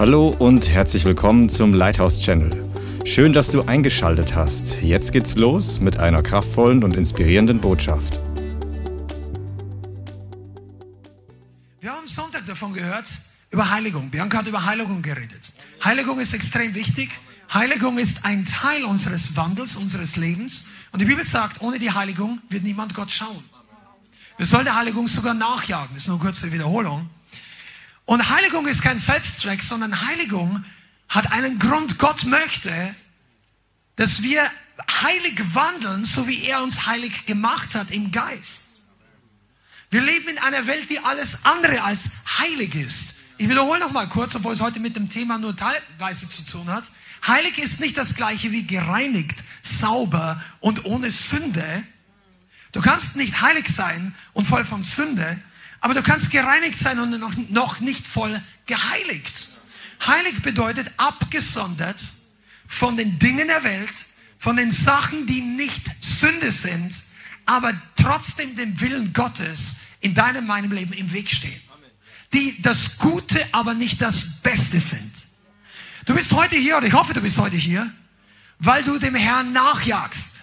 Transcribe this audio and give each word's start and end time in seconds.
Hallo 0.00 0.34
und 0.38 0.70
herzlich 0.70 1.04
willkommen 1.04 1.50
zum 1.50 1.74
Lighthouse 1.74 2.22
Channel. 2.22 2.72
Schön, 3.04 3.34
dass 3.34 3.50
du 3.50 3.60
eingeschaltet 3.60 4.34
hast. 4.34 4.80
Jetzt 4.80 5.12
geht's 5.12 5.36
los 5.36 5.78
mit 5.78 5.98
einer 5.98 6.22
kraftvollen 6.22 6.82
und 6.82 6.96
inspirierenden 6.96 7.60
Botschaft. 7.60 8.18
Wir 11.80 11.92
haben 11.92 12.06
Sonntag 12.06 12.46
davon 12.46 12.72
gehört, 12.72 13.10
über 13.50 13.68
Heiligung. 13.68 14.08
Bianca 14.08 14.38
hat 14.38 14.46
über 14.46 14.64
Heiligung 14.64 15.02
geredet. 15.02 15.52
Heiligung 15.84 16.18
ist 16.18 16.32
extrem 16.32 16.74
wichtig. 16.74 17.10
Heiligung 17.52 17.98
ist 17.98 18.24
ein 18.24 18.46
Teil 18.46 18.84
unseres 18.84 19.36
Wandels, 19.36 19.76
unseres 19.76 20.16
Lebens. 20.16 20.68
Und 20.92 21.02
die 21.02 21.06
Bibel 21.06 21.24
sagt, 21.24 21.60
ohne 21.60 21.78
die 21.78 21.90
Heiligung 21.90 22.38
wird 22.48 22.62
niemand 22.62 22.94
Gott 22.94 23.10
schauen. 23.10 23.44
Wir 24.38 24.46
sollen 24.46 24.64
der 24.64 24.76
Heiligung 24.76 25.08
sogar 25.08 25.34
nachjagen. 25.34 25.90
Das 25.92 26.04
ist 26.04 26.08
nur 26.08 26.16
eine 26.16 26.24
kurze 26.24 26.50
Wiederholung. 26.50 27.10
Und 28.10 28.28
Heiligung 28.28 28.66
ist 28.66 28.82
kein 28.82 28.98
Selbstzweck, 28.98 29.62
sondern 29.62 30.04
Heiligung 30.04 30.64
hat 31.08 31.30
einen 31.30 31.60
Grund. 31.60 32.00
Gott 32.00 32.24
möchte, 32.24 32.72
dass 33.94 34.22
wir 34.24 34.50
heilig 35.00 35.40
wandeln, 35.54 36.04
so 36.04 36.26
wie 36.26 36.42
er 36.42 36.60
uns 36.64 36.86
heilig 36.86 37.26
gemacht 37.26 37.76
hat 37.76 37.92
im 37.92 38.10
Geist. 38.10 38.80
Wir 39.90 40.00
leben 40.00 40.26
in 40.26 40.38
einer 40.38 40.66
Welt, 40.66 40.90
die 40.90 40.98
alles 40.98 41.44
andere 41.44 41.84
als 41.84 42.10
heilig 42.40 42.74
ist. 42.74 43.18
Ich 43.38 43.48
wiederhole 43.48 43.78
noch 43.78 43.92
mal 43.92 44.08
kurz, 44.08 44.34
obwohl 44.34 44.54
es 44.54 44.60
heute 44.60 44.80
mit 44.80 44.96
dem 44.96 45.08
Thema 45.08 45.38
nur 45.38 45.56
teilweise 45.56 46.28
zu 46.28 46.44
tun 46.44 46.66
hat. 46.66 46.90
Heilig 47.28 47.58
ist 47.58 47.78
nicht 47.78 47.96
das 47.96 48.16
gleiche 48.16 48.50
wie 48.50 48.66
gereinigt, 48.66 49.38
sauber 49.62 50.42
und 50.58 50.84
ohne 50.84 51.12
Sünde. 51.12 51.84
Du 52.72 52.80
kannst 52.80 53.14
nicht 53.14 53.40
heilig 53.40 53.68
sein 53.68 54.16
und 54.32 54.48
voll 54.48 54.64
von 54.64 54.82
Sünde, 54.82 55.40
aber 55.80 55.94
du 55.94 56.02
kannst 56.02 56.30
gereinigt 56.30 56.78
sein 56.78 56.98
und 56.98 57.18
noch, 57.18 57.32
noch 57.48 57.80
nicht 57.80 58.06
voll 58.06 58.40
geheiligt. 58.66 59.50
Heilig 60.06 60.42
bedeutet 60.42 60.90
abgesondert 60.96 62.00
von 62.66 62.96
den 62.96 63.18
Dingen 63.18 63.48
der 63.48 63.64
Welt, 63.64 63.92
von 64.38 64.56
den 64.56 64.70
Sachen, 64.70 65.26
die 65.26 65.40
nicht 65.40 65.82
Sünde 66.00 66.50
sind, 66.50 66.94
aber 67.46 67.74
trotzdem 67.96 68.56
dem 68.56 68.80
Willen 68.80 69.12
Gottes 69.12 69.76
in 70.00 70.14
deinem, 70.14 70.46
meinem 70.46 70.72
Leben 70.72 70.92
im 70.92 71.12
Weg 71.12 71.30
stehen. 71.30 71.60
Die 72.32 72.60
das 72.62 72.98
Gute, 72.98 73.44
aber 73.52 73.74
nicht 73.74 74.00
das 74.00 74.40
Beste 74.40 74.78
sind. 74.78 75.12
Du 76.06 76.14
bist 76.14 76.32
heute 76.32 76.56
hier, 76.56 76.78
oder 76.78 76.86
ich 76.86 76.92
hoffe, 76.92 77.12
du 77.12 77.20
bist 77.20 77.38
heute 77.38 77.56
hier, 77.56 77.92
weil 78.58 78.84
du 78.84 78.98
dem 78.98 79.14
Herrn 79.14 79.52
nachjagst. 79.52 80.36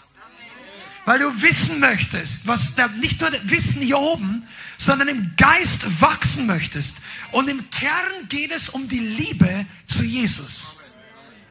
Weil 1.05 1.19
du 1.19 1.41
wissen 1.41 1.79
möchtest, 1.79 2.45
was 2.47 2.75
da, 2.75 2.87
nicht 2.87 3.21
nur 3.21 3.31
Wissen 3.43 3.81
hier 3.81 3.97
oben, 3.97 4.45
sondern 4.77 5.07
im 5.07 5.31
Geist 5.37 6.01
wachsen 6.01 6.45
möchtest. 6.45 6.97
Und 7.31 7.49
im 7.49 7.69
Kern 7.69 8.27
geht 8.29 8.51
es 8.51 8.69
um 8.69 8.87
die 8.87 8.99
Liebe 8.99 9.65
zu 9.87 10.03
Jesus. 10.03 10.81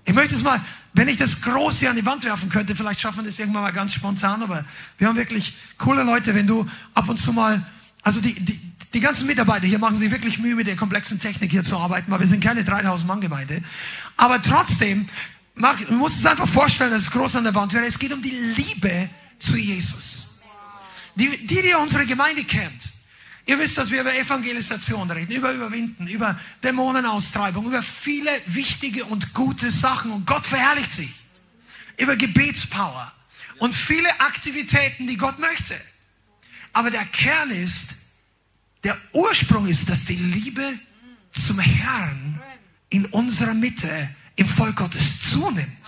Ich 0.04 0.14
möchte 0.14 0.34
es 0.34 0.42
mal, 0.42 0.60
wenn 0.96 1.08
ich 1.08 1.18
das 1.18 1.42
groß 1.42 1.80
hier 1.80 1.90
an 1.90 1.96
die 1.96 2.06
Wand 2.06 2.24
werfen 2.24 2.48
könnte, 2.48 2.74
vielleicht 2.74 3.00
schaffen 3.00 3.18
wir 3.18 3.24
das 3.24 3.38
irgendwann 3.38 3.62
mal 3.62 3.72
ganz 3.72 3.92
spontan, 3.92 4.42
aber 4.42 4.64
wir 4.96 5.08
haben 5.08 5.16
wirklich 5.16 5.56
coole 5.76 6.02
Leute, 6.02 6.34
wenn 6.34 6.46
du 6.46 6.68
ab 6.94 7.08
und 7.08 7.18
zu 7.18 7.32
mal, 7.34 7.64
also 8.02 8.20
die, 8.20 8.32
die, 8.32 8.58
die 8.94 9.00
ganzen 9.00 9.26
Mitarbeiter 9.26 9.66
hier 9.66 9.78
machen 9.78 9.96
sich 9.96 10.10
wirklich 10.10 10.38
Mühe, 10.38 10.54
mit 10.54 10.66
der 10.66 10.76
komplexen 10.76 11.20
Technik 11.20 11.50
hier 11.50 11.64
zu 11.64 11.76
arbeiten, 11.76 12.10
weil 12.10 12.20
wir 12.20 12.26
sind 12.26 12.42
keine 12.42 12.64
3000 12.64 13.06
Mann 13.06 13.20
Gemeinde. 13.20 13.62
Aber 14.16 14.40
trotzdem, 14.40 15.06
mach, 15.54 15.78
du 15.78 15.92
musst 15.92 16.18
es 16.20 16.24
einfach 16.24 16.48
vorstellen, 16.48 16.92
dass 16.92 17.02
es 17.02 17.10
groß 17.10 17.36
an 17.36 17.44
der 17.44 17.54
Wand 17.54 17.74
wäre. 17.74 17.84
Es 17.84 17.98
geht 17.98 18.14
um 18.14 18.22
die 18.22 18.30
Liebe 18.56 19.10
zu 19.38 19.58
Jesus. 19.58 20.40
Die, 21.14 21.46
die, 21.46 21.60
die 21.60 21.74
unsere 21.74 22.06
Gemeinde 22.06 22.44
kennt, 22.44 22.95
Ihr 23.46 23.60
wisst, 23.60 23.78
dass 23.78 23.92
wir 23.92 24.00
über 24.00 24.12
Evangelisation 24.12 25.08
reden, 25.08 25.32
über 25.32 25.52
Überwinden, 25.52 26.08
über 26.08 26.38
Dämonenaustreibung, 26.64 27.66
über 27.66 27.80
viele 27.80 28.30
wichtige 28.46 29.04
und 29.04 29.34
gute 29.34 29.70
Sachen 29.70 30.10
und 30.10 30.26
Gott 30.26 30.44
verherrlicht 30.44 30.90
sie. 30.90 31.12
Über 31.96 32.16
Gebetspower 32.16 33.12
und 33.58 33.72
viele 33.72 34.20
Aktivitäten, 34.20 35.06
die 35.06 35.16
Gott 35.16 35.38
möchte. 35.38 35.76
Aber 36.72 36.90
der 36.90 37.04
Kern 37.06 37.50
ist, 37.50 37.94
der 38.82 38.98
Ursprung 39.12 39.66
ist, 39.66 39.88
dass 39.88 40.04
die 40.04 40.16
Liebe 40.16 40.78
zum 41.30 41.60
Herrn 41.60 42.40
in 42.90 43.06
unserer 43.06 43.54
Mitte 43.54 44.08
im 44.34 44.48
Volk 44.48 44.76
Gottes 44.76 45.30
zunimmt. 45.30 45.86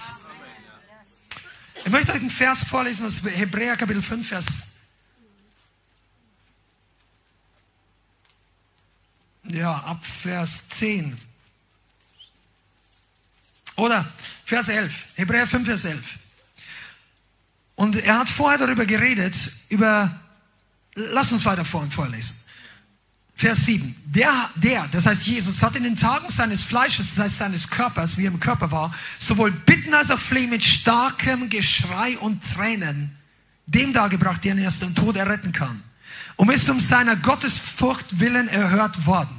Ich 1.85 1.91
möchte 1.91 2.13
euch 2.13 2.21
einen 2.21 2.31
Vers 2.31 2.65
vorlesen 2.65 3.07
aus 3.07 3.23
Hebräer 3.25 3.77
Kapitel 3.77 4.03
5, 4.03 4.29
Vers 4.29 4.68
ja, 9.51 9.75
ab 9.75 10.05
Vers 10.05 10.69
10. 10.71 11.17
Oder 13.77 14.05
Vers 14.45 14.69
11, 14.69 15.05
Hebräer 15.15 15.47
5, 15.47 15.67
Vers 15.67 15.85
11. 15.85 16.19
Und 17.77 17.97
er 17.97 18.19
hat 18.19 18.29
vorher 18.29 18.59
darüber 18.59 18.85
geredet, 18.85 19.37
über, 19.69 20.19
lass 20.95 21.31
uns 21.31 21.45
weiter 21.45 21.65
vorhin 21.65 21.91
vorlesen. 21.91 22.35
Vers 23.37 23.67
7. 23.67 23.95
Der, 24.07 24.51
der, 24.57 24.89
das 24.91 25.07
heißt 25.07 25.27
Jesus, 25.27 25.63
hat 25.63 25.77
in 25.77 25.85
den 25.85 25.95
Tagen 25.95 26.29
seines 26.29 26.65
Fleisches, 26.65 27.15
das 27.15 27.25
heißt 27.25 27.39
seines 27.39 27.71
Körpers, 27.71 28.19
wie 28.19 28.25
er 28.25 28.33
im 28.33 28.41
Körper 28.41 28.73
war, 28.73 28.93
sowohl 29.21 29.53
Bitten 29.53 29.95
als 29.95 30.11
auch 30.11 30.19
Flehen 30.19 30.51
mit 30.51 30.65
starkem 30.65 31.49
Geschrei 31.49 32.19
und 32.19 32.43
Tränen 32.43 33.17
dem 33.67 33.93
dargebracht, 33.93 34.43
der 34.43 34.55
ihn 34.55 34.63
erst 34.63 34.83
im 34.83 34.97
Tod 34.97 35.15
erretten 35.15 35.53
kann. 35.53 35.85
Und 36.35 36.51
ist 36.51 36.69
um 36.69 36.81
seiner 36.81 37.15
Gottesfurcht 37.15 38.19
willen 38.19 38.49
erhört 38.49 39.07
worden 39.07 39.38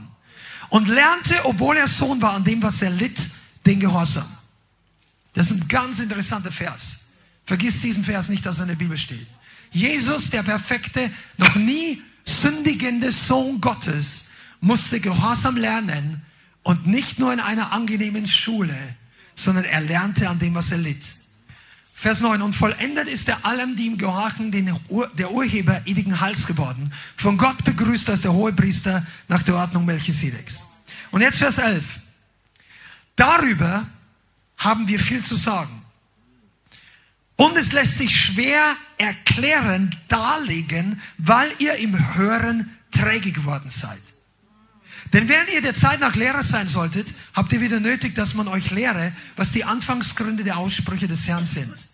und 0.69 0.87
lernte, 0.87 1.45
obwohl 1.45 1.77
er 1.77 1.87
Sohn 1.87 2.21
war, 2.21 2.33
an 2.33 2.43
dem, 2.43 2.61
was 2.61 2.81
er 2.81 2.91
litt, 2.91 3.19
den 3.65 3.79
Gehorsam. 3.79 4.27
Das 5.33 5.51
ist 5.51 5.61
ein 5.61 5.67
ganz 5.67 5.99
interessanter 5.99 6.51
Vers. 6.51 7.07
Vergiss 7.45 7.81
diesen 7.81 8.03
Vers 8.03 8.29
nicht, 8.29 8.45
dass 8.45 8.57
er 8.57 8.63
in 8.63 8.69
der 8.69 8.75
Bibel 8.75 8.97
steht. 8.97 9.27
Jesus, 9.71 10.29
der 10.29 10.43
perfekte, 10.43 11.11
noch 11.37 11.55
nie 11.55 12.01
sündigende 12.23 13.11
Sohn 13.11 13.61
Gottes, 13.61 14.29
musste 14.61 14.99
Gehorsam 14.99 15.57
lernen 15.57 16.21
und 16.63 16.87
nicht 16.87 17.19
nur 17.19 17.33
in 17.33 17.39
einer 17.39 17.71
angenehmen 17.71 18.27
Schule, 18.27 18.77
sondern 19.35 19.65
er 19.65 19.81
lernte 19.81 20.29
an 20.29 20.39
dem, 20.39 20.55
was 20.55 20.71
er 20.71 20.77
litt. 20.77 21.03
Vers 21.99 22.21
9. 22.21 22.41
Und 22.41 22.53
vollendet 22.53 23.09
ist 23.09 23.27
er 23.27 23.45
allem, 23.45 23.75
die 23.75 23.87
ihm 23.87 23.97
gehorchen, 23.97 24.51
den 24.51 24.73
Ur, 24.87 25.11
der 25.17 25.31
Urheber 25.31 25.81
ewigen 25.85 26.21
Hals 26.21 26.47
geworden. 26.47 26.93
Von 27.17 27.37
Gott 27.37 27.61
begrüßt 27.65 28.09
als 28.09 28.21
der 28.21 28.31
hohe 28.31 28.53
Priester 28.53 29.05
nach 29.27 29.43
der 29.43 29.55
Ordnung 29.55 29.85
Melchisedeks. 29.85 30.65
Und 31.11 31.19
jetzt 31.19 31.39
Vers 31.39 31.57
11. 31.57 31.83
Darüber 33.17 33.85
haben 34.57 34.87
wir 34.87 34.97
viel 34.97 35.21
zu 35.21 35.35
sagen. 35.35 35.81
Und 37.35 37.57
es 37.57 37.73
lässt 37.73 37.97
sich 37.97 38.17
schwer 38.17 38.77
erklären, 38.97 39.93
darlegen, 40.07 41.01
weil 41.17 41.51
ihr 41.59 41.75
im 41.75 42.15
Hören 42.15 42.77
träge 42.91 43.33
geworden 43.33 43.69
seid. 43.69 43.99
Denn 45.11 45.27
wenn 45.27 45.47
ihr 45.53 45.61
der 45.61 45.73
Zeit 45.73 45.99
nach 45.99 46.15
Lehrer 46.15 46.45
sein 46.45 46.69
solltet, 46.69 47.09
habt 47.33 47.51
ihr 47.51 47.59
wieder 47.59 47.81
nötig, 47.81 48.15
dass 48.15 48.35
man 48.35 48.47
euch 48.47 48.71
lehre, 48.71 49.11
was 49.35 49.51
die 49.51 49.65
Anfangsgründe 49.65 50.45
der 50.45 50.57
Aussprüche 50.57 51.09
des 51.09 51.27
Herrn 51.27 51.45
sind. 51.45 51.88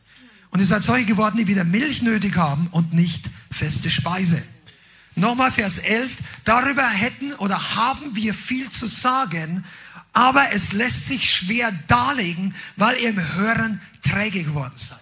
Und 0.55 0.61
ihr 0.61 0.67
seid 0.67 0.85
solche 0.85 1.05
geworden, 1.05 1.35
die 1.35 1.47
wieder 1.47 1.65
Milch 1.65 2.01
nötig 2.01 2.37
haben 2.37 2.69
und 2.71 2.93
nicht 2.93 3.25
feste 3.51 3.89
Speise. 3.89 4.41
Nochmal 5.13 5.51
Vers 5.51 5.79
11. 5.79 6.15
Darüber 6.45 6.87
hätten 6.87 7.33
oder 7.33 7.75
haben 7.75 8.15
wir 8.15 8.33
viel 8.33 8.69
zu 8.69 8.85
sagen, 8.85 9.65
aber 10.13 10.53
es 10.53 10.71
lässt 10.71 11.09
sich 11.09 11.29
schwer 11.29 11.73
darlegen, 11.89 12.55
weil 12.77 12.97
ihr 13.01 13.09
im 13.09 13.33
Hören 13.33 13.81
träge 14.01 14.43
geworden 14.43 14.71
seid. 14.77 15.01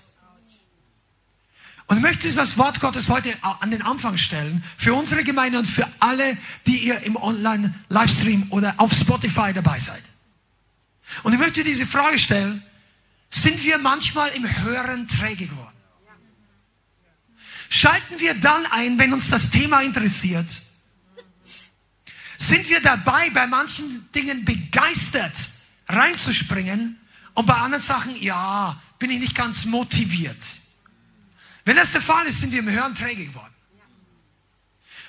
Und 1.86 1.98
ich 1.98 2.02
möchte 2.02 2.34
das 2.34 2.58
Wort 2.58 2.80
Gottes 2.80 3.10
heute 3.10 3.32
an 3.60 3.70
den 3.70 3.84
Anfang 3.84 4.18
stellen, 4.18 4.64
für 4.76 4.96
unsere 4.96 5.24
Gemeinde 5.24 5.60
und 5.60 5.68
für 5.68 5.88
alle, 6.00 6.36
die 6.66 6.80
ihr 6.80 7.00
im 7.02 7.16
Online-Livestream 7.16 8.48
oder 8.50 8.74
auf 8.78 8.92
Spotify 8.92 9.54
dabei 9.54 9.78
seid. 9.78 10.02
Und 11.22 11.34
ich 11.34 11.40
möchte 11.40 11.64
diese 11.64 11.86
Frage 11.86 12.18
stellen, 12.18 12.64
sind 13.34 13.64
wir 13.64 13.80
manchmal 13.80 14.30
im 14.30 14.64
Hören 14.64 15.08
träge 15.08 15.48
geworden. 15.48 15.70
Schalten 17.68 18.20
wir 18.20 18.36
dann 18.36 18.68
ein, 18.68 19.00
wenn 19.00 19.12
uns 19.12 19.30
das 19.32 19.50
Thema 19.50 19.82
interessiert? 19.82 20.46
Sind 22.38 22.70
wir 22.70 22.80
dabei, 22.80 23.32
bei 23.32 23.48
manchen 23.48 24.08
Dingen 24.12 24.46
begeistert 24.46 25.34
reinzuspringen 25.88 27.00
und 27.34 27.46
bei 27.48 27.56
anderen 27.56 27.84
Sachen, 27.84 28.16
ja, 28.22 28.80
bin 29.00 29.10
ich 29.10 29.20
nicht 29.20 29.36
ganz 29.36 29.66
motiviert? 29.66 30.46
Wenn 31.66 31.78
das 31.78 31.92
der 31.92 32.02
Fall 32.02 32.28
ist, 32.28 32.42
sind 32.42 32.52
wir 32.52 32.60
im 32.60 32.70
Hören 32.70 32.94
träge 32.94 33.26
geworden. 33.26 33.54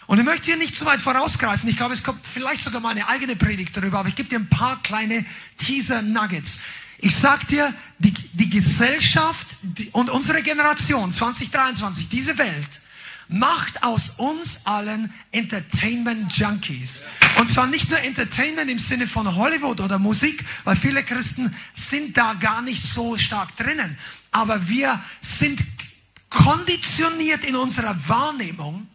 Und 0.07 0.19
ich 0.19 0.25
möchte 0.25 0.47
hier 0.47 0.57
nicht 0.57 0.75
zu 0.75 0.87
weit 0.87 1.01
vorausgreifen. 1.01 1.69
Ich 1.69 1.77
glaube, 1.77 1.93
es 1.93 2.03
kommt 2.03 2.27
vielleicht 2.27 2.63
sogar 2.63 2.81
mal 2.81 2.91
eine 2.91 3.07
eigene 3.07 3.37
Predigt 3.37 3.77
darüber, 3.77 3.99
aber 3.99 4.09
ich 4.09 4.17
gebe 4.17 4.29
dir 4.31 4.39
ein 4.39 4.49
paar 4.49 4.83
kleine 4.83 5.27
Teaser-Nuggets. 5.59 6.61
Ich 7.05 7.17
sag 7.17 7.47
dir, 7.49 7.71
die, 7.99 8.15
die 8.33 8.49
Gesellschaft 8.49 9.47
die, 9.61 9.91
und 9.91 10.09
unsere 10.09 10.43
Generation 10.43 11.13
2023, 11.13 12.09
diese 12.09 12.39
Welt, 12.39 12.81
macht 13.29 13.83
aus 13.83 14.13
uns 14.17 14.65
allen 14.65 15.13
Entertainment 15.31 16.35
Junkies. 16.35 17.05
Und 17.37 17.51
zwar 17.51 17.67
nicht 17.67 17.91
nur 17.91 17.99
Entertainment 17.99 18.71
im 18.71 18.79
Sinne 18.79 19.07
von 19.07 19.35
Hollywood 19.35 19.83
oder 19.83 19.99
Musik, 19.99 20.43
weil 20.65 20.77
viele 20.77 21.03
Christen 21.03 21.55
sind 21.75 22.17
da 22.17 22.33
gar 22.33 22.63
nicht 22.63 22.83
so 22.87 23.19
stark 23.19 23.55
drinnen. 23.59 23.99
Aber 24.31 24.67
wir 24.67 24.99
sind 25.21 25.61
konditioniert 26.31 27.45
in 27.45 27.57
unserer 27.57 27.97
Wahrnehmung 28.09 28.87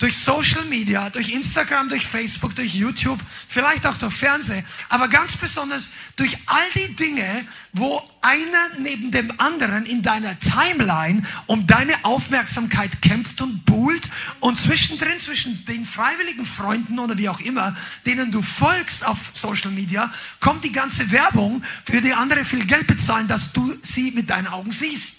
durch 0.00 0.16
Social 0.16 0.64
Media, 0.64 1.10
durch 1.10 1.28
Instagram, 1.28 1.90
durch 1.90 2.06
Facebook, 2.06 2.54
durch 2.56 2.74
YouTube, 2.74 3.20
vielleicht 3.48 3.86
auch 3.86 3.96
durch 3.98 4.14
Fernsehen, 4.14 4.66
aber 4.88 5.08
ganz 5.08 5.36
besonders 5.36 5.90
durch 6.16 6.36
all 6.46 6.64
die 6.74 6.96
Dinge, 6.96 7.46
wo 7.74 8.02
einer 8.22 8.78
neben 8.78 9.10
dem 9.10 9.38
anderen 9.38 9.84
in 9.84 10.02
deiner 10.02 10.38
Timeline 10.40 11.22
um 11.46 11.66
deine 11.66 12.02
Aufmerksamkeit 12.02 13.02
kämpft 13.02 13.42
und 13.42 13.66
buhlt 13.66 14.02
und 14.40 14.58
zwischendrin 14.58 15.20
zwischen 15.20 15.66
den 15.66 15.84
freiwilligen 15.84 16.46
Freunden 16.46 16.98
oder 16.98 17.18
wie 17.18 17.28
auch 17.28 17.40
immer, 17.40 17.76
denen 18.06 18.32
du 18.32 18.40
folgst 18.40 19.06
auf 19.06 19.18
Social 19.34 19.70
Media, 19.70 20.12
kommt 20.40 20.64
die 20.64 20.72
ganze 20.72 21.12
Werbung, 21.12 21.62
für 21.84 22.00
die 22.00 22.14
andere 22.14 22.46
viel 22.46 22.64
Geld 22.64 22.86
bezahlen, 22.86 23.28
dass 23.28 23.52
du 23.52 23.72
sie 23.82 24.12
mit 24.12 24.30
deinen 24.30 24.46
Augen 24.46 24.70
siehst. 24.70 25.16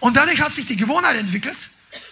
Und 0.00 0.18
dadurch 0.18 0.42
hat 0.42 0.52
sich 0.52 0.66
die 0.66 0.76
Gewohnheit 0.76 1.16
entwickelt, 1.16 1.56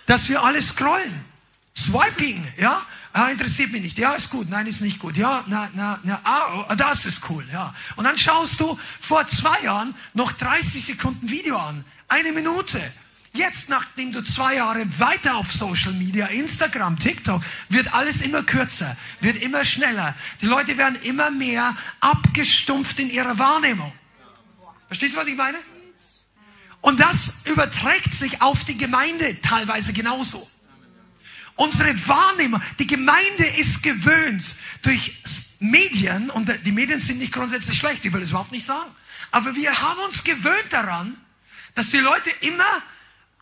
dass 0.06 0.30
wir 0.30 0.42
alle 0.42 0.62
scrollen. 0.62 1.33
Swiping, 1.76 2.46
ja? 2.56 2.82
Ah, 3.12 3.28
interessiert 3.28 3.70
mich 3.70 3.82
nicht. 3.82 3.98
Ja, 3.98 4.14
ist 4.14 4.30
gut. 4.30 4.48
Nein, 4.50 4.66
ist 4.66 4.80
nicht 4.80 4.98
gut. 4.98 5.16
Ja, 5.16 5.44
na, 5.46 5.70
na, 5.74 6.00
na, 6.02 6.20
ah, 6.24 6.66
oh, 6.68 6.74
das 6.74 7.06
ist 7.06 7.28
cool. 7.30 7.44
Ja. 7.52 7.72
Und 7.94 8.04
dann 8.04 8.16
schaust 8.16 8.58
du 8.58 8.78
vor 9.00 9.26
zwei 9.28 9.60
Jahren 9.62 9.94
noch 10.14 10.32
30 10.32 10.84
Sekunden 10.84 11.30
Video 11.30 11.56
an. 11.56 11.84
Eine 12.08 12.32
Minute. 12.32 12.80
Jetzt, 13.32 13.68
nachdem 13.68 14.10
du 14.12 14.22
zwei 14.22 14.56
Jahre 14.56 14.84
weiter 14.98 15.36
auf 15.36 15.50
Social 15.52 15.92
Media, 15.92 16.26
Instagram, 16.26 16.98
TikTok, 16.98 17.42
wird 17.68 17.92
alles 17.92 18.20
immer 18.22 18.42
kürzer, 18.42 18.96
wird 19.20 19.42
immer 19.42 19.64
schneller. 19.64 20.14
Die 20.40 20.46
Leute 20.46 20.76
werden 20.76 21.00
immer 21.02 21.30
mehr 21.30 21.76
abgestumpft 22.00 22.98
in 22.98 23.10
ihrer 23.10 23.38
Wahrnehmung. 23.38 23.92
Verstehst 24.88 25.14
du, 25.14 25.20
was 25.20 25.28
ich 25.28 25.36
meine? 25.36 25.58
Und 26.80 27.00
das 27.00 27.34
überträgt 27.44 28.14
sich 28.14 28.42
auf 28.42 28.64
die 28.64 28.76
Gemeinde 28.76 29.40
teilweise 29.40 29.92
genauso. 29.92 30.48
Unsere 31.56 31.94
Wahrnehmung, 32.08 32.60
die 32.78 32.86
Gemeinde 32.86 33.46
ist 33.58 33.82
gewöhnt 33.82 34.44
durch 34.82 35.16
Medien, 35.60 36.30
und 36.30 36.50
die 36.64 36.72
Medien 36.72 37.00
sind 37.00 37.18
nicht 37.18 37.32
grundsätzlich 37.32 37.78
schlecht, 37.78 38.04
ich 38.04 38.12
will 38.12 38.22
es 38.22 38.30
überhaupt 38.30 38.52
nicht 38.52 38.66
sagen, 38.66 38.90
aber 39.30 39.54
wir 39.54 39.80
haben 39.80 40.00
uns 40.00 40.24
gewöhnt 40.24 40.70
daran, 40.70 41.16
dass 41.74 41.90
die 41.90 41.98
Leute 41.98 42.30
immer 42.40 42.82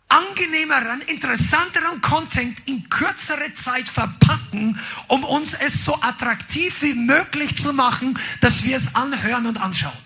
angenehmeren, 0.09 1.01
interessanteren 1.01 2.01
Content 2.01 2.57
in 2.65 2.87
kürzere 2.87 3.53
Zeit 3.55 3.89
verpacken, 3.89 4.79
um 5.07 5.23
uns 5.23 5.55
es 5.55 5.85
so 5.85 5.99
attraktiv 6.01 6.81
wie 6.81 6.93
möglich 6.93 7.61
zu 7.61 7.73
machen, 7.73 8.19
dass 8.41 8.63
wir 8.63 8.77
es 8.77 8.93
anhören 8.95 9.47
und 9.47 9.57
anschauen. 9.57 9.97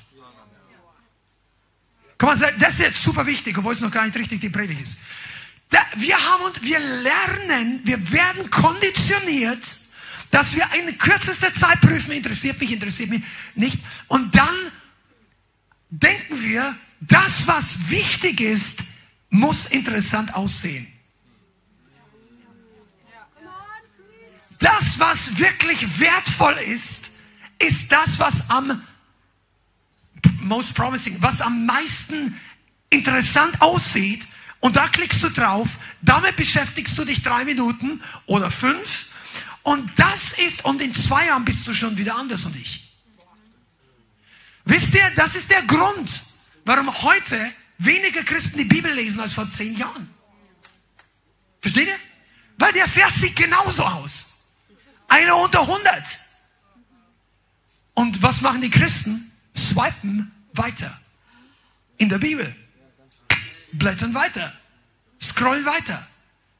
Guck 2.17 2.29
mal, 2.29 2.53
das 2.57 2.73
ist 2.73 2.79
jetzt 2.79 3.03
super 3.03 3.25
wichtig, 3.25 3.57
obwohl 3.57 3.73
es 3.73 3.81
noch 3.81 3.91
gar 3.91 4.05
nicht 4.05 4.17
richtig 4.17 4.41
die 4.41 4.49
Predigt 4.49 4.81
ist. 4.81 4.99
Wir 5.95 6.17
haben 6.17 6.37
wir 6.61 6.79
lernen, 6.79 7.81
wir 7.83 8.11
werden 8.11 8.49
konditioniert, 8.49 9.63
dass 10.31 10.55
wir 10.55 10.67
in 10.79 10.97
kürzester 10.97 11.53
Zeit 11.53 11.81
prüfen, 11.81 12.11
interessiert 12.11 12.59
mich, 12.59 12.71
interessiert 12.71 13.09
mich 13.09 13.23
nicht. 13.55 13.79
Und 14.07 14.35
dann 14.35 14.55
denken 15.89 16.41
wir, 16.43 16.75
das, 17.01 17.47
was 17.47 17.89
wichtig 17.89 18.41
ist, 18.41 18.79
muss 19.29 19.67
interessant 19.67 20.33
aussehen. 20.35 20.87
Das, 24.59 24.97
was 24.99 25.37
wirklich 25.37 25.99
wertvoll 25.99 26.57
ist, 26.59 27.09
ist 27.59 27.91
das, 27.91 28.19
was 28.19 28.49
am 28.49 28.83
most 30.41 30.73
promising, 30.75 31.17
was 31.21 31.41
am 31.41 31.65
meisten 31.65 32.39
interessant 32.89 33.61
aussieht 33.61 34.25
und 34.59 34.75
da 34.75 34.87
klickst 34.87 35.21
du 35.23 35.29
drauf, 35.29 35.69
damit 36.01 36.35
beschäftigst 36.35 36.97
du 36.97 37.05
dich 37.05 37.21
drei 37.21 37.45
Minuten 37.45 38.01
oder 38.25 38.49
fünf. 38.49 39.07
Und 39.63 39.89
das 39.97 40.37
ist, 40.37 40.65
und 40.65 40.81
in 40.81 40.93
zwei 40.93 41.27
Jahren 41.27 41.45
bist 41.45 41.67
du 41.67 41.73
schon 41.73 41.97
wieder 41.97 42.15
anders 42.15 42.45
und 42.45 42.55
ich. 42.55 42.93
Wisst 44.65 44.95
ihr, 44.95 45.09
das 45.15 45.35
ist 45.35 45.51
der 45.51 45.61
Grund, 45.63 46.21
warum 46.65 46.91
heute 47.03 47.51
weniger 47.77 48.23
Christen 48.23 48.57
die 48.57 48.65
Bibel 48.65 48.91
lesen 48.91 49.21
als 49.21 49.33
vor 49.33 49.49
zehn 49.51 49.77
Jahren. 49.77 50.09
Versteht 51.61 51.87
ihr? 51.87 51.99
Weil 52.57 52.73
der 52.73 52.87
Vers 52.87 53.15
sieht 53.15 53.35
genauso 53.35 53.83
aus. 53.83 54.45
Einer 55.07 55.37
unter 55.37 55.61
100. 55.61 56.03
Und 57.93 58.21
was 58.21 58.41
machen 58.41 58.61
die 58.61 58.69
Christen? 58.69 59.31
Swipen 59.55 60.31
weiter. 60.53 60.99
In 61.97 62.09
der 62.09 62.17
Bibel 62.17 62.55
blättern 63.71 64.13
weiter, 64.13 64.53
scrollen 65.21 65.65
weiter, 65.65 66.05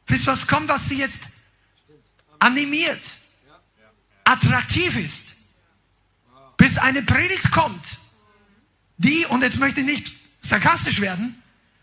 bis 0.06 0.28
was 0.28 0.48
kommt, 0.48 0.68
was 0.68 0.90
sie 0.90 0.98
jetzt 0.98 1.24
animiert, 2.40 3.02
attraktiv 4.24 4.96
ist, 4.98 5.36
bis 6.58 6.78
eine 6.78 7.02
Predigt 7.02 7.52
kommt, 7.52 7.86
die, 8.98 9.26
und 9.26 9.42
jetzt 9.42 9.60
möchte 9.60 9.82
ich 9.82 9.86
nicht 9.86 10.16
sarkastisch 10.42 11.02
werden, 11.02 11.42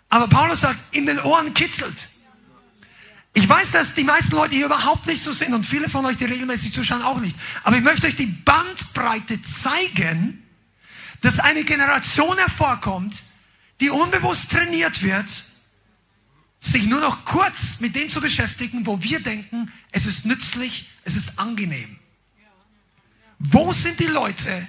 aber 0.08 0.28
Paulus 0.28 0.60
sagt, 0.60 0.78
in 0.92 1.06
den 1.06 1.20
Ohren 1.20 1.54
kitzelt. 1.54 1.96
Ich 3.36 3.48
weiß, 3.48 3.72
dass 3.72 3.94
die 3.94 4.04
meisten 4.04 4.36
Leute 4.36 4.54
hier 4.54 4.66
überhaupt 4.66 5.06
nicht 5.06 5.22
so 5.22 5.32
sind 5.32 5.54
und 5.54 5.64
viele 5.66 5.88
von 5.88 6.06
euch, 6.06 6.16
die 6.16 6.24
regelmäßig 6.24 6.72
zuschauen, 6.72 7.02
auch 7.02 7.18
nicht. 7.18 7.36
Aber 7.64 7.76
ich 7.76 7.82
möchte 7.82 8.06
euch 8.06 8.14
die 8.14 8.26
Bandbreite 8.26 9.42
zeigen, 9.42 10.46
dass 11.20 11.40
eine 11.40 11.64
Generation 11.64 12.38
hervorkommt, 12.38 13.16
die 13.84 13.90
unbewusst 13.90 14.50
trainiert 14.50 15.02
wird, 15.02 15.26
sich 16.58 16.84
nur 16.84 17.00
noch 17.00 17.26
kurz 17.26 17.80
mit 17.80 17.94
dem 17.94 18.08
zu 18.08 18.22
beschäftigen, 18.22 18.86
wo 18.86 19.02
wir 19.02 19.20
denken, 19.20 19.70
es 19.92 20.06
ist 20.06 20.24
nützlich, 20.24 20.88
es 21.04 21.16
ist 21.16 21.38
angenehm. 21.38 21.98
Wo 23.38 23.72
sind 23.74 24.00
die 24.00 24.06
Leute, 24.06 24.66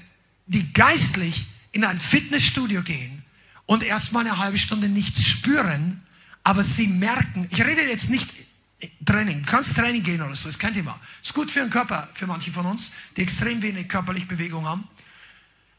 die 0.47 0.73
geistlich 0.73 1.45
in 1.71 1.85
ein 1.85 1.97
Fitnessstudio 1.97 2.81
gehen 2.81 3.23
und 3.65 3.83
erstmal 3.83 4.27
eine 4.27 4.37
halbe 4.37 4.57
Stunde 4.57 4.89
nichts 4.89 5.23
spüren, 5.23 6.05
aber 6.43 6.65
sie 6.65 6.87
merken, 6.87 7.47
ich 7.51 7.63
rede 7.63 7.83
jetzt 7.83 8.09
nicht 8.09 8.29
Training, 9.05 9.43
du 9.43 9.49
kannst 9.49 9.75
Training 9.75 10.03
gehen 10.03 10.21
oder 10.21 10.35
so, 10.35 10.49
ist 10.49 10.59
kein 10.59 10.73
Thema. 10.73 10.99
Ist 11.23 11.33
gut 11.33 11.49
für 11.49 11.61
den 11.61 11.69
Körper, 11.69 12.09
für 12.13 12.27
manche 12.27 12.51
von 12.51 12.65
uns, 12.65 12.91
die 13.15 13.21
extrem 13.21 13.61
wenig 13.61 13.87
körperliche 13.87 14.25
Bewegung 14.25 14.65
haben. 14.65 14.85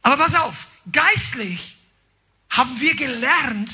Aber 0.00 0.16
pass 0.16 0.34
auf, 0.34 0.68
geistlich 0.90 1.75
haben 2.50 2.80
wir 2.80 2.94
gelernt, 2.94 3.70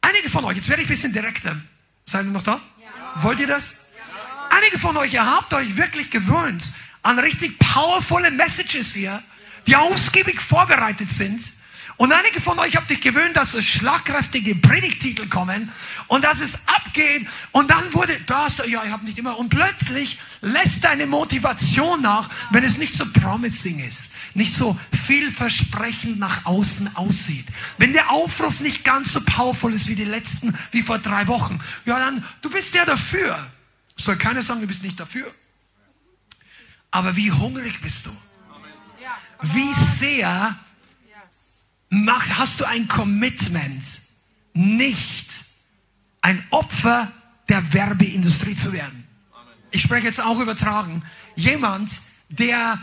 einige 0.00 0.28
von 0.30 0.44
euch, 0.44 0.56
jetzt 0.56 0.68
werde 0.68 0.82
ich 0.82 0.88
ein 0.88 0.94
bisschen 0.94 1.12
direkter. 1.12 1.56
Seid 2.04 2.26
ihr 2.26 2.32
noch 2.32 2.42
da? 2.42 2.60
Ja. 2.78 3.22
Wollt 3.22 3.40
ihr 3.40 3.46
das? 3.46 3.88
Ja. 3.96 4.56
Einige 4.56 4.78
von 4.78 4.96
euch, 4.96 5.14
ihr 5.14 5.24
habt 5.24 5.54
euch 5.54 5.76
wirklich 5.76 6.10
gewöhnt 6.10 6.64
an 7.02 7.18
richtig 7.18 7.58
powervolle 7.58 8.30
Messages 8.30 8.94
hier, 8.94 9.22
die 9.66 9.76
ausgiebig 9.76 10.40
vorbereitet 10.40 11.08
sind. 11.08 11.42
Und 11.96 12.12
einige 12.12 12.40
von 12.40 12.58
euch 12.58 12.76
habt 12.76 12.90
euch 12.90 13.00
gewöhnt, 13.00 13.36
dass 13.36 13.52
so 13.52 13.62
schlagkräftige 13.62 14.56
Predigtitel 14.56 15.28
kommen 15.28 15.70
und 16.08 16.24
dass 16.24 16.40
es 16.40 16.66
abgeht. 16.66 17.26
Und 17.52 17.70
dann 17.70 17.92
wurde 17.94 18.18
das, 18.26 18.58
ja, 18.66 18.82
ich 18.84 18.90
habe 18.90 19.04
nicht 19.04 19.18
immer. 19.18 19.38
Und 19.38 19.48
plötzlich 19.48 20.18
lässt 20.40 20.82
deine 20.82 21.06
Motivation 21.06 22.02
nach, 22.02 22.30
wenn 22.50 22.64
es 22.64 22.78
nicht 22.78 22.94
so 22.94 23.04
promising 23.12 23.78
ist 23.78 24.14
nicht 24.34 24.54
so 24.54 24.78
vielversprechend 25.06 26.18
nach 26.18 26.44
außen 26.44 26.96
aussieht. 26.96 27.46
Wenn 27.78 27.92
der 27.92 28.10
Aufruf 28.10 28.60
nicht 28.60 28.84
ganz 28.84 29.12
so 29.12 29.20
powerful 29.20 29.72
ist 29.72 29.88
wie 29.88 29.94
die 29.94 30.04
letzten, 30.04 30.56
wie 30.72 30.82
vor 30.82 30.98
drei 30.98 31.26
Wochen, 31.28 31.60
ja 31.84 31.98
dann, 31.98 32.24
du 32.42 32.50
bist 32.50 32.74
ja 32.74 32.84
dafür. 32.84 33.38
Soll 33.96 34.16
keiner 34.16 34.42
sagen, 34.42 34.60
du 34.60 34.66
bist 34.66 34.82
nicht 34.82 34.98
dafür. 34.98 35.32
Aber 36.90 37.16
wie 37.16 37.30
hungrig 37.30 37.80
bist 37.80 38.06
du? 38.06 38.10
Wie 39.42 39.72
sehr 39.74 40.58
mach, 41.94 42.28
hast 42.38 42.60
du 42.60 42.64
ein 42.64 42.88
Commitment, 42.88 43.84
nicht 44.52 45.30
ein 46.20 46.44
Opfer 46.50 47.10
der 47.48 47.72
Werbeindustrie 47.72 48.56
zu 48.56 48.72
werden? 48.72 49.06
Ich 49.70 49.82
spreche 49.82 50.06
jetzt 50.06 50.20
auch 50.20 50.38
übertragen. 50.40 51.02
Jemand, 51.36 51.90
der 52.28 52.78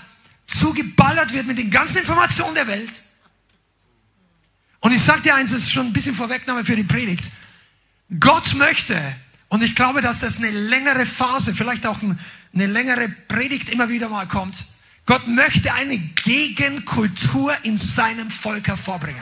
zugeballert 0.45 1.33
wird 1.33 1.47
mit 1.47 1.57
den 1.57 1.71
ganzen 1.71 1.97
Informationen 1.97 2.55
der 2.55 2.67
Welt. 2.67 2.91
Und 4.81 4.91
ich 4.91 5.01
sage 5.01 5.21
dir 5.21 5.35
eins, 5.35 5.51
das 5.51 5.61
ist 5.61 5.71
schon 5.71 5.87
ein 5.87 5.93
bisschen 5.93 6.15
Vorwegnahme 6.15 6.65
für 6.65 6.75
die 6.75 6.83
Predigt. 6.83 7.23
Gott 8.19 8.53
möchte, 8.55 8.99
und 9.47 9.63
ich 9.63 9.75
glaube, 9.75 10.01
dass 10.01 10.19
das 10.19 10.37
eine 10.37 10.49
längere 10.49 11.05
Phase, 11.05 11.53
vielleicht 11.53 11.85
auch 11.85 11.99
eine 12.53 12.67
längere 12.67 13.07
Predigt 13.07 13.69
immer 13.69 13.89
wieder 13.89 14.09
mal 14.09 14.27
kommt. 14.27 14.65
Gott 15.11 15.27
möchte 15.27 15.73
eine 15.73 15.97
Gegenkultur 15.97 17.53
in 17.63 17.77
seinem 17.77 18.31
Volk 18.31 18.69
hervorbringen. 18.69 19.21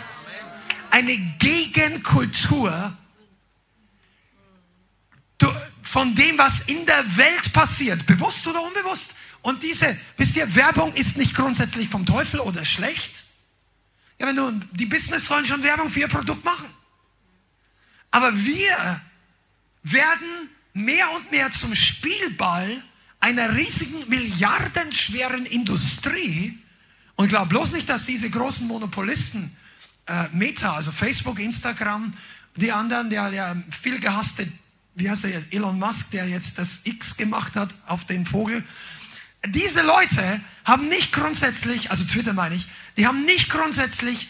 Eine 0.92 1.18
Gegenkultur, 1.40 2.96
von 5.82 6.14
dem, 6.14 6.38
was 6.38 6.62
in 6.68 6.86
der 6.86 7.18
Welt 7.18 7.52
passiert, 7.54 8.06
bewusst 8.06 8.46
oder 8.46 8.62
unbewusst. 8.62 9.16
Und 9.42 9.64
diese, 9.64 9.98
wisst 10.16 10.36
ihr, 10.36 10.54
Werbung 10.54 10.94
ist 10.94 11.18
nicht 11.18 11.34
grundsätzlich 11.34 11.90
vom 11.90 12.06
Teufel 12.06 12.40
oder 12.42 12.64
schlecht. 12.66 13.24
Ja, 14.20 14.28
wenn 14.28 14.36
du, 14.36 14.52
die 14.74 14.86
Business 14.86 15.28
sollen 15.28 15.46
schon 15.46 15.64
Werbung 15.64 15.90
für 15.90 16.02
ihr 16.02 16.08
Produkt 16.08 16.46
machen. 16.46 16.68
Aber 18.12 18.32
wir 18.36 19.02
werden 19.82 20.52
mehr 20.74 21.10
und 21.16 21.32
mehr 21.32 21.52
zum 21.52 21.74
Spielball 21.74 22.84
einer 23.20 23.56
riesigen, 23.56 24.08
milliardenschweren 24.08 25.46
Industrie. 25.46 26.58
Und 27.16 27.30
glaub 27.30 27.50
bloß 27.50 27.74
nicht, 27.74 27.90
dass 27.90 28.06
diese 28.06 28.30
großen 28.30 28.68
Monopolisten, 28.68 29.56
äh, 30.06 30.28
Meta, 30.32 30.76
also 30.76 30.92
Facebook, 30.92 31.40
Instagram, 31.40 32.14
die 32.56 32.72
anderen, 32.72 33.10
der, 33.10 33.30
der 33.30 33.64
viel 33.70 34.00
gehasste, 34.00 34.48
wie 34.96 35.10
heißt 35.10 35.26
der, 35.26 35.42
Elon 35.52 35.80
Musk, 35.80 36.12
der 36.12 36.28
jetzt 36.28 36.58
das 36.58 36.86
X 36.86 37.18
gemacht 37.18 37.56
hat 37.56 37.70
auf 37.88 38.06
den 38.06 38.26
Vogel. 38.26 38.64
Diese 39.46 39.82
Leute 39.82 40.42
haben 40.66 40.90
nicht 40.90 41.14
grundsätzlich, 41.14 41.92
also 41.92 42.04
Twitter 42.06 42.34
meine 42.34 42.56
ich, 42.56 42.66
die 42.98 43.08
haben 43.08 43.24
nicht 43.26 43.50
grundsätzlich 43.50 44.30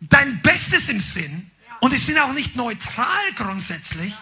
dein 0.00 0.40
Bestes 0.40 0.88
im 0.88 1.00
Sinn 1.00 1.50
und 1.80 1.92
die 1.92 1.98
sind 1.98 2.18
auch 2.18 2.32
nicht 2.32 2.56
neutral 2.56 3.32
grundsätzlich. 3.34 4.14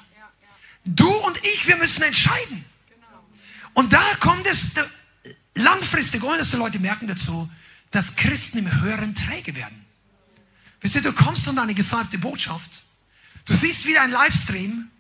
Du 0.85 1.09
und 1.09 1.37
ich, 1.45 1.67
wir 1.67 1.77
müssen 1.77 2.03
entscheiden. 2.03 2.65
Und 3.75 3.93
da 3.93 4.03
kommt 4.21 4.47
es 4.47 4.71
langfristig, 5.55 6.23
ohne 6.23 6.39
dass 6.39 6.51
die 6.51 6.57
Leute 6.57 6.79
merken 6.79 7.07
dazu, 7.07 7.51
dass 7.91 8.17
Christen 8.17 8.59
im 8.59 8.81
Hören 8.83 9.15
träge 9.15 9.55
werden. 9.55 9.85
Wisst 10.81 10.97
ihr, 10.97 11.03
du 11.03 11.13
kommst 11.13 11.47
unter 11.49 11.63
eine 11.63 11.75
gesalbte 11.75 12.19
Botschaft. 12.19 12.71
Du 13.45 13.55
siehst 13.55 13.87
wieder 13.87 14.03
einen 14.03 14.13
Livestream. 14.13 14.91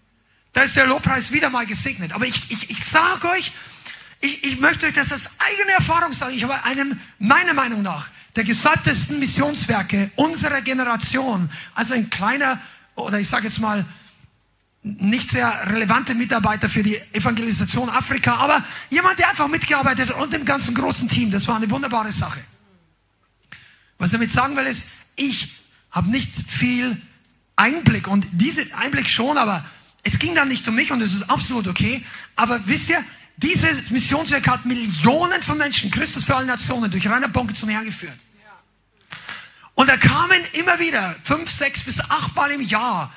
Da 0.52 0.62
ist 0.62 0.76
der 0.76 0.87
Lobpreis 0.87 1.33
wieder 1.33 1.50
mal 1.50 1.66
gesegnet. 1.66 2.12
Aber 2.12 2.26
ich, 2.26 2.50
ich, 2.50 2.71
ich 2.71 2.85
sage 2.85 3.28
euch, 3.31 3.52
ich, 4.21 4.45
ich 4.45 4.61
möchte 4.61 4.87
euch 4.87 4.95
das 4.95 5.12
als 5.12 5.28
eigene 5.38 5.73
Erfahrung 5.73 6.12
sagen. 6.12 6.35
Ich 6.35 6.45
habe 6.45 6.62
einem, 6.64 6.99
meiner 7.19 7.54
Meinung 7.54 7.83
nach, 7.83 8.09
der 8.37 8.45
gesalbtesten 8.45 9.19
Missionswerke 9.19 10.11
unserer 10.16 10.61
Generation, 10.61 11.50
also 11.75 11.95
ein 11.95 12.11
kleiner, 12.11 12.61
oder 12.95 13.21
ich 13.21 13.28
sage 13.28 13.49
jetzt 13.49 13.59
mal, 13.59 13.85
nicht 14.84 15.30
sehr 15.30 15.70
relevante 15.70 16.14
Mitarbeiter 16.14 16.68
für 16.68 16.82
die 16.82 17.00
Evangelisation 17.12 17.88
Afrika, 17.88 18.34
aber 18.34 18.62
jemand, 18.90 19.18
der 19.18 19.30
einfach 19.30 19.48
mitgearbeitet 19.48 20.10
hat 20.10 20.16
und 20.20 20.32
dem 20.32 20.44
ganzen 20.44 20.74
großen 20.74 21.08
Team. 21.08 21.30
Das 21.30 21.48
war 21.48 21.56
eine 21.56 21.70
wunderbare 21.70 22.12
Sache. 22.12 22.40
Was 23.96 24.10
ich 24.10 24.12
damit 24.12 24.30
sagen 24.30 24.56
will, 24.56 24.66
ist, 24.66 24.88
ich 25.16 25.54
habe 25.90 26.10
nicht 26.10 26.30
viel 26.30 27.00
Einblick 27.56 28.08
und 28.08 28.26
diese 28.32 28.62
Einblick 28.76 29.08
schon, 29.08 29.38
aber 29.38 29.64
es 30.02 30.18
ging 30.18 30.34
dann 30.34 30.48
nicht 30.48 30.68
um 30.68 30.74
mich 30.74 30.92
und 30.92 31.00
es 31.00 31.14
ist 31.14 31.30
absolut 31.30 31.66
okay. 31.66 32.04
Aber 32.36 32.60
wisst 32.66 32.90
ihr, 32.90 33.02
dieses 33.38 33.90
Missionswerk 33.90 34.46
hat 34.46 34.66
Millionen 34.66 35.40
von 35.40 35.56
Menschen, 35.56 35.90
Christus 35.90 36.24
für 36.24 36.36
alle 36.36 36.46
Nationen, 36.46 36.90
durch 36.90 37.08
Rainer 37.08 37.28
Bonke 37.28 37.54
zum 37.54 37.70
Herrn 37.70 37.86
geführt. 37.86 38.18
Und 39.74 39.88
da 39.88 39.96
kamen 39.96 40.40
immer 40.52 40.78
wieder 40.78 41.16
fünf, 41.24 41.50
sechs 41.50 41.82
bis 41.82 41.98
acht 42.00 42.36
Mal 42.36 42.50
im 42.50 42.60
Jahr 42.60 43.12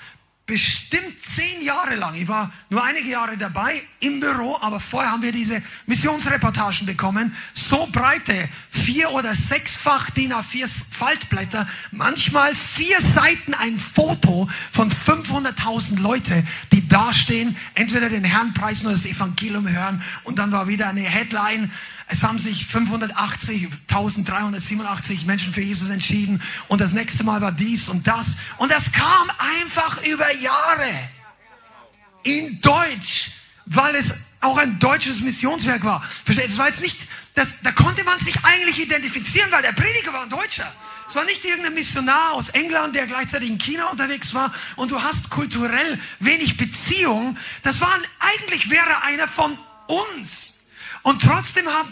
bestimmt 0.47 1.21
zehn 1.21 1.61
Jahre 1.61 1.95
lang, 1.95 2.15
ich 2.15 2.27
war 2.27 2.51
nur 2.69 2.81
einige 2.83 3.09
Jahre 3.09 3.37
dabei 3.37 3.81
im 3.99 4.21
Büro, 4.21 4.57
aber 4.61 4.79
vorher 4.79 5.11
haben 5.11 5.21
wir 5.21 5.33
diese 5.33 5.61
Missionsreportagen 5.85 6.87
bekommen, 6.87 7.35
so 7.53 7.87
breite, 7.91 8.47
vier- 8.69 9.11
oder 9.11 9.35
sechsfach 9.35 10.09
DIN 10.11 10.33
A4 10.33 10.67
Faltblätter, 10.91 11.67
manchmal 11.91 12.55
vier 12.55 13.01
Seiten 13.01 13.53
ein 13.53 13.77
Foto 13.77 14.49
von 14.71 14.89
500.000 14.89 15.99
Leute, 15.99 16.43
die 16.71 16.87
dastehen, 16.87 17.57
entweder 17.75 18.09
den 18.09 18.23
Herrn 18.23 18.53
preisen 18.53 18.87
oder 18.87 18.95
das 18.95 19.05
Evangelium 19.05 19.67
hören. 19.67 20.01
Und 20.23 20.39
dann 20.39 20.53
war 20.53 20.69
wieder 20.69 20.87
eine 20.87 21.01
Headline, 21.01 21.71
es 22.09 22.23
haben 22.23 22.37
sich 22.37 22.65
580, 22.65 23.67
1387 23.89 25.25
Menschen 25.25 25.53
für 25.53 25.61
Jesus 25.61 25.89
entschieden 25.89 26.41
und 26.69 26.79
das 26.79 26.93
nächste 26.93 27.23
Mal 27.25 27.41
war 27.41 27.51
dies 27.51 27.89
und 27.89 28.07
das. 28.07 28.37
Und 28.57 28.71
das 28.71 28.91
kam 28.93 29.29
einfach 29.37 30.01
über 30.05 30.33
Jahre 30.35 30.89
in 32.23 32.61
Deutsch, 32.61 33.31
weil 33.65 33.95
es 33.95 34.13
auch 34.39 34.57
ein 34.57 34.79
deutsches 34.79 35.19
Missionswerk 35.19 35.83
war. 35.83 36.01
Versteht? 36.23 36.49
Es 36.49 36.57
war 36.57 36.67
jetzt 36.67 36.81
nicht, 36.81 36.97
das, 37.35 37.59
da 37.61 37.71
konnte 37.71 38.05
man 38.05 38.19
sich 38.19 38.43
eigentlich 38.43 38.79
identifizieren, 38.79 39.51
weil 39.51 39.61
der 39.61 39.73
Prediger 39.73 40.13
war 40.13 40.23
ein 40.23 40.29
Deutscher. 40.29 40.71
Es 41.09 41.15
war 41.15 41.25
nicht 41.25 41.43
irgendein 41.43 41.73
Missionar 41.73 42.33
aus 42.33 42.49
England, 42.49 42.95
der 42.95 43.07
gleichzeitig 43.07 43.49
in 43.49 43.57
China 43.57 43.87
unterwegs 43.87 44.33
war 44.33 44.53
und 44.77 44.91
du 44.91 45.01
hast 45.01 45.29
kulturell 45.29 45.99
wenig 46.19 46.57
Beziehung. 46.57 47.37
Das 47.63 47.81
war 47.81 47.97
eigentlich 48.19 48.69
wäre 48.69 49.03
einer 49.03 49.27
von 49.27 49.57
uns. 49.87 50.56
Und 51.07 51.21
trotzdem 51.21 51.65
hat 51.69 51.87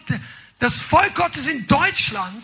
das 0.59 0.81
Volk 0.81 1.15
Gottes 1.15 1.47
in 1.47 1.65
Deutschland 1.67 2.43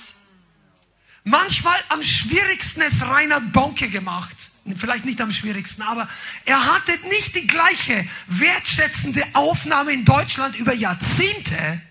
manchmal 1.25 1.77
am 1.89 2.01
schwierigsten 2.01 2.81
es 2.81 3.05
Reinhard 3.05 3.51
Bonke 3.51 3.89
gemacht. 3.89 4.37
Vielleicht 4.77 5.03
nicht 5.03 5.19
am 5.19 5.33
schwierigsten, 5.33 5.81
aber 5.81 6.07
er 6.45 6.63
hatte 6.73 6.93
nicht 7.09 7.35
die 7.35 7.45
gleiche 7.45 8.07
wertschätzende 8.27 9.21
Aufnahme 9.33 9.91
in 9.91 10.05
Deutschland 10.05 10.55
über 10.55 10.73
Jahrzehnte 10.73 11.81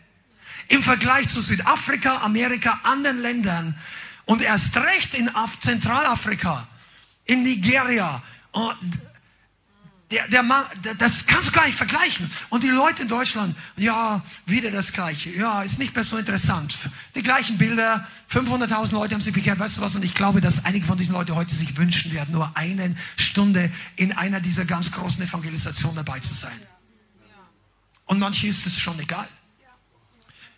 im 0.68 0.82
Vergleich 0.82 1.28
zu 1.28 1.42
Südafrika, 1.42 2.22
Amerika, 2.22 2.80
anderen 2.82 3.20
Ländern 3.20 3.78
und 4.24 4.40
erst 4.40 4.78
recht 4.78 5.12
in 5.12 5.30
Zentralafrika, 5.60 6.66
in 7.26 7.42
Nigeria. 7.42 8.22
Der, 10.10 10.26
der 10.26 10.42
das 10.98 11.26
kannst 11.26 11.50
du 11.50 11.52
gar 11.52 11.66
nicht 11.66 11.76
vergleichen. 11.76 12.30
Und 12.48 12.64
die 12.64 12.68
Leute 12.68 13.02
in 13.02 13.08
Deutschland, 13.08 13.56
ja, 13.76 14.24
wieder 14.44 14.72
das 14.72 14.92
Gleiche. 14.92 15.30
Ja, 15.30 15.62
ist 15.62 15.78
nicht 15.78 15.94
mehr 15.94 16.02
so 16.02 16.18
interessant. 16.18 16.76
Die 17.14 17.22
gleichen 17.22 17.58
Bilder, 17.58 18.06
500.000 18.28 18.92
Leute 18.92 19.14
haben 19.14 19.20
sich 19.20 19.32
bekehrt. 19.32 19.60
Weißt 19.60 19.76
du 19.76 19.82
was? 19.82 19.94
Und 19.94 20.04
ich 20.04 20.14
glaube, 20.14 20.40
dass 20.40 20.64
einige 20.64 20.84
von 20.84 20.98
diesen 20.98 21.14
Leuten 21.14 21.36
heute 21.36 21.54
sich 21.54 21.76
wünschen 21.76 22.12
werden, 22.12 22.32
nur 22.32 22.50
eine 22.56 22.96
Stunde 23.16 23.70
in 23.94 24.12
einer 24.12 24.40
dieser 24.40 24.64
ganz 24.64 24.90
großen 24.90 25.22
Evangelisationen 25.22 25.96
dabei 25.96 26.18
zu 26.18 26.34
sein. 26.34 26.60
Und 28.06 28.18
manche 28.18 28.48
ist 28.48 28.66
es 28.66 28.78
schon 28.78 28.98
egal. 28.98 29.28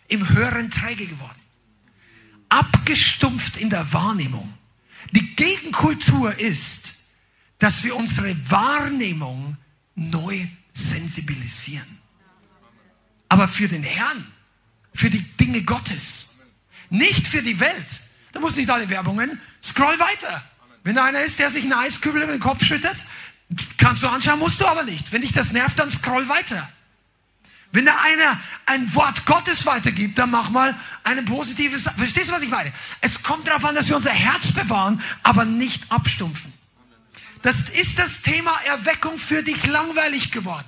Im 0.07 0.27
Hören 0.29 0.71
träge 0.71 1.05
geworden. 1.05 1.39
Abgestumpft 2.49 3.57
in 3.57 3.69
der 3.69 3.93
Wahrnehmung. 3.93 4.51
Die 5.11 5.35
Gegenkultur 5.35 6.35
ist, 6.39 6.82
dass 7.63 7.81
wir 7.85 7.95
unsere 7.95 8.35
Wahrnehmung 8.51 9.55
neu 9.95 10.45
sensibilisieren. 10.73 11.97
Aber 13.29 13.47
für 13.47 13.69
den 13.69 13.83
Herrn, 13.83 14.27
für 14.93 15.09
die 15.09 15.21
Dinge 15.37 15.63
Gottes, 15.63 16.41
nicht 16.89 17.25
für 17.25 17.41
die 17.41 17.57
Welt. 17.61 17.85
Da 18.33 18.41
muss 18.41 18.57
nicht 18.57 18.69
alle 18.69 18.89
Werbungen. 18.89 19.39
Scroll 19.63 19.97
weiter. 19.97 20.43
Wenn 20.83 20.95
da 20.95 21.05
einer 21.05 21.21
ist, 21.21 21.39
der 21.39 21.49
sich 21.49 21.63
einen 21.63 21.71
Eiskübel 21.71 22.23
über 22.23 22.33
den 22.33 22.41
Kopf 22.41 22.65
schüttet, 22.65 22.97
kannst 23.77 24.03
du 24.03 24.09
anschauen, 24.09 24.39
musst 24.39 24.59
du 24.59 24.65
aber 24.65 24.83
nicht. 24.83 25.13
Wenn 25.13 25.21
dich 25.21 25.31
das 25.31 25.53
nervt, 25.53 25.79
dann 25.79 25.89
scroll 25.89 26.27
weiter. 26.27 26.67
Wenn 27.71 27.85
da 27.85 27.95
einer 27.95 28.41
ein 28.65 28.93
Wort 28.93 29.25
Gottes 29.25 29.65
weitergibt, 29.65 30.17
dann 30.19 30.31
mach 30.31 30.49
mal 30.49 30.77
eine 31.05 31.23
positive 31.23 31.79
Sache. 31.79 31.95
Verstehst 31.97 32.29
du, 32.29 32.33
was 32.33 32.43
ich 32.43 32.49
meine? 32.49 32.73
Es 32.99 33.23
kommt 33.23 33.47
darauf 33.47 33.63
an, 33.63 33.73
dass 33.73 33.87
wir 33.87 33.95
unser 33.95 34.11
Herz 34.11 34.51
bewahren, 34.51 35.01
aber 35.23 35.45
nicht 35.45 35.89
abstumpfen. 35.89 36.51
Das 37.43 37.69
ist 37.69 37.99
das 37.99 38.21
Thema 38.21 38.57
Erweckung 38.61 39.17
für 39.17 39.43
dich 39.43 39.65
langweilig 39.67 40.31
geworden. 40.31 40.67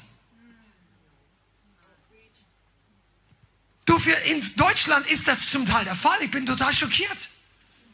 Du, 3.86 3.98
für, 3.98 4.12
in 4.12 4.44
Deutschland 4.58 5.08
ist 5.08 5.28
das 5.28 5.50
zum 5.50 5.66
Teil 5.66 5.86
der 5.86 5.96
Fall. 5.96 6.22
Ich 6.22 6.32
bin 6.32 6.46
total 6.46 6.74
schockiert. 6.74 7.18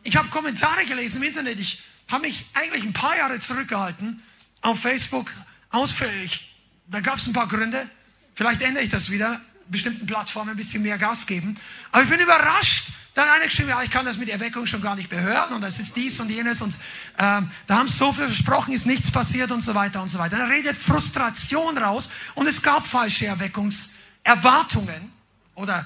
Ich 0.02 0.16
habe 0.16 0.30
Kommentare 0.30 0.86
gelesen 0.86 1.22
im 1.22 1.28
Internet. 1.28 1.60
Ich 1.60 1.84
habe 2.08 2.24
mich 2.24 2.46
eigentlich 2.56 2.84
ein 2.84 2.94
paar 2.94 3.16
Jahre 3.16 3.40
zurückgehalten 3.40 4.24
auf 4.62 4.80
Facebook 4.80 5.32
ausführlich. 5.70 6.56
Da 6.88 7.02
gab 7.02 7.18
es 7.18 7.28
ein 7.28 7.34
paar 7.34 7.48
Gründe. 7.48 7.88
Vielleicht 8.34 8.62
ändere 8.62 8.84
ich 8.84 8.90
das 8.90 9.12
wieder. 9.12 9.40
Bestimmten 9.68 10.08
Plattformen 10.08 10.52
ein 10.52 10.58
bisschen 10.58 10.82
mehr 10.82 10.98
Gas 10.98 11.28
geben. 11.28 11.56
Aber 11.92 12.02
ich 12.02 12.10
bin 12.10 12.20
überrascht, 12.20 12.88
dann 13.14 13.28
eine 13.28 13.46
geschrieben, 13.46 13.70
ja, 13.70 13.82
ich 13.84 13.92
kann 13.92 14.06
das 14.06 14.18
mit 14.18 14.30
Erweckung 14.30 14.66
schon 14.66 14.82
gar 14.82 14.96
nicht 14.96 15.12
mehr 15.12 15.22
hören 15.22 15.54
und 15.54 15.62
das 15.62 15.80
ist 15.80 15.96
dies 15.98 16.20
und 16.20 16.30
jenes 16.30 16.62
und 16.62 16.74
ähm, 17.18 17.52
da 17.68 17.78
haben 17.78 17.88
so 17.88 18.14
viel 18.14 18.28
versprochen, 18.28 18.74
ist 18.74 18.86
nichts 18.86 19.12
passiert 19.12 19.52
und 19.52 19.62
so 19.62 19.76
weiter 19.76 20.02
und 20.02 20.08
so 20.08 20.18
weiter. 20.18 20.38
Dann 20.38 20.50
redet 20.50 20.78
Frustration 20.78 21.78
raus 21.78 22.10
und 22.36 22.48
es 22.48 22.62
gab 22.62 22.88
falsche 22.88 23.26
Erweckungserwartungen 23.26 25.12
oder 25.56 25.86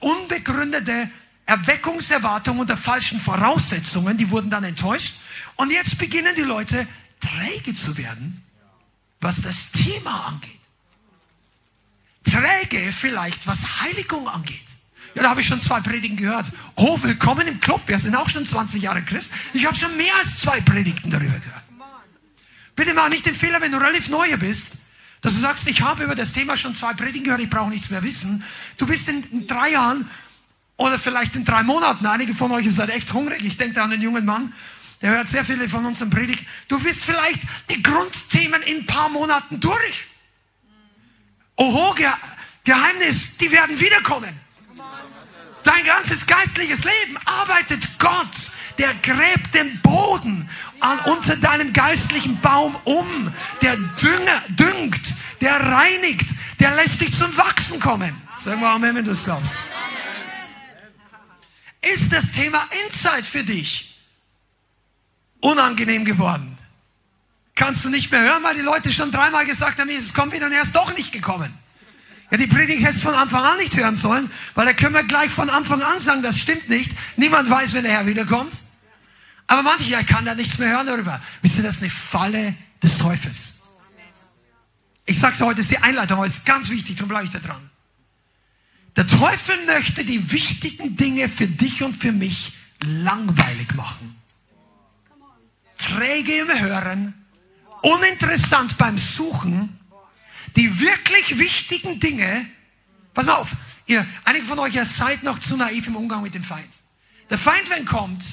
unbegründete 0.00 1.08
Erweckungserwartungen 1.46 2.60
unter 2.60 2.76
falschen 2.76 3.20
Voraussetzungen, 3.20 4.16
die 4.16 4.30
wurden 4.30 4.50
dann 4.50 4.64
enttäuscht 4.64 5.16
und 5.56 5.70
jetzt 5.70 5.96
beginnen 5.98 6.34
die 6.34 6.42
Leute 6.42 6.88
träge 7.20 7.74
zu 7.74 7.96
werden, 7.96 8.42
was 9.20 9.42
das 9.42 9.70
Thema 9.70 10.26
angeht. 10.26 10.58
Träge 12.24 12.92
vielleicht, 12.92 13.46
was 13.46 13.80
Heiligung 13.80 14.28
angeht. 14.28 14.69
Ja, 15.14 15.22
da 15.22 15.30
habe 15.30 15.40
ich 15.40 15.46
schon 15.46 15.60
zwei 15.60 15.80
Predigten 15.80 16.16
gehört. 16.16 16.46
Oh, 16.76 16.96
willkommen 17.02 17.46
im 17.48 17.60
Club. 17.60 17.82
Wir 17.86 17.98
sind 17.98 18.14
auch 18.14 18.28
schon 18.28 18.46
20 18.46 18.82
Jahre 18.82 19.02
Christ. 19.02 19.34
Ich 19.52 19.66
habe 19.66 19.76
schon 19.76 19.96
mehr 19.96 20.14
als 20.16 20.38
zwei 20.38 20.60
Predigten 20.60 21.10
darüber 21.10 21.38
gehört. 21.38 21.62
Bitte 22.76 22.94
mach 22.94 23.08
nicht 23.08 23.26
den 23.26 23.34
Fehler, 23.34 23.60
wenn 23.60 23.72
du 23.72 23.78
relativ 23.78 24.08
neu 24.08 24.36
bist, 24.36 24.72
Dass 25.20 25.34
du 25.34 25.40
sagst, 25.40 25.68
ich 25.68 25.82
habe 25.82 26.04
über 26.04 26.14
das 26.14 26.32
Thema 26.32 26.56
schon 26.56 26.74
zwei 26.74 26.94
Predigen 26.94 27.24
gehört, 27.24 27.40
ich 27.40 27.50
brauche 27.50 27.68
nichts 27.68 27.90
mehr 27.90 28.02
wissen. 28.02 28.42
Du 28.78 28.86
bist 28.86 29.06
in, 29.08 29.46
drei 29.46 29.72
Jahren 29.72 30.08
oder 30.78 30.98
vielleicht 30.98 31.36
in 31.36 31.44
drei 31.44 31.62
Monaten, 31.62 32.06
einige 32.06 32.34
von 32.34 32.50
euch 32.52 32.70
sind 32.70 32.88
echt 32.88 33.12
hungrig, 33.12 33.44
ich 33.44 33.58
denke 33.58 33.82
an 33.82 33.92
einen 33.92 34.00
jungen 34.00 34.24
Mann, 34.24 34.54
der 35.02 35.10
hört 35.10 35.28
sehr 35.28 35.44
viele 35.44 35.68
von 35.68 35.84
unseren 35.84 36.08
Predigten. 36.08 36.46
Du 36.68 36.78
bist 36.78 37.04
vielleicht 37.04 37.40
die 37.68 37.82
Grundthemen 37.82 38.62
in 38.62 38.78
ein 38.78 38.86
paar 38.86 39.10
Monaten 39.10 39.60
durch. 39.60 40.06
Oho, 41.56 41.92
Ge 41.94 42.08
Geheimnis, 42.64 43.36
die 43.36 43.50
werden 43.50 43.78
wiederkommen. 43.78 44.34
Dein 45.64 45.84
ganzes 45.84 46.26
geistliches 46.26 46.84
Leben 46.84 47.16
arbeitet 47.24 47.98
Gott. 47.98 48.50
Der 48.78 48.94
gräbt 48.94 49.54
den 49.54 49.80
Boden 49.82 50.48
an, 50.80 50.98
unter 51.00 51.36
deinem 51.36 51.72
geistlichen 51.72 52.40
Baum 52.40 52.74
um. 52.84 53.32
Der 53.60 53.76
Dünger, 53.76 54.42
düngt, 54.48 55.14
der 55.40 55.60
reinigt, 55.60 56.26
der 56.60 56.74
lässt 56.74 57.00
dich 57.00 57.12
zum 57.16 57.36
Wachsen 57.36 57.80
kommen. 57.80 58.14
Sag 58.38 58.58
mal 58.60 58.74
Amen, 58.74 58.94
wenn 58.94 59.04
du 59.04 59.10
es 59.10 59.24
glaubst. 59.24 59.54
Ist 61.82 62.12
das 62.12 62.32
Thema 62.32 62.66
Insight 62.86 63.26
für 63.26 63.42
dich 63.42 63.98
unangenehm 65.40 66.04
geworden? 66.04 66.58
Kannst 67.54 67.84
du 67.84 67.90
nicht 67.90 68.10
mehr 68.10 68.22
hören, 68.22 68.42
weil 68.42 68.54
die 68.54 68.62
Leute 68.62 68.90
schon 68.90 69.12
dreimal 69.12 69.44
gesagt 69.44 69.78
haben, 69.78 69.90
Jesus 69.90 70.14
kommt 70.14 70.32
wieder 70.32 70.46
und 70.46 70.52
er 70.52 70.62
ist 70.62 70.74
doch 70.74 70.96
nicht 70.96 71.12
gekommen. 71.12 71.52
Ja, 72.30 72.36
die 72.36 72.46
Predigt 72.46 72.82
hättest 72.82 73.02
von 73.02 73.14
Anfang 73.14 73.42
an 73.42 73.58
nicht 73.58 73.76
hören 73.76 73.96
sollen, 73.96 74.30
weil 74.54 74.66
da 74.66 74.72
können 74.72 74.94
wir 74.94 75.02
gleich 75.02 75.30
von 75.30 75.50
Anfang 75.50 75.82
an 75.82 75.98
sagen, 75.98 76.22
das 76.22 76.38
stimmt 76.38 76.68
nicht. 76.68 76.92
Niemand 77.16 77.50
weiß, 77.50 77.74
wenn 77.74 77.82
der 77.82 77.92
Herr 77.92 78.06
wiederkommt. 78.06 78.52
Aber 79.48 79.62
manche, 79.62 79.86
ja, 79.86 80.02
kann 80.04 80.24
da 80.24 80.36
nichts 80.36 80.58
mehr 80.58 80.70
hören 80.70 80.86
darüber. 80.86 81.20
Wisst 81.42 81.56
ihr, 81.56 81.64
das 81.64 81.76
ist 81.76 81.82
eine 81.82 81.90
Falle 81.90 82.54
des 82.80 82.98
Teufels. 82.98 83.62
Ich 85.06 85.18
sag's 85.18 85.40
heute, 85.40 85.58
ist 85.58 85.72
die 85.72 85.78
Einleitung, 85.78 86.18
aber 86.18 86.26
ist 86.26 86.46
ganz 86.46 86.70
wichtig, 86.70 86.96
darum 86.96 87.08
bleibe 87.08 87.24
ich 87.24 87.32
da 87.32 87.40
dran. 87.40 87.68
Der 88.94 89.08
Teufel 89.08 89.56
möchte 89.66 90.04
die 90.04 90.30
wichtigen 90.30 90.96
Dinge 90.96 91.28
für 91.28 91.48
dich 91.48 91.82
und 91.82 91.96
für 91.96 92.12
mich 92.12 92.52
langweilig 92.84 93.74
machen. 93.74 94.16
Träge 95.78 96.32
im 96.42 96.60
Hören, 96.60 97.26
uninteressant 97.82 98.78
beim 98.78 98.98
Suchen, 98.98 99.79
die 100.56 100.80
wirklich 100.80 101.38
wichtigen 101.38 102.00
Dinge, 102.00 102.46
pass 103.14 103.28
auf, 103.28 103.50
ihr, 103.86 104.06
einige 104.24 104.46
von 104.46 104.58
euch, 104.58 104.74
ihr 104.74 104.84
seid 104.84 105.22
noch 105.22 105.38
zu 105.38 105.56
naiv 105.56 105.86
im 105.86 105.96
Umgang 105.96 106.22
mit 106.22 106.34
dem 106.34 106.44
Feind. 106.44 106.72
Der 107.30 107.38
Feind, 107.38 107.70
wenn 107.70 107.84
kommt, 107.84 108.24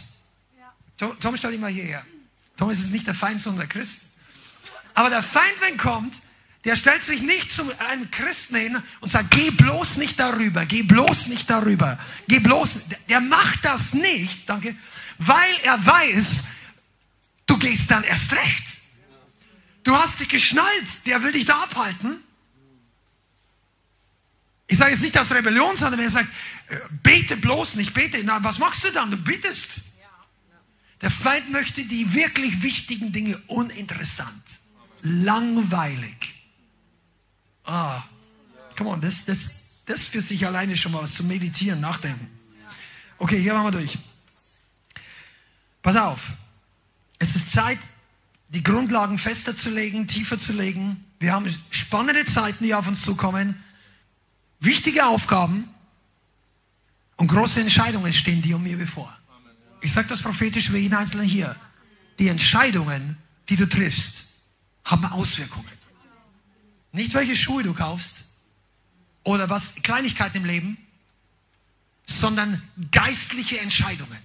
Tom, 0.97 1.17
Tom 1.19 1.37
stell 1.37 1.51
dich 1.51 1.59
mal 1.59 1.71
hierher. 1.71 2.03
Tom 2.57 2.71
ist 2.71 2.91
nicht 2.91 3.05
der 3.05 3.13
Feind, 3.13 3.39
sondern 3.39 3.67
der 3.67 3.69
Christ. 3.69 4.01
Aber 4.95 5.09
der 5.09 5.21
Feind, 5.21 5.61
wenn 5.61 5.77
kommt, 5.77 6.15
der 6.65 6.75
stellt 6.75 7.03
sich 7.03 7.21
nicht 7.21 7.51
zu 7.51 7.63
einem 7.79 8.09
Christen 8.11 8.55
hin 8.55 8.83
und 8.99 9.11
sagt, 9.11 9.31
geh 9.31 9.51
bloß 9.51 9.97
nicht 9.97 10.19
darüber, 10.19 10.65
geh 10.65 10.81
bloß 10.81 11.27
nicht 11.27 11.49
darüber, 11.49 11.99
geh 12.27 12.39
bloß, 12.39 12.79
der 13.07 13.21
macht 13.21 13.63
das 13.63 13.93
nicht, 13.93 14.49
danke, 14.49 14.75
weil 15.19 15.55
er 15.63 15.85
weiß, 15.85 16.43
du 17.45 17.57
gehst 17.57 17.89
dann 17.91 18.03
erst 18.03 18.33
recht. 18.33 18.76
Du 19.87 19.95
hast 19.95 20.19
dich 20.19 20.27
geschnallt, 20.27 21.05
der 21.05 21.23
will 21.23 21.31
dich 21.31 21.45
da 21.45 21.63
abhalten. 21.63 22.21
Ich 24.67 24.77
sage 24.77 24.91
jetzt 24.91 25.01
nicht 25.01 25.17
aus 25.17 25.31
Rebellion, 25.31 25.77
sondern 25.77 25.99
wenn 25.99 26.07
er 26.07 26.11
sagt, 26.11 26.27
äh, 26.67 26.77
bete 27.03 27.37
bloß 27.37 27.75
nicht, 27.75 27.93
bete, 27.93 28.21
na, 28.21 28.43
was 28.43 28.59
machst 28.59 28.83
du 28.83 28.91
dann? 28.91 29.11
Du 29.11 29.15
bittest. 29.15 29.79
Der 30.99 31.09
Feind 31.09 31.51
möchte 31.51 31.85
die 31.85 32.13
wirklich 32.13 32.63
wichtigen 32.63 33.13
Dinge 33.13 33.37
uninteressant, 33.47 34.43
langweilig. 35.03 36.35
Ah, 37.63 38.03
come 38.75 38.89
on, 38.89 38.99
das, 38.99 39.23
das, 39.23 39.51
das 39.85 40.07
für 40.07 40.21
sich 40.21 40.45
alleine 40.45 40.75
schon 40.75 40.91
mal 40.91 41.03
was 41.03 41.13
zu 41.13 41.23
meditieren, 41.23 41.79
nachdenken. 41.79 42.29
Okay, 43.19 43.39
hier 43.39 43.53
machen 43.53 43.67
wir 43.67 43.79
durch. 43.79 43.97
Pass 45.81 45.95
auf. 45.95 46.23
Es 47.19 47.37
ist 47.37 47.53
Zeit, 47.53 47.79
die 48.49 48.63
Grundlagen 48.63 49.17
fester 49.17 49.55
zu 49.55 49.69
legen, 49.69 50.07
tiefer 50.07 50.39
zu 50.39 50.53
legen. 50.53 51.03
Wir 51.19 51.33
haben 51.33 51.45
spannende 51.69 52.25
Zeiten, 52.25 52.63
die 52.63 52.73
auf 52.73 52.87
uns 52.87 53.01
zukommen, 53.01 53.61
wichtige 54.59 55.05
Aufgaben 55.05 55.67
und 57.17 57.27
große 57.27 57.59
Entscheidungen 57.59 58.13
stehen 58.13 58.41
dir 58.41 58.55
und 58.55 58.63
mir 58.63 58.77
bevor. 58.77 59.15
Ich 59.81 59.91
sage 59.93 60.07
das 60.07 60.21
prophetisch 60.21 60.69
für 60.69 60.77
jeden 60.77 60.95
Einzelnen 60.95 61.27
hier. 61.27 61.55
Die 62.19 62.29
Entscheidungen, 62.29 63.17
die 63.49 63.55
du 63.55 63.67
triffst, 63.67 64.27
haben 64.83 65.05
Auswirkungen. 65.05 65.67
Nicht 66.91 67.13
welche 67.13 67.35
Schuhe 67.35 67.63
du 67.63 67.73
kaufst 67.73 68.25
oder 69.23 69.49
was 69.49 69.75
Kleinigkeiten 69.83 70.37
im 70.37 70.45
Leben, 70.45 70.77
sondern 72.05 72.61
geistliche 72.91 73.59
Entscheidungen 73.59 74.17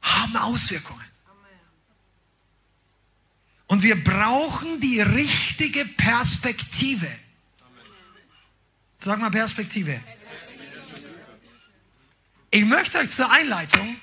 haben 0.00 0.36
Auswirkungen. 0.36 1.05
Und 3.68 3.82
wir 3.82 4.02
brauchen 4.02 4.80
die 4.80 5.00
richtige 5.00 5.84
Perspektive. 5.84 7.08
Sag 8.98 9.18
mal 9.18 9.30
Perspektive. 9.30 10.00
Ich 12.50 12.64
möchte 12.64 12.98
euch 12.98 13.10
zur 13.10 13.30
Einleitung 13.30 13.96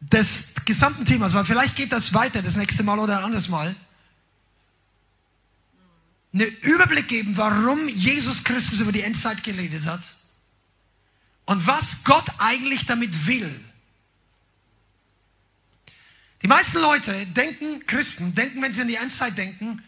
des 0.00 0.50
gesamten 0.64 1.06
Themas, 1.06 1.34
weil 1.34 1.44
vielleicht 1.44 1.76
geht 1.76 1.92
das 1.92 2.12
weiter 2.12 2.42
das 2.42 2.56
nächste 2.56 2.82
Mal 2.82 2.98
oder 2.98 3.18
ein 3.18 3.24
anderes 3.24 3.48
Mal, 3.48 3.74
einen 6.32 6.48
Überblick 6.62 7.08
geben, 7.08 7.36
warum 7.36 7.88
Jesus 7.88 8.42
Christus 8.42 8.80
über 8.80 8.92
die 8.92 9.02
Endzeit 9.02 9.44
geredet 9.44 9.86
hat 9.86 10.02
und 11.44 11.66
was 11.66 12.04
Gott 12.04 12.24
eigentlich 12.38 12.86
damit 12.86 13.26
will. 13.26 13.60
Die 16.42 16.48
meisten 16.48 16.78
Leute 16.78 17.26
denken, 17.26 17.86
Christen, 17.86 18.34
denken, 18.34 18.60
wenn 18.62 18.72
sie 18.72 18.80
an 18.80 18.88
die 18.88 18.96
Endzeit 18.96 19.38
denken, 19.38 19.82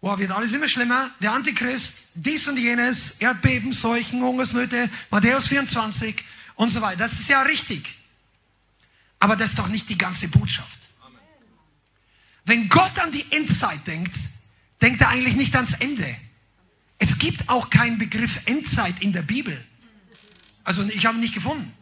wow, 0.00 0.18
wird 0.18 0.32
alles 0.32 0.52
immer 0.52 0.66
schlimmer, 0.66 1.10
der 1.20 1.32
Antichrist, 1.32 2.08
dies 2.14 2.48
und 2.48 2.56
jenes, 2.56 3.20
Erdbeben, 3.20 3.72
Seuchen, 3.72 4.22
Hungersnöte, 4.22 4.90
Matthäus 5.10 5.46
24 5.48 6.24
und 6.56 6.70
so 6.70 6.80
weiter. 6.80 6.98
Das 6.98 7.12
ist 7.12 7.28
ja 7.28 7.42
richtig. 7.42 7.96
Aber 9.20 9.36
das 9.36 9.50
ist 9.50 9.58
doch 9.58 9.68
nicht 9.68 9.88
die 9.88 9.98
ganze 9.98 10.28
Botschaft. 10.28 10.78
Wenn 12.44 12.68
Gott 12.68 12.98
an 12.98 13.12
die 13.12 13.24
Endzeit 13.30 13.86
denkt, 13.86 14.14
denkt 14.80 15.00
er 15.02 15.10
eigentlich 15.10 15.36
nicht 15.36 15.54
ans 15.54 15.74
Ende. 15.74 16.16
Es 16.98 17.18
gibt 17.18 17.48
auch 17.48 17.70
keinen 17.70 17.98
Begriff 17.98 18.40
Endzeit 18.46 19.00
in 19.00 19.12
der 19.12 19.22
Bibel. 19.22 19.64
Also 20.64 20.82
ich 20.84 21.06
habe 21.06 21.18
ihn 21.18 21.20
nicht 21.20 21.34
gefunden. 21.34 21.72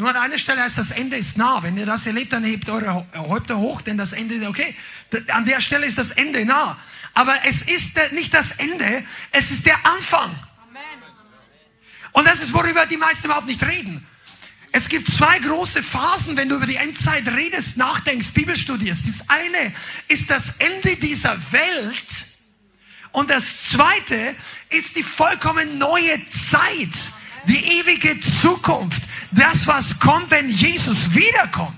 Nur 0.00 0.08
an 0.08 0.16
einer 0.16 0.38
Stelle 0.38 0.62
heißt, 0.62 0.78
das 0.78 0.92
Ende 0.92 1.18
ist 1.18 1.36
nah. 1.36 1.62
Wenn 1.62 1.76
ihr 1.76 1.84
das 1.84 2.06
erlebt, 2.06 2.32
dann 2.32 2.42
hebt 2.42 2.70
eure 2.70 3.06
Häupter 3.14 3.58
hoch, 3.58 3.82
denn 3.82 3.98
das 3.98 4.14
Ende, 4.14 4.48
okay, 4.48 4.74
an 5.28 5.44
der 5.44 5.60
Stelle 5.60 5.84
ist 5.84 5.98
das 5.98 6.12
Ende 6.12 6.46
nah. 6.46 6.78
Aber 7.12 7.36
es 7.44 7.60
ist 7.62 7.98
nicht 8.12 8.32
das 8.32 8.52
Ende, 8.52 9.04
es 9.30 9.50
ist 9.50 9.66
der 9.66 9.76
Anfang. 9.84 10.30
Und 12.12 12.26
das 12.26 12.40
ist, 12.40 12.54
worüber 12.54 12.86
die 12.86 12.96
meisten 12.96 13.26
überhaupt 13.26 13.46
nicht 13.46 13.62
reden. 13.62 14.06
Es 14.72 14.88
gibt 14.88 15.06
zwei 15.06 15.38
große 15.38 15.82
Phasen, 15.82 16.34
wenn 16.34 16.48
du 16.48 16.56
über 16.56 16.66
die 16.66 16.76
Endzeit 16.76 17.28
redest, 17.28 17.76
nachdenkst, 17.76 18.32
Bibel 18.32 18.56
studierst. 18.56 19.06
Das 19.06 19.28
eine 19.28 19.74
ist 20.08 20.30
das 20.30 20.56
Ende 20.60 20.96
dieser 20.96 21.36
Welt 21.52 22.06
und 23.12 23.28
das 23.28 23.68
zweite 23.68 24.34
ist 24.70 24.96
die 24.96 25.02
vollkommen 25.02 25.76
neue 25.76 26.18
Zeit, 26.30 26.88
die 27.46 27.80
ewige 27.80 28.18
Zukunft 28.20 29.02
das, 29.30 29.66
was 29.66 29.98
kommt, 29.98 30.30
wenn 30.30 30.48
Jesus 30.48 31.14
wiederkommt. 31.14 31.76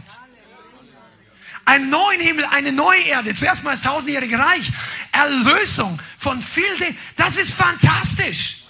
Einen 1.64 1.90
neuen 1.90 2.20
Himmel, 2.20 2.44
eine 2.46 2.72
neue 2.72 3.02
Erde. 3.02 3.34
Zuerst 3.34 3.62
mal 3.62 3.72
das 3.72 3.82
tausendjährige 3.82 4.38
Reich. 4.38 4.72
Erlösung 5.12 5.98
von 6.18 6.42
vielen 6.42 6.96
Das 7.16 7.36
ist 7.36 7.54
fantastisch. 7.54 8.62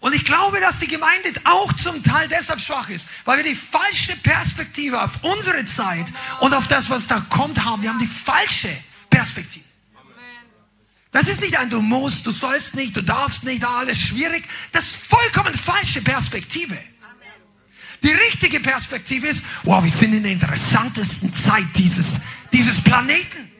Und 0.00 0.14
ich 0.14 0.24
glaube, 0.24 0.60
dass 0.60 0.78
die 0.78 0.86
Gemeinde 0.86 1.32
auch 1.44 1.72
zum 1.72 2.02
Teil 2.02 2.28
deshalb 2.28 2.60
schwach 2.60 2.88
ist, 2.90 3.08
weil 3.24 3.38
wir 3.38 3.44
die 3.44 3.54
falsche 3.56 4.14
Perspektive 4.16 5.02
auf 5.02 5.22
unsere 5.22 5.64
Zeit 5.66 6.06
und 6.40 6.54
auf 6.54 6.68
das, 6.68 6.90
was 6.90 7.06
da 7.06 7.20
kommt, 7.30 7.64
haben. 7.64 7.82
Wir 7.82 7.90
haben 7.90 7.98
die 7.98 8.06
falsche 8.06 8.70
Perspektive. 9.08 9.64
Das 11.12 11.28
ist 11.28 11.40
nicht 11.40 11.56
ein 11.56 11.70
du 11.70 11.80
musst, 11.80 12.26
du 12.26 12.30
sollst 12.30 12.74
nicht, 12.74 12.94
du 12.94 13.00
darfst 13.00 13.44
nicht, 13.44 13.64
alles 13.64 13.98
schwierig. 13.98 14.44
Das 14.72 14.84
ist 14.84 14.96
vollkommen 14.96 15.54
falsche 15.54 16.02
Perspektive. 16.02 16.76
Die 18.02 18.12
richtige 18.12 18.60
Perspektive 18.60 19.26
ist, 19.28 19.46
wow, 19.64 19.82
wir 19.82 19.90
sind 19.90 20.14
in 20.14 20.22
der 20.22 20.32
interessantesten 20.32 21.32
Zeit 21.32 21.66
dieses, 21.76 22.20
dieses 22.52 22.82
Planeten. 22.82 23.50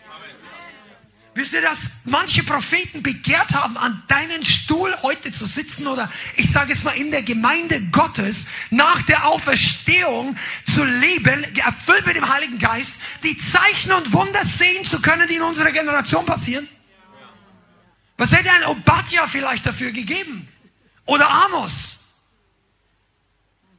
Wisst 1.37 1.53
ihr, 1.53 1.61
dass 1.61 1.81
manche 2.05 2.43
Propheten 2.43 3.03
begehrt 3.03 3.53
haben, 3.53 3.77
an 3.77 4.03
deinen 4.09 4.43
Stuhl 4.43 4.91
heute 5.03 5.31
zu 5.33 5.45
sitzen 5.45 5.87
oder 5.87 6.11
ich 6.35 6.51
sage 6.51 6.73
es 6.73 6.83
mal 6.83 6.97
in 6.97 7.11
der 7.11 7.23
Gemeinde 7.23 7.79
Gottes 7.93 8.47
nach 8.71 9.03
der 9.03 9.27
Auferstehung 9.27 10.35
zu 10.65 10.83
leben, 10.83 11.45
erfüllt 11.59 12.07
mit 12.07 12.17
dem 12.17 12.27
Heiligen 12.27 12.59
Geist, 12.59 13.03
die 13.23 13.37
Zeichen 13.37 13.93
und 13.93 14.15
Wunder 14.15 14.47
sehen 14.47 14.83
zu 14.87 15.03
können, 15.03 15.29
die 15.29 15.35
in 15.35 15.43
unserer 15.43 15.73
Generation 15.73 16.25
passieren? 16.25 16.67
Was 18.17 18.33
hätte 18.33 18.51
ein 18.51 18.65
Obadja 18.65 19.27
vielleicht 19.27 19.67
dafür 19.67 19.93
gegeben? 19.93 20.49
Oder 21.05 21.29
Amos? 21.29 22.06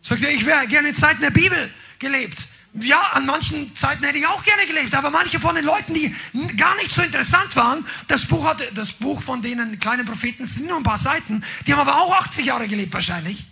Sagt 0.07 0.23
er, 0.23 0.31
ich 0.31 0.45
wäre 0.45 0.65
gerne 0.67 0.87
in 0.87 0.95
Zeiten 0.95 1.19
der 1.19 1.31
Bibel 1.31 1.69
gelebt. 1.99 2.41
Ja, 2.75 3.09
an 3.11 3.25
manchen 3.25 3.75
Zeiten 3.75 4.05
hätte 4.05 4.17
ich 4.17 4.25
auch 4.25 4.41
gerne 4.41 4.65
gelebt, 4.65 4.95
aber 4.95 5.09
manche 5.09 5.37
von 5.37 5.53
den 5.53 5.65
Leuten, 5.65 5.93
die 5.93 6.15
gar 6.55 6.77
nicht 6.77 6.93
so 6.93 7.01
interessant 7.01 7.53
waren, 7.57 7.85
das 8.07 8.23
Buch, 8.23 8.45
hatte, 8.45 8.71
das 8.73 8.93
Buch 8.93 9.21
von 9.21 9.41
denen 9.41 9.77
kleinen 9.81 10.05
Propheten 10.05 10.47
sind 10.47 10.67
nur 10.67 10.77
ein 10.77 10.83
paar 10.83 10.97
Seiten, 10.97 11.43
die 11.65 11.73
haben 11.73 11.81
aber 11.81 11.97
auch 12.01 12.13
80 12.21 12.45
Jahre 12.45 12.69
gelebt 12.69 12.93
wahrscheinlich. 12.93 13.47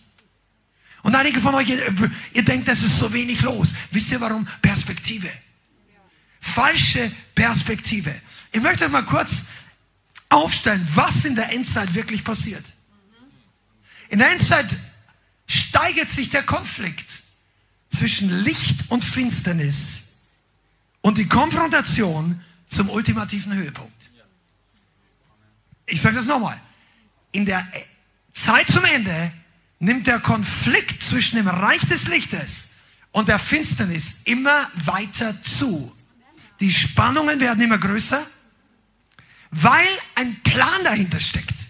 Und 1.04 1.14
einige 1.14 1.42
von 1.42 1.54
euch, 1.56 1.68
ihr, 1.68 1.78
ihr 2.32 2.46
denkt, 2.46 2.70
das 2.70 2.84
ist 2.84 3.00
so 3.00 3.12
wenig 3.12 3.42
los. 3.42 3.74
Wisst 3.92 4.12
ihr 4.12 4.22
warum? 4.22 4.48
Perspektive. 4.62 5.30
Falsche 6.40 7.12
Perspektive. 7.34 8.16
Ich 8.54 8.62
möchte 8.62 8.88
mal 8.88 9.04
kurz 9.04 9.48
aufstellen, 10.30 10.88
was 10.94 11.26
in 11.26 11.36
der 11.36 11.52
Endzeit 11.52 11.94
wirklich 11.94 12.24
passiert. 12.24 12.64
In 14.08 14.20
der 14.20 14.32
Endzeit 14.32 14.68
steigert 15.48 16.10
sich 16.10 16.30
der 16.30 16.44
Konflikt 16.44 17.22
zwischen 17.92 18.44
Licht 18.44 18.90
und 18.90 19.04
Finsternis 19.04 20.04
und 21.02 21.18
die 21.18 21.28
Konfrontation 21.28 22.42
zum 22.70 22.90
ultimativen 22.90 23.54
Höhepunkt. 23.54 23.94
Ich 25.86 26.02
sage 26.02 26.16
das 26.16 26.26
nochmal. 26.26 26.60
In 27.32 27.46
der 27.46 27.68
Zeit 28.34 28.68
zum 28.68 28.86
Ende 28.86 29.32
nimmt 29.80 30.08
der 30.08 30.20
Konflikt 30.20 31.04
zwischen 31.04 31.36
dem 31.38 31.48
Reich 31.48 31.82
des 31.82 32.08
Lichtes 32.08 32.72
und 33.12 33.28
der 33.28 33.40
Finsternis 33.40 34.22
immer 34.26 34.70
weiter 34.86 35.42
zu. 35.44 35.96
Die 36.60 36.72
Spannungen 36.72 37.40
werden 37.40 37.62
immer 37.62 37.78
größer, 37.78 38.26
weil 39.52 39.88
ein 40.16 40.42
Plan 40.42 40.84
dahinter 40.84 41.20
steckt. 41.20 41.65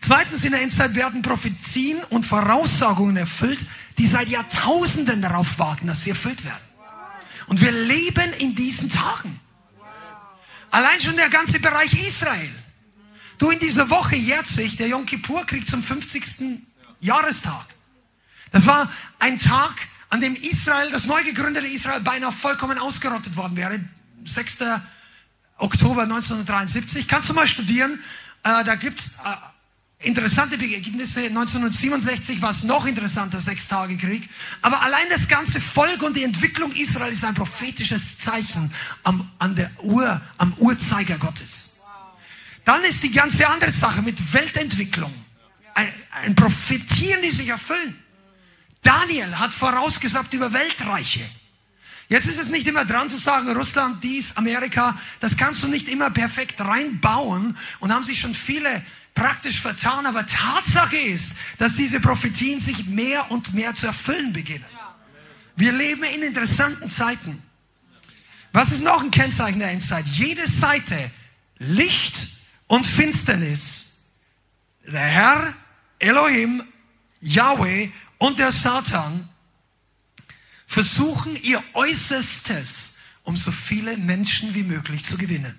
Zweitens, 0.00 0.44
in 0.44 0.52
der 0.52 0.62
Endzeit 0.62 0.94
werden 0.94 1.22
Prophezien 1.22 2.02
und 2.10 2.24
Voraussagungen 2.24 3.16
erfüllt, 3.16 3.60
die 3.98 4.06
seit 4.06 4.28
Jahrtausenden 4.28 5.20
darauf 5.20 5.58
warten, 5.58 5.86
dass 5.86 6.04
sie 6.04 6.10
erfüllt 6.10 6.44
werden. 6.44 6.64
Und 7.46 7.60
wir 7.60 7.72
leben 7.72 8.32
in 8.38 8.54
diesen 8.54 8.88
Tagen. 8.88 9.38
Allein 10.70 11.00
schon 11.00 11.16
der 11.16 11.28
ganze 11.28 11.58
Bereich 11.58 11.92
Israel. 12.06 12.50
Du, 13.38 13.50
in 13.50 13.58
dieser 13.58 13.90
Woche 13.90 14.16
jährt 14.16 14.46
sich 14.46 14.76
der 14.76 14.88
Yom 14.88 15.04
Kippur-Krieg 15.04 15.68
zum 15.68 15.82
50. 15.82 16.60
Jahrestag. 17.00 17.66
Das 18.52 18.66
war 18.66 18.90
ein 19.18 19.38
Tag, 19.38 19.74
an 20.10 20.20
dem 20.20 20.34
Israel, 20.34 20.90
das 20.90 21.06
neu 21.06 21.22
gegründete 21.22 21.66
Israel, 21.66 22.00
beinahe 22.00 22.32
vollkommen 22.32 22.78
ausgerottet 22.78 23.36
worden 23.36 23.56
wäre. 23.56 23.80
6. 24.24 24.58
Oktober 25.56 26.02
1973. 26.02 27.06
Kannst 27.06 27.30
du 27.30 27.34
mal 27.34 27.46
studieren. 27.46 28.00
Äh, 28.42 28.64
da 28.64 28.74
gibt's 28.74 29.18
äh, 29.24 29.36
Interessante 30.02 30.54
Ergebnisse. 30.54 31.20
1967 31.20 32.40
war 32.40 32.50
es 32.50 32.62
noch 32.62 32.86
interessanter, 32.86 33.38
Sechstagekrieg. 33.38 34.26
Aber 34.62 34.80
allein 34.80 35.06
das 35.10 35.28
ganze 35.28 35.60
Volk 35.60 36.02
und 36.02 36.16
die 36.16 36.24
Entwicklung 36.24 36.72
Israel 36.72 37.12
ist 37.12 37.22
ein 37.22 37.34
prophetisches 37.34 38.16
Zeichen 38.18 38.72
am, 39.02 39.30
an 39.38 39.54
der 39.54 39.70
Uhr, 39.82 40.18
am 40.38 40.54
Uhrzeiger 40.54 41.18
Gottes. 41.18 41.80
Dann 42.64 42.82
ist 42.84 43.02
die 43.02 43.10
ganze 43.10 43.46
andere 43.46 43.70
Sache 43.70 44.00
mit 44.00 44.32
Weltentwicklung. 44.32 45.12
Ein, 45.74 45.92
ein 46.24 46.34
Prophetieren, 46.34 47.20
die 47.22 47.30
sich 47.30 47.48
erfüllen. 47.48 47.98
Daniel 48.82 49.38
hat 49.38 49.52
vorausgesagt 49.52 50.32
über 50.32 50.50
Weltreiche. 50.54 51.20
Jetzt 52.08 52.26
ist 52.26 52.40
es 52.40 52.48
nicht 52.48 52.66
immer 52.66 52.84
dran 52.84 53.08
zu 53.08 53.18
sagen, 53.18 53.52
Russland, 53.52 54.02
dies, 54.02 54.36
Amerika, 54.36 54.98
das 55.20 55.36
kannst 55.36 55.62
du 55.62 55.68
nicht 55.68 55.88
immer 55.88 56.10
perfekt 56.10 56.60
reinbauen 56.60 57.56
und 57.78 57.92
haben 57.92 58.02
sich 58.02 58.18
schon 58.18 58.34
viele 58.34 58.82
praktisch 59.14 59.60
vertan, 59.60 60.06
aber 60.06 60.26
Tatsache 60.26 60.96
ist, 60.96 61.32
dass 61.58 61.76
diese 61.76 62.00
Prophetien 62.00 62.60
sich 62.60 62.86
mehr 62.86 63.30
und 63.30 63.54
mehr 63.54 63.74
zu 63.74 63.86
erfüllen 63.86 64.32
beginnen. 64.32 64.64
Wir 65.56 65.72
leben 65.72 66.02
in 66.04 66.22
interessanten 66.22 66.88
Zeiten. 66.88 67.42
Was 68.52 68.72
ist 68.72 68.82
noch 68.82 69.02
ein 69.02 69.10
Kennzeichen 69.10 69.58
der 69.58 69.70
Endzeit? 69.70 70.06
Jede 70.06 70.48
Seite, 70.48 71.10
Licht 71.58 72.28
und 72.66 72.86
Finsternis, 72.86 74.04
der 74.86 75.00
Herr, 75.00 75.54
Elohim, 75.98 76.62
Yahweh 77.20 77.90
und 78.18 78.38
der 78.38 78.52
Satan 78.52 79.28
versuchen 80.66 81.36
ihr 81.42 81.62
Äußerstes, 81.74 82.98
um 83.24 83.36
so 83.36 83.52
viele 83.52 83.96
Menschen 83.96 84.54
wie 84.54 84.62
möglich 84.62 85.04
zu 85.04 85.18
gewinnen. 85.18 85.58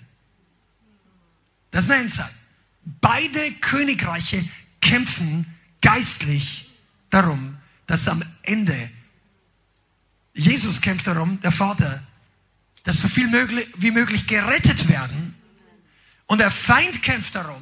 Das 1.70 1.86
ist 1.86 1.92
eine 1.92 2.04
Endzeit. 2.04 2.41
Beide 2.84 3.52
Königreiche 3.62 4.44
kämpfen 4.82 5.46
geistlich 5.82 6.72
darum, 7.10 7.58
dass 7.86 8.08
am 8.08 8.24
Ende 8.44 8.90
Jesus 10.34 10.82
kämpft 10.82 11.08
darum, 11.08 11.40
der 11.42 11.52
Vater, 11.52 12.02
dass 12.84 13.02
so 13.02 13.08
viel 13.08 13.28
möglich, 13.28 13.68
wie 13.76 13.92
möglich 13.92 14.28
gerettet 14.28 14.88
werden. 14.88 15.36
Und 16.26 16.40
der 16.40 16.52
Feind 16.52 17.02
kämpft 17.02 17.36
darum, 17.36 17.62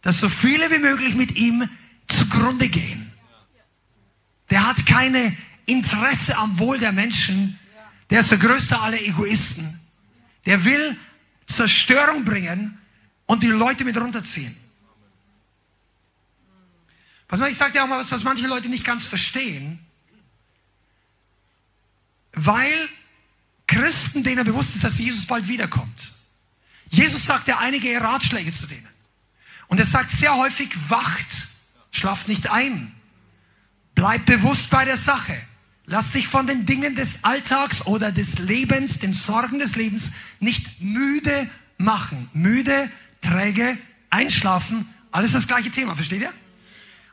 dass 0.00 0.20
so 0.20 0.28
viele 0.28 0.70
wie 0.70 0.78
möglich 0.78 1.14
mit 1.14 1.36
ihm 1.36 1.68
zugrunde 2.08 2.68
gehen. 2.68 3.12
Der 4.50 4.66
hat 4.66 4.86
keine 4.86 5.36
Interesse 5.66 6.36
am 6.36 6.58
Wohl 6.58 6.78
der 6.78 6.92
Menschen. 6.92 7.58
Der 8.10 8.20
ist 8.20 8.30
der 8.30 8.38
größte 8.38 8.78
aller 8.78 9.00
Egoisten. 9.00 9.80
Der 10.46 10.64
will 10.64 10.96
Zerstörung 11.46 12.24
bringen 12.24 12.78
und 13.32 13.42
die 13.42 13.46
Leute 13.46 13.82
mit 13.84 13.96
runterziehen. 13.96 14.54
Mal, 17.30 17.50
ich 17.50 17.56
sage 17.56 17.72
dir 17.72 17.82
auch 17.82 17.88
mal 17.88 17.98
was, 17.98 18.12
was 18.12 18.24
manche 18.24 18.46
Leute 18.46 18.68
nicht 18.68 18.84
ganz 18.84 19.06
verstehen. 19.06 19.78
Weil 22.34 22.90
Christen 23.66 24.22
denen 24.22 24.44
bewusst 24.44 24.74
ist, 24.74 24.84
dass 24.84 24.98
Jesus 24.98 25.26
bald 25.26 25.48
wiederkommt. 25.48 26.12
Jesus 26.90 27.24
sagt 27.24 27.48
ja 27.48 27.58
einige 27.58 27.98
Ratschläge 27.98 28.52
zu 28.52 28.66
denen. 28.66 28.86
Und 29.68 29.80
er 29.80 29.86
sagt 29.86 30.10
sehr 30.10 30.36
häufig, 30.36 30.68
wacht, 30.90 31.48
schlaft 31.90 32.28
nicht 32.28 32.50
ein. 32.50 32.94
Bleib 33.94 34.26
bewusst 34.26 34.68
bei 34.68 34.84
der 34.84 34.98
Sache. 34.98 35.40
Lass 35.86 36.12
dich 36.12 36.28
von 36.28 36.46
den 36.46 36.66
Dingen 36.66 36.96
des 36.96 37.24
Alltags 37.24 37.86
oder 37.86 38.12
des 38.12 38.40
Lebens, 38.40 38.98
den 38.98 39.14
Sorgen 39.14 39.58
des 39.58 39.74
Lebens 39.76 40.10
nicht 40.38 40.82
müde 40.82 41.48
machen. 41.78 42.28
Müde 42.34 42.90
träge, 43.22 43.78
einschlafen, 44.10 44.92
alles 45.10 45.32
das 45.32 45.46
gleiche 45.46 45.70
Thema, 45.70 45.94
versteht 45.94 46.20
ihr? 46.20 46.32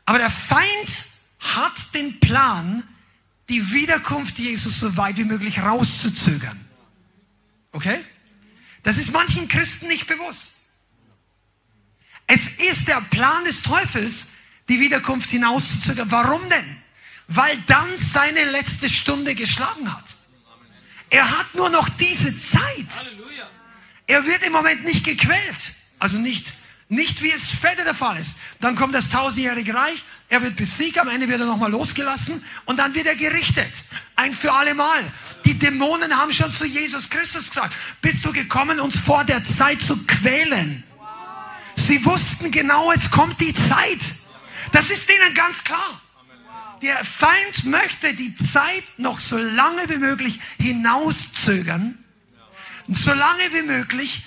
Aber 0.04 0.18
der 0.18 0.30
Feind 0.30 1.06
hat 1.38 1.94
den 1.94 2.20
Plan, 2.20 2.82
die 3.48 3.72
Wiederkunft 3.72 4.38
Jesus 4.38 4.80
so 4.80 4.96
weit 4.96 5.16
wie 5.16 5.24
möglich 5.24 5.60
rauszuzögern. 5.60 6.58
Okay? 7.72 7.98
Das 8.82 8.98
ist 8.98 9.12
manchen 9.12 9.48
Christen 9.48 9.88
nicht 9.88 10.06
bewusst. 10.06 10.56
Es 12.26 12.46
ist 12.58 12.86
der 12.86 13.00
Plan 13.00 13.44
des 13.44 13.62
Teufels, 13.62 14.30
die 14.68 14.78
Wiederkunft 14.78 15.30
hinauszuzögern. 15.30 16.10
Warum 16.10 16.48
denn? 16.48 16.76
Weil 17.26 17.60
dann 17.66 17.98
seine 17.98 18.44
letzte 18.44 18.88
Stunde 18.88 19.34
geschlagen 19.34 19.92
hat. 19.92 20.04
Er 21.10 21.28
hat 21.28 21.54
nur 21.54 21.70
noch 21.70 21.88
diese 21.88 22.40
Zeit. 22.40 22.86
Er 24.06 24.24
wird 24.24 24.42
im 24.42 24.52
Moment 24.52 24.84
nicht 24.84 25.04
gequält. 25.04 25.74
Also 26.00 26.18
nicht, 26.18 26.52
nicht 26.88 27.22
wie 27.22 27.30
es 27.30 27.52
später 27.52 27.84
der 27.84 27.94
Fall 27.94 28.18
ist. 28.18 28.38
Dann 28.60 28.74
kommt 28.74 28.94
das 28.94 29.10
tausendjährige 29.10 29.74
Reich, 29.74 30.02
er 30.28 30.42
wird 30.42 30.56
besiegt, 30.56 30.98
am 30.98 31.08
Ende 31.08 31.28
wird 31.28 31.40
er 31.40 31.46
nochmal 31.46 31.70
losgelassen 31.70 32.44
und 32.64 32.76
dann 32.78 32.94
wird 32.94 33.06
er 33.06 33.16
gerichtet. 33.16 33.72
Ein 34.16 34.32
für 34.32 34.52
alle 34.52 34.74
Mal. 34.74 35.04
Die 35.44 35.58
Dämonen 35.58 36.16
haben 36.16 36.32
schon 36.32 36.52
zu 36.52 36.64
Jesus 36.64 37.10
Christus 37.10 37.50
gesagt, 37.50 37.74
bist 38.00 38.24
du 38.24 38.32
gekommen, 38.32 38.78
uns 38.78 38.98
vor 38.98 39.24
der 39.24 39.44
Zeit 39.44 39.82
zu 39.82 40.06
quälen? 40.06 40.84
Sie 41.74 42.04
wussten 42.04 42.50
genau, 42.50 42.92
es 42.92 43.10
kommt 43.10 43.40
die 43.40 43.54
Zeit. 43.54 44.00
Das 44.72 44.90
ist 44.90 45.08
denen 45.08 45.34
ganz 45.34 45.64
klar. 45.64 46.00
Der 46.82 47.04
Feind 47.04 47.64
möchte 47.64 48.14
die 48.14 48.36
Zeit 48.36 48.84
noch 48.96 49.18
so 49.18 49.36
lange 49.36 49.88
wie 49.88 49.98
möglich 49.98 50.40
hinauszögern, 50.58 51.98
so 52.88 53.12
lange 53.12 53.52
wie 53.52 53.62
möglich 53.62 54.24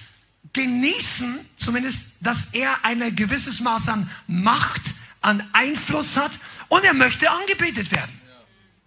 genießen, 0.54 1.40
zumindest, 1.58 2.18
dass 2.22 2.54
er 2.54 2.86
ein 2.86 3.16
gewisses 3.16 3.60
Maß 3.60 3.90
an 3.90 4.10
Macht, 4.28 4.82
an 5.22 5.44
Einfluss 5.54 6.16
hat 6.18 6.32
und 6.70 6.84
er 6.84 6.94
möchte 6.94 7.30
angebetet 7.30 7.92
werden. 7.92 8.22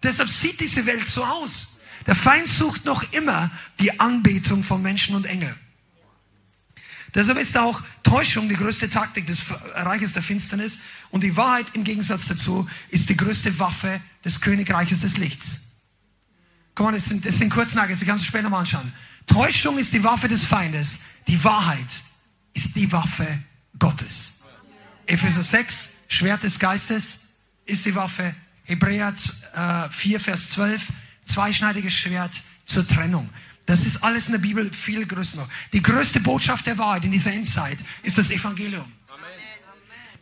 Deshalb 0.02 0.28
sieht 0.28 0.60
diese 0.60 0.86
Welt 0.86 1.08
so 1.08 1.24
aus. 1.24 1.80
Der 2.06 2.14
Feind 2.14 2.48
sucht 2.48 2.84
noch 2.84 3.12
immer 3.12 3.50
die 3.80 3.98
Anbetung 3.98 4.62
von 4.62 4.80
Menschen 4.80 5.16
und 5.16 5.26
Engeln. 5.26 5.56
Deshalb 7.14 7.38
ist 7.38 7.56
auch 7.56 7.82
Täuschung 8.02 8.48
die 8.48 8.56
größte 8.56 8.90
Taktik 8.90 9.26
des 9.26 9.44
Reiches 9.74 10.12
der 10.12 10.22
Finsternis 10.22 10.80
und 11.10 11.22
die 11.22 11.36
Wahrheit 11.36 11.66
im 11.72 11.82
Gegensatz 11.82 12.26
dazu 12.28 12.68
ist 12.90 13.08
die 13.08 13.16
größte 13.16 13.58
Waffe 13.58 14.00
des 14.24 14.40
Königreiches 14.40 15.00
des 15.00 15.16
Lichts. 15.16 15.62
Komm 16.74 16.86
mal, 16.86 16.92
das 16.92 17.06
sind, 17.06 17.24
das 17.24 17.38
sind 17.38 17.48
Kurznaggets, 17.48 18.00
die 18.00 18.06
kannst 18.06 18.24
du 18.24 18.28
später 18.28 18.50
mal 18.50 18.60
anschauen. 18.60 18.92
Täuschung 19.26 19.78
ist 19.78 19.92
die 19.92 20.02
Waffe 20.02 20.28
des 20.28 20.44
Feindes, 20.44 21.00
die 21.26 21.42
Wahrheit 21.42 21.86
ist 22.54 22.74
die 22.74 22.90
Waffe 22.92 23.26
Gottes. 23.78 24.44
Epheser 25.06 25.42
6, 25.42 25.88
Schwert 26.08 26.42
des 26.42 26.58
Geistes 26.58 27.20
ist 27.64 27.84
die 27.84 27.94
Waffe. 27.94 28.34
Hebräer 28.64 29.14
4, 29.90 30.16
äh, 30.16 30.20
Vers 30.20 30.50
12, 30.50 30.82
zweischneidiges 31.26 31.92
Schwert 31.92 32.32
zur 32.64 32.86
Trennung. 32.86 33.28
Das 33.66 33.84
ist 33.84 34.02
alles 34.02 34.26
in 34.26 34.32
der 34.32 34.38
Bibel 34.38 34.72
viel 34.72 35.06
größer. 35.06 35.46
Die 35.72 35.82
größte 35.82 36.20
Botschaft 36.20 36.66
der 36.66 36.78
Wahrheit 36.78 37.04
in 37.04 37.12
dieser 37.12 37.32
Endzeit 37.32 37.78
ist 38.02 38.18
das 38.18 38.30
Evangelium. 38.30 38.90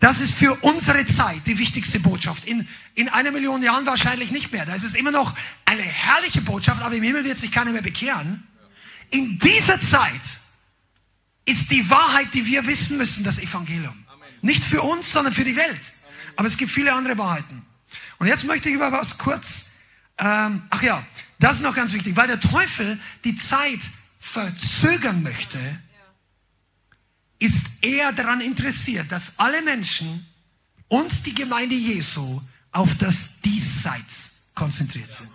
Das 0.00 0.20
ist 0.20 0.34
für 0.34 0.54
unsere 0.56 1.06
Zeit 1.06 1.46
die 1.46 1.58
wichtigste 1.58 2.00
Botschaft. 2.00 2.44
In, 2.46 2.68
in 2.94 3.08
einer 3.08 3.30
Million 3.30 3.62
Jahren 3.62 3.86
wahrscheinlich 3.86 4.30
nicht 4.30 4.52
mehr. 4.52 4.66
Da 4.66 4.74
ist 4.74 4.84
es 4.84 4.94
immer 4.94 5.10
noch 5.10 5.34
eine 5.64 5.82
herrliche 5.82 6.42
Botschaft, 6.42 6.82
aber 6.82 6.94
im 6.94 7.02
Himmel 7.02 7.24
wird 7.24 7.38
sich 7.38 7.52
keiner 7.52 7.72
mehr 7.72 7.80
bekehren. 7.80 8.42
In 9.10 9.38
dieser 9.38 9.80
Zeit 9.80 10.20
ist 11.44 11.70
die 11.70 11.88
Wahrheit, 11.90 12.32
die 12.34 12.46
wir 12.46 12.66
wissen 12.66 12.96
müssen, 12.96 13.24
das 13.24 13.38
Evangelium. 13.38 14.04
Nicht 14.42 14.62
für 14.62 14.82
uns, 14.82 15.12
sondern 15.12 15.32
für 15.32 15.44
die 15.44 15.56
Welt. 15.56 15.80
Aber 16.36 16.48
es 16.48 16.56
gibt 16.56 16.70
viele 16.70 16.92
andere 16.92 17.16
Wahrheiten. 17.18 17.64
Und 18.18 18.26
jetzt 18.26 18.44
möchte 18.44 18.68
ich 18.68 18.74
über 18.74 18.92
was 18.92 19.18
kurz, 19.18 19.66
ähm, 20.18 20.62
ach 20.70 20.82
ja, 20.82 21.04
das 21.38 21.56
ist 21.56 21.62
noch 21.62 21.74
ganz 21.74 21.92
wichtig, 21.92 22.16
weil 22.16 22.26
der 22.26 22.40
Teufel 22.40 23.00
die 23.24 23.36
Zeit 23.36 23.80
verzögern 24.18 25.22
möchte, 25.22 25.58
ist 27.38 27.66
er 27.82 28.12
daran 28.12 28.40
interessiert, 28.40 29.10
dass 29.12 29.38
alle 29.38 29.60
Menschen 29.62 30.26
und 30.88 31.26
die 31.26 31.34
Gemeinde 31.34 31.74
Jesu 31.74 32.40
auf 32.72 32.96
das 32.98 33.40
Diesseits 33.40 34.46
konzentriert 34.54 35.12
sind. 35.12 35.30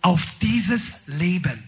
Auf 0.00 0.24
dieses 0.40 1.06
Leben. 1.08 1.67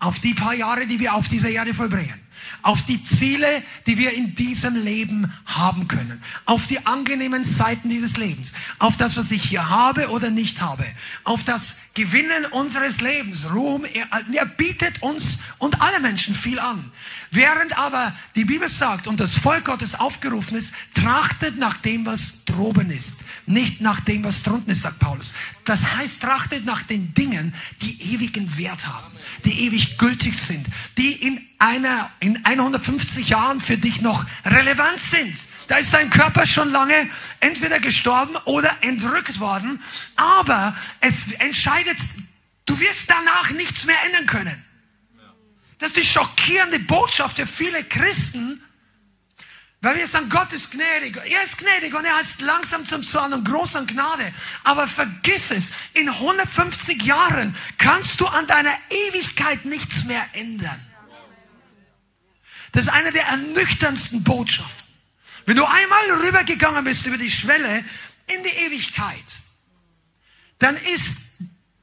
Auf 0.00 0.18
die 0.18 0.34
paar 0.34 0.54
Jahre, 0.54 0.86
die 0.86 0.98
wir 0.98 1.14
auf 1.14 1.28
dieser 1.28 1.50
Erde 1.50 1.72
vollbringen 1.72 2.20
auf 2.62 2.84
die 2.86 3.02
Ziele, 3.02 3.62
die 3.86 3.98
wir 3.98 4.12
in 4.12 4.34
diesem 4.34 4.76
Leben 4.76 5.32
haben 5.46 5.88
können, 5.88 6.22
auf 6.44 6.66
die 6.66 6.84
angenehmen 6.86 7.44
Seiten 7.44 7.88
dieses 7.88 8.16
Lebens, 8.16 8.52
auf 8.78 8.96
das, 8.96 9.16
was 9.16 9.30
ich 9.30 9.44
hier 9.44 9.68
habe 9.68 10.10
oder 10.10 10.30
nicht 10.30 10.60
habe, 10.60 10.84
auf 11.24 11.44
das 11.44 11.76
Gewinnen 11.94 12.44
unseres 12.50 13.00
Lebens, 13.00 13.52
Ruhm. 13.52 13.84
Er, 13.84 14.06
er 14.32 14.46
bietet 14.46 15.02
uns 15.02 15.40
und 15.58 15.80
alle 15.80 16.00
Menschen 16.00 16.34
viel 16.34 16.58
an. 16.58 16.90
Während 17.30 17.78
aber 17.78 18.14
die 18.34 18.44
Bibel 18.44 18.68
sagt 18.68 19.06
und 19.06 19.20
das 19.20 19.36
Volk 19.36 19.64
Gottes 19.64 19.98
aufgerufen 19.98 20.56
ist, 20.56 20.74
trachtet 20.94 21.58
nach 21.58 21.76
dem, 21.78 22.06
was 22.06 22.44
droben 22.44 22.90
ist, 22.90 23.19
nicht 23.50 23.80
nach 23.80 24.00
dem, 24.00 24.24
was 24.24 24.42
drunten 24.42 24.72
ist, 24.72 24.82
sagt 24.82 24.98
Paulus. 24.98 25.34
Das 25.64 25.96
heißt, 25.96 26.22
trachtet 26.22 26.64
nach 26.64 26.82
den 26.82 27.12
Dingen, 27.14 27.54
die 27.82 28.14
ewigen 28.14 28.56
Wert 28.58 28.86
haben, 28.86 29.10
die 29.44 29.66
ewig 29.66 29.98
gültig 29.98 30.36
sind, 30.36 30.66
die 30.96 31.12
in 31.12 31.40
einer, 31.58 32.10
in 32.20 32.44
150 32.44 33.28
Jahren 33.28 33.60
für 33.60 33.76
dich 33.76 34.00
noch 34.00 34.24
relevant 34.44 35.00
sind. 35.00 35.36
Da 35.68 35.76
ist 35.76 35.94
dein 35.94 36.10
Körper 36.10 36.46
schon 36.46 36.72
lange 36.72 37.08
entweder 37.38 37.78
gestorben 37.78 38.34
oder 38.44 38.76
entrückt 38.80 39.38
worden, 39.38 39.80
aber 40.16 40.76
es 41.00 41.32
entscheidet, 41.34 41.96
du 42.66 42.78
wirst 42.80 43.08
danach 43.08 43.50
nichts 43.50 43.84
mehr 43.84 44.02
ändern 44.06 44.26
können. 44.26 44.64
Das 45.78 45.88
ist 45.88 45.96
die 45.96 46.04
schockierende 46.04 46.78
Botschaft 46.78 47.36
für 47.36 47.46
viele 47.46 47.84
Christen, 47.84 48.60
weil 49.82 49.96
wir 49.96 50.06
sagen, 50.06 50.28
Gott 50.28 50.52
ist 50.52 50.72
gnädig. 50.72 51.16
Er 51.16 51.42
ist 51.42 51.58
gnädig 51.58 51.94
und 51.94 52.04
er 52.04 52.20
ist 52.20 52.42
langsam 52.42 52.86
zum 52.86 53.02
Zorn 53.02 53.32
und 53.32 53.44
groß 53.44 53.76
an 53.76 53.86
Gnade. 53.86 54.32
Aber 54.62 54.86
vergiss 54.86 55.50
es, 55.50 55.72
in 55.94 56.08
150 56.08 57.02
Jahren 57.02 57.56
kannst 57.78 58.20
du 58.20 58.26
an 58.26 58.46
deiner 58.46 58.74
Ewigkeit 58.90 59.64
nichts 59.64 60.04
mehr 60.04 60.24
ändern. 60.34 60.78
Das 62.72 62.84
ist 62.84 62.90
eine 62.90 63.10
der 63.10 63.24
ernüchternsten 63.24 64.22
Botschaften. 64.22 64.86
Wenn 65.46 65.56
du 65.56 65.64
einmal 65.64 66.10
rübergegangen 66.26 66.84
bist 66.84 67.06
über 67.06 67.16
die 67.16 67.30
Schwelle 67.30 67.82
in 68.26 68.44
die 68.44 68.50
Ewigkeit, 68.66 69.24
dann 70.58 70.76
ist 70.76 71.16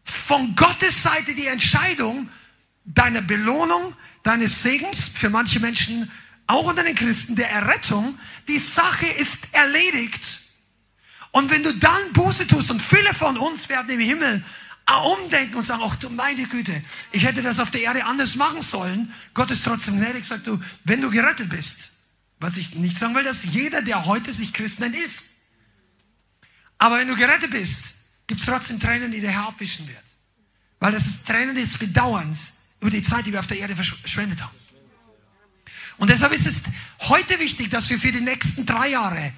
von 0.03 0.55
Gottes 0.55 1.01
Seite 1.01 1.33
die 1.33 1.47
Entscheidung 1.47 2.29
deiner 2.86 3.21
Belohnung, 3.21 3.95
deines 4.23 4.62
Segens, 4.62 5.10
für 5.10 5.29
manche 5.29 5.60
Menschen 5.60 6.12
auch 6.47 6.65
unter 6.65 6.83
den 6.83 6.95
Christen, 6.95 7.36
der 7.36 7.51
Errettung, 7.51 8.17
die 8.47 8.60
Sache 8.60 9.05
ist 9.05 9.53
erledigt. 9.53 10.21
Und 11.31 11.51
wenn 11.51 11.63
du 11.63 11.73
dann 11.73 12.13
Buße 12.13 12.47
tust, 12.47 12.71
und 12.71 12.81
viele 12.81 13.13
von 13.13 13.38
uns 13.38 13.69
werden 13.69 13.89
im 13.89 13.99
Himmel 13.99 14.43
umdenken 14.95 15.55
und 15.55 15.65
sagen, 15.65 15.83
ach 15.86 15.97
du 15.97 16.10
meine 16.10 16.47
Güte, 16.47 16.81
ich 17.12 17.23
hätte 17.23 17.41
das 17.41 17.60
auf 17.60 17.71
der 17.71 17.81
Erde 17.81 18.05
anders 18.05 18.36
machen 18.36 18.62
sollen. 18.62 19.13
Gott 19.33 19.51
ist 19.51 19.65
trotzdem 19.65 19.97
gnädig, 19.97 20.25
sagt 20.25 20.47
du, 20.47 20.62
wenn 20.86 21.01
du 21.01 21.10
gerettet 21.10 21.49
bist. 21.49 21.91
Was 22.39 22.55
ich 22.55 22.75
nicht 22.75 22.97
sagen 22.97 23.13
will, 23.15 23.23
dass 23.23 23.43
jeder, 23.43 23.81
der 23.81 24.05
heute 24.05 24.31
sich 24.31 24.53
Christ 24.53 24.79
nennt, 24.79 24.95
ist. 24.95 25.23
Aber 26.77 26.99
wenn 26.99 27.07
du 27.07 27.15
gerettet 27.15 27.51
bist, 27.51 27.83
gibt 28.27 28.39
es 28.39 28.45
trotzdem 28.45 28.79
Tränen, 28.79 29.12
die 29.12 29.21
der 29.21 29.31
Herr 29.31 29.47
abwischen 29.47 29.88
wird. 29.88 29.97
Weil 30.79 30.91
das 30.91 31.05
ist 31.05 31.25
Tränen 31.25 31.55
des 31.55 31.77
Bedauerns 31.77 32.57
über 32.79 32.91
die 32.91 33.01
Zeit, 33.01 33.25
die 33.25 33.33
wir 33.33 33.39
auf 33.39 33.47
der 33.47 33.57
Erde 33.57 33.75
verschwendet 33.75 34.41
haben. 34.41 34.55
Und 35.97 36.10
deshalb 36.10 36.31
ist 36.33 36.45
es 36.45 36.62
heute 37.01 37.39
wichtig, 37.39 37.69
dass 37.69 37.89
wir 37.89 37.99
für 37.99 38.12
die 38.12 38.21
nächsten 38.21 38.65
drei 38.65 38.89
Jahre 38.89 39.31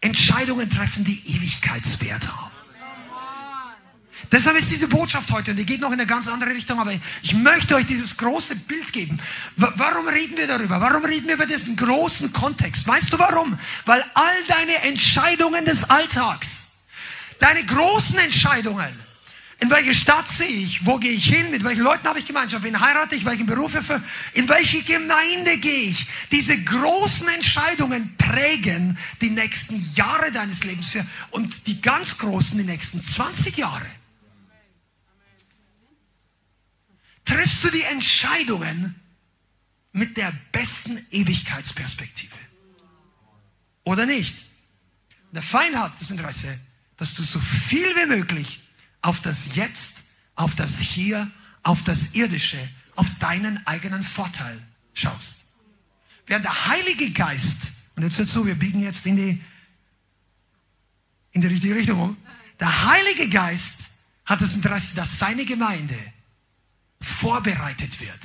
Entscheidungen 0.00 0.70
treffen, 0.70 1.04
die 1.04 1.22
Ewigkeitswert 1.26 2.26
haben. 2.26 2.50
Deshalb 4.32 4.58
ist 4.58 4.70
diese 4.70 4.88
Botschaft 4.88 5.30
heute, 5.30 5.52
und 5.52 5.56
die 5.56 5.64
geht 5.64 5.80
noch 5.80 5.92
in 5.92 6.00
eine 6.00 6.06
ganz 6.06 6.26
andere 6.26 6.50
Richtung, 6.50 6.80
aber 6.80 6.92
ich 7.22 7.34
möchte 7.34 7.76
euch 7.76 7.86
dieses 7.86 8.16
große 8.16 8.56
Bild 8.56 8.92
geben. 8.92 9.20
Warum 9.56 10.08
reden 10.08 10.36
wir 10.36 10.48
darüber? 10.48 10.80
Warum 10.80 11.04
reden 11.04 11.28
wir 11.28 11.34
über 11.34 11.46
diesen 11.46 11.76
großen 11.76 12.32
Kontext? 12.32 12.88
Weißt 12.88 13.12
du 13.12 13.18
warum? 13.18 13.56
Weil 13.84 14.04
all 14.14 14.44
deine 14.48 14.82
Entscheidungen 14.82 15.64
des 15.64 15.88
Alltags, 15.90 16.48
deine 17.38 17.64
großen 17.64 18.18
Entscheidungen, 18.18 19.05
in 19.58 19.70
welche 19.70 19.94
Stadt 19.94 20.28
ziehe 20.28 20.48
ich? 20.48 20.84
Wo 20.84 20.98
gehe 20.98 21.12
ich 21.12 21.26
hin? 21.26 21.50
Mit 21.50 21.64
welchen 21.64 21.82
Leuten 21.82 22.06
habe 22.06 22.18
ich 22.18 22.26
Gemeinschaft? 22.26 22.62
Wen 22.62 22.78
heirate 22.78 23.14
ich? 23.14 23.24
Welchen 23.24 23.46
Beruf 23.46 23.74
erfülle 23.74 24.02
In 24.34 24.48
welche 24.50 24.82
Gemeinde 24.82 25.56
gehe 25.58 25.90
ich? 25.90 26.06
Diese 26.30 26.62
großen 26.62 27.26
Entscheidungen 27.28 28.16
prägen 28.18 28.98
die 29.22 29.30
nächsten 29.30 29.82
Jahre 29.94 30.30
deines 30.30 30.62
Lebens 30.64 30.98
und 31.30 31.66
die 31.66 31.80
ganz 31.80 32.18
großen 32.18 32.58
die 32.58 32.64
nächsten 32.64 33.02
20 33.02 33.56
Jahre. 33.56 33.86
Triffst 37.24 37.64
du 37.64 37.70
die 37.70 37.82
Entscheidungen 37.82 38.94
mit 39.92 40.18
der 40.18 40.32
besten 40.52 41.04
Ewigkeitsperspektive? 41.10 42.36
Oder 43.84 44.04
nicht? 44.04 44.36
Der 45.32 45.42
Feind 45.42 45.76
hat 45.76 45.92
das 45.98 46.10
Interesse, 46.10 46.60
dass 46.98 47.14
du 47.14 47.22
so 47.22 47.40
viel 47.40 47.88
wie 47.96 48.06
möglich 48.06 48.60
auf 49.06 49.22
das 49.22 49.54
Jetzt, 49.54 49.98
auf 50.34 50.56
das 50.56 50.80
Hier, 50.80 51.30
auf 51.62 51.84
das 51.84 52.14
Irdische, 52.14 52.58
auf 52.96 53.06
deinen 53.20 53.64
eigenen 53.64 54.02
Vorteil 54.02 54.60
schaust. 54.94 55.52
Während 56.26 56.44
der 56.44 56.66
Heilige 56.66 57.10
Geist, 57.12 57.68
und 57.94 58.02
jetzt 58.02 58.18
hört 58.18 58.28
zu, 58.28 58.44
wir 58.46 58.56
biegen 58.56 58.80
jetzt 58.82 59.06
in 59.06 59.16
die, 59.16 59.44
in 61.30 61.40
die 61.40 61.46
richtige 61.46 61.76
Richtung 61.76 62.00
um, 62.00 62.16
der 62.58 62.86
Heilige 62.86 63.28
Geist 63.28 63.78
hat 64.24 64.40
das 64.40 64.54
Interesse, 64.54 64.96
dass 64.96 65.20
seine 65.20 65.44
Gemeinde 65.44 65.98
vorbereitet 67.00 68.00
wird, 68.00 68.20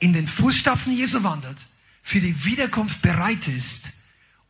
in 0.00 0.12
den 0.12 0.26
Fußstapfen 0.26 0.92
Jesu 0.92 1.22
wandelt, 1.22 1.58
für 2.02 2.20
die 2.20 2.44
Wiederkunft 2.44 3.00
bereit 3.00 3.48
ist 3.48 3.92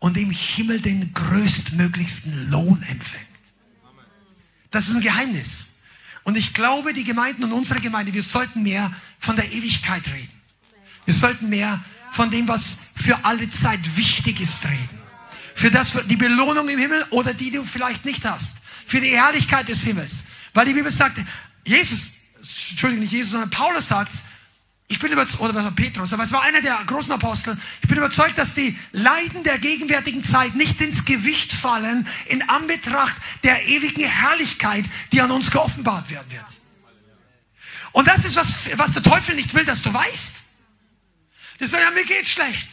und 0.01 0.17
im 0.17 0.33
Himmel 0.33 0.81
den 0.81 1.15
größtmöglichsten 1.15 2.51
Lohn 2.51 2.83
empfängt. 2.83 3.30
Das 4.71 4.89
ist 4.89 4.95
ein 4.95 5.01
Geheimnis. 5.01 5.81
Und 6.25 6.37
ich 6.37 6.55
glaube, 6.55 6.93
die 6.93 7.05
Gemeinden 7.05 7.45
und 7.45 7.53
unsere 7.53 7.81
Gemeinde, 7.81 8.13
wir 8.13 8.23
sollten 8.23 8.63
mehr 8.63 8.93
von 9.19 9.37
der 9.37 9.51
Ewigkeit 9.51 10.07
reden. 10.07 10.41
Wir 11.05 11.15
sollten 11.15 11.49
mehr 11.49 11.83
von 12.11 12.31
dem, 12.31 12.47
was 12.49 12.79
für 12.95 13.25
alle 13.25 13.49
Zeit 13.51 13.97
wichtig 13.97 14.41
ist, 14.41 14.65
reden. 14.65 15.01
Für 15.55 15.71
das, 15.71 15.97
die 16.07 16.17
Belohnung 16.17 16.69
im 16.69 16.79
Himmel 16.79 17.05
oder 17.11 17.35
die 17.35 17.51
du 17.51 17.65
vielleicht 17.65 18.05
nicht 18.05 18.25
hast. 18.25 18.59
Für 18.87 19.01
die 19.01 19.11
Herrlichkeit 19.11 19.69
des 19.69 19.83
Himmels. 19.83 20.25
Weil 20.55 20.67
die 20.67 20.73
Bibel 20.73 20.91
sagt, 20.91 21.19
Jesus, 21.65 22.13
Entschuldigung, 22.71 23.03
nicht 23.03 23.13
Jesus, 23.13 23.33
sondern 23.33 23.51
Paulus 23.51 23.89
sagt, 23.89 24.13
ich 24.91 24.99
bin 24.99 25.13
überzeugt, 25.13 25.55
oder 25.55 25.71
Petrus, 25.71 26.13
aber 26.13 26.25
es 26.25 26.33
war 26.33 26.43
einer 26.43 26.63
der 26.63 26.77
großen 26.85 27.13
Apostel. 27.13 27.57
Ich 27.81 27.89
bin 27.89 27.97
überzeugt, 27.97 28.37
dass 28.37 28.55
die 28.55 28.77
Leiden 28.91 29.45
der 29.45 29.59
gegenwärtigen 29.59 30.25
Zeit 30.25 30.57
nicht 30.57 30.81
ins 30.81 31.05
Gewicht 31.05 31.53
fallen 31.53 32.09
in 32.27 32.43
Anbetracht 32.49 33.15
der 33.45 33.69
ewigen 33.69 34.03
Herrlichkeit, 34.03 34.85
die 35.13 35.21
an 35.21 35.31
uns 35.31 35.53
geoffenbart 35.53 36.11
werden 36.11 36.29
wird. 36.33 36.45
Und 37.93 38.09
das 38.09 38.25
ist 38.25 38.35
was, 38.35 38.69
was 38.77 38.93
der 38.95 39.05
Teufel 39.05 39.37
nicht 39.37 39.55
will, 39.55 39.65
dass 39.65 39.83
du 39.83 39.95
weißt. 39.95 40.35
Die 41.61 41.67
sagen, 41.67 41.85
ja, 41.85 41.91
mir 41.93 42.05
geht's 42.05 42.31
schlecht. 42.31 42.69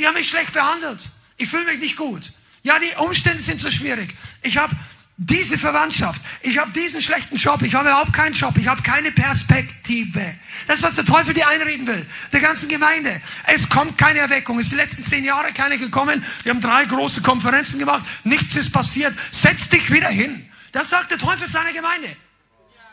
Die 0.00 0.06
haben 0.08 0.14
mich 0.14 0.28
schlecht 0.28 0.52
behandelt. 0.52 1.10
Ich 1.36 1.48
fühle 1.48 1.66
mich 1.66 1.78
nicht 1.78 1.96
gut. 1.96 2.32
Ja, 2.64 2.80
die 2.80 2.90
Umstände 2.96 3.40
sind 3.40 3.60
so 3.60 3.70
schwierig. 3.70 4.16
Ich 4.42 4.56
habe 4.56 4.74
diese 5.24 5.56
Verwandtschaft, 5.56 6.20
ich 6.40 6.58
habe 6.58 6.72
diesen 6.72 7.00
schlechten 7.00 7.36
Job, 7.36 7.62
ich 7.62 7.74
habe 7.74 7.88
überhaupt 7.88 8.12
keinen 8.12 8.34
Job, 8.34 8.56
ich 8.58 8.66
habe 8.66 8.82
keine 8.82 9.12
Perspektive. 9.12 10.34
Das 10.66 10.78
ist, 10.78 10.82
was 10.82 10.94
der 10.96 11.04
Teufel 11.04 11.32
dir 11.32 11.46
einreden 11.48 11.86
will, 11.86 12.04
der 12.32 12.40
ganzen 12.40 12.68
Gemeinde. 12.68 13.20
Es 13.46 13.68
kommt 13.68 13.96
keine 13.96 14.18
Erweckung, 14.18 14.58
es 14.58 14.66
ist 14.66 14.72
die 14.72 14.76
letzten 14.76 15.04
zehn 15.04 15.24
Jahre 15.24 15.52
keine 15.52 15.78
gekommen, 15.78 16.24
wir 16.42 16.50
haben 16.50 16.60
drei 16.60 16.84
große 16.86 17.22
Konferenzen 17.22 17.78
gemacht, 17.78 18.04
nichts 18.24 18.56
ist 18.56 18.72
passiert, 18.72 19.14
setz 19.30 19.68
dich 19.68 19.92
wieder 19.92 20.08
hin. 20.08 20.48
Das 20.72 20.90
sagt 20.90 21.10
der 21.10 21.18
Teufel 21.18 21.46
seiner 21.46 21.72
Gemeinde. 21.72 22.08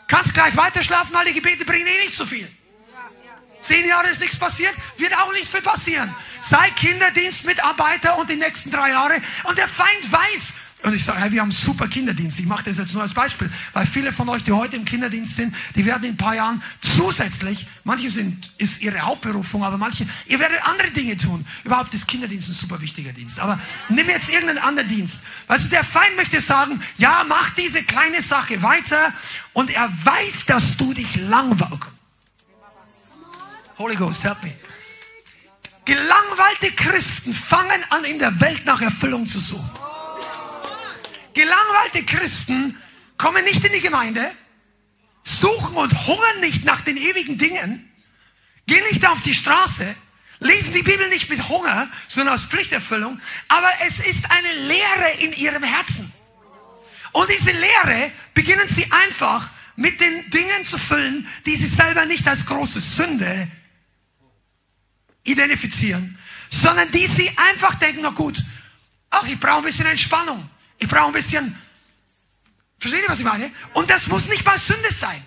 Kannst 0.06 0.34
gleich 0.34 0.56
weiter 0.56 0.82
schlafen, 0.82 1.12
weil 1.14 1.26
die 1.26 1.32
Gebete 1.32 1.64
bringen 1.64 1.86
eh 1.86 2.04
nicht 2.04 2.14
so 2.14 2.26
viel. 2.26 2.48
Zehn 3.60 3.86
Jahre 3.86 4.08
ist 4.08 4.20
nichts 4.20 4.38
passiert, 4.38 4.74
wird 4.96 5.16
auch 5.16 5.32
nicht 5.32 5.50
viel 5.50 5.62
passieren. 5.62 6.14
Sei 6.40 6.70
Kinderdienstmitarbeiter 6.70 8.16
und 8.18 8.30
die 8.30 8.36
nächsten 8.36 8.70
drei 8.70 8.90
Jahre 8.90 9.20
und 9.44 9.58
der 9.58 9.68
Feind 9.68 10.10
weiß, 10.10 10.54
und 10.82 10.94
ich 10.94 11.04
sage, 11.04 11.20
hey, 11.20 11.30
wir 11.30 11.42
haben 11.42 11.50
super 11.50 11.88
Kinderdienst. 11.88 12.38
Ich 12.40 12.46
mache 12.46 12.64
das 12.64 12.78
jetzt 12.78 12.94
nur 12.94 13.02
als 13.02 13.12
Beispiel, 13.12 13.50
weil 13.72 13.86
viele 13.86 14.12
von 14.12 14.28
euch, 14.28 14.44
die 14.44 14.52
heute 14.52 14.76
im 14.76 14.84
Kinderdienst 14.84 15.36
sind, 15.36 15.54
die 15.74 15.84
werden 15.84 16.04
in 16.04 16.14
ein 16.14 16.16
paar 16.16 16.34
Jahren 16.34 16.62
zusätzlich, 16.80 17.66
manche 17.84 18.10
sind, 18.10 18.52
ist 18.58 18.80
ihre 18.80 19.00
Hauptberufung, 19.00 19.62
aber 19.62 19.76
manche, 19.76 20.06
ihr 20.26 20.40
werdet 20.40 20.64
andere 20.66 20.90
Dinge 20.90 21.16
tun. 21.16 21.46
Überhaupt 21.64 21.92
ist 21.94 22.08
Kinderdienst 22.08 22.48
ein 22.48 22.54
super 22.54 22.80
wichtiger 22.80 23.12
Dienst. 23.12 23.40
Aber 23.40 23.58
nimm 23.88 24.08
jetzt 24.08 24.30
irgendeinen 24.30 24.58
anderen 24.58 24.88
Dienst. 24.88 25.20
Du, 25.48 25.58
der 25.68 25.84
Feind 25.84 26.16
möchte 26.16 26.40
sagen, 26.40 26.82
ja, 26.96 27.24
mach 27.28 27.50
diese 27.50 27.82
kleine 27.82 28.22
Sache 28.22 28.62
weiter 28.62 29.12
und 29.52 29.70
er 29.70 29.90
weiß, 30.04 30.46
dass 30.46 30.76
du 30.76 30.94
dich 30.94 31.16
langweilst. 31.16 31.60
Holy 33.78 33.96
Ghost, 33.96 34.24
help 34.24 34.42
me. 34.42 34.54
Gelangweilte 35.86 36.70
Christen 36.72 37.32
fangen 37.32 37.82
an, 37.88 38.04
in 38.04 38.18
der 38.18 38.38
Welt 38.40 38.66
nach 38.66 38.82
Erfüllung 38.82 39.26
zu 39.26 39.40
suchen. 39.40 39.79
Gelangweilte 41.34 42.04
Christen 42.04 42.76
kommen 43.16 43.44
nicht 43.44 43.64
in 43.64 43.72
die 43.72 43.80
Gemeinde, 43.80 44.30
suchen 45.22 45.76
und 45.76 46.06
hungern 46.06 46.40
nicht 46.40 46.64
nach 46.64 46.80
den 46.80 46.96
ewigen 46.96 47.38
Dingen, 47.38 47.90
gehen 48.66 48.84
nicht 48.90 49.06
auf 49.06 49.22
die 49.22 49.34
Straße, 49.34 49.94
lesen 50.40 50.72
die 50.72 50.82
Bibel 50.82 51.08
nicht 51.08 51.28
mit 51.28 51.48
Hunger, 51.48 51.88
sondern 52.08 52.34
aus 52.34 52.44
Pflichterfüllung, 52.44 53.20
aber 53.48 53.68
es 53.86 54.00
ist 54.00 54.30
eine 54.30 54.52
Leere 54.66 55.10
in 55.18 55.32
ihrem 55.34 55.62
Herzen. 55.62 56.12
Und 57.12 57.28
diese 57.30 57.50
Leere 57.50 58.10
beginnen 58.34 58.68
sie 58.68 58.90
einfach 58.90 59.50
mit 59.76 60.00
den 60.00 60.30
Dingen 60.30 60.64
zu 60.64 60.78
füllen, 60.78 61.26
die 61.46 61.56
sie 61.56 61.66
selber 61.66 62.06
nicht 62.06 62.26
als 62.28 62.46
große 62.46 62.80
Sünde 62.80 63.48
identifizieren, 65.24 66.18
sondern 66.50 66.90
die 66.90 67.06
sie 67.06 67.30
einfach 67.36 67.74
denken, 67.76 68.00
na 68.02 68.10
gut, 68.10 68.42
ach, 69.10 69.26
ich 69.26 69.38
brauche 69.38 69.58
ein 69.58 69.64
bisschen 69.64 69.86
Entspannung. 69.86 70.48
Ich 70.80 70.88
brauche 70.88 71.06
ein 71.06 71.12
bisschen, 71.12 71.56
versteht 72.78 73.02
ihr, 73.02 73.08
was 73.08 73.20
ich 73.20 73.24
meine? 73.24 73.50
Und 73.74 73.88
das 73.88 74.08
muss 74.08 74.26
nicht 74.26 74.44
mal 74.44 74.58
Sünde 74.58 74.90
sein. 74.90 75.22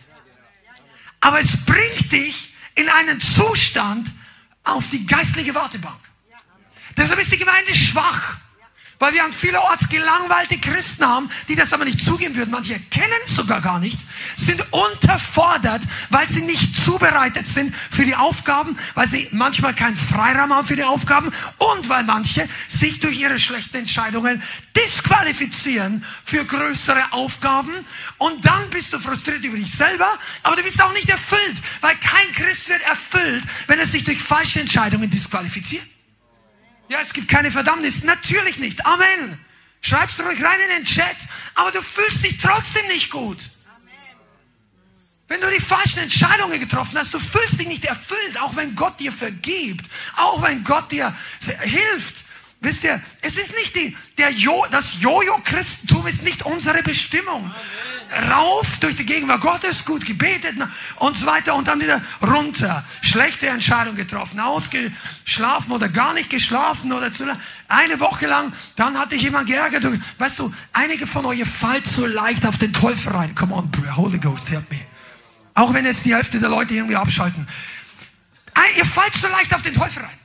Aber 1.21 1.39
es 1.39 1.65
bringt 1.65 2.11
dich 2.11 2.53
in 2.75 2.89
einen 2.89 3.21
Zustand 3.21 4.09
auf 4.63 4.89
die 4.89 5.05
geistliche 5.05 5.55
Wartebank. 5.55 5.99
Deshalb 6.97 7.19
ist 7.19 7.31
die 7.31 7.37
Gemeinde 7.37 7.73
schwach. 7.73 8.37
Weil 9.03 9.15
wir 9.15 9.25
an 9.25 9.33
vielerorts 9.33 9.89
gelangweilte 9.89 10.57
Christen 10.59 11.05
haben, 11.05 11.29
die 11.49 11.55
das 11.55 11.73
aber 11.73 11.83
nicht 11.83 11.99
zugeben 11.99 12.37
würden. 12.37 12.51
Manche 12.51 12.79
kennen 12.89 13.19
es 13.25 13.35
sogar 13.35 13.59
gar 13.59 13.77
nicht, 13.77 13.99
sind 14.37 14.63
unterfordert, 14.71 15.81
weil 16.09 16.29
sie 16.29 16.43
nicht 16.43 16.77
zubereitet 16.77 17.45
sind 17.45 17.75
für 17.75 18.05
die 18.05 18.15
Aufgaben, 18.15 18.77
weil 18.93 19.09
sie 19.09 19.27
manchmal 19.31 19.73
keinen 19.73 19.97
Freiraum 19.97 20.53
haben 20.53 20.65
für 20.65 20.77
die 20.77 20.85
Aufgaben 20.85 21.33
und 21.57 21.89
weil 21.89 22.05
manche 22.05 22.47
sich 22.69 23.01
durch 23.01 23.19
ihre 23.19 23.39
schlechten 23.39 23.75
Entscheidungen 23.75 24.41
disqualifizieren 24.73 26.05
für 26.23 26.45
größere 26.45 27.11
Aufgaben. 27.11 27.73
Und 28.19 28.45
dann 28.45 28.69
bist 28.69 28.93
du 28.93 28.99
frustriert 28.99 29.43
über 29.43 29.57
dich 29.57 29.73
selber, 29.73 30.17
aber 30.43 30.55
du 30.55 30.63
bist 30.63 30.81
auch 30.81 30.93
nicht 30.93 31.09
erfüllt, 31.09 31.57
weil 31.81 31.97
kein 31.97 32.31
Christ 32.31 32.69
wird 32.69 32.83
erfüllt, 32.83 33.43
wenn 33.67 33.79
er 33.79 33.85
sich 33.85 34.05
durch 34.05 34.23
falsche 34.23 34.61
Entscheidungen 34.61 35.09
disqualifiziert. 35.09 35.92
Ja, 36.89 36.99
es 37.01 37.13
gibt 37.13 37.27
keine 37.27 37.51
Verdammnis. 37.51 38.03
Natürlich 38.03 38.57
nicht. 38.57 38.85
Amen. 38.85 39.39
Schreibst 39.81 40.19
du 40.19 40.23
ruhig 40.23 40.43
rein 40.43 40.59
in 40.61 40.69
den 40.69 40.83
Chat. 40.83 41.15
Aber 41.55 41.71
du 41.71 41.81
fühlst 41.81 42.23
dich 42.23 42.37
trotzdem 42.37 42.85
nicht 42.87 43.09
gut. 43.09 43.49
Wenn 45.27 45.41
du 45.41 45.49
die 45.49 45.61
falschen 45.61 45.99
Entscheidungen 45.99 46.59
getroffen 46.59 46.97
hast, 46.97 47.13
du 47.13 47.19
fühlst 47.19 47.59
dich 47.59 47.67
nicht 47.67 47.85
erfüllt, 47.85 48.39
auch 48.39 48.55
wenn 48.55 48.75
Gott 48.75 48.99
dir 48.99 49.11
vergibt, 49.11 49.89
auch 50.15 50.41
wenn 50.43 50.63
Gott 50.63 50.91
dir 50.91 51.15
hilft. 51.61 52.25
Wisst 52.59 52.83
ihr, 52.83 53.01
es 53.21 53.37
ist 53.37 53.55
nicht 53.55 53.75
die, 53.75 53.97
der 54.17 54.31
jo, 54.31 54.65
das 54.69 55.01
Jojo-Christentum 55.01 56.07
ist 56.07 56.23
nicht 56.23 56.43
unsere 56.43 56.83
Bestimmung. 56.83 57.45
Amen 57.45 57.92
rauf 58.29 58.77
durch 58.79 58.95
die 58.95 59.05
Gegenwart 59.05 59.41
Gottes, 59.41 59.85
gut 59.85 60.05
gebetet 60.05 60.55
und 60.97 61.17
so 61.17 61.25
weiter 61.25 61.55
und 61.55 61.67
dann 61.67 61.81
wieder 61.81 62.01
runter. 62.21 62.83
Schlechte 63.01 63.47
Entscheidung 63.47 63.95
getroffen, 63.95 64.39
ausgeschlafen 64.39 65.71
oder 65.71 65.89
gar 65.89 66.13
nicht 66.13 66.29
geschlafen 66.29 66.91
oder 66.93 67.11
zu 67.11 67.25
eine 67.67 67.99
Woche 67.99 68.27
lang, 68.27 68.53
dann 68.75 68.97
hatte 68.97 69.15
ich 69.15 69.23
jemand 69.23 69.47
geärgert. 69.47 69.85
Weißt 70.17 70.39
du, 70.39 70.53
einige 70.73 71.07
von 71.07 71.25
euch 71.25 71.43
fallen 71.45 71.83
so 71.85 72.05
leicht 72.05 72.45
auf 72.45 72.57
den 72.57 72.71
Teufel 72.73 73.13
rein. 73.13 73.33
Come 73.33 73.55
on, 73.55 73.71
Holy 73.95 74.19
Ghost, 74.19 74.49
help 74.49 74.69
me. 74.69 74.79
Auch 75.55 75.73
wenn 75.73 75.85
jetzt 75.85 76.05
die 76.05 76.13
Hälfte 76.13 76.39
der 76.39 76.49
Leute 76.49 76.73
irgendwie 76.73 76.95
abschalten. 76.95 77.47
Ihr 78.77 78.85
fallt 78.85 79.13
so 79.13 79.27
leicht 79.27 79.53
auf 79.53 79.61
den 79.61 79.73
Teufel 79.73 80.03
rein. 80.03 80.22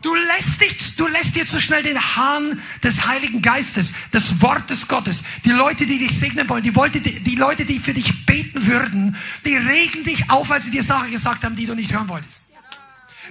Du 0.00 0.14
lässt, 0.14 0.60
dich, 0.60 0.96
du 0.96 1.08
lässt 1.08 1.34
dir 1.34 1.44
zu 1.44 1.60
schnell 1.60 1.82
den 1.82 2.00
Hahn 2.16 2.62
des 2.84 3.06
Heiligen 3.06 3.42
Geistes, 3.42 3.92
des 4.12 4.40
Wortes 4.40 4.86
Gottes, 4.86 5.24
die 5.44 5.50
Leute, 5.50 5.86
die 5.86 5.98
dich 5.98 6.16
segnen 6.16 6.48
wollen, 6.48 6.62
die, 6.62 6.70
Leute, 6.70 7.00
die, 7.00 7.18
die 7.18 7.34
Leute, 7.34 7.64
die 7.64 7.80
für 7.80 7.94
dich 7.94 8.24
beten 8.24 8.64
würden, 8.66 9.16
die 9.44 9.56
regen 9.56 10.04
dich 10.04 10.30
auf, 10.30 10.50
weil 10.50 10.60
sie 10.60 10.70
dir 10.70 10.84
Sachen 10.84 11.10
gesagt 11.10 11.42
haben, 11.44 11.56
die 11.56 11.66
du 11.66 11.74
nicht 11.74 11.92
hören 11.92 12.08
wolltest. 12.08 12.42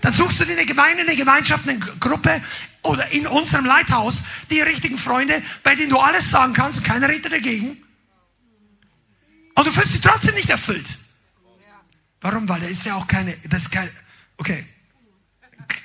Dann 0.02 0.14
suchst 0.14 0.42
du 0.42 0.46
dir 0.46 0.54
eine 0.54 0.66
Gemeinde, 0.66 1.04
eine 1.04 1.16
Gemeinschaft, 1.16 1.68
eine 1.68 1.80
Gruppe 1.80 2.44
oder 2.82 3.10
in 3.12 3.26
unserem 3.28 3.66
Leithaus 3.66 4.24
die 4.50 4.62
richtigen 4.62 4.98
Freunde, 4.98 5.42
bei 5.64 5.74
denen 5.74 5.90
du 5.90 6.00
alles 6.00 6.30
sagen 6.30 6.54
kannst, 6.54 6.84
keiner 6.84 7.08
redet 7.08 7.32
dagegen. 7.32 7.78
Und 9.56 9.68
du 9.68 9.72
fühlst 9.72 9.94
dich 9.94 10.02
trotzdem 10.02 10.36
nicht 10.36 10.50
erfüllt. 10.50 10.86
Warum? 12.22 12.48
Weil 12.50 12.64
er 12.64 12.70
ist 12.70 12.86
ja 12.86 12.96
auch 12.96 13.08
keine, 13.08 13.38
das 13.50 13.64
ist 13.64 13.72
kein, 13.72 13.90
okay, 14.38 14.66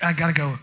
I 0.02 0.14
gotta 0.14 0.32
go. 0.32 0.58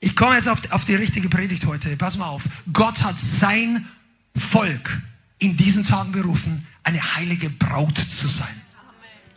Ich 0.00 0.16
komme 0.16 0.36
jetzt 0.36 0.48
auf, 0.48 0.70
auf 0.72 0.86
die 0.86 0.94
richtige 0.94 1.28
Predigt 1.28 1.66
heute. 1.66 1.94
Pass 1.96 2.16
mal 2.16 2.28
auf. 2.28 2.44
Gott 2.72 3.02
hat 3.02 3.20
sein 3.20 3.86
Volk 4.34 5.02
in 5.38 5.56
diesen 5.56 5.84
Tagen 5.84 6.12
berufen, 6.12 6.66
eine 6.82 7.16
heilige 7.16 7.50
Braut 7.50 7.98
zu 7.98 8.26
sein. 8.26 8.48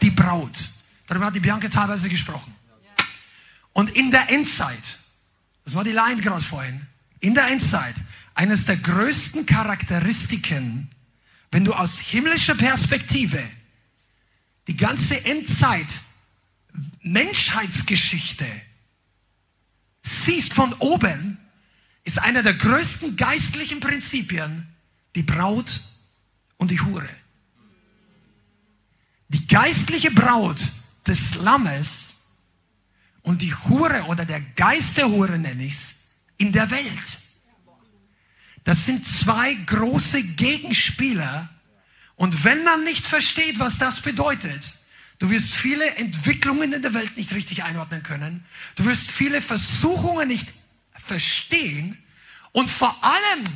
Die 0.02 0.10
Braut. 0.10 0.70
Darüber 1.08 1.26
hat 1.26 1.36
die 1.36 1.42
Bianca 1.42 1.68
teilweise 1.68 2.10
gesprochen. 2.10 2.54
Und 3.74 3.90
in 3.90 4.12
der 4.12 4.30
Endzeit, 4.30 5.00
das 5.66 5.76
war 5.76 5.84
die 5.84 5.92
Line 5.92 6.22
gerade 6.22 6.42
vorhin, 6.42 6.88
in 7.20 7.34
der 7.34 7.48
Endzeit, 7.48 7.96
eines 8.36 8.66
der 8.66 8.78
größten 8.78 9.46
Charakteristiken, 9.46 10.90
wenn 11.52 11.66
du 11.66 11.74
aus 11.74 12.00
himmlischer 12.00 12.56
Perspektive 12.56 13.42
die 14.68 14.78
ganze 14.78 15.24
Endzeit, 15.26 15.88
Menschheitsgeschichte 17.02 18.46
siehst 20.04 20.54
von 20.54 20.74
oben, 20.74 21.40
ist 22.04 22.20
einer 22.20 22.44
der 22.44 22.54
größten 22.54 23.16
geistlichen 23.16 23.80
Prinzipien 23.80 24.68
die 25.16 25.24
Braut 25.24 25.82
und 26.58 26.70
die 26.70 26.82
Hure. 26.82 27.10
Die 29.30 29.48
geistliche 29.48 30.12
Braut 30.12 30.62
des 31.08 31.36
Lammes 31.36 32.26
und 33.22 33.42
die 33.42 33.54
Hure 33.54 34.04
oder 34.04 34.26
der 34.26 34.42
Geist 34.42 34.98
der 34.98 35.10
Hure 35.10 35.40
nenne 35.40 35.64
ich 35.64 35.74
es, 35.74 35.96
in 36.38 36.52
der 36.52 36.70
Welt. 36.70 37.20
Das 38.64 38.86
sind 38.86 39.08
zwei 39.08 39.54
große 39.54 40.24
Gegenspieler. 40.24 41.50
Und 42.16 42.44
wenn 42.44 42.64
man 42.64 42.84
nicht 42.84 43.06
versteht, 43.06 43.60
was 43.60 43.78
das 43.78 44.02
bedeutet, 44.02 44.62
Du 45.24 45.30
wirst 45.30 45.54
viele 45.54 45.86
Entwicklungen 45.96 46.74
in 46.74 46.82
der 46.82 46.94
Welt 46.94 47.16
nicht 47.16 47.34
richtig 47.34 47.64
einordnen 47.64 48.04
können. 48.04 48.44
Du 48.76 48.84
wirst 48.84 49.10
viele 49.10 49.42
Versuchungen 49.42 50.28
nicht 50.28 50.50
verstehen. 50.94 51.98
Und 52.52 52.70
vor 52.70 52.94
allem, 53.02 53.48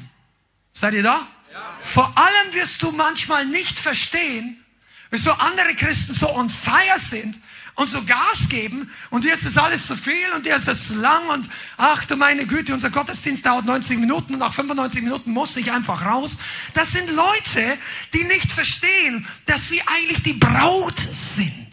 seid 0.71 0.93
ihr 0.93 1.03
da? 1.03 1.27
Ja. 1.51 1.77
Vor 1.83 2.17
allem 2.17 2.53
wirst 2.53 2.81
du 2.83 2.93
manchmal 2.93 3.45
nicht 3.45 3.77
verstehen, 3.79 4.63
wieso 5.09 5.33
andere 5.33 5.75
Christen 5.75 6.13
so 6.13 6.33
on 6.33 6.49
fire 6.49 6.99
sind 6.99 7.35
und 7.77 7.87
so 7.87 8.03
Gas 8.03 8.49
geben 8.49 8.89
und 9.11 9.23
dir 9.23 9.35
ist 9.35 9.45
das 9.45 9.55
alles 9.57 9.85
zu 9.85 9.95
viel 9.95 10.31
und 10.35 10.45
dir 10.45 10.55
ist 10.55 10.67
das 10.67 10.87
zu 10.87 10.95
lang 10.95 11.29
und 11.29 11.47
ach 11.77 12.05
du 12.05 12.15
meine 12.15 12.47
Güte, 12.47 12.73
unser 12.73 12.89
Gottesdienst 12.89 13.45
dauert 13.45 13.65
90 13.65 13.99
Minuten 13.99 14.33
und 14.33 14.39
nach 14.39 14.53
95 14.53 15.03
Minuten 15.03 15.31
muss 15.31 15.55
ich 15.57 15.71
einfach 15.71 16.03
raus. 16.05 16.37
Das 16.73 16.91
sind 16.91 17.07
Leute, 17.11 17.77
die 18.13 18.23
nicht 18.23 18.51
verstehen, 18.51 19.27
dass 19.45 19.69
sie 19.69 19.81
eigentlich 19.83 20.23
die 20.23 20.33
Braut 20.33 20.97
sind. 20.99 21.66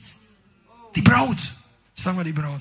Die 0.95 1.03
Braut. 1.03 1.39
Sagen 1.95 2.17
wir 2.17 2.25
die 2.25 2.33
Braut. 2.33 2.61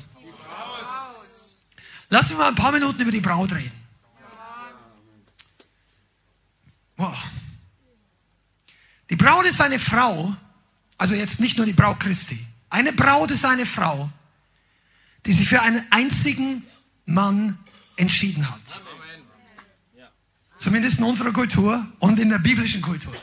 Lass 2.09 2.29
uns 2.29 2.37
mal 2.37 2.47
ein 2.47 2.55
paar 2.55 2.71
Minuten 2.71 3.01
über 3.01 3.11
die 3.11 3.21
Braut 3.21 3.51
reden. 3.51 3.83
Wow. 6.95 7.17
Die 9.09 9.15
Braut 9.15 9.45
ist 9.45 9.59
eine 9.61 9.79
Frau, 9.79 10.35
also 10.97 11.15
jetzt 11.15 11.39
nicht 11.39 11.57
nur 11.57 11.65
die 11.65 11.73
Braut 11.73 11.99
Christi. 11.99 12.45
Eine 12.69 12.93
Braut 12.93 13.31
ist 13.31 13.45
eine 13.45 13.65
Frau, 13.65 14.09
die 15.25 15.33
sich 15.33 15.47
für 15.47 15.61
einen 15.61 15.85
einzigen 15.91 16.63
Mann 17.05 17.57
entschieden 17.95 18.49
hat. 18.49 18.61
Zumindest 20.57 20.99
in 20.99 21.05
unserer 21.05 21.33
Kultur 21.33 21.85
und 21.99 22.19
in 22.19 22.29
der 22.29 22.39
biblischen 22.39 22.81
Kultur. 22.81 23.13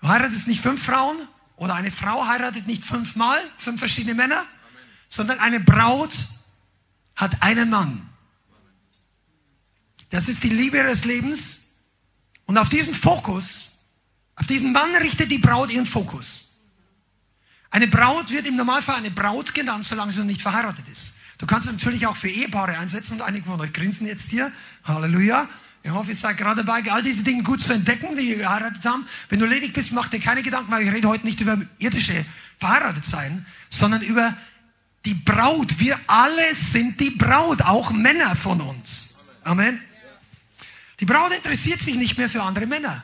Du 0.00 0.08
heiratest 0.08 0.48
nicht 0.48 0.62
fünf 0.62 0.82
Frauen 0.82 1.16
oder 1.60 1.74
eine 1.74 1.90
Frau 1.90 2.26
heiratet 2.26 2.66
nicht 2.66 2.82
fünfmal, 2.82 3.38
fünf 3.58 3.80
verschiedene 3.80 4.14
Männer, 4.14 4.46
sondern 5.10 5.38
eine 5.40 5.60
Braut 5.60 6.16
hat 7.14 7.42
einen 7.42 7.68
Mann. 7.68 8.08
Das 10.08 10.28
ist 10.28 10.42
die 10.42 10.48
Liebe 10.48 10.78
ihres 10.78 11.04
Lebens. 11.04 11.74
Und 12.46 12.56
auf 12.56 12.70
diesen 12.70 12.94
Fokus, 12.94 13.82
auf 14.36 14.46
diesen 14.46 14.72
Mann 14.72 14.96
richtet 14.96 15.30
die 15.30 15.36
Braut 15.36 15.70
ihren 15.70 15.84
Fokus. 15.84 16.62
Eine 17.70 17.88
Braut 17.88 18.30
wird 18.30 18.46
im 18.46 18.56
Normalfall 18.56 18.96
eine 18.96 19.10
Braut 19.10 19.54
genannt, 19.54 19.84
solange 19.84 20.12
sie 20.12 20.20
noch 20.20 20.26
nicht 20.26 20.40
verheiratet 20.40 20.88
ist. 20.88 21.18
Du 21.36 21.44
kannst 21.44 21.66
es 21.66 21.74
natürlich 21.74 22.06
auch 22.06 22.16
für 22.16 22.30
Ehepaare 22.30 22.78
einsetzen 22.78 23.20
und 23.20 23.22
einige 23.22 23.44
von 23.44 23.60
euch 23.60 23.74
grinsen 23.74 24.06
jetzt 24.06 24.30
hier. 24.30 24.50
Halleluja. 24.84 25.46
Ich 25.82 25.90
hoffe, 25.90 26.10
ihr 26.10 26.16
seid 26.16 26.36
gerade 26.36 26.62
dabei, 26.62 26.90
all 26.92 27.02
diese 27.02 27.24
Dinge 27.24 27.42
gut 27.42 27.62
zu 27.62 27.72
entdecken, 27.72 28.16
die 28.16 28.30
ihr 28.30 28.36
geheiratet 28.36 28.84
haben. 28.84 29.06
Wenn 29.28 29.38
du 29.38 29.46
ledig 29.46 29.72
bist, 29.72 29.92
mach 29.92 30.08
dir 30.08 30.20
keine 30.20 30.42
Gedanken, 30.42 30.70
weil 30.70 30.82
ich 30.86 30.92
rede 30.92 31.08
heute 31.08 31.24
nicht 31.26 31.40
über 31.40 31.58
irdische 31.78 32.24
verheiratet 32.58 33.04
sein, 33.04 33.46
sondern 33.70 34.02
über 34.02 34.36
die 35.06 35.14
Braut. 35.14 35.80
Wir 35.80 35.98
alle 36.06 36.54
sind 36.54 37.00
die 37.00 37.10
Braut, 37.10 37.62
auch 37.62 37.90
Männer 37.90 38.36
von 38.36 38.60
uns. 38.60 39.20
Amen. 39.42 39.80
Die 41.00 41.06
Braut 41.06 41.32
interessiert 41.32 41.80
sich 41.80 41.94
nicht 41.94 42.18
mehr 42.18 42.28
für 42.28 42.42
andere 42.42 42.66
Männer. 42.66 43.02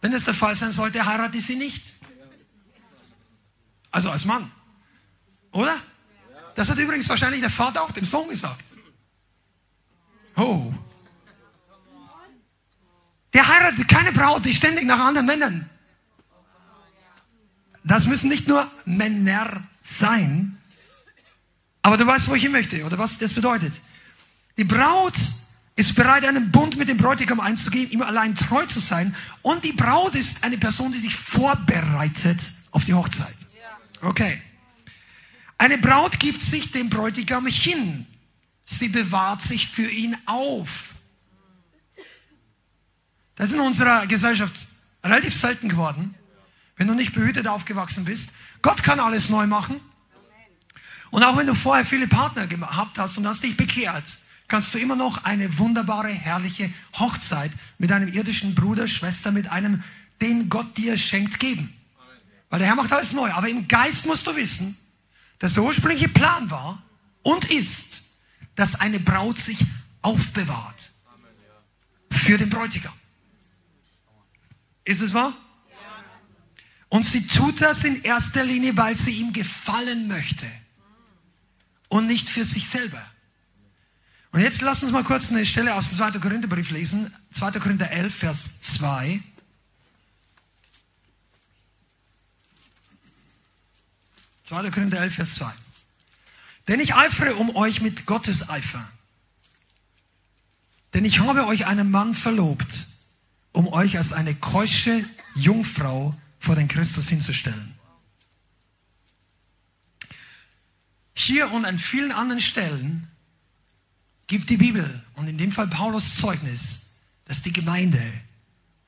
Wenn 0.00 0.12
es 0.12 0.24
der 0.24 0.34
Fall 0.34 0.56
sein 0.56 0.72
sollte, 0.72 1.06
heirate 1.06 1.40
sie 1.40 1.54
nicht. 1.54 1.94
Also 3.92 4.10
als 4.10 4.24
Mann. 4.24 4.50
Oder? 5.52 5.78
Das 6.56 6.68
hat 6.68 6.78
übrigens 6.78 7.08
wahrscheinlich 7.08 7.40
der 7.40 7.50
Vater 7.50 7.82
auch 7.82 7.92
dem 7.92 8.04
Sohn 8.04 8.28
gesagt. 8.28 8.64
Oh. 10.36 10.72
Der 13.32 13.48
heiratet 13.48 13.88
keine 13.88 14.12
Braut, 14.12 14.44
die 14.44 14.52
ständig 14.52 14.84
nach 14.84 15.00
anderen 15.00 15.26
Männern. 15.26 15.70
Das 17.84 18.06
müssen 18.06 18.28
nicht 18.28 18.46
nur 18.46 18.70
Männer 18.84 19.62
sein, 19.82 20.58
aber 21.82 21.96
du 21.96 22.06
weißt, 22.06 22.28
wo 22.28 22.34
ich 22.34 22.42
hin 22.42 22.52
möchte 22.52 22.84
oder 22.84 22.96
was 22.96 23.18
das 23.18 23.32
bedeutet. 23.32 23.72
Die 24.56 24.64
Braut 24.64 25.14
ist 25.74 25.94
bereit, 25.94 26.24
einen 26.24 26.52
Bund 26.52 26.76
mit 26.76 26.88
dem 26.88 26.96
Bräutigam 26.96 27.40
einzugehen, 27.40 27.90
ihm 27.90 28.02
allein 28.02 28.36
treu 28.36 28.64
zu 28.66 28.78
sein. 28.78 29.14
Und 29.40 29.64
die 29.64 29.72
Braut 29.72 30.14
ist 30.14 30.44
eine 30.44 30.58
Person, 30.58 30.92
die 30.92 30.98
sich 30.98 31.16
vorbereitet 31.16 32.38
auf 32.70 32.84
die 32.84 32.94
Hochzeit. 32.94 33.34
Okay. 34.00 34.40
Eine 35.58 35.78
Braut 35.78 36.20
gibt 36.20 36.42
sich 36.42 36.70
dem 36.72 36.90
Bräutigam 36.90 37.46
hin. 37.46 38.06
Sie 38.64 38.88
bewahrt 38.88 39.42
sich 39.42 39.68
für 39.68 39.88
ihn 39.88 40.16
auf. 40.26 40.91
Das 43.36 43.50
ist 43.50 43.54
in 43.54 43.60
unserer 43.60 44.06
Gesellschaft 44.06 44.54
relativ 45.02 45.34
selten 45.34 45.68
geworden, 45.68 46.14
wenn 46.76 46.86
du 46.86 46.94
nicht 46.94 47.12
behütet 47.12 47.46
aufgewachsen 47.46 48.04
bist. 48.04 48.32
Gott 48.60 48.82
kann 48.82 49.00
alles 49.00 49.28
neu 49.28 49.46
machen. 49.46 49.80
Und 51.10 51.22
auch 51.24 51.36
wenn 51.36 51.46
du 51.46 51.54
vorher 51.54 51.84
viele 51.84 52.08
Partner 52.08 52.46
gehabt 52.46 52.98
hast 52.98 53.18
und 53.18 53.26
hast 53.26 53.42
dich 53.42 53.56
bekehrt, 53.56 54.04
kannst 54.48 54.72
du 54.74 54.78
immer 54.78 54.96
noch 54.96 55.24
eine 55.24 55.58
wunderbare, 55.58 56.08
herrliche 56.08 56.72
Hochzeit 56.98 57.50
mit 57.78 57.92
einem 57.92 58.12
irdischen 58.12 58.54
Bruder, 58.54 58.88
Schwester, 58.88 59.30
mit 59.30 59.48
einem, 59.48 59.82
den 60.20 60.48
Gott 60.48 60.76
dir 60.76 60.96
schenkt, 60.96 61.38
geben. 61.38 61.72
Weil 62.48 62.58
der 62.58 62.68
Herr 62.68 62.76
macht 62.76 62.92
alles 62.92 63.12
neu. 63.12 63.30
Aber 63.30 63.48
im 63.48 63.66
Geist 63.66 64.06
musst 64.06 64.26
du 64.26 64.36
wissen, 64.36 64.76
dass 65.38 65.54
der 65.54 65.62
ursprüngliche 65.62 66.08
Plan 66.08 66.50
war 66.50 66.82
und 67.22 67.50
ist, 67.50 68.04
dass 68.54 68.80
eine 68.80 69.00
Braut 69.00 69.38
sich 69.38 69.58
aufbewahrt 70.02 70.90
für 72.10 72.38
den 72.38 72.50
Bräutigam. 72.50 72.92
Ist 74.84 75.00
es 75.00 75.14
wahr? 75.14 75.32
Und 76.88 77.04
sie 77.04 77.26
tut 77.26 77.60
das 77.60 77.84
in 77.84 78.02
erster 78.02 78.44
Linie, 78.44 78.76
weil 78.76 78.94
sie 78.94 79.12
ihm 79.12 79.32
gefallen 79.32 80.08
möchte 80.08 80.46
und 81.88 82.06
nicht 82.06 82.28
für 82.28 82.44
sich 82.44 82.68
selber. 82.68 83.02
Und 84.30 84.40
jetzt 84.40 84.60
lass 84.60 84.82
uns 84.82 84.92
mal 84.92 85.04
kurz 85.04 85.30
eine 85.30 85.46
Stelle 85.46 85.74
aus 85.74 85.88
dem 85.88 85.98
2. 85.98 86.18
Korintherbrief 86.18 86.70
lesen. 86.70 87.14
2. 87.32 87.52
Korinther 87.52 87.90
11, 87.90 88.14
Vers 88.14 88.60
2. 88.60 89.22
Zweiter 94.52 94.70
Korinther 94.70 95.00
11, 95.00 95.14
Vers 95.14 95.34
2. 95.36 95.50
Denn 96.68 96.78
ich 96.78 96.94
eifere 96.94 97.36
um 97.36 97.56
euch 97.56 97.80
mit 97.80 98.04
Gottes 98.04 98.50
Eifer. 98.50 98.86
Denn 100.92 101.06
ich 101.06 101.20
habe 101.20 101.46
euch 101.46 101.64
einen 101.64 101.90
Mann 101.90 102.12
verlobt, 102.12 102.86
um 103.52 103.68
euch 103.68 103.96
als 103.96 104.12
eine 104.12 104.34
keusche 104.34 105.04
Jungfrau 105.34 106.14
vor 106.38 106.56
den 106.56 106.68
Christus 106.68 107.08
hinzustellen. 107.08 107.74
Hier 111.14 111.52
und 111.52 111.64
an 111.64 111.78
vielen 111.78 112.12
anderen 112.12 112.40
Stellen 112.40 113.08
gibt 114.26 114.48
die 114.50 114.56
Bibel 114.56 115.02
und 115.14 115.28
in 115.28 115.38
dem 115.38 115.52
Fall 115.52 115.68
Paulus 115.68 116.16
Zeugnis, 116.16 116.94
dass 117.26 117.42
die 117.42 117.52
Gemeinde 117.52 118.02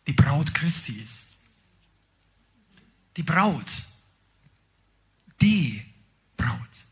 die 0.07 0.13
Braut 0.13 0.55
Christi 0.55 0.93
ist. 0.93 1.37
Die 3.17 3.23
Braut, 3.23 3.71
die 5.41 5.85
Braut, 6.37 6.85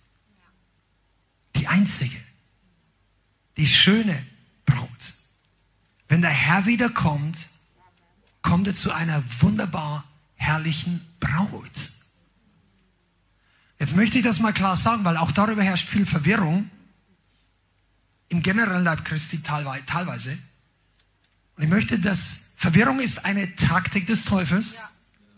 die 1.57 1.67
einzige, 1.67 2.21
die 3.57 3.67
schöne 3.67 4.25
Braut. 4.65 4.89
Wenn 6.09 6.21
der 6.21 6.31
Herr 6.31 6.67
wiederkommt, 6.67 7.37
kommt 8.43 8.67
er 8.67 8.75
zu 8.75 8.93
einer 8.93 9.23
wunderbar 9.41 10.05
herrlichen 10.35 11.01
Braut. 11.21 11.93
Jetzt 13.79 13.97
möchte 13.97 14.19
ich 14.19 14.25
das 14.25 14.41
mal 14.41 14.53
klar 14.53 14.77
sagen, 14.77 15.05
weil 15.05 15.17
auch 15.17 15.33
darüber 15.33 15.63
herrscht 15.63 15.89
viel 15.89 16.07
Verwirrung 16.07 16.71
im 18.29 18.43
generellen 18.43 18.85
Leib 18.85 19.05
Christi 19.05 19.43
teilweise. 19.43 20.39
Und 21.57 21.65
ich 21.65 21.69
möchte, 21.69 21.99
dass 21.99 22.53
Verwirrung 22.57 23.01
ist 23.01 23.25
eine 23.25 23.55
Taktik 23.57 24.07
des 24.07 24.25
Teufels. 24.25 24.77
Ja. 24.77 24.91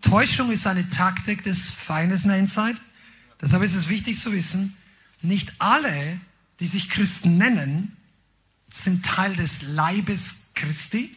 Täuschung 0.03 0.51
ist 0.51 0.67
eine 0.67 0.89
Taktik 0.89 1.43
des 1.45 1.71
Feindes 1.71 2.25
in 2.25 2.29
der 2.29 2.39
Endzeit. 2.39 2.77
Deshalb 3.41 3.63
ist 3.63 3.75
es 3.75 3.89
wichtig 3.89 4.21
zu 4.21 4.33
wissen, 4.33 4.77
nicht 5.23 5.55
alle, 5.59 6.21
die 6.61 6.67
sich 6.67 6.91
Christen 6.91 7.39
nennen, 7.39 7.97
sind 8.71 9.05
Teil 9.05 9.35
des 9.37 9.63
Leibes 9.63 10.51
Christi. 10.55 11.17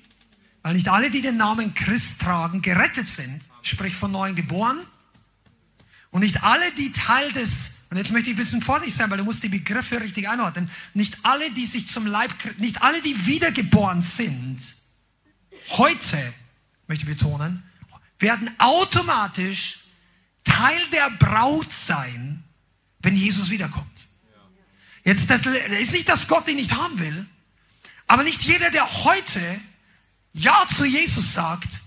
Weil 0.67 0.75
nicht 0.75 0.89
alle, 0.89 1.09
die 1.09 1.21
den 1.21 1.37
Namen 1.37 1.73
Christ 1.75 2.19
tragen, 2.19 2.61
gerettet 2.61 3.07
sind, 3.07 3.41
sprich 3.61 3.95
von 3.95 4.11
neuem 4.11 4.35
geboren. 4.35 4.77
Und 6.11 6.19
nicht 6.19 6.43
alle, 6.43 6.73
die 6.73 6.91
Teil 6.91 7.31
des, 7.31 7.85
und 7.89 7.95
jetzt 7.95 8.11
möchte 8.11 8.29
ich 8.29 8.35
ein 8.35 8.39
bisschen 8.39 8.61
vorsichtig 8.61 8.93
sein, 8.93 9.09
weil 9.09 9.17
du 9.17 9.23
musst 9.23 9.41
die 9.41 9.47
Begriffe 9.47 10.01
richtig 10.01 10.27
einordnen, 10.27 10.69
nicht 10.93 11.19
alle, 11.23 11.49
die 11.51 11.65
sich 11.65 11.87
zum 11.87 12.05
Leib, 12.05 12.33
nicht 12.57 12.81
alle, 12.81 13.01
die 13.01 13.27
wiedergeboren 13.27 14.01
sind, 14.01 14.59
heute, 15.69 16.33
möchte 16.87 17.09
ich 17.09 17.17
betonen, 17.17 17.63
werden 18.19 18.51
automatisch 18.57 19.85
Teil 20.43 20.81
der 20.91 21.11
Braut 21.11 21.71
sein, 21.71 22.43
wenn 22.99 23.15
Jesus 23.15 23.49
wiederkommt. 23.49 24.05
Jetzt, 25.05 25.29
das 25.29 25.45
ist 25.45 25.93
nicht, 25.93 26.09
dass 26.09 26.27
Gott 26.27 26.45
ihn 26.49 26.57
nicht 26.57 26.75
haben 26.75 26.99
will, 26.99 27.25
aber 28.05 28.23
nicht 28.23 28.43
jeder, 28.43 28.69
der 28.69 29.05
heute 29.05 29.61
ja 30.37 30.65
zu 30.73 30.85
Jesus 30.85 31.33
sagt, 31.33 31.79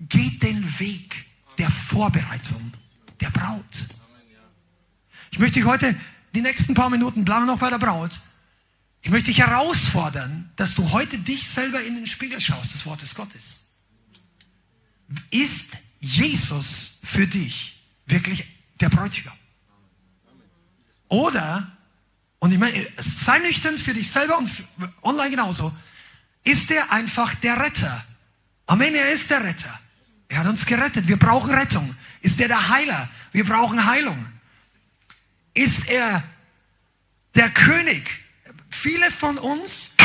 geht 0.00 0.42
den 0.42 0.78
Weg 0.78 1.26
der 1.58 1.70
Vorbereitung 1.70 2.72
der 3.20 3.30
Braut. 3.30 3.88
Ich 5.30 5.38
möchte 5.38 5.60
dich 5.60 5.64
heute 5.64 5.94
die 6.34 6.40
nächsten 6.40 6.74
paar 6.74 6.90
Minuten 6.90 7.24
bleiben 7.24 7.46
noch 7.46 7.58
bei 7.58 7.70
der 7.70 7.78
Braut. 7.78 8.12
Ich 9.02 9.10
möchte 9.10 9.26
dich 9.26 9.38
herausfordern, 9.38 10.50
dass 10.56 10.74
du 10.74 10.90
heute 10.90 11.18
dich 11.18 11.46
selber 11.48 11.82
in 11.82 11.96
den 11.96 12.06
Spiegel 12.06 12.40
schaust 12.40 12.74
des 12.74 12.86
Wortes 12.86 13.14
Gottes. 13.14 13.68
Ist 15.30 15.72
Jesus 16.00 16.98
für 17.04 17.26
dich 17.26 17.80
wirklich 18.06 18.44
der 18.80 18.88
Bräutigam? 18.88 19.36
Oder, 21.08 21.70
und 22.38 22.52
ich 22.52 22.58
meine, 22.58 22.86
sei 22.98 23.38
nüchtern 23.38 23.78
für 23.78 23.94
dich 23.94 24.10
selber 24.10 24.38
und 24.38 24.50
online 25.02 25.30
genauso, 25.30 25.74
ist 26.44 26.70
er 26.70 26.92
einfach 26.92 27.34
der 27.36 27.60
Retter. 27.60 28.04
Amen, 28.66 28.94
er 28.94 29.10
ist 29.12 29.30
der 29.30 29.44
Retter. 29.44 29.78
Er 30.28 30.38
hat 30.38 30.46
uns 30.46 30.66
gerettet. 30.66 31.08
Wir 31.08 31.18
brauchen 31.18 31.52
Rettung. 31.52 31.94
Ist 32.20 32.40
er 32.40 32.48
der 32.48 32.68
Heiler? 32.68 33.08
Wir 33.32 33.44
brauchen 33.44 33.84
Heilung. 33.84 34.26
Ist 35.54 35.88
er 35.88 36.22
der 37.34 37.48
König? 37.50 38.08
Viele 38.70 39.10
von 39.10 39.38
uns 39.38 39.96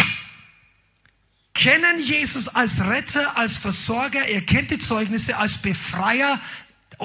kennen 1.53 1.99
Jesus 1.99 2.47
als 2.47 2.83
Retter, 2.85 3.37
als 3.37 3.57
Versorger, 3.57 4.25
er 4.25 4.41
kennt 4.41 4.71
die 4.71 4.79
Zeugnisse 4.79 5.37
als 5.37 5.59
Befreier 5.59 6.39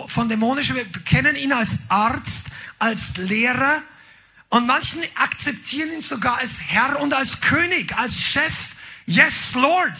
von 0.06 0.28
dämonischen, 0.28 0.76
wir 0.76 0.86
kennen 1.04 1.36
ihn 1.36 1.52
als 1.52 1.90
Arzt, 1.90 2.46
als 2.78 3.16
Lehrer 3.16 3.82
und 4.48 4.66
manchen 4.66 5.02
akzeptieren 5.16 5.92
ihn 5.92 6.00
sogar 6.00 6.38
als 6.38 6.60
Herr 6.66 7.00
und 7.00 7.12
als 7.12 7.40
König, 7.40 7.96
als 7.96 8.20
Chef. 8.20 8.76
Yes, 9.08 9.54
Lord. 9.54 9.96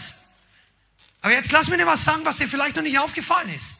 Aber 1.21 1.33
jetzt 1.33 1.51
lass 1.51 1.67
mir 1.67 1.77
dir 1.77 1.87
was 1.87 2.05
sagen, 2.05 2.23
was 2.25 2.37
dir 2.37 2.47
vielleicht 2.47 2.75
noch 2.75 2.83
nicht 2.83 2.99
aufgefallen 2.99 3.49
ist. 3.49 3.79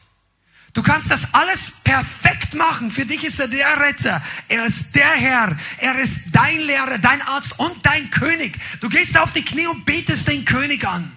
Du 0.72 0.82
kannst 0.82 1.08
das 1.08 1.34
alles 1.34 1.70
perfekt 1.84 2.54
machen. 2.54 2.90
Für 2.90 3.06
dich 3.06 3.22
ist 3.22 3.38
er 3.38 3.46
der 3.46 3.78
Retter. 3.78 4.20
Er 4.48 4.66
ist 4.66 4.92
der 4.96 5.12
Herr. 5.12 5.56
Er 5.78 6.00
ist 6.00 6.32
dein 6.32 6.58
Lehrer, 6.58 6.98
dein 6.98 7.22
Arzt 7.22 7.60
und 7.60 7.86
dein 7.86 8.10
König. 8.10 8.58
Du 8.80 8.88
gehst 8.88 9.16
auf 9.16 9.32
die 9.32 9.44
Knie 9.44 9.68
und 9.68 9.84
betest 9.84 10.26
den 10.26 10.44
König 10.44 10.84
an. 10.84 11.12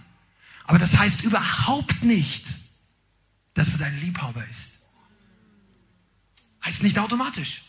Aber 0.65 0.77
das 0.77 0.95
heißt 0.95 1.23
überhaupt 1.23 2.03
nicht, 2.03 2.45
dass 3.55 3.73
er 3.73 3.79
dein 3.79 3.99
Liebhaber 3.99 4.45
ist. 4.47 4.83
Heißt 6.63 6.83
nicht 6.83 6.99
automatisch. 6.99 7.63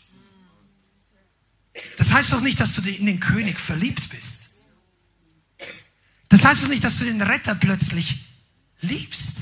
Das 1.97 2.11
heißt 2.13 2.33
doch 2.33 2.41
nicht, 2.41 2.59
dass 2.59 2.75
du 2.75 2.87
in 2.87 3.07
den 3.07 3.19
König 3.19 3.59
verliebt 3.59 4.09
bist. 4.09 4.44
Das 6.35 6.43
heißt 6.43 6.63
doch 6.63 6.67
nicht, 6.67 6.83
dass 6.83 6.97
du 6.97 7.05
den 7.05 7.21
Retter 7.21 7.55
plötzlich 7.55 8.25
liebst. 8.81 9.37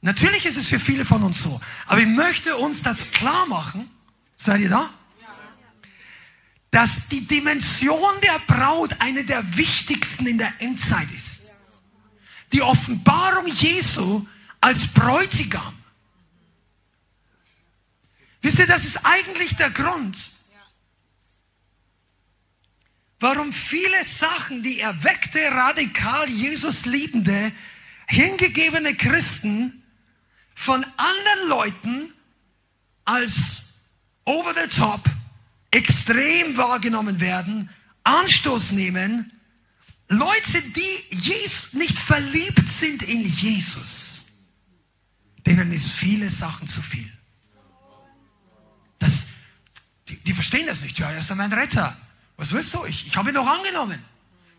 Natürlich 0.00 0.46
ist 0.46 0.56
es 0.56 0.68
für 0.68 0.80
viele 0.80 1.04
von 1.04 1.22
uns 1.22 1.42
so. 1.42 1.60
Aber 1.84 2.00
ich 2.00 2.06
möchte 2.06 2.56
uns 2.56 2.82
das 2.82 3.10
klar 3.10 3.44
machen. 3.44 3.90
Seid 4.38 4.62
ihr 4.62 4.70
da? 4.70 4.88
Dass 6.70 7.06
die 7.08 7.26
Dimension 7.26 8.14
der 8.22 8.38
Braut 8.46 8.98
eine 9.00 9.24
der 9.24 9.58
wichtigsten 9.58 10.26
in 10.26 10.38
der 10.38 10.54
Endzeit 10.58 11.10
ist. 11.14 11.42
Die 12.52 12.62
Offenbarung 12.62 13.46
Jesu 13.46 14.26
als 14.58 14.86
Bräutigam. 14.86 15.74
Wisst 18.40 18.58
ihr, 18.58 18.66
das 18.66 18.86
ist 18.86 19.04
eigentlich 19.04 19.54
der 19.56 19.68
Grund, 19.68 20.16
warum 23.22 23.52
viele 23.52 24.04
Sachen, 24.04 24.62
die 24.62 24.80
erweckte, 24.80 25.38
radikal 25.50 26.28
Jesus 26.28 26.84
liebende, 26.84 27.52
hingegebene 28.08 28.96
Christen 28.96 29.82
von 30.54 30.84
anderen 30.96 31.48
Leuten 31.48 32.12
als 33.04 33.62
over 34.24 34.54
the 34.54 34.68
top, 34.68 35.04
extrem 35.70 36.56
wahrgenommen 36.56 37.20
werden, 37.20 37.70
Anstoß 38.04 38.72
nehmen, 38.72 39.30
Leute, 40.08 40.60
die 40.60 41.04
nicht 41.74 41.98
verliebt 41.98 42.68
sind 42.68 43.02
in 43.02 43.26
Jesus, 43.26 44.32
denen 45.46 45.72
ist 45.72 45.92
viele 45.92 46.30
Sachen 46.30 46.68
zu 46.68 46.82
viel. 46.82 47.10
Das, 48.98 49.28
die, 50.08 50.16
die 50.16 50.32
verstehen 50.32 50.66
das 50.66 50.82
nicht. 50.82 50.98
Ja, 50.98 51.10
er 51.10 51.18
ist 51.18 51.34
mein 51.34 51.52
Retter. 51.52 51.96
Was 52.42 52.52
willst 52.52 52.74
du? 52.74 52.84
Ich, 52.86 53.06
ich 53.06 53.16
habe 53.16 53.28
ihn 53.28 53.36
doch 53.36 53.46
angenommen. 53.46 54.00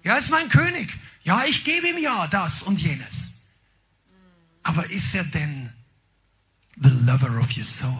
Ja, 0.05 0.13
er 0.13 0.19
ist 0.19 0.29
mein 0.29 0.47
König. 0.47 0.97
Ja, 1.25 1.43
ich 1.43 1.65
gebe 1.65 1.89
ihm 1.89 1.97
ja 1.97 2.27
das 2.27 2.63
und 2.63 2.81
jenes. 2.81 3.41
Aber 4.63 4.89
ist 4.89 5.13
er 5.13 5.25
denn 5.25 5.69
the 6.77 6.87
lover 6.87 7.37
of 7.41 7.57
your 7.57 7.65
soul. 7.65 7.99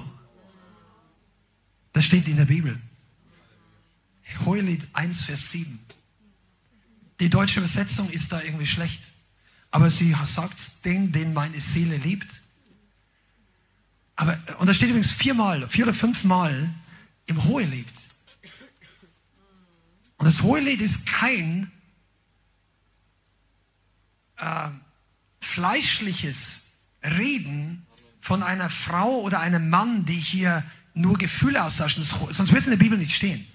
Das 1.92 2.06
steht 2.06 2.30
in 2.30 2.38
der 2.38 2.46
Bibel. 2.46 2.80
Hohelied 4.46 4.88
1, 4.94 5.26
Vers 5.26 5.52
7. 5.52 5.78
Die 7.20 7.30
deutsche 7.30 7.60
Übersetzung 7.60 8.10
ist 8.10 8.32
da 8.32 8.42
irgendwie 8.42 8.68
schlecht. 8.68 9.04
Aber 9.70 9.90
sie 9.90 10.16
sagt, 10.24 10.86
den, 10.86 11.12
den 11.12 11.34
meine 11.34 11.60
Seele 11.60 11.98
liebt. 11.98 12.30
Aber, 14.16 14.40
und 14.60 14.68
da 14.68 14.74
steht 14.74 14.88
übrigens 14.92 15.12
viermal, 15.12 15.68
vier 15.68 15.84
oder 15.84 15.94
fünfmal 15.94 16.74
im 17.26 17.44
Hohelied. 17.44 17.93
Und 20.24 20.28
das 20.28 20.42
Hohelied 20.42 20.80
ist 20.80 21.06
kein 21.06 21.70
äh, 24.38 24.70
fleischliches 25.42 26.78
Reden 27.04 27.86
von 28.22 28.42
einer 28.42 28.70
Frau 28.70 29.20
oder 29.20 29.42
einem 29.42 29.70
Mann, 29.70 30.06
die 30.06 30.14
hier 30.14 30.64
nur 30.94 31.18
Gefühle 31.18 31.62
austauschen. 31.62 32.06
Sonst 32.06 32.54
wird 32.54 32.62
es 32.62 32.68
in 32.68 32.72
der 32.72 32.78
Bibel 32.78 32.98
nicht 32.98 33.14
stehen. 33.14 33.46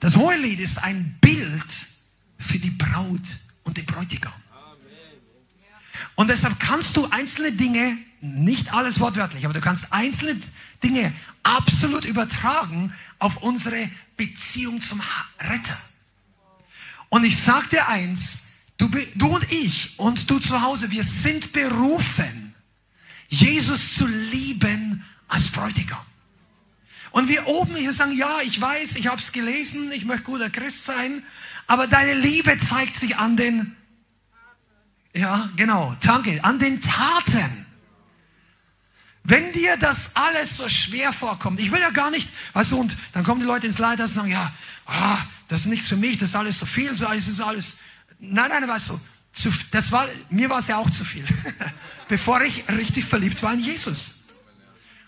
Das 0.00 0.16
Hohelied 0.16 0.60
ist 0.60 0.82
ein 0.82 1.16
Bild 1.22 1.72
für 2.38 2.58
die 2.58 2.72
Braut 2.72 3.38
und 3.62 3.78
den 3.78 3.86
Bräutigam. 3.86 4.34
Und 6.20 6.28
deshalb 6.28 6.60
kannst 6.60 6.98
du 6.98 7.06
einzelne 7.06 7.50
Dinge, 7.50 7.96
nicht 8.20 8.74
alles 8.74 9.00
wortwörtlich, 9.00 9.46
aber 9.46 9.54
du 9.54 9.62
kannst 9.62 9.90
einzelne 9.90 10.38
Dinge 10.84 11.14
absolut 11.42 12.04
übertragen 12.04 12.92
auf 13.18 13.38
unsere 13.38 13.88
Beziehung 14.18 14.82
zum 14.82 15.00
Retter. 15.40 15.78
Und 17.08 17.24
ich 17.24 17.40
sage 17.40 17.68
dir 17.70 17.88
eins, 17.88 18.48
du, 18.76 18.90
du 19.14 19.28
und 19.28 19.50
ich 19.50 19.98
und 19.98 20.30
du 20.30 20.38
zu 20.38 20.60
Hause, 20.60 20.90
wir 20.90 21.04
sind 21.04 21.54
berufen, 21.54 22.54
Jesus 23.30 23.94
zu 23.94 24.06
lieben 24.06 25.02
als 25.26 25.48
Bräutigam. 25.48 26.04
Und 27.12 27.30
wir 27.30 27.46
oben 27.46 27.76
hier 27.76 27.94
sagen, 27.94 28.12
ja, 28.12 28.42
ich 28.42 28.60
weiß, 28.60 28.96
ich 28.96 29.06
habe 29.06 29.22
es 29.22 29.32
gelesen, 29.32 29.90
ich 29.90 30.04
möchte 30.04 30.24
guter 30.24 30.50
Christ 30.50 30.84
sein, 30.84 31.22
aber 31.66 31.86
deine 31.86 32.12
Liebe 32.12 32.58
zeigt 32.58 32.96
sich 32.96 33.16
an 33.16 33.38
den, 33.38 33.74
ja, 35.14 35.48
genau, 35.56 35.94
danke, 36.00 36.42
an 36.44 36.58
den 36.58 36.80
Taten. 36.80 37.66
Wenn 39.22 39.52
dir 39.52 39.76
das 39.76 40.16
alles 40.16 40.56
so 40.56 40.68
schwer 40.68 41.12
vorkommt, 41.12 41.60
ich 41.60 41.70
will 41.72 41.80
ja 41.80 41.90
gar 41.90 42.10
nicht, 42.10 42.28
weißt 42.54 42.72
du, 42.72 42.80
und 42.80 42.96
dann 43.12 43.24
kommen 43.24 43.40
die 43.40 43.46
Leute 43.46 43.66
ins 43.66 43.78
Leiter 43.78 44.04
und 44.04 44.08
sagen, 44.08 44.30
ja, 44.30 44.52
ah, 44.86 45.18
das 45.48 45.62
ist 45.62 45.66
nichts 45.66 45.88
für 45.88 45.96
mich, 45.96 46.18
das 46.18 46.30
ist 46.30 46.36
alles 46.36 46.58
so 46.58 46.66
viel, 46.66 46.96
so 46.96 47.06
ist 47.10 47.28
es 47.28 47.40
alles. 47.40 47.78
Nein, 48.18 48.50
nein, 48.50 48.66
weißt 48.66 48.90
du, 48.90 49.00
zu, 49.32 49.50
das 49.72 49.92
war, 49.92 50.08
mir 50.30 50.48
war 50.48 50.58
es 50.58 50.68
ja 50.68 50.78
auch 50.78 50.90
zu 50.90 51.04
viel, 51.04 51.24
bevor 52.08 52.40
ich 52.42 52.66
richtig 52.68 53.04
verliebt 53.04 53.42
war 53.42 53.52
in 53.52 53.60
Jesus. 53.60 54.28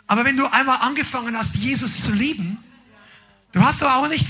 Aber 0.07 0.25
wenn 0.25 0.37
du 0.37 0.47
einmal 0.47 0.79
angefangen 0.81 1.37
hast, 1.37 1.55
Jesus 1.57 2.03
zu 2.03 2.13
lieben, 2.13 2.63
du 3.53 3.63
hast 3.63 3.83
aber 3.83 3.97
auch 3.97 4.09
nicht, 4.09 4.27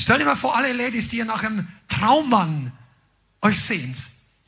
stell 0.00 0.18
dir 0.18 0.24
mal 0.24 0.36
vor, 0.36 0.56
alle 0.56 0.72
Ladies, 0.72 1.10
die 1.10 1.18
ihr 1.18 1.24
nach 1.24 1.42
einem 1.42 1.68
Traummann 1.88 2.72
euch 3.42 3.60
sehnt. 3.60 3.96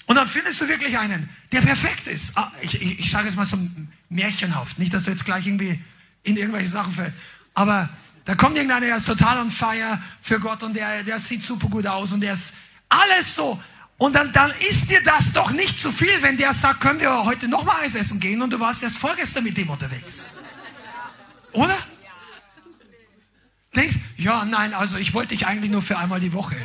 Und 0.08 0.16
dann 0.16 0.26
findest 0.26 0.60
du 0.60 0.68
wirklich 0.68 0.98
einen, 0.98 1.28
der 1.52 1.60
perfekt 1.60 2.06
ist. 2.06 2.36
Ah, 2.36 2.50
ich, 2.62 2.80
ich, 2.80 2.98
ich 2.98 3.10
sage 3.10 3.28
es 3.28 3.36
mal 3.36 3.44
so 3.44 3.58
märchenhaft, 4.08 4.78
nicht, 4.78 4.92
dass 4.92 5.04
du 5.04 5.10
jetzt 5.10 5.26
gleich 5.26 5.46
irgendwie 5.46 5.78
in 6.22 6.36
irgendwelche 6.36 6.68
Sachen 6.68 6.94
fällst. 6.94 7.14
Aber 7.52 7.90
da 8.24 8.34
kommt 8.34 8.56
irgendeiner, 8.56 8.86
der 8.86 8.96
ist 8.96 9.06
total 9.06 9.38
on 9.38 9.50
fire 9.50 10.02
für 10.22 10.40
Gott 10.40 10.62
und 10.62 10.74
der, 10.74 11.02
der 11.02 11.18
sieht 11.18 11.42
super 11.42 11.68
gut 11.68 11.86
aus 11.86 12.12
und 12.12 12.22
der 12.22 12.32
ist 12.32 12.54
alles 12.88 13.36
so 13.36 13.62
und 13.98 14.14
dann, 14.14 14.32
dann 14.32 14.50
ist 14.70 14.90
dir 14.90 15.02
das 15.04 15.32
doch 15.34 15.50
nicht 15.50 15.78
zu 15.78 15.92
viel, 15.92 16.22
wenn 16.22 16.38
der 16.38 16.54
sagt, 16.54 16.80
können 16.80 17.00
wir 17.00 17.24
heute 17.24 17.46
nochmal 17.46 17.82
Eis 17.82 17.94
essen 17.94 18.18
gehen 18.18 18.40
und 18.40 18.52
du 18.52 18.60
warst 18.60 18.82
erst 18.82 18.96
vorgestern 18.96 19.44
mit 19.44 19.58
dem 19.58 19.68
unterwegs. 19.68 20.24
Oder? 21.52 21.76
Denkst, 23.76 23.96
ja, 24.16 24.46
nein, 24.46 24.72
also 24.72 24.96
ich 24.96 25.12
wollte 25.12 25.30
dich 25.34 25.46
eigentlich 25.46 25.70
nur 25.70 25.82
für 25.82 25.98
einmal 25.98 26.20
die 26.20 26.32
Woche. 26.32 26.56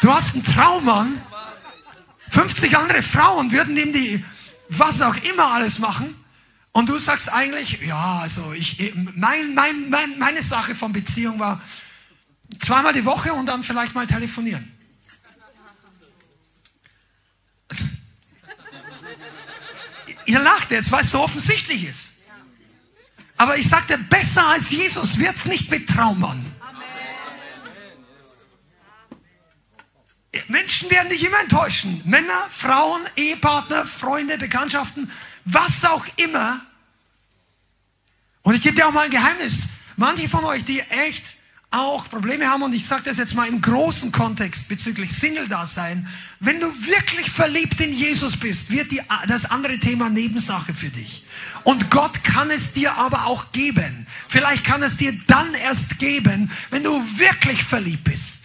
Du 0.00 0.12
hast 0.12 0.34
einen 0.34 0.44
Traummann, 0.44 1.20
50 2.30 2.76
andere 2.76 3.02
Frauen 3.02 3.52
würden 3.52 3.76
ihm 3.76 3.92
die, 3.92 4.24
was 4.68 5.02
auch 5.02 5.16
immer 5.16 5.52
alles 5.52 5.78
machen. 5.78 6.14
Und 6.72 6.88
du 6.88 6.96
sagst 6.98 7.30
eigentlich, 7.32 7.80
ja, 7.82 8.20
also 8.20 8.52
ich, 8.52 8.94
mein, 8.94 9.54
mein, 9.54 9.90
mein, 9.90 10.18
meine 10.18 10.40
Sache 10.40 10.74
von 10.74 10.92
Beziehung 10.92 11.38
war 11.38 11.60
zweimal 12.60 12.92
die 12.92 13.04
Woche 13.04 13.32
und 13.32 13.46
dann 13.46 13.64
vielleicht 13.64 13.94
mal 13.94 14.06
telefonieren. 14.06 14.70
Ihr 20.26 20.38
lacht 20.38 20.70
jetzt, 20.70 20.92
weil 20.92 21.02
es 21.02 21.10
so 21.10 21.20
offensichtlich 21.20 21.84
ist. 21.84 22.10
Aber 23.36 23.56
ich 23.56 23.68
sagte, 23.68 23.98
besser 23.98 24.46
als 24.46 24.70
Jesus 24.70 25.18
wird 25.18 25.34
es 25.34 25.46
nicht 25.46 25.70
mit 25.70 25.88
Traummann. 25.88 26.49
Menschen 30.48 30.90
werden 30.90 31.08
dich 31.08 31.24
immer 31.24 31.40
enttäuschen. 31.40 32.02
Männer, 32.04 32.46
Frauen, 32.50 33.02
Ehepartner, 33.16 33.84
Freunde, 33.84 34.38
Bekanntschaften, 34.38 35.10
was 35.44 35.84
auch 35.84 36.06
immer. 36.16 36.60
Und 38.42 38.54
ich 38.54 38.62
gebe 38.62 38.76
dir 38.76 38.86
auch 38.86 38.92
mal 38.92 39.06
ein 39.06 39.10
Geheimnis. 39.10 39.64
Manche 39.96 40.28
von 40.28 40.44
euch, 40.44 40.64
die 40.64 40.80
echt 40.80 41.24
auch 41.72 42.08
Probleme 42.08 42.48
haben, 42.48 42.62
und 42.62 42.72
ich 42.72 42.86
sage 42.86 43.04
das 43.04 43.16
jetzt 43.16 43.34
mal 43.34 43.48
im 43.48 43.60
großen 43.60 44.10
Kontext 44.10 44.68
bezüglich 44.68 45.12
Single-Dasein, 45.12 46.08
wenn 46.40 46.58
du 46.58 46.66
wirklich 46.66 47.30
verliebt 47.30 47.80
in 47.80 47.92
Jesus 47.92 48.36
bist, 48.36 48.70
wird 48.70 48.90
die, 48.90 49.00
das 49.28 49.50
andere 49.50 49.78
Thema 49.78 50.10
Nebensache 50.10 50.74
für 50.74 50.88
dich. 50.88 51.26
Und 51.62 51.90
Gott 51.90 52.24
kann 52.24 52.50
es 52.50 52.72
dir 52.72 52.96
aber 52.96 53.26
auch 53.26 53.52
geben. 53.52 54.06
Vielleicht 54.28 54.64
kann 54.64 54.82
es 54.82 54.96
dir 54.96 55.12
dann 55.26 55.54
erst 55.54 55.98
geben, 55.98 56.50
wenn 56.70 56.82
du 56.82 56.92
wirklich 57.18 57.62
verliebt 57.62 58.04
bist. 58.04 58.39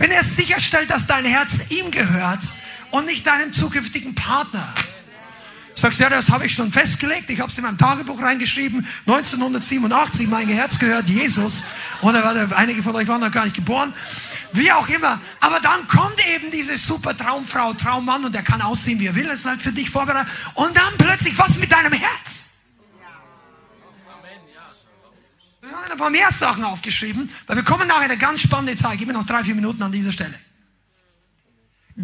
Wenn 0.00 0.10
er 0.10 0.24
sicherstellt, 0.24 0.90
dass 0.90 1.06
dein 1.06 1.26
Herz 1.26 1.52
ihm 1.68 1.90
gehört 1.90 2.40
und 2.90 3.04
nicht 3.04 3.26
deinem 3.26 3.52
zukünftigen 3.52 4.14
Partner. 4.14 4.74
Sagst 5.74 6.00
du, 6.00 6.04
ja, 6.04 6.10
das 6.10 6.30
habe 6.30 6.46
ich 6.46 6.54
schon 6.54 6.72
festgelegt. 6.72 7.28
Ich 7.28 7.38
habe 7.38 7.50
es 7.50 7.58
in 7.58 7.64
meinem 7.64 7.76
Tagebuch 7.76 8.20
reingeschrieben. 8.20 8.86
1987, 9.06 10.26
mein 10.26 10.48
Herz 10.48 10.78
gehört 10.78 11.06
Jesus. 11.06 11.66
Oder 12.00 12.48
einige 12.56 12.82
von 12.82 12.96
euch 12.96 13.08
waren 13.08 13.20
noch 13.20 13.30
gar 13.30 13.44
nicht 13.44 13.56
geboren. 13.56 13.92
Wie 14.52 14.72
auch 14.72 14.88
immer. 14.88 15.20
Aber 15.38 15.60
dann 15.60 15.86
kommt 15.86 16.18
eben 16.34 16.50
diese 16.50 16.78
super 16.78 17.14
Traumfrau, 17.16 17.74
Traummann 17.74 18.24
und 18.24 18.34
der 18.34 18.42
kann 18.42 18.62
aussehen, 18.62 18.98
wie 19.00 19.06
er 19.06 19.14
will. 19.14 19.26
Das 19.26 19.40
ist 19.40 19.46
halt 19.46 19.60
für 19.60 19.72
dich 19.72 19.90
vorbereitet. 19.90 20.32
Und 20.54 20.74
dann 20.76 20.94
plötzlich, 20.96 21.38
was 21.38 21.58
mit 21.58 21.70
deinem 21.70 21.92
Herz? 21.92 22.49
Ein 25.90 25.98
paar 25.98 26.10
mehr 26.10 26.30
Sachen 26.30 26.64
aufgeschrieben, 26.64 27.30
weil 27.46 27.56
wir 27.56 27.64
kommen 27.64 27.88
nachher 27.88 28.04
eine 28.04 28.18
ganz 28.18 28.40
spannende 28.40 28.76
Zeit. 28.76 28.98
Gib 28.98 29.08
mir 29.08 29.14
noch 29.14 29.26
drei, 29.26 29.42
vier 29.42 29.54
Minuten 29.54 29.82
an 29.82 29.90
dieser 29.90 30.12
Stelle. 30.12 30.38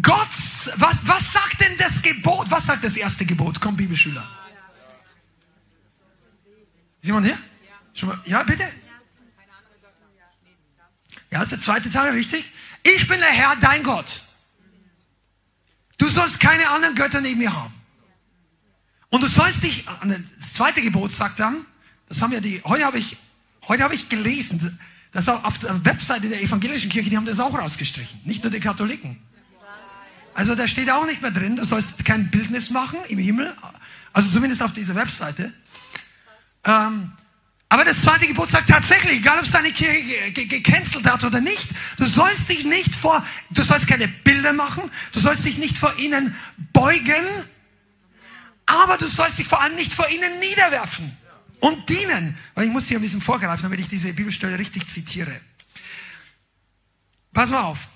Gott, 0.01 0.27
was, 0.75 1.07
was 1.07 1.31
sagt 1.31 1.61
denn 1.61 1.77
das 1.77 2.01
Gebot? 2.01 2.51
Was 2.51 2.65
sagt 2.65 2.83
das 2.83 2.97
erste 2.97 3.25
Gebot? 3.25 3.59
Komm, 3.61 3.77
Bibelschüler. 3.77 4.27
Ist 7.01 7.07
jemand 7.07 7.25
hier? 7.25 7.37
Schon 7.93 8.09
mal, 8.09 8.19
ja, 8.25 8.43
bitte. 8.43 8.67
Ja, 11.31 11.41
ist 11.41 11.51
der 11.51 11.59
zweite 11.59 11.91
Teil 11.91 12.11
richtig? 12.11 12.45
Ich 12.83 13.07
bin 13.07 13.19
der 13.19 13.29
Herr, 13.29 13.55
dein 13.55 13.83
Gott. 13.83 14.21
Du 15.97 16.07
sollst 16.07 16.39
keine 16.39 16.69
anderen 16.69 16.95
Götter 16.95 17.21
neben 17.21 17.39
mir 17.39 17.53
haben. 17.53 17.73
Und 19.09 19.23
du 19.23 19.27
sollst 19.27 19.63
dich, 19.63 19.85
das 20.39 20.53
zweite 20.53 20.81
Gebot 20.81 21.11
sagt 21.11 21.39
dann, 21.39 21.65
das 22.07 22.21
haben 22.21 22.31
ja 22.33 22.39
die, 22.39 22.61
heute 22.63 22.85
habe 22.85 22.99
ich, 22.99 23.17
heute 23.67 23.83
habe 23.83 23.95
ich 23.95 24.09
gelesen, 24.09 24.79
das 25.11 25.27
auf 25.29 25.57
der 25.59 25.83
Webseite 25.85 26.29
der 26.29 26.41
evangelischen 26.41 26.89
Kirche, 26.89 27.09
die 27.09 27.17
haben 27.17 27.25
das 27.25 27.39
auch 27.39 27.57
rausgestrichen. 27.57 28.21
Nicht 28.25 28.43
nur 28.43 28.51
die 28.51 28.59
Katholiken. 28.59 29.17
Also 30.33 30.53
da 30.53 30.67
steht 30.67 30.89
auch 30.91 31.05
nicht 31.05 31.21
mehr 31.21 31.31
drin, 31.31 31.55
du 31.55 31.65
sollst 31.65 32.05
kein 32.05 32.29
Bildnis 32.29 32.69
machen 32.69 32.99
im 33.07 33.17
Himmel. 33.17 33.55
Also 34.13 34.29
zumindest 34.29 34.61
auf 34.61 34.73
dieser 34.73 34.93
Webseite. 34.93 35.51
Ähm, 36.63 37.11
aber 37.69 37.83
das 37.83 38.01
zweite 38.01 38.27
Gebot 38.27 38.49
sagt 38.49 38.69
tatsächlich, 38.69 39.19
egal 39.19 39.39
ob 39.39 39.43
es 39.43 39.51
deine 39.51 39.71
Kirche 39.71 40.31
gecancelt 40.31 41.05
hat 41.05 41.23
oder 41.23 41.41
nicht, 41.41 41.69
du 41.97 42.05
sollst 42.05 42.49
dich 42.49 42.63
nicht 42.63 42.95
vor, 42.95 43.25
du 43.49 43.61
sollst 43.61 43.87
keine 43.87 44.07
Bilder 44.07 44.53
machen, 44.53 44.83
du 45.11 45.19
sollst 45.19 45.43
dich 45.43 45.57
nicht 45.57 45.77
vor 45.77 45.97
ihnen 45.97 46.35
beugen, 46.71 47.25
aber 48.65 48.97
du 48.97 49.07
sollst 49.07 49.39
dich 49.39 49.47
vor 49.47 49.61
allem 49.61 49.75
nicht 49.75 49.93
vor 49.93 50.07
ihnen 50.09 50.39
niederwerfen 50.39 51.17
und 51.59 51.89
dienen. 51.89 52.37
Weil 52.55 52.67
ich 52.67 52.71
muss 52.71 52.87
hier 52.87 52.99
ein 52.99 53.01
bisschen 53.01 53.21
vorgreifen, 53.21 53.63
damit 53.63 53.79
ich 53.79 53.87
diese 53.87 54.13
Bibelstelle 54.13 54.57
richtig 54.57 54.87
zitiere. 54.87 55.39
Pass 57.33 57.49
mal 57.49 57.61
auf. 57.61 57.87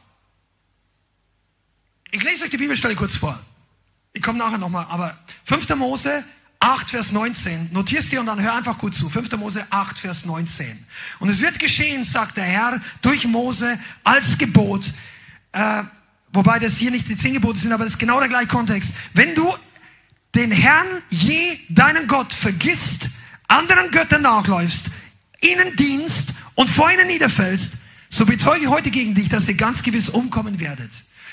Ich 2.12 2.24
lese 2.24 2.43
euch 2.43 2.49
die 2.49 2.57
Bibelstelle 2.57 2.95
kurz 2.95 3.16
vor. 3.16 3.39
Ich 4.14 4.22
komme 4.22 4.38
nachher 4.38 4.57
nochmal, 4.57 4.86
aber 4.89 5.18
5. 5.45 5.70
Mose 5.76 6.24
8, 6.59 6.89
Vers 6.89 7.12
19. 7.12 7.70
Notierst 7.72 8.12
dir 8.12 8.20
und 8.20 8.28
dann 8.28 8.41
hör 8.41 8.55
einfach 8.55 8.78
gut 8.78 8.93
zu. 8.93 9.09
5. 9.09 9.32
Mose 9.38 9.66
8, 9.70 9.97
Vers 9.97 10.26
19. 10.26 10.86
Und 11.20 11.30
es 11.30 11.41
wird 11.41 11.57
geschehen, 11.57 12.03
sagt 12.03 12.38
der 12.38 12.43
Herr, 12.43 12.82
durch 13.01 13.26
Mose 13.26 13.80
als 14.03 14.38
Gebot, 14.38 14.86
äh, 15.53 15.84
wobei 16.34 16.59
das 16.59 16.78
hier 16.78 16.91
nicht 16.91 17.09
die 17.09 17.18
zehn 17.18 17.34
Gebote 17.34 17.57
sind, 17.57 17.72
aber 17.72 17.86
das 17.86 17.93
ist 17.93 17.99
genau 17.99 18.20
der 18.20 18.30
gleiche 18.30 18.47
Kontext. 18.47 18.95
Wenn 19.14 19.34
du 19.34 19.51
den 20.36 20.51
Herrn 20.51 20.88
je, 21.09 21.57
deinen 21.70 22.07
Gott, 22.07 22.34
vergisst, 22.34 23.09
anderen 23.51 23.91
Göttern 23.91 24.23
nachläufst, 24.23 24.85
ihnen 25.41 25.75
dienst 25.75 26.29
und 26.55 26.69
vor 26.69 26.91
ihnen 26.91 27.07
niederfällst, 27.07 27.73
so 28.09 28.25
bezeuge 28.25 28.61
ich 28.61 28.67
heute 28.67 28.91
gegen 28.91 29.15
dich, 29.15 29.29
dass 29.29 29.47
ihr 29.47 29.55
ganz 29.55 29.83
gewiss 29.83 30.09
umkommen 30.09 30.59
werdet. 30.59 30.91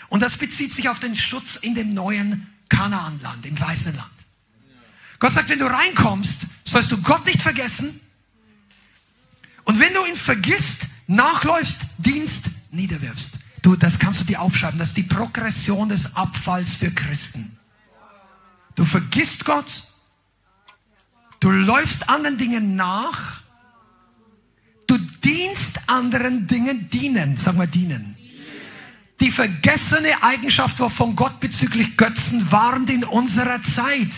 Und 0.09 0.21
das 0.21 0.37
bezieht 0.37 0.73
sich 0.73 0.89
auf 0.89 1.01
den 1.01 1.17
Schutz 1.17 1.57
in 1.57 1.75
dem 1.75 1.95
neuen 1.95 2.47
Kanaanland, 2.69 3.45
im 3.47 3.59
weißen 3.59 3.95
Land. 3.95 4.09
Gott 5.19 5.33
sagt, 5.33 5.49
wenn 5.49 5.59
du 5.59 5.67
reinkommst, 5.67 6.43
sollst 6.65 6.93
du 6.93 7.03
Gott 7.03 7.27
nicht 7.27 7.43
vergessen. 7.43 8.01
Und 9.65 9.81
wenn 9.81 9.93
du 9.93 10.05
ihn 10.05 10.17
vergisst, 10.17 10.83
nachläufst, 11.09 11.81
dienst, 11.99 12.47
niederwirfst. 12.71 13.35
Du, 13.63 13.75
das 13.75 13.99
kannst 13.99 14.21
du 14.21 14.25
dir 14.25 14.41
aufschreiben. 14.41 14.79
Das 14.79 14.89
ist 14.89 14.97
die 14.97 15.03
Progression 15.03 15.89
des 15.89 16.17
Abfalls 16.17 16.77
für 16.77 16.91
Christen. 16.91 17.57
Du 18.77 18.85
vergisst 18.85 19.45
Gott. 19.45 19.88
Du 21.41 21.51
läufst 21.51 22.09
anderen 22.09 22.39
Dingen 22.39 22.77
nach. 22.77 23.41
Du 24.87 24.99
dienst 24.99 25.81
anderen 25.87 26.47
Dingen, 26.47 26.89
dienen. 26.91 27.37
Sag 27.37 27.57
mal 27.57 27.69
dienen. 27.69 28.17
Die 29.21 29.31
vergessene 29.31 30.23
Eigenschaft 30.23 30.79
von 30.79 31.17
Gott 31.17 31.41
bezüglich 31.41 31.97
Götzen 31.97 32.51
warnt 32.53 32.89
in 32.89 33.05
unserer 33.05 33.63
Zeit. 33.63 34.11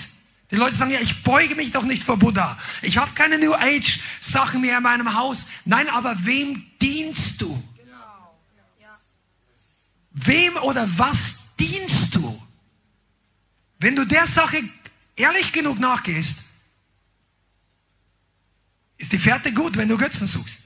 Die 0.50 0.56
Leute 0.56 0.76
sagen 0.76 0.90
ja, 0.90 1.00
ich 1.00 1.22
beuge 1.22 1.54
mich 1.54 1.70
doch 1.70 1.84
nicht 1.84 2.02
vor 2.02 2.18
Buddha. 2.18 2.58
Ich 2.82 2.98
habe 2.98 3.10
keine 3.14 3.38
New 3.38 3.54
Age 3.54 4.00
Sachen 4.20 4.60
mehr 4.60 4.78
in 4.78 4.82
meinem 4.82 5.14
Haus. 5.14 5.46
Nein, 5.64 5.88
aber 5.88 6.24
wem 6.24 6.66
dienst 6.80 7.40
du? 7.40 7.62
Wem 10.12 10.56
oder 10.56 10.88
was 10.98 11.54
dienst 11.58 12.14
du? 12.14 12.42
Wenn 13.78 13.96
du 13.96 14.04
der 14.04 14.26
Sache 14.26 14.62
ehrlich 15.16 15.52
genug 15.52 15.78
nachgehst, 15.78 16.49
ist 19.00 19.12
die 19.12 19.18
Fährte 19.18 19.52
gut, 19.52 19.76
wenn 19.76 19.88
du 19.88 19.96
Götzen 19.96 20.26
suchst. 20.26 20.60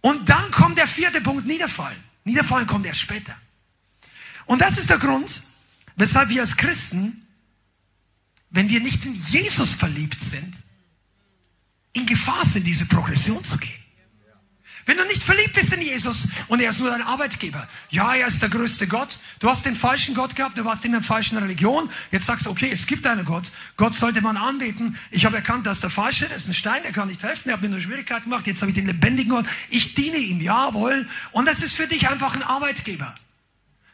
Und 0.00 0.28
dann 0.28 0.50
kommt 0.50 0.78
der 0.78 0.86
vierte 0.86 1.20
Punkt, 1.20 1.46
Niederfallen. 1.46 1.98
Niederfallen 2.24 2.66
kommt 2.66 2.86
erst 2.86 3.00
später. 3.00 3.34
Und 4.46 4.60
das 4.60 4.78
ist 4.78 4.90
der 4.90 4.98
Grund, 4.98 5.42
weshalb 5.96 6.28
wir 6.28 6.42
als 6.42 6.56
Christen 6.56 7.22
wenn 8.50 8.68
wir 8.68 8.80
nicht 8.80 9.04
in 9.04 9.14
Jesus 9.14 9.74
verliebt 9.74 10.20
sind, 10.20 10.54
in 11.92 12.06
Gefahr 12.06 12.44
sind, 12.44 12.66
diese 12.66 12.86
Progression 12.86 13.44
zu 13.44 13.58
gehen. 13.58 13.77
Wenn 14.88 14.96
du 14.96 15.04
nicht 15.04 15.22
verliebt 15.22 15.52
bist 15.52 15.70
in 15.74 15.82
Jesus 15.82 16.28
und 16.46 16.60
er 16.60 16.70
ist 16.70 16.80
nur 16.80 16.88
dein 16.88 17.02
Arbeitgeber. 17.02 17.68
Ja, 17.90 18.14
er 18.14 18.26
ist 18.26 18.40
der 18.40 18.48
größte 18.48 18.86
Gott. 18.86 19.18
Du 19.38 19.50
hast 19.50 19.66
den 19.66 19.76
falschen 19.76 20.14
Gott 20.14 20.34
gehabt, 20.34 20.56
du 20.56 20.64
warst 20.64 20.82
in 20.86 20.92
der 20.92 21.02
falschen 21.02 21.36
Religion. 21.36 21.90
Jetzt 22.10 22.24
sagst 22.24 22.46
du, 22.46 22.50
okay, 22.50 22.70
es 22.72 22.86
gibt 22.86 23.06
einen 23.06 23.26
Gott. 23.26 23.44
Gott 23.76 23.92
sollte 23.92 24.22
man 24.22 24.38
anbeten. 24.38 24.96
Ich 25.10 25.26
habe 25.26 25.36
erkannt, 25.36 25.66
dass 25.66 25.80
der 25.80 25.90
falsche, 25.90 26.24
ist 26.24 26.48
ein 26.48 26.54
Stein, 26.54 26.82
der 26.84 26.92
kann 26.92 27.08
nicht 27.08 27.22
helfen. 27.22 27.50
Er 27.50 27.56
hat 27.56 27.60
mir 27.60 27.68
nur 27.68 27.80
Schwierigkeiten 27.80 28.30
gemacht. 28.30 28.46
Jetzt 28.46 28.62
habe 28.62 28.70
ich 28.70 28.76
den 28.76 28.86
lebendigen 28.86 29.30
Gott. 29.30 29.44
Ich 29.68 29.94
diene 29.94 30.16
ihm, 30.16 30.40
jawohl. 30.40 31.06
Und 31.32 31.44
das 31.44 31.60
ist 31.60 31.76
für 31.76 31.86
dich 31.86 32.08
einfach 32.08 32.34
ein 32.34 32.42
Arbeitgeber. 32.42 33.14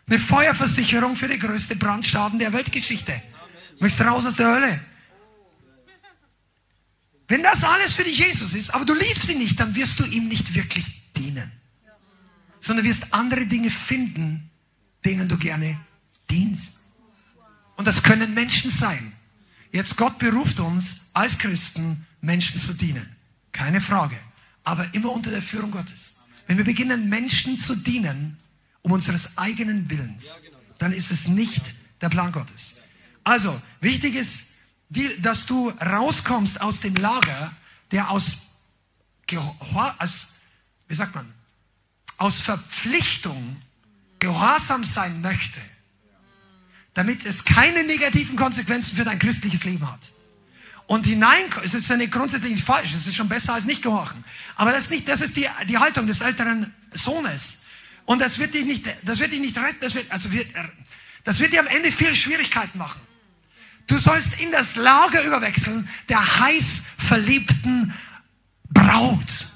Eine 0.06 0.20
Feuerversicherung 0.20 1.16
für 1.16 1.26
die 1.26 1.40
größte 1.40 1.74
Brandschaden 1.74 2.38
der 2.38 2.52
Weltgeschichte. 2.52 3.20
Möchtest 3.80 4.08
raus 4.08 4.26
aus 4.26 4.36
der 4.36 4.46
Hölle? 4.46 4.80
Wenn 7.28 7.42
das 7.42 7.64
alles 7.64 7.94
für 7.94 8.04
dich 8.04 8.18
Jesus 8.18 8.54
ist, 8.54 8.70
aber 8.74 8.84
du 8.84 8.94
liebst 8.94 9.28
ihn 9.28 9.38
nicht, 9.38 9.58
dann 9.58 9.74
wirst 9.74 9.98
du 10.00 10.04
ihm 10.04 10.28
nicht 10.28 10.54
wirklich 10.54 10.84
dienen. 11.16 11.50
Sondern 12.60 12.84
wirst 12.84 13.12
andere 13.12 13.46
Dinge 13.46 13.70
finden, 13.70 14.50
denen 15.04 15.28
du 15.28 15.36
gerne 15.38 15.78
dienst. 16.30 16.78
Und 17.76 17.86
das 17.86 18.02
können 18.02 18.34
Menschen 18.34 18.70
sein. 18.70 19.12
Jetzt 19.72 19.96
Gott 19.96 20.18
beruft 20.18 20.60
uns 20.60 21.06
als 21.12 21.38
Christen, 21.38 22.06
Menschen 22.20 22.60
zu 22.60 22.74
dienen. 22.74 23.16
Keine 23.52 23.80
Frage. 23.80 24.16
Aber 24.62 24.86
immer 24.94 25.12
unter 25.12 25.30
der 25.30 25.42
Führung 25.42 25.70
Gottes. 25.70 26.20
Wenn 26.46 26.58
wir 26.58 26.64
beginnen, 26.64 27.08
Menschen 27.08 27.58
zu 27.58 27.74
dienen, 27.74 28.38
um 28.82 28.92
unseres 28.92 29.36
eigenen 29.38 29.88
Willens, 29.90 30.28
dann 30.78 30.92
ist 30.92 31.10
es 31.10 31.26
nicht 31.26 31.62
der 32.00 32.08
Plan 32.08 32.32
Gottes. 32.32 32.78
Also, 33.24 33.60
wichtig 33.80 34.14
ist, 34.14 34.50
dass 35.18 35.46
du 35.46 35.70
rauskommst 35.70 36.60
aus 36.60 36.80
dem 36.80 36.94
Lager, 36.96 37.52
der 37.90 38.10
aus, 38.10 38.36
aus 39.98 40.28
wie 40.88 40.94
sagt 40.94 41.14
man, 41.14 41.32
aus 42.16 42.40
Verpflichtung 42.40 43.60
gehorsam 44.18 44.84
sein 44.84 45.20
möchte, 45.20 45.60
damit 46.94 47.26
es 47.26 47.44
keine 47.44 47.84
negativen 47.84 48.36
Konsequenzen 48.36 48.96
für 48.96 49.04
dein 49.04 49.18
christliches 49.18 49.64
Leben 49.64 49.90
hat. 49.90 50.00
Und 50.86 51.06
hinein, 51.06 51.44
ist 51.62 51.74
jetzt 51.74 51.90
eine 51.90 52.08
grundsätzlich 52.08 52.62
falsch, 52.62 52.92
es 52.94 53.06
ist 53.06 53.14
schon 53.14 53.28
besser 53.28 53.54
als 53.54 53.64
nicht 53.64 53.82
gehorchen. 53.82 54.22
Aber 54.56 54.70
das 54.70 54.84
ist 54.84 54.90
nicht, 54.90 55.08
das 55.08 55.22
ist 55.22 55.36
die, 55.36 55.48
die 55.66 55.78
Haltung 55.78 56.06
des 56.06 56.20
älteren 56.20 56.72
Sohnes. 56.92 57.62
Und 58.04 58.18
das 58.18 58.38
wird 58.38 58.52
dich 58.52 58.66
nicht, 58.66 58.86
das 59.02 59.18
wird 59.18 59.32
dich 59.32 59.40
nicht 59.40 59.56
retten, 59.56 59.78
das 59.80 59.94
wird, 59.94 60.10
also 60.10 60.30
wird, 60.30 60.46
das 61.24 61.40
wird 61.40 61.52
dir 61.52 61.60
am 61.60 61.66
Ende 61.66 61.90
viel 61.90 62.14
Schwierigkeiten 62.14 62.76
machen. 62.76 63.00
Du 63.86 63.98
sollst 63.98 64.40
in 64.40 64.50
das 64.50 64.76
Lager 64.76 65.22
überwechseln 65.24 65.88
der 66.08 66.40
heiß 66.40 66.82
verliebten 66.98 67.94
Braut. 68.70 69.46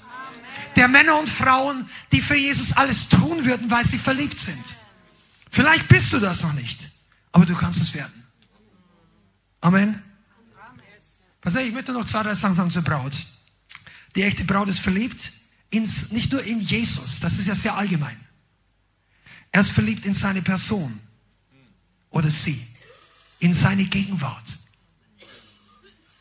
Der 0.77 0.87
Männer 0.87 1.19
und 1.19 1.29
Frauen, 1.29 1.89
die 2.13 2.21
für 2.21 2.37
Jesus 2.37 2.73
alles 2.77 3.09
tun 3.09 3.45
würden, 3.45 3.71
weil 3.71 3.85
sie 3.85 3.99
verliebt 3.99 4.39
sind. 4.39 4.63
Vielleicht 5.51 5.89
bist 5.89 6.13
du 6.13 6.21
das 6.21 6.43
noch 6.43 6.53
nicht, 6.53 6.91
aber 7.33 7.47
du 7.47 7.55
kannst 7.57 7.81
es 7.81 7.95
werden. 7.95 8.27
Amen. 9.61 10.03
Was 11.43 11.55
ich 11.57 11.73
möchte 11.73 11.93
noch 11.93 12.05
zwei, 12.05 12.23
drei 12.23 12.35
Sachen 12.35 12.71
zur 12.71 12.83
Braut. 12.83 13.15
Die 14.15 14.23
echte 14.23 14.45
Braut 14.45 14.69
ist 14.69 14.81
verliebt, 14.81 15.33
ins, 15.71 16.13
nicht 16.13 16.33
nur 16.33 16.43
in 16.43 16.61
Jesus, 16.61 17.21
das 17.21 17.39
ist 17.39 17.47
ja 17.47 17.55
sehr 17.55 17.77
allgemein. 17.77 18.19
Er 19.51 19.63
ist 19.63 19.71
verliebt 19.71 20.05
in 20.07 20.15
seine 20.15 20.43
Person 20.43 21.01
oder 22.11 22.31
sie, 22.31 22.67
in 23.39 23.53
seine 23.53 23.85
Gegenwart. 23.85 24.59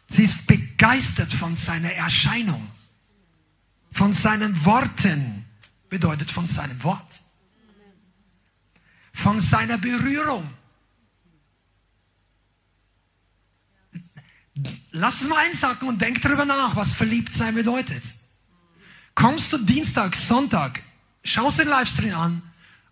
Sie 0.10 0.24
ist 0.24 0.48
begeistert 0.48 1.34
von 1.34 1.56
seiner 1.56 1.92
Erscheinung, 1.92 2.72
von 3.92 4.14
seinen 4.14 4.66
Worten, 4.66 5.46
bedeutet 5.90 6.32
von 6.32 6.48
seinem 6.48 6.82
Wort, 6.84 7.20
von 9.12 9.40
seiner 9.40 9.78
Berührung. 9.78 10.50
Lass 14.92 15.22
es 15.22 15.28
mal 15.28 15.46
einsacken 15.46 15.88
und 15.88 16.02
denk 16.02 16.22
darüber 16.22 16.46
nach, 16.46 16.76
was 16.76 16.94
verliebt 16.94 17.34
sein 17.34 17.54
bedeutet. 17.54 18.04
Kommst 19.14 19.52
du 19.52 19.58
Dienstag, 19.58 20.16
Sonntag, 20.16 20.82
schaust 21.24 21.60
den 21.60 21.68
Livestream 21.68 22.16
an, 22.16 22.42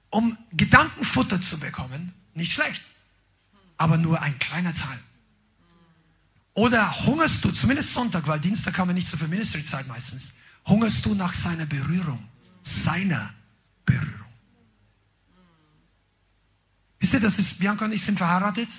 um 0.09 0.37
Gedankenfutter 0.51 1.41
zu 1.41 1.59
bekommen, 1.59 2.13
nicht 2.33 2.53
schlecht, 2.53 2.83
aber 3.77 3.97
nur 3.97 4.21
ein 4.21 4.37
kleiner 4.39 4.73
Teil. 4.73 4.99
Oder 6.53 7.05
hungerst 7.05 7.43
du, 7.43 7.51
zumindest 7.51 7.93
Sonntag, 7.93 8.27
weil 8.27 8.39
Dienstag 8.39 8.77
haben 8.77 8.87
wir 8.89 8.93
nicht 8.93 9.09
so 9.09 9.17
viel 9.17 9.27
Ministry-Zeit 9.27 9.87
meistens, 9.87 10.35
hungerst 10.65 11.05
du 11.05 11.13
nach 11.13 11.33
seiner 11.33 11.65
Berührung, 11.65 12.25
seiner 12.63 13.33
Berührung. 13.83 14.15
Wisst 16.99 17.13
ihr, 17.13 17.19
das 17.19 17.37
ist, 17.39 17.59
Bianca 17.59 17.85
und 17.85 17.91
ich 17.91 18.03
sind 18.03 18.17
verheiratet. 18.17 18.69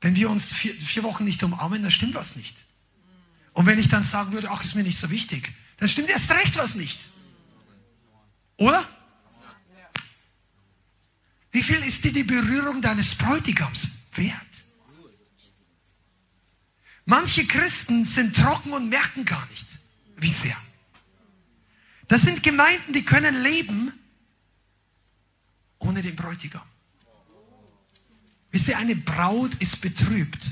Wenn 0.00 0.16
wir 0.16 0.28
uns 0.28 0.52
vier, 0.52 0.74
vier 0.74 1.02
Wochen 1.04 1.24
nicht 1.24 1.42
umarmen, 1.42 1.82
dann 1.82 1.90
stimmt 1.90 2.14
was 2.14 2.36
nicht. 2.36 2.56
Und 3.52 3.66
wenn 3.66 3.78
ich 3.78 3.88
dann 3.88 4.02
sagen 4.02 4.32
würde, 4.32 4.50
ach, 4.50 4.62
ist 4.62 4.74
mir 4.74 4.82
nicht 4.82 4.98
so 4.98 5.10
wichtig, 5.10 5.54
dann 5.78 5.88
stimmt 5.88 6.08
erst 6.08 6.30
recht 6.32 6.58
was 6.58 6.74
nicht. 6.74 6.98
Oder? 8.56 8.84
Wie 11.54 11.62
viel 11.62 11.84
ist 11.84 12.02
dir 12.02 12.12
die 12.12 12.24
Berührung 12.24 12.82
deines 12.82 13.14
Bräutigams 13.14 14.08
wert? 14.16 14.34
Manche 17.04 17.46
Christen 17.46 18.04
sind 18.04 18.34
trocken 18.34 18.72
und 18.72 18.88
merken 18.88 19.24
gar 19.24 19.46
nicht, 19.50 19.66
wie 20.16 20.32
sehr. 20.32 20.56
Das 22.08 22.22
sind 22.22 22.42
Gemeinden, 22.42 22.92
die 22.92 23.04
können 23.04 23.40
leben 23.40 23.92
ohne 25.78 26.02
den 26.02 26.16
Bräutigam. 26.16 26.66
Wisst 28.50 28.66
ihr, 28.66 28.76
eine 28.76 28.96
Braut 28.96 29.54
ist 29.60 29.80
betrübt, 29.80 30.44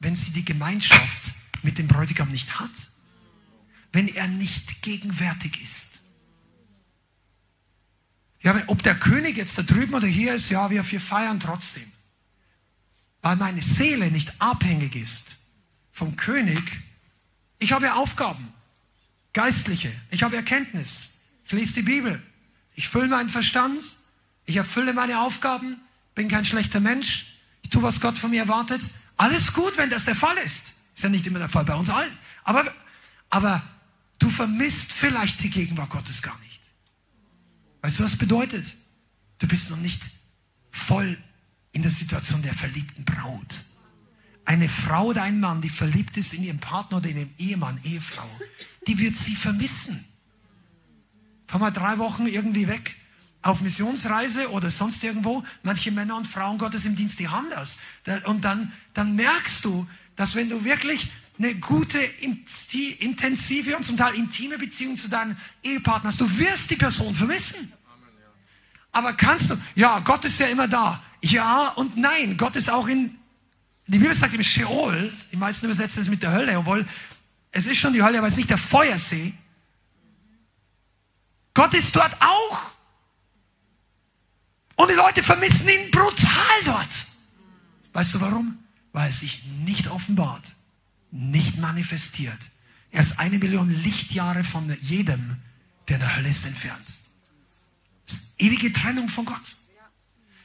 wenn 0.00 0.14
sie 0.14 0.32
die 0.32 0.44
Gemeinschaft 0.44 1.30
mit 1.62 1.78
dem 1.78 1.88
Bräutigam 1.88 2.30
nicht 2.30 2.60
hat, 2.60 2.70
wenn 3.92 4.08
er 4.08 4.28
nicht 4.28 4.82
gegenwärtig 4.82 5.62
ist. 5.62 5.99
Ja, 8.42 8.60
ob 8.68 8.82
der 8.82 8.94
König 8.94 9.36
jetzt 9.36 9.58
da 9.58 9.62
drüben 9.62 9.94
oder 9.94 10.06
hier 10.06 10.34
ist, 10.34 10.50
ja, 10.50 10.70
wir, 10.70 10.88
wir 10.90 11.00
feiern 11.00 11.40
trotzdem. 11.40 11.90
Weil 13.22 13.36
meine 13.36 13.60
Seele 13.60 14.10
nicht 14.10 14.32
abhängig 14.40 14.96
ist 14.96 15.36
vom 15.92 16.16
König. 16.16 16.62
Ich 17.58 17.72
habe 17.72 17.94
Aufgaben, 17.94 18.52
geistliche. 19.34 19.92
Ich 20.10 20.22
habe 20.22 20.36
Erkenntnis. 20.36 21.24
Ich 21.44 21.52
lese 21.52 21.74
die 21.74 21.82
Bibel. 21.82 22.22
Ich 22.74 22.88
fülle 22.88 23.08
meinen 23.08 23.28
Verstand. 23.28 23.82
Ich 24.46 24.56
erfülle 24.56 24.94
meine 24.94 25.20
Aufgaben. 25.20 25.76
Bin 26.14 26.28
kein 26.28 26.46
schlechter 26.46 26.80
Mensch. 26.80 27.38
Ich 27.62 27.68
tue, 27.68 27.82
was 27.82 28.00
Gott 28.00 28.18
von 28.18 28.30
mir 28.30 28.42
erwartet. 28.42 28.80
Alles 29.18 29.52
gut, 29.52 29.76
wenn 29.76 29.90
das 29.90 30.06
der 30.06 30.14
Fall 30.14 30.38
ist. 30.38 30.72
Ist 30.94 31.02
ja 31.02 31.10
nicht 31.10 31.26
immer 31.26 31.38
der 31.38 31.50
Fall 31.50 31.64
bei 31.64 31.74
uns 31.74 31.90
allen. 31.90 32.16
Aber, 32.42 32.64
aber 33.28 33.62
du 34.18 34.30
vermisst 34.30 34.92
vielleicht 34.92 35.42
die 35.42 35.50
Gegenwart 35.50 35.90
Gottes 35.90 36.22
gar 36.22 36.38
nicht. 36.38 36.49
Weißt 37.82 37.98
du, 37.98 38.04
was 38.04 38.16
bedeutet? 38.16 38.64
Du 39.38 39.48
bist 39.48 39.70
noch 39.70 39.78
nicht 39.78 40.02
voll 40.70 41.16
in 41.72 41.82
der 41.82 41.90
Situation 41.90 42.42
der 42.42 42.54
verliebten 42.54 43.04
Braut. 43.04 43.60
Eine 44.44 44.68
Frau 44.68 45.06
oder 45.06 45.22
ein 45.22 45.40
Mann, 45.40 45.60
die 45.60 45.68
verliebt 45.68 46.16
ist 46.16 46.34
in 46.34 46.42
ihren 46.42 46.58
Partner 46.58 46.98
oder 46.98 47.08
in 47.08 47.18
ihren 47.18 47.34
Ehemann, 47.38 47.80
Ehefrau, 47.84 48.28
die 48.86 48.98
wird 48.98 49.16
sie 49.16 49.36
vermissen. 49.36 50.04
Fahr 51.46 51.60
mal 51.60 51.70
drei 51.70 51.98
Wochen 51.98 52.26
irgendwie 52.26 52.68
weg 52.68 52.96
auf 53.42 53.60
Missionsreise 53.60 54.50
oder 54.50 54.70
sonst 54.70 55.02
irgendwo. 55.02 55.42
Manche 55.62 55.90
Männer 55.90 56.16
und 56.16 56.26
Frauen 56.26 56.58
Gottes 56.58 56.84
im 56.84 56.96
Dienst, 56.96 57.18
die 57.18 57.28
haben 57.28 57.48
das. 57.50 57.80
Und 58.24 58.44
dann, 58.44 58.72
dann 58.94 59.16
merkst 59.16 59.64
du, 59.64 59.88
dass 60.16 60.34
wenn 60.34 60.48
du 60.48 60.64
wirklich 60.64 61.10
eine 61.40 61.54
gute, 61.54 61.98
intensive 62.98 63.76
und 63.76 63.84
zum 63.84 63.96
Teil 63.96 64.14
intime 64.14 64.58
Beziehung 64.58 64.96
zu 64.96 65.08
deinem 65.08 65.36
Ehepartner 65.62 66.10
hast, 66.10 66.20
du 66.20 66.38
wirst 66.38 66.70
die 66.70 66.76
Person 66.76 67.14
vermissen. 67.14 67.72
Aber 68.92 69.14
kannst 69.14 69.50
du, 69.50 69.56
ja, 69.74 70.00
Gott 70.00 70.24
ist 70.24 70.38
ja 70.38 70.48
immer 70.48 70.68
da. 70.68 71.02
Ja 71.22 71.68
und 71.68 71.96
nein, 71.96 72.36
Gott 72.36 72.56
ist 72.56 72.68
auch 72.68 72.88
in 72.88 73.16
die 73.86 73.98
Bibel 73.98 74.14
sagt 74.14 74.34
im 74.34 74.42
Sheol, 74.42 75.12
die 75.32 75.36
meisten 75.36 75.66
übersetzen 75.66 76.02
es 76.02 76.08
mit 76.08 76.22
der 76.22 76.30
Hölle, 76.30 76.56
obwohl 76.58 76.86
es 77.50 77.66
ist 77.66 77.78
schon 77.78 77.92
die 77.92 78.02
Hölle, 78.02 78.18
aber 78.18 78.28
es 78.28 78.34
ist 78.34 78.38
nicht 78.38 78.50
der 78.50 78.58
Feuersee. 78.58 79.34
Gott 81.54 81.74
ist 81.74 81.96
dort 81.96 82.14
auch. 82.20 82.70
Und 84.76 84.90
die 84.90 84.94
Leute 84.94 85.24
vermissen 85.24 85.68
ihn 85.68 85.90
brutal 85.90 86.60
dort. 86.64 86.88
Weißt 87.92 88.14
du 88.14 88.20
warum? 88.20 88.62
Weil 88.92 89.08
er 89.08 89.12
sich 89.12 89.42
nicht 89.64 89.88
offenbart, 89.88 90.44
nicht 91.10 91.58
manifestiert. 91.58 92.38
Er 92.90 93.02
ist 93.02 93.18
eine 93.18 93.38
Million 93.38 93.70
Lichtjahre 93.82 94.44
von 94.44 94.76
jedem, 94.80 95.36
der 95.88 95.96
in 95.96 96.00
der 96.00 96.16
Hölle 96.16 96.28
ist, 96.28 96.46
entfernt. 96.46 96.86
Das 98.06 98.16
ist 98.16 98.40
ewige 98.40 98.72
Trennung 98.72 99.08
von 99.08 99.24
Gott. 99.24 99.56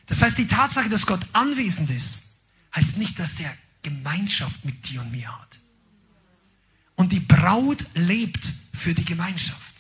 Das 0.08 0.22
heißt, 0.22 0.38
die 0.38 0.48
Tatsache, 0.48 0.90
dass 0.90 1.06
Gott 1.06 1.22
anwesend 1.34 1.90
ist, 1.90 2.36
heißt 2.76 2.98
nicht, 2.98 3.18
dass 3.20 3.40
er 3.40 3.56
Gemeinschaft 3.82 4.66
mit 4.66 4.90
dir 4.90 5.02
und 5.02 5.12
mir 5.12 5.32
hat. 5.32 5.60
Und 6.96 7.12
die 7.12 7.20
Braut 7.20 7.86
lebt 7.94 8.46
für 8.74 8.94
die 8.94 9.06
Gemeinschaft. 9.06 9.76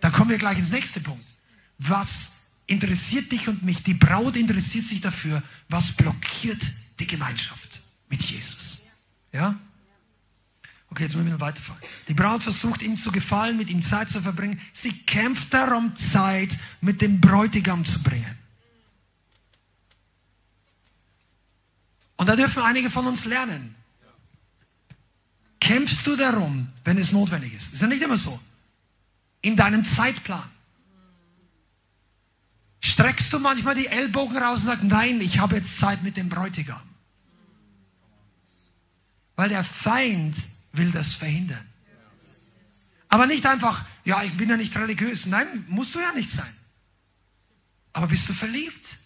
Da 0.00 0.10
kommen 0.10 0.30
wir 0.30 0.38
gleich 0.38 0.58
ins 0.58 0.70
nächste 0.70 1.00
Punkt. 1.00 1.24
Was 1.78 2.32
interessiert 2.66 3.30
dich 3.30 3.48
und 3.48 3.62
mich? 3.62 3.82
Die 3.82 3.94
Braut 3.94 4.36
interessiert 4.36 4.86
sich 4.86 5.00
dafür, 5.00 5.42
was 5.68 5.92
blockiert 5.92 6.60
die 6.98 7.06
Gemeinschaft 7.06 7.82
mit 8.08 8.22
Jesus. 8.22 8.88
Ja? 9.32 9.58
Okay, 10.92 11.04
jetzt 11.04 11.16
müssen 11.16 11.30
wir 11.30 11.40
weiterfahren. 11.40 11.80
Die 12.06 12.12
Braut 12.12 12.42
versucht 12.42 12.82
ihm 12.82 12.98
zu 12.98 13.10
gefallen, 13.12 13.56
mit 13.56 13.70
ihm 13.70 13.80
Zeit 13.80 14.10
zu 14.10 14.20
verbringen. 14.20 14.60
Sie 14.74 14.92
kämpft 14.92 15.54
darum, 15.54 15.96
Zeit 15.96 16.50
mit 16.82 17.00
dem 17.00 17.18
Bräutigam 17.18 17.82
zu 17.82 18.02
bringen. 18.02 18.38
Und 22.16 22.28
da 22.28 22.36
dürfen 22.36 22.62
einige 22.62 22.90
von 22.90 23.06
uns 23.06 23.24
lernen. 23.24 23.74
Kämpfst 25.60 26.06
du 26.06 26.14
darum, 26.14 26.70
wenn 26.84 26.98
es 26.98 27.10
notwendig 27.10 27.54
ist? 27.54 27.72
Ist 27.72 27.80
ja 27.80 27.86
nicht 27.86 28.02
immer 28.02 28.18
so. 28.18 28.38
In 29.40 29.56
deinem 29.56 29.86
Zeitplan. 29.86 30.44
Streckst 32.80 33.32
du 33.32 33.38
manchmal 33.38 33.76
die 33.76 33.86
Ellbogen 33.86 34.36
raus 34.36 34.58
und 34.58 34.66
sagst, 34.66 34.84
nein, 34.84 35.22
ich 35.22 35.38
habe 35.38 35.56
jetzt 35.56 35.78
Zeit 35.78 36.02
mit 36.02 36.18
dem 36.18 36.28
Bräutigam. 36.28 36.82
Weil 39.36 39.48
der 39.48 39.64
Feind 39.64 40.51
will 40.72 40.90
das 40.90 41.14
verhindern. 41.14 41.66
Aber 43.08 43.26
nicht 43.26 43.44
einfach, 43.44 43.84
ja, 44.04 44.22
ich 44.22 44.32
bin 44.36 44.48
ja 44.48 44.56
nicht 44.56 44.74
religiös. 44.76 45.26
Nein, 45.26 45.66
musst 45.68 45.94
du 45.94 46.00
ja 46.00 46.12
nicht 46.12 46.30
sein. 46.30 46.52
Aber 47.92 48.06
bist 48.06 48.28
du 48.28 48.32
verliebt? 48.32 48.96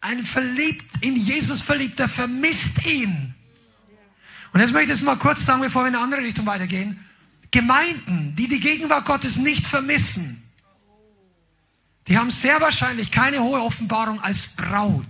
Ein 0.00 0.24
verliebt, 0.24 0.84
in 1.02 1.16
Jesus 1.16 1.62
verliebter 1.62 2.08
vermisst 2.08 2.84
ihn. 2.86 3.34
Und 4.52 4.60
jetzt 4.60 4.72
möchte 4.72 4.92
ich 4.92 4.98
es 4.98 5.04
mal 5.04 5.16
kurz 5.16 5.44
sagen, 5.44 5.60
bevor 5.60 5.82
wir 5.82 5.88
in 5.88 5.96
eine 5.96 6.04
andere 6.04 6.22
Richtung 6.22 6.46
weitergehen. 6.46 6.98
Gemeinden, 7.50 8.34
die 8.36 8.48
die 8.48 8.60
Gegenwart 8.60 9.04
Gottes 9.04 9.36
nicht 9.36 9.66
vermissen, 9.66 10.42
die 12.08 12.16
haben 12.16 12.30
sehr 12.30 12.60
wahrscheinlich 12.60 13.10
keine 13.10 13.40
hohe 13.42 13.60
Offenbarung 13.60 14.20
als 14.20 14.46
Braut. 14.46 15.04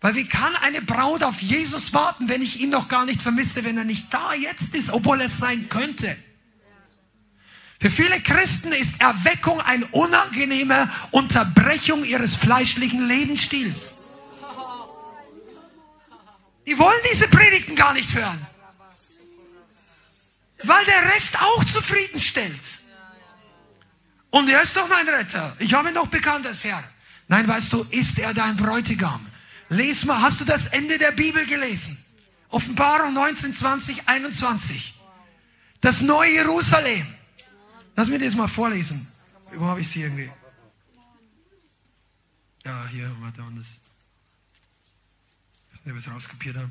Weil 0.00 0.14
wie 0.14 0.28
kann 0.28 0.54
eine 0.56 0.82
Braut 0.82 1.22
auf 1.22 1.40
Jesus 1.40 1.92
warten, 1.94 2.28
wenn 2.28 2.42
ich 2.42 2.60
ihn 2.60 2.70
noch 2.70 2.88
gar 2.88 3.04
nicht 3.04 3.22
vermisse, 3.22 3.64
wenn 3.64 3.78
er 3.78 3.84
nicht 3.84 4.12
da 4.12 4.34
jetzt 4.34 4.74
ist, 4.74 4.90
obwohl 4.90 5.20
es 5.22 5.38
sein 5.38 5.68
könnte? 5.68 6.16
Für 7.80 7.90
viele 7.90 8.20
Christen 8.20 8.72
ist 8.72 9.00
Erweckung 9.00 9.60
eine 9.60 9.86
unangenehme 9.86 10.90
Unterbrechung 11.10 12.04
ihres 12.04 12.36
fleischlichen 12.36 13.06
Lebensstils. 13.06 13.96
Die 16.66 16.78
wollen 16.78 17.00
diese 17.12 17.28
Predigten 17.28 17.76
gar 17.76 17.92
nicht 17.92 18.12
hören. 18.14 18.46
Weil 20.62 20.84
der 20.86 21.14
Rest 21.14 21.40
auch 21.40 21.64
zufriedenstellt. 21.64 22.78
Und 24.30 24.48
er 24.48 24.62
ist 24.62 24.76
doch 24.76 24.88
mein 24.88 25.08
Retter. 25.08 25.54
Ich 25.58 25.72
habe 25.74 25.88
ihn 25.88 25.94
doch 25.94 26.08
bekannt 26.08 26.46
als 26.46 26.64
Herr. 26.64 26.82
Nein, 27.28 27.46
weißt 27.46 27.72
du, 27.72 27.86
ist 27.90 28.18
er 28.18 28.34
dein 28.34 28.56
Bräutigam? 28.56 29.25
Lies 29.68 30.04
mal, 30.04 30.20
hast 30.20 30.40
du 30.40 30.44
das 30.44 30.68
Ende 30.68 30.98
der 30.98 31.12
Bibel 31.12 31.44
gelesen? 31.46 32.02
Offenbarung 32.48 33.12
19, 33.14 33.54
20, 33.54 34.08
21. 34.08 34.94
Das 35.80 36.00
neue 36.00 36.32
Jerusalem. 36.32 37.06
Lass 37.96 38.08
mich 38.08 38.22
das 38.22 38.34
mal 38.34 38.48
vorlesen. 38.48 39.06
Wo 39.52 39.64
habe 39.64 39.80
ich 39.80 39.88
sie 39.88 40.02
irgendwie? 40.02 40.30
Ja, 42.64 42.86
hier, 42.88 43.14
warte, 43.20 43.42
und 43.42 43.56
das. 43.56 43.66
Ich 45.72 45.78
weiß 45.78 45.84
nicht, 45.84 45.92
ob 45.92 45.98
ich 45.98 46.06
es 46.06 46.12
rauskopiert 46.12 46.56
habe. 46.56 46.70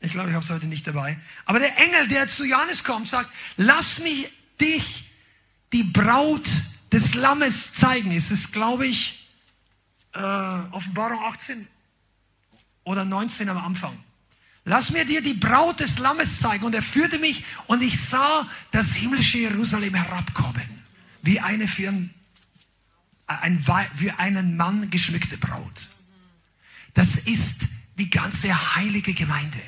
Ich 0.00 0.12
glaube, 0.12 0.28
ich 0.28 0.34
habe 0.34 0.44
es 0.44 0.50
heute 0.50 0.66
nicht 0.66 0.86
dabei. 0.86 1.18
Aber 1.46 1.58
der 1.58 1.76
Engel, 1.78 2.08
der 2.08 2.28
zu 2.28 2.44
Johannes 2.44 2.84
kommt, 2.84 3.08
sagt, 3.08 3.30
lass 3.56 3.98
mich 3.98 4.28
dich 4.60 5.10
die 5.72 5.82
Braut 5.82 6.48
des 6.92 7.14
Lammes 7.14 7.72
zeigen. 7.74 8.12
Ist 8.12 8.30
es, 8.30 8.52
glaube 8.52 8.86
ich, 8.86 9.28
äh, 10.12 10.20
Offenbarung 10.20 11.20
18 11.22 11.66
oder 12.84 13.04
19 13.04 13.48
am 13.48 13.58
Anfang. 13.58 13.98
Lass 14.64 14.90
mir 14.90 15.04
dir 15.04 15.22
die 15.22 15.34
Braut 15.34 15.80
des 15.80 15.98
Lammes 15.98 16.40
zeigen. 16.40 16.64
Und 16.64 16.74
er 16.74 16.82
führte 16.82 17.18
mich 17.18 17.44
und 17.66 17.82
ich 17.82 18.00
sah 18.00 18.48
das 18.72 18.94
himmlische 18.94 19.38
Jerusalem 19.38 19.94
herabkommen, 19.94 20.82
wie 21.22 21.38
eine 21.40 21.68
für 21.68 21.88
einen, 21.88 22.14
ein, 23.26 23.58
für 23.60 24.18
einen 24.18 24.56
Mann 24.56 24.90
geschmückte 24.90 25.38
Braut. 25.38 25.88
Das 26.94 27.14
ist 27.14 27.62
die 27.98 28.10
ganze 28.10 28.74
heilige 28.76 29.14
Gemeinde. 29.14 29.60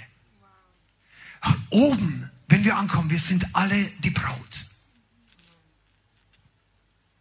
Oben, 1.71 2.31
wenn 2.49 2.65
wir 2.65 2.77
ankommen, 2.77 3.11
wir 3.11 3.21
sind 3.21 3.47
alle 3.55 3.85
die 4.03 4.11
Braut. 4.11 4.68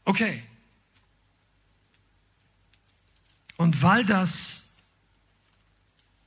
Okay. 0.08 0.42
Und 3.58 3.82
weil 3.82 4.06
das 4.06 4.70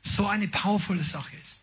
so 0.02 0.26
eine 0.26 0.48
powervolle 0.48 1.02
Sache 1.02 1.34
ist 1.36 1.62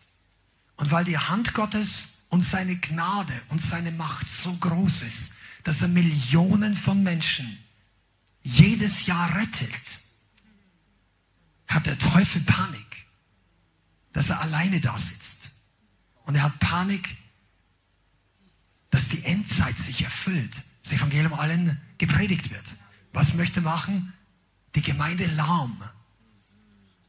und 0.74 0.90
weil 0.90 1.04
die 1.04 1.16
Hand 1.16 1.54
Gottes 1.54 2.24
und 2.30 2.42
seine 2.42 2.74
Gnade 2.74 3.40
und 3.50 3.62
seine 3.62 3.92
Macht 3.92 4.28
so 4.28 4.52
groß 4.52 5.02
ist, 5.02 5.34
dass 5.62 5.80
er 5.80 5.86
Millionen 5.86 6.76
von 6.76 7.04
Menschen 7.04 7.56
jedes 8.42 9.06
Jahr 9.06 9.36
rettet, 9.36 10.00
hat 11.68 11.86
der 11.86 11.98
Teufel 12.00 12.42
Panik, 12.42 13.06
dass 14.12 14.30
er 14.30 14.40
alleine 14.40 14.80
da 14.80 14.98
sitzt. 14.98 15.50
Und 16.24 16.34
er 16.34 16.42
hat 16.42 16.58
Panik, 16.58 17.16
dass 18.90 19.08
die 19.08 19.22
Endzeit 19.22 19.78
sich 19.78 20.02
erfüllt, 20.02 20.54
das 20.88 20.98
Evangelium 20.98 21.34
allen 21.34 21.80
gepredigt 21.98 22.50
wird. 22.50 22.64
Was 23.12 23.34
möchte 23.34 23.60
machen? 23.60 24.12
Die 24.74 24.82
Gemeinde 24.82 25.26
lahm. 25.26 25.82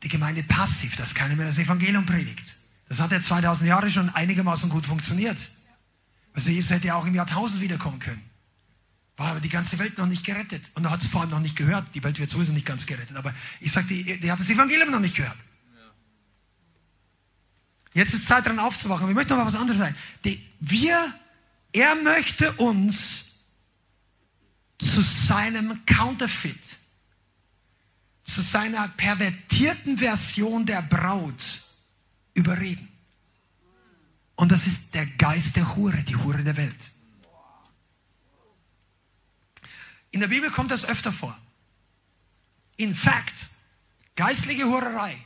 Die 0.04 0.10
Gemeinde 0.10 0.44
passiv, 0.44 0.96
dass 0.96 1.14
keiner 1.14 1.36
mehr 1.36 1.46
das 1.46 1.60
Evangelium 1.60 2.06
predigt. 2.06 2.56
Das 2.88 3.00
hat 3.00 3.12
ja 3.12 3.22
2000 3.22 3.68
Jahre 3.68 3.90
schon 3.90 4.10
einigermaßen 4.10 4.70
gut 4.70 4.86
funktioniert. 4.86 5.38
Also 6.34 6.52
Jesus 6.52 6.72
hätte 6.72 6.88
ja 6.88 6.96
auch 6.96 7.06
im 7.06 7.16
Jahr 7.16 7.28
1000 7.28 7.62
wiederkommen 7.62 8.00
können. 8.00 8.22
War 9.18 9.32
aber 9.32 9.40
die 9.42 9.50
ganze 9.50 9.78
Welt 9.80 9.98
noch 9.98 10.06
nicht 10.08 10.26
gerettet. 10.26 10.64
Und 10.76 10.86
er 10.86 10.92
hat 10.92 11.02
es 11.02 11.10
vor 11.10 11.22
allem 11.22 11.30
noch 11.32 11.42
nicht 11.42 11.58
gehört. 11.58 11.94
Die 11.94 12.04
Welt 12.04 12.20
wird 12.20 12.30
sowieso 12.30 12.54
nicht 12.54 12.66
ganz 12.66 12.86
gerettet. 12.86 13.18
Aber 13.18 13.34
ich 13.60 13.72
sage, 13.72 13.88
die 13.88 14.32
hat 14.32 14.40
das 14.40 14.50
Evangelium 14.50 14.92
noch 14.92 15.00
nicht 15.00 15.16
gehört. 15.16 15.38
Jetzt 17.94 18.14
ist 18.14 18.28
Zeit 18.28 18.46
dran 18.46 18.60
aufzuwachen. 18.60 19.08
Wir 19.08 19.16
möchten 19.16 19.36
mal 19.36 19.46
was 19.46 19.56
anderes 19.56 19.80
sagen. 19.80 19.96
Die, 20.24 20.42
wir, 20.60 21.14
er 21.74 21.96
möchte 21.96 22.54
uns 22.54 23.29
zu 24.80 25.02
seinem 25.02 25.86
Counterfeit, 25.86 26.56
zu 28.24 28.42
seiner 28.42 28.88
pervertierten 28.90 29.98
Version 29.98 30.66
der 30.66 30.82
Braut 30.82 31.44
überreden. 32.34 32.88
Und 34.36 34.52
das 34.52 34.68
ist 34.68 34.94
der 34.94 35.06
Geist 35.06 35.58
der 35.58 35.76
Hure, 35.76 35.98
die 36.04 36.16
Hure 36.16 36.44
der 36.44 36.56
Welt. 36.56 36.92
In 40.12 40.22
der 40.22 40.28
Bibel 40.30 40.50
kommt 40.50 40.72
das 40.72 40.86
öfter 40.86 41.12
vor. 41.12 41.38
In 42.78 42.96
fact, 42.96 43.34
geistliche 44.16 44.64
Hurerei 44.66 45.18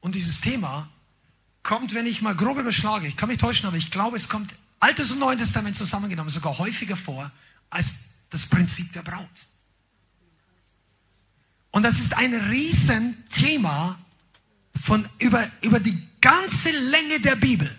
und 0.00 0.14
dieses 0.14 0.42
Thema 0.42 0.90
kommt, 1.62 1.94
wenn 1.94 2.06
ich 2.06 2.20
mal 2.20 2.34
grob 2.34 2.58
überschlage, 2.58 3.06
ich 3.06 3.16
kann 3.16 3.30
mich 3.30 3.38
täuschen, 3.38 3.66
aber 3.66 3.76
ich 3.76 3.90
glaube, 3.90 4.16
es 4.16 4.28
kommt 4.28 4.54
Altes 4.80 5.10
und 5.10 5.20
Neues 5.20 5.38
Testament 5.38 5.76
zusammengenommen 5.76 6.30
sogar 6.30 6.58
häufiger 6.58 6.96
vor 6.96 7.30
als 7.70 8.11
das 8.32 8.46
Prinzip 8.46 8.92
der 8.94 9.02
Braut. 9.02 9.28
Und 11.70 11.82
das 11.84 12.00
ist 12.00 12.16
ein 12.16 12.34
Riesenthema 12.34 13.98
von 14.80 15.08
über, 15.18 15.48
über 15.60 15.78
die 15.78 15.96
ganze 16.20 16.70
Länge 16.70 17.20
der 17.20 17.36
Bibel. 17.36 17.70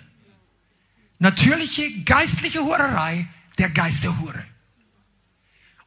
Natürliche, 1.19 2.03
geistliche 2.03 2.63
Hurerei, 2.63 3.27
der 3.57 3.69
Geist 3.69 4.03
der 4.03 4.19
Hure. 4.19 4.45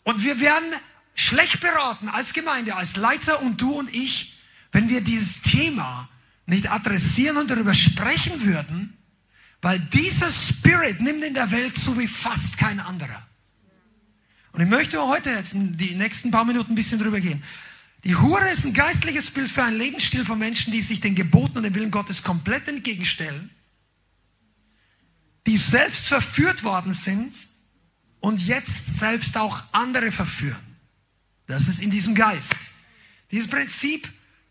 Und 0.03 0.23
wir 0.25 0.41
werden 0.41 0.73
schlecht 1.15 1.61
beraten 1.61 2.09
als 2.09 2.33
Gemeinde, 2.33 2.77
als 2.77 2.97
Leiter 2.97 3.43
und 3.43 3.61
du 3.61 3.73
und 3.73 3.93
ich, 3.95 4.39
wenn 4.73 4.89
wir 4.89 5.01
dieses 5.01 5.43
Thema 5.43 6.09
nicht 6.47 6.71
adressieren 6.71 7.37
und 7.37 7.51
darüber 7.51 7.75
sprechen 7.75 8.45
würden, 8.45 8.97
weil 9.63 9.79
dieser 9.81 10.31
Spirit 10.31 11.01
nimmt 11.01 11.25
in 11.25 11.35
der 11.35 11.51
Welt 11.51 11.77
so 11.77 11.99
wie 11.99 12.07
fast 12.07 12.57
kein 12.59 12.79
anderer. 12.79 13.26
Und 14.57 14.63
ich 14.63 14.69
möchte 14.71 15.07
heute 15.07 15.29
jetzt 15.29 15.53
in 15.53 15.77
die 15.77 15.95
nächsten 15.97 16.31
paar 16.31 16.47
Minuten 16.47 16.73
ein 16.73 16.77
bisschen 16.77 16.99
drüber 16.99 17.21
gehen. 17.21 17.43
Die 18.05 18.17
Hure 18.17 18.49
ist 18.49 18.65
ein 18.65 18.73
geistliches 18.73 19.31
Bild 19.31 19.51
für 19.51 19.63
einen 19.63 19.77
Lebensstil 19.77 20.25
von 20.25 20.39
Menschen, 20.39 20.73
die 20.73 20.81
sich 20.81 21.03
den 21.03 21.15
Geboten 21.15 21.59
und 21.59 21.65
dem 21.65 21.75
Willen 21.75 21.91
Gottes 21.91 22.23
komplett 22.23 22.67
entgegenstellen, 22.67 23.51
die 25.45 25.59
selbst 25.59 26.07
verführt 26.09 26.65
worden 26.65 26.95
sind 26.95 27.35
und 28.21 28.47
jetzt 28.47 28.99
selbst 28.99 29.37
auch 29.37 29.63
andere 29.73 30.11
verführen. 30.11 30.57
Das 31.47 31.69
ist 31.69 31.83
in 31.83 31.91
diesem 31.91 32.15
Geist. 32.15 32.57
Dieses 33.31 33.51
Prinzip 33.51 34.09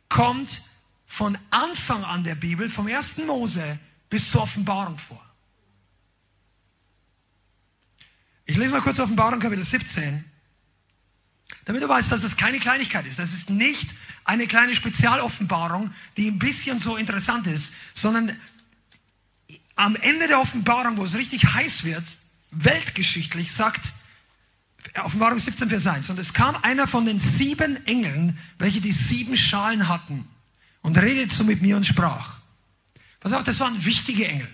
kommt 0.07 0.61
von 1.07 1.35
Anfang 1.49 2.03
an 2.03 2.23
der 2.23 2.35
Bibel, 2.35 2.69
vom 2.69 2.87
ersten 2.87 3.25
Mose 3.25 3.79
bis 4.07 4.29
zur 4.29 4.43
Offenbarung 4.43 4.99
vor. 4.99 5.24
Ich 8.45 8.57
lese 8.57 8.73
mal 8.73 8.81
kurz 8.81 8.99
Offenbarung 8.99 9.39
Kapitel 9.39 9.63
17, 9.63 10.23
damit 11.65 11.81
du 11.81 11.89
weißt, 11.89 12.11
dass 12.11 12.23
es 12.23 12.37
keine 12.37 12.59
Kleinigkeit 12.59 13.07
ist. 13.07 13.17
Das 13.17 13.33
ist 13.33 13.49
nicht 13.49 13.89
eine 14.23 14.45
kleine 14.45 14.75
Spezialoffenbarung, 14.75 15.91
die 16.15 16.29
ein 16.29 16.37
bisschen 16.37 16.79
so 16.79 16.95
interessant 16.95 17.47
ist, 17.47 17.73
sondern 17.95 18.37
am 19.75 19.95
Ende 19.95 20.27
der 20.27 20.39
Offenbarung, 20.39 20.97
wo 20.97 21.03
es 21.03 21.15
richtig 21.15 21.53
heiß 21.53 21.85
wird, 21.85 22.03
weltgeschichtlich, 22.51 23.51
sagt 23.51 23.91
Offenbarung 25.03 25.39
17, 25.39 25.67
Vers 25.69 25.87
1, 25.87 26.09
und 26.11 26.19
es 26.19 26.33
kam 26.33 26.55
einer 26.57 26.85
von 26.85 27.05
den 27.05 27.19
sieben 27.19 27.83
Engeln, 27.87 28.37
welche 28.59 28.79
die 28.79 28.91
sieben 28.91 29.35
Schalen 29.35 29.87
hatten, 29.87 30.27
und 30.81 30.97
redete 30.99 31.33
so 31.33 31.43
mit 31.43 31.63
mir 31.63 31.75
und 31.77 31.85
sprach. 31.85 32.35
Pass 33.19 33.33
auf, 33.33 33.43
das 33.43 33.59
waren 33.59 33.83
wichtige 33.83 34.27
Engel. 34.27 34.47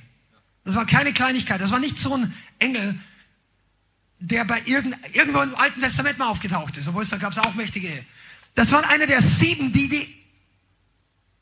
Das 0.64 0.76
war 0.76 0.86
keine 0.86 1.12
Kleinigkeit. 1.12 1.60
Das 1.60 1.72
war 1.72 1.80
nicht 1.80 1.98
so 1.98 2.16
ein 2.16 2.34
Engel, 2.58 2.98
der 4.22 4.46
bei 4.46 4.62
irgend, 4.66 4.96
irgendwo 5.14 5.42
im 5.42 5.56
Alten 5.56 5.82
Testament 5.82 6.18
mal 6.18 6.28
aufgetaucht 6.28 6.78
ist, 6.78 6.88
obwohl 6.88 7.04
es 7.04 7.10
da 7.10 7.18
gab 7.18 7.32
es 7.32 7.40
auch 7.40 7.56
mächtige. 7.56 8.06
Das 8.56 8.72
waren 8.72 8.86
einer 8.86 9.08
der 9.08 9.22
sieben, 9.22 9.74
die 9.74 9.90
die 9.90 10.08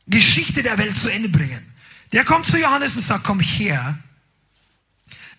Geschichte 0.08 0.64
der 0.64 0.78
Welt 0.78 0.98
zu 0.98 1.10
Ende 1.10 1.30
bringen. 1.30 1.62
Der 2.14 2.24
kommt 2.24 2.46
zu 2.46 2.58
Johannes 2.58 2.96
und 2.96 3.04
sagt, 3.04 3.26
komm 3.26 3.42
her, 3.42 4.00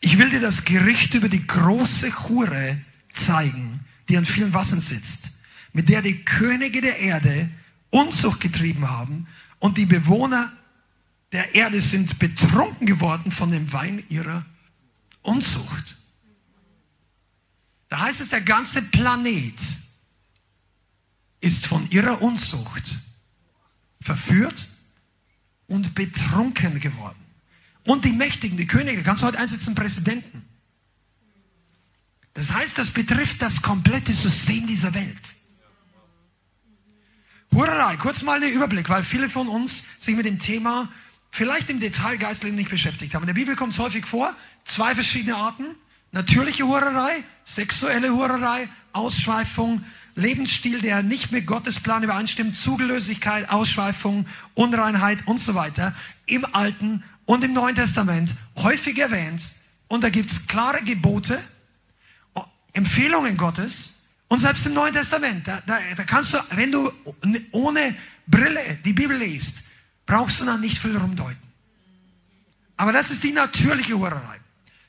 ich 0.00 0.18
will 0.18 0.30
dir 0.30 0.40
das 0.40 0.64
Gericht 0.64 1.14
über 1.14 1.28
die 1.28 1.46
große 1.46 2.28
Hure 2.28 2.78
zeigen, 3.12 3.80
die 4.08 4.16
an 4.16 4.24
vielen 4.24 4.54
Wassern 4.54 4.80
sitzt, 4.80 5.30
mit 5.72 5.88
der 5.88 6.02
die 6.02 6.24
Könige 6.24 6.80
der 6.80 6.98
Erde 6.98 7.48
Unzucht 7.90 8.40
getrieben 8.40 8.88
haben 8.88 9.26
und 9.58 9.76
die 9.76 9.86
Bewohner 9.86 10.52
der 11.32 11.54
Erde 11.54 11.80
sind 11.80 12.18
betrunken 12.18 12.86
geworden 12.86 13.32
von 13.32 13.50
dem 13.50 13.72
Wein 13.72 14.02
ihrer 14.08 14.44
Unzucht. 15.22 15.99
Da 17.90 18.00
heißt 18.00 18.20
es, 18.20 18.30
der 18.30 18.40
ganze 18.40 18.82
Planet 18.82 19.60
ist 21.40 21.66
von 21.66 21.90
ihrer 21.90 22.22
Unzucht 22.22 22.84
verführt 24.00 24.68
und 25.66 25.94
betrunken 25.94 26.80
geworden. 26.80 27.18
Und 27.84 28.04
die 28.04 28.12
Mächtigen, 28.12 28.56
die 28.56 28.66
Könige, 28.66 29.02
kannst 29.02 29.22
du 29.22 29.26
heute 29.26 29.38
einsetzen, 29.38 29.74
Präsidenten. 29.74 30.44
Das 32.34 32.52
heißt, 32.52 32.78
das 32.78 32.90
betrifft 32.90 33.42
das 33.42 33.60
komplette 33.60 34.14
System 34.14 34.66
dieser 34.66 34.94
Welt. 34.94 35.20
Hurerei, 37.52 37.96
kurz 37.96 38.22
mal 38.22 38.38
den 38.38 38.52
Überblick, 38.52 38.88
weil 38.88 39.02
viele 39.02 39.28
von 39.28 39.48
uns 39.48 39.82
sich 39.98 40.14
mit 40.14 40.26
dem 40.26 40.38
Thema 40.38 40.88
vielleicht 41.32 41.68
im 41.70 41.80
Detail 41.80 42.16
geistlich 42.18 42.52
nicht 42.52 42.70
beschäftigt 42.70 43.14
haben. 43.14 43.24
In 43.24 43.28
der 43.28 43.34
Bibel 43.34 43.56
kommt 43.56 43.72
es 43.72 43.80
häufig 43.80 44.06
vor, 44.06 44.36
zwei 44.64 44.94
verschiedene 44.94 45.36
Arten. 45.36 45.74
Natürliche 46.12 46.66
Hurerei, 46.66 47.22
sexuelle 47.44 48.10
Hurerei, 48.10 48.68
Ausschweifung, 48.92 49.84
Lebensstil, 50.16 50.80
der 50.80 51.02
nicht 51.02 51.30
mit 51.30 51.46
Gottes 51.46 51.80
Plan 51.80 52.02
übereinstimmt, 52.02 52.56
Zugelösigkeit, 52.56 53.48
Ausschweifung, 53.48 54.26
Unreinheit 54.54 55.26
und 55.26 55.38
so 55.38 55.54
weiter 55.54 55.94
im 56.26 56.44
Alten 56.52 57.04
und 57.26 57.44
im 57.44 57.52
Neuen 57.52 57.76
Testament 57.76 58.30
häufig 58.56 58.98
erwähnt. 58.98 59.42
Und 59.86 60.02
da 60.02 60.10
gibt 60.10 60.32
es 60.32 60.46
klare 60.46 60.82
Gebote. 60.82 61.38
Empfehlungen 62.72 63.36
Gottes 63.36 64.04
und 64.28 64.38
selbst 64.38 64.64
im 64.66 64.74
Neuen 64.74 64.94
Testament, 64.94 65.46
da, 65.46 65.60
da, 65.66 65.78
da 65.96 66.04
kannst 66.04 66.34
du, 66.34 66.38
wenn 66.52 66.70
du 66.70 66.92
ohne 67.50 67.96
Brille 68.28 68.78
die 68.84 68.92
Bibel 68.92 69.16
liest, 69.16 69.64
brauchst 70.06 70.40
du 70.40 70.44
dann 70.44 70.60
nicht 70.60 70.78
viel 70.78 70.96
rumdeuten. 70.96 71.50
Aber 72.76 72.92
das 72.92 73.10
ist 73.10 73.24
die 73.24 73.32
natürliche 73.32 73.98
Hurerei. 73.98 74.38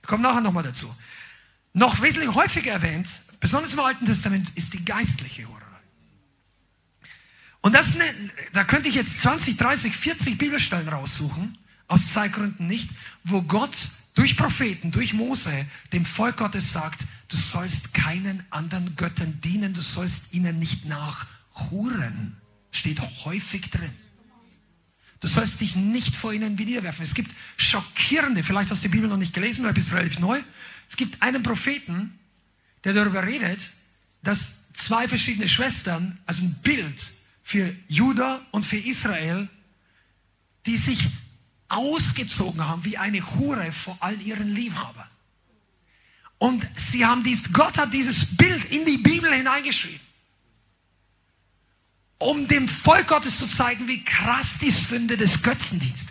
Ich 0.01 0.07
komme 0.07 0.21
nachher 0.21 0.41
nochmal 0.41 0.63
dazu. 0.63 0.93
Noch 1.73 2.01
wesentlich 2.01 2.33
häufiger 2.33 2.73
erwähnt, 2.73 3.07
besonders 3.39 3.73
im 3.73 3.79
Alten 3.79 4.05
Testament, 4.05 4.51
ist 4.55 4.73
die 4.73 4.83
geistliche 4.83 5.47
Hurerei. 5.47 5.61
Und 7.61 7.73
das, 7.73 7.93
da 8.53 8.63
könnte 8.63 8.89
ich 8.89 8.95
jetzt 8.95 9.21
20, 9.21 9.57
30, 9.57 9.95
40 9.95 10.37
Bibelstellen 10.37 10.89
raussuchen, 10.89 11.57
aus 11.87 12.11
Zeitgründen 12.13 12.67
nicht, 12.67 12.89
wo 13.23 13.41
Gott 13.41 13.77
durch 14.15 14.35
Propheten, 14.35 14.91
durch 14.91 15.13
Mose 15.13 15.65
dem 15.93 16.05
Volk 16.05 16.37
Gottes 16.37 16.73
sagt, 16.73 17.01
du 17.29 17.37
sollst 17.37 17.93
keinen 17.93 18.45
anderen 18.49 18.95
Göttern 18.95 19.39
dienen, 19.41 19.73
du 19.73 19.81
sollst 19.81 20.33
ihnen 20.33 20.59
nicht 20.59 20.85
nachhuren. 20.85 22.35
Steht 22.71 23.01
häufig 23.25 23.69
drin. 23.69 23.93
Du 25.19 25.27
sollst 25.27 25.61
dich 25.61 25.75
nicht 25.75 26.15
vor 26.15 26.33
ihnen 26.33 26.55
niederwerfen. 26.55 27.03
Es 27.03 27.13
gibt 27.13 27.31
schockierende, 27.55 28.43
vielleicht 28.43 28.71
hast 28.71 28.83
du 28.83 28.87
die 28.87 28.95
Bibel 28.95 29.09
noch 29.09 29.17
nicht 29.17 29.33
gelesen, 29.33 29.63
weil 29.63 29.73
bist 29.73 29.93
relativ 29.93 30.19
neu. 30.19 30.41
Es 30.91 30.97
gibt 30.97 31.21
einen 31.21 31.41
Propheten, 31.41 32.19
der 32.83 32.91
darüber 32.91 33.25
redet, 33.25 33.61
dass 34.23 34.73
zwei 34.73 35.07
verschiedene 35.07 35.47
Schwestern, 35.47 36.19
also 36.25 36.43
ein 36.43 36.53
Bild 36.63 37.01
für 37.41 37.73
Juda 37.87 38.45
und 38.51 38.65
für 38.65 38.75
Israel, 38.75 39.47
die 40.65 40.75
sich 40.75 40.99
ausgezogen 41.69 42.67
haben 42.67 42.83
wie 42.83 42.97
eine 42.97 43.21
Hure 43.35 43.71
vor 43.71 43.97
all 44.01 44.19
ihren 44.21 44.53
Liebhabern. 44.53 45.07
Und 46.39 46.67
sie 46.75 47.05
haben 47.05 47.23
dies, 47.23 47.53
Gott 47.53 47.77
hat 47.77 47.93
dieses 47.93 48.35
Bild 48.35 48.65
in 48.65 48.85
die 48.85 48.97
Bibel 48.97 49.33
hineingeschrieben, 49.33 50.01
um 52.17 52.49
dem 52.49 52.67
Volk 52.67 53.07
Gottes 53.07 53.39
zu 53.39 53.47
zeigen, 53.47 53.87
wie 53.87 54.03
krass 54.03 54.57
die 54.61 54.71
Sünde 54.71 55.15
des 55.15 55.41
Götzendienstes. 55.41 56.10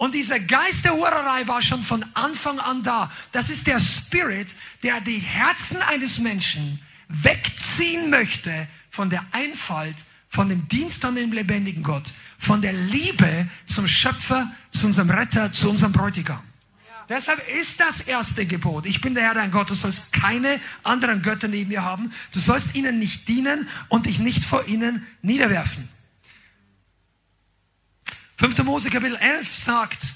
Und 0.00 0.14
dieser 0.14 0.40
Geist 0.40 0.86
der 0.86 0.94
Hurerei 0.94 1.46
war 1.46 1.60
schon 1.60 1.82
von 1.82 2.02
Anfang 2.14 2.58
an 2.58 2.82
da. 2.82 3.12
Das 3.32 3.50
ist 3.50 3.66
der 3.66 3.78
Spirit, 3.78 4.48
der 4.82 4.98
die 5.02 5.18
Herzen 5.18 5.76
eines 5.82 6.18
Menschen 6.20 6.80
wegziehen 7.08 8.08
möchte 8.08 8.66
von 8.90 9.10
der 9.10 9.22
Einfalt, 9.32 9.96
von 10.30 10.48
dem 10.48 10.66
Dienst 10.68 11.04
an 11.04 11.16
dem 11.16 11.32
lebendigen 11.32 11.82
Gott, 11.82 12.04
von 12.38 12.62
der 12.62 12.72
Liebe 12.72 13.46
zum 13.66 13.86
Schöpfer, 13.86 14.50
zu 14.70 14.86
unserem 14.86 15.10
Retter, 15.10 15.52
zu 15.52 15.68
unserem 15.68 15.92
Bräutigam. 15.92 16.40
Deshalb 17.10 17.46
ist 17.60 17.78
das 17.78 18.00
erste 18.00 18.46
Gebot. 18.46 18.86
Ich 18.86 19.02
bin 19.02 19.14
der 19.14 19.24
Herr 19.24 19.34
dein 19.34 19.50
Gott. 19.50 19.68
Du 19.68 19.74
sollst 19.74 20.14
keine 20.14 20.62
anderen 20.82 21.20
Götter 21.20 21.48
neben 21.48 21.68
mir 21.68 21.84
haben. 21.84 22.10
Du 22.32 22.38
sollst 22.38 22.74
ihnen 22.74 22.98
nicht 22.98 23.28
dienen 23.28 23.68
und 23.90 24.06
dich 24.06 24.18
nicht 24.18 24.44
vor 24.44 24.66
ihnen 24.66 25.06
niederwerfen. 25.20 25.86
5. 28.40 28.64
Mose 28.64 28.88
Kapitel 28.88 29.16
11 29.16 29.54
sagt, 29.54 30.14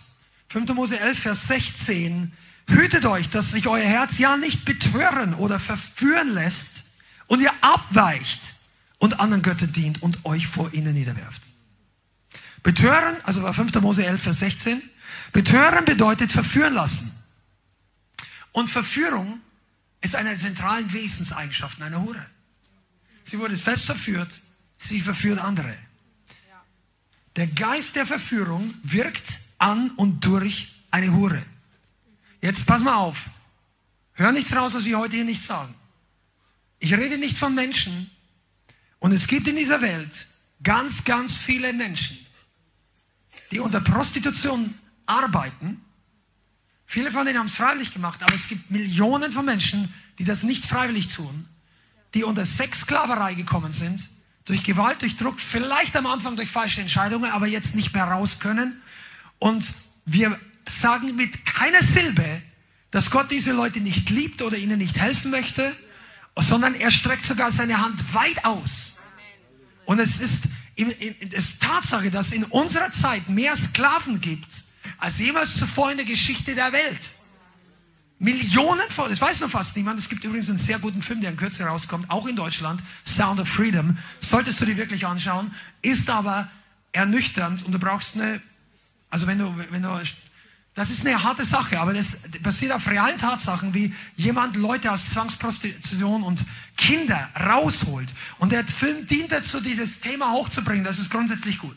5. 0.49 0.73
Mose 0.73 0.99
11, 0.99 1.19
Vers 1.19 1.47
16, 1.47 2.33
hütet 2.71 3.05
euch, 3.05 3.29
dass 3.29 3.51
sich 3.51 3.67
euer 3.67 3.85
Herz 3.85 4.17
ja 4.17 4.39
nicht 4.39 4.65
betören 4.65 5.35
oder 5.35 5.59
verführen 5.59 6.31
lässt 6.31 6.85
und 7.27 7.43
ihr 7.43 7.53
abweicht 7.61 8.41
und 8.97 9.21
anderen 9.21 9.43
Götter 9.43 9.67
dient 9.67 10.03
und 10.03 10.25
euch 10.25 10.47
vor 10.47 10.73
ihnen 10.73 10.95
niederwerft. 10.95 11.43
Betören, 12.63 13.15
also 13.25 13.43
war 13.43 13.53
5. 13.53 13.75
Mose 13.83 14.07
11, 14.07 14.23
Vers 14.23 14.39
16, 14.39 14.81
betören 15.35 15.85
bedeutet 15.85 16.33
verführen 16.33 16.73
lassen. 16.73 17.15
Und 18.53 18.71
Verführung 18.71 19.43
ist 20.01 20.17
eine 20.17 20.31
der 20.31 20.39
zentralen 20.39 20.91
Wesenseigenschaften 20.95 21.83
einer 21.83 22.01
Hure. 22.01 22.25
Sie 23.25 23.39
wurde 23.39 23.55
selbst 23.55 23.85
verführt, 23.85 24.41
sie 24.79 25.03
verführt 25.03 25.41
andere. 25.41 25.77
Der 27.37 27.47
Geist 27.49 27.97
der 27.97 28.07
Verführung 28.07 28.75
wirkt 28.83 29.41
an 29.59 29.91
und 29.91 30.25
durch 30.25 30.75
eine 30.91 31.13
Hure. 31.13 31.43
Jetzt 32.41 32.67
pass 32.67 32.83
mal 32.83 32.97
auf. 32.97 33.27
Hör 34.13 34.33
nichts 34.33 34.55
raus, 34.55 34.75
was 34.75 34.87
ich 34.87 34.95
heute 34.95 35.17
hier 35.17 35.25
nicht 35.25 35.43
sagen. 35.43 35.75
Ich 36.79 36.93
rede 36.95 37.19
nicht 37.19 37.37
von 37.37 37.55
Menschen, 37.55 38.11
und 39.05 39.13
es 39.13 39.27
gibt 39.27 39.47
in 39.49 39.57
dieser 39.57 39.83
Welt 39.83 40.27
ganz, 40.63 41.05
ganz 41.05 41.37
viele 41.37 41.75
Menschen, 41.75 42.17
die 43.51 43.61
unter 43.61 43.83
Prostitution 43.83 44.73
arbeiten. 45.05 45.85
Viele 46.87 47.11
von 47.11 47.27
denen 47.27 47.39
haben 47.39 47.45
es 47.45 47.55
freiwillig 47.55 47.93
gemacht, 47.93 48.23
aber 48.23 48.35
es 48.35 48.49
gibt 48.49 48.71
Millionen 48.71 49.31
von 49.31 49.45
Menschen, 49.45 49.93
die 50.19 50.25
das 50.25 50.43
nicht 50.43 50.65
freiwillig 50.65 51.09
tun, 51.15 51.47
die 52.15 52.25
unter 52.25 52.47
Sexsklaverei 52.47 53.35
gekommen 53.35 53.73
sind, 53.73 54.09
durch 54.45 54.63
Gewalt, 54.65 55.03
durch 55.03 55.17
Druck, 55.17 55.41
vielleicht 55.41 55.97
am 55.97 56.07
Anfang 56.07 56.37
durch 56.37 56.51
falsche 56.51 56.81
Entscheidungen, 56.81 57.31
aber 57.31 57.47
jetzt 57.47 57.75
nicht 57.75 57.95
mehr 57.95 58.05
raus 58.05 58.41
können. 58.41 58.83
Und 59.39 59.65
wir 60.05 60.39
sagen 60.67 61.17
mit 61.17 61.47
keiner 61.47 61.83
Silbe, 61.83 62.43
dass 62.91 63.11
Gott 63.11 63.31
diese 63.31 63.53
Leute 63.53 63.81
nicht 63.81 64.11
liebt 64.11 64.43
oder 64.43 64.57
ihnen 64.57 64.79
nicht 64.79 64.99
helfen 64.99 65.31
möchte, 65.31 65.75
sondern 66.37 66.75
er 66.75 66.91
streckt 66.91 67.25
sogar 67.25 67.51
seine 67.51 67.81
Hand 67.81 68.15
weit 68.15 68.45
aus 68.45 68.95
und 69.87 69.99
es 69.99 70.21
ist, 70.21 70.45
es 70.77 71.33
ist 71.33 71.63
Tatsache, 71.63 72.11
dass 72.11 72.33
in 72.33 72.45
unserer 72.45 72.91
Zeit 72.93 73.29
mehr 73.29 73.55
Sklaven 73.57 74.21
gibt 74.21 74.65
als 74.99 75.19
jemals 75.19 75.57
zuvor 75.57 75.91
in 75.91 75.99
der 75.99 76.07
Geschichte 76.07 76.55
der 76.55 76.73
Welt. 76.73 77.01
Millionen 78.25 78.89
von, 78.89 79.11
das 79.11 79.21
weiß 79.21 79.41
noch 79.41 79.51
fast 79.51 79.77
niemand. 79.77 79.99
Es 79.99 80.09
gibt 80.09 80.25
übrigens 80.25 80.49
einen 80.49 80.59
sehr 80.59 80.79
guten 80.79 81.03
Film, 81.03 81.21
der 81.21 81.31
in 81.31 81.37
Kürze 81.37 81.65
rauskommt, 81.65 82.11
auch 82.11 82.27
in 82.27 82.37
Deutschland, 82.37 82.81
Sound 83.07 83.39
of 83.39 83.49
Freedom. 83.49 83.99
Solltest 84.21 84.61
du 84.63 84.65
dir 84.65 84.79
wirklich 84.79 85.07
anschauen, 85.07 85.55
ist 85.83 86.09
aber 86.09 86.51
ernüchternd 86.93 87.67
und 87.67 87.73
du 87.73 87.79
brauchst 87.79 88.17
eine, 88.17 88.41
also 89.11 89.27
wenn 89.27 89.39
du, 89.39 89.55
wenn 89.71 89.83
du 89.83 90.01
das 90.75 90.91
ist 90.91 91.07
eine 91.07 91.23
harte 91.23 91.45
Sache, 91.45 91.79
aber 91.79 91.93
das 91.93 92.23
basiert 92.43 92.73
auf 92.73 92.89
realen 92.89 93.19
Tatsachen, 93.19 93.75
wie 93.75 93.95
jemand 94.17 94.57
Leute 94.57 94.91
aus 94.91 95.11
Zwangsprostitution 95.11 96.25
und 96.25 96.45
Kinder 96.77 97.29
rausholt. 97.39 98.09
Und 98.41 98.51
der 98.51 98.67
Film 98.67 99.07
dient 99.07 99.31
dazu, 99.31 99.61
dieses 99.61 100.01
Thema 100.01 100.33
hochzubringen. 100.33 100.83
Das 100.83 100.99
ist 100.99 101.11
grundsätzlich 101.11 101.59
gut. 101.59 101.77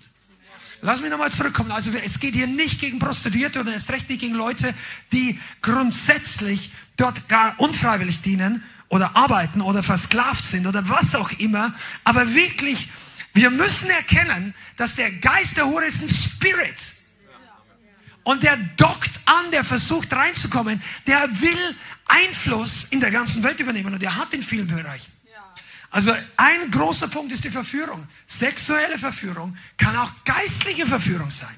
Lass 0.82 1.01
mich 1.01 1.09
nochmal 1.09 1.32
zurückkommen. 1.32 1.71
Also 1.71 1.91
es 2.03 2.19
geht 2.19 2.36
hier 2.36 2.47
nicht 2.47 2.80
gegen 2.80 2.99
Prostituierte 2.99 3.59
oder 3.59 3.73
erst 3.73 3.91
recht 3.91 4.09
nicht 4.09 4.21
gegen 4.21 4.36
Leute, 4.36 4.73
die 5.11 5.39
grundsätzlich 5.61 6.71
dort 6.97 7.28
gar 7.28 7.59
unfreiwillig 7.59 8.21
dienen 8.21 8.63
oder 8.89 9.15
arbeiten 9.15 9.61
oder 9.61 9.82
versklavt 9.84 10.45
sind 10.45 10.67
oder 10.67 10.88
was 10.88 11.15
auch 11.15 11.32
immer. 11.39 11.73
Aber 12.03 12.34
wirklich, 12.34 12.89
wir 13.34 13.49
müssen 13.49 13.89
erkennen, 13.89 14.53
dass 14.78 14.95
der 14.95 15.11
Geist 15.11 15.57
der 15.57 15.67
Hure 15.67 15.86
ist 15.86 16.01
ein 16.01 16.09
Spirit 16.09 16.75
und 18.23 18.43
der 18.43 18.57
dockt 18.75 19.11
an, 19.25 19.51
der 19.51 19.63
versucht 19.63 20.11
reinzukommen, 20.13 20.82
der 21.07 21.30
will 21.41 21.75
Einfluss 22.05 22.86
in 22.91 22.99
der 22.99 23.11
ganzen 23.11 23.41
Welt 23.43 23.59
übernehmen 23.59 23.93
und 23.93 24.01
der 24.01 24.15
hat 24.15 24.34
in 24.34 24.41
vielen 24.41 24.67
Bereichen. 24.67 25.16
Also 25.97 26.15
ein 26.35 26.69
großer 26.69 27.07
Punkt 27.07 27.31
ist 27.31 27.43
die 27.43 27.49
Verführung. 27.49 28.07
Sexuelle 28.27 28.99
Verführung 28.99 29.57
kann 29.77 29.95
auch 29.97 30.11
geistliche 30.25 30.85
Verführung 30.85 31.31
sein. 31.31 31.55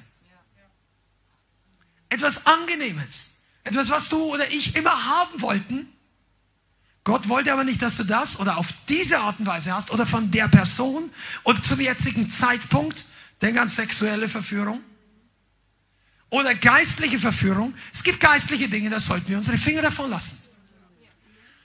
Etwas 2.08 2.46
Angenehmes. 2.46 3.42
Etwas, 3.64 3.90
was 3.90 4.08
du 4.08 4.16
oder 4.32 4.50
ich 4.50 4.76
immer 4.76 5.04
haben 5.04 5.42
wollten. 5.42 5.92
Gott 7.04 7.28
wollte 7.28 7.52
aber 7.52 7.64
nicht, 7.64 7.82
dass 7.82 7.98
du 7.98 8.04
das 8.04 8.40
oder 8.40 8.56
auf 8.56 8.68
diese 8.88 9.18
Art 9.18 9.38
und 9.40 9.44
Weise 9.44 9.74
hast 9.74 9.90
oder 9.90 10.06
von 10.06 10.30
der 10.30 10.48
Person 10.48 11.10
oder 11.44 11.62
zum 11.62 11.78
jetzigen 11.78 12.30
Zeitpunkt. 12.30 13.04
Denk 13.42 13.58
an 13.58 13.68
sexuelle 13.68 14.26
Verführung 14.26 14.80
oder 16.30 16.54
geistliche 16.54 17.18
Verführung. 17.18 17.74
Es 17.92 18.02
gibt 18.02 18.20
geistliche 18.20 18.70
Dinge, 18.70 18.88
da 18.88 19.00
sollten 19.00 19.28
wir 19.28 19.36
unsere 19.36 19.58
Finger 19.58 19.82
davon 19.82 20.08
lassen. 20.08 20.38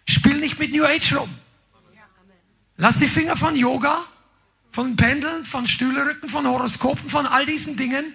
Spiel 0.10 0.40
nicht 0.40 0.60
mit 0.60 0.74
New 0.74 0.84
Age 0.84 1.14
rum. 1.16 1.30
Lass 2.78 3.00
die 3.00 3.08
Finger 3.08 3.38
von 3.38 3.56
Yoga, 3.56 4.04
von 4.72 4.96
Pendeln, 4.96 5.46
von 5.46 5.66
Stühlerücken, 5.66 6.28
von 6.28 6.46
Horoskopen, 6.46 7.10
von 7.10 7.26
all 7.26 7.46
diesen 7.46 7.78
Dingen, 7.78 8.14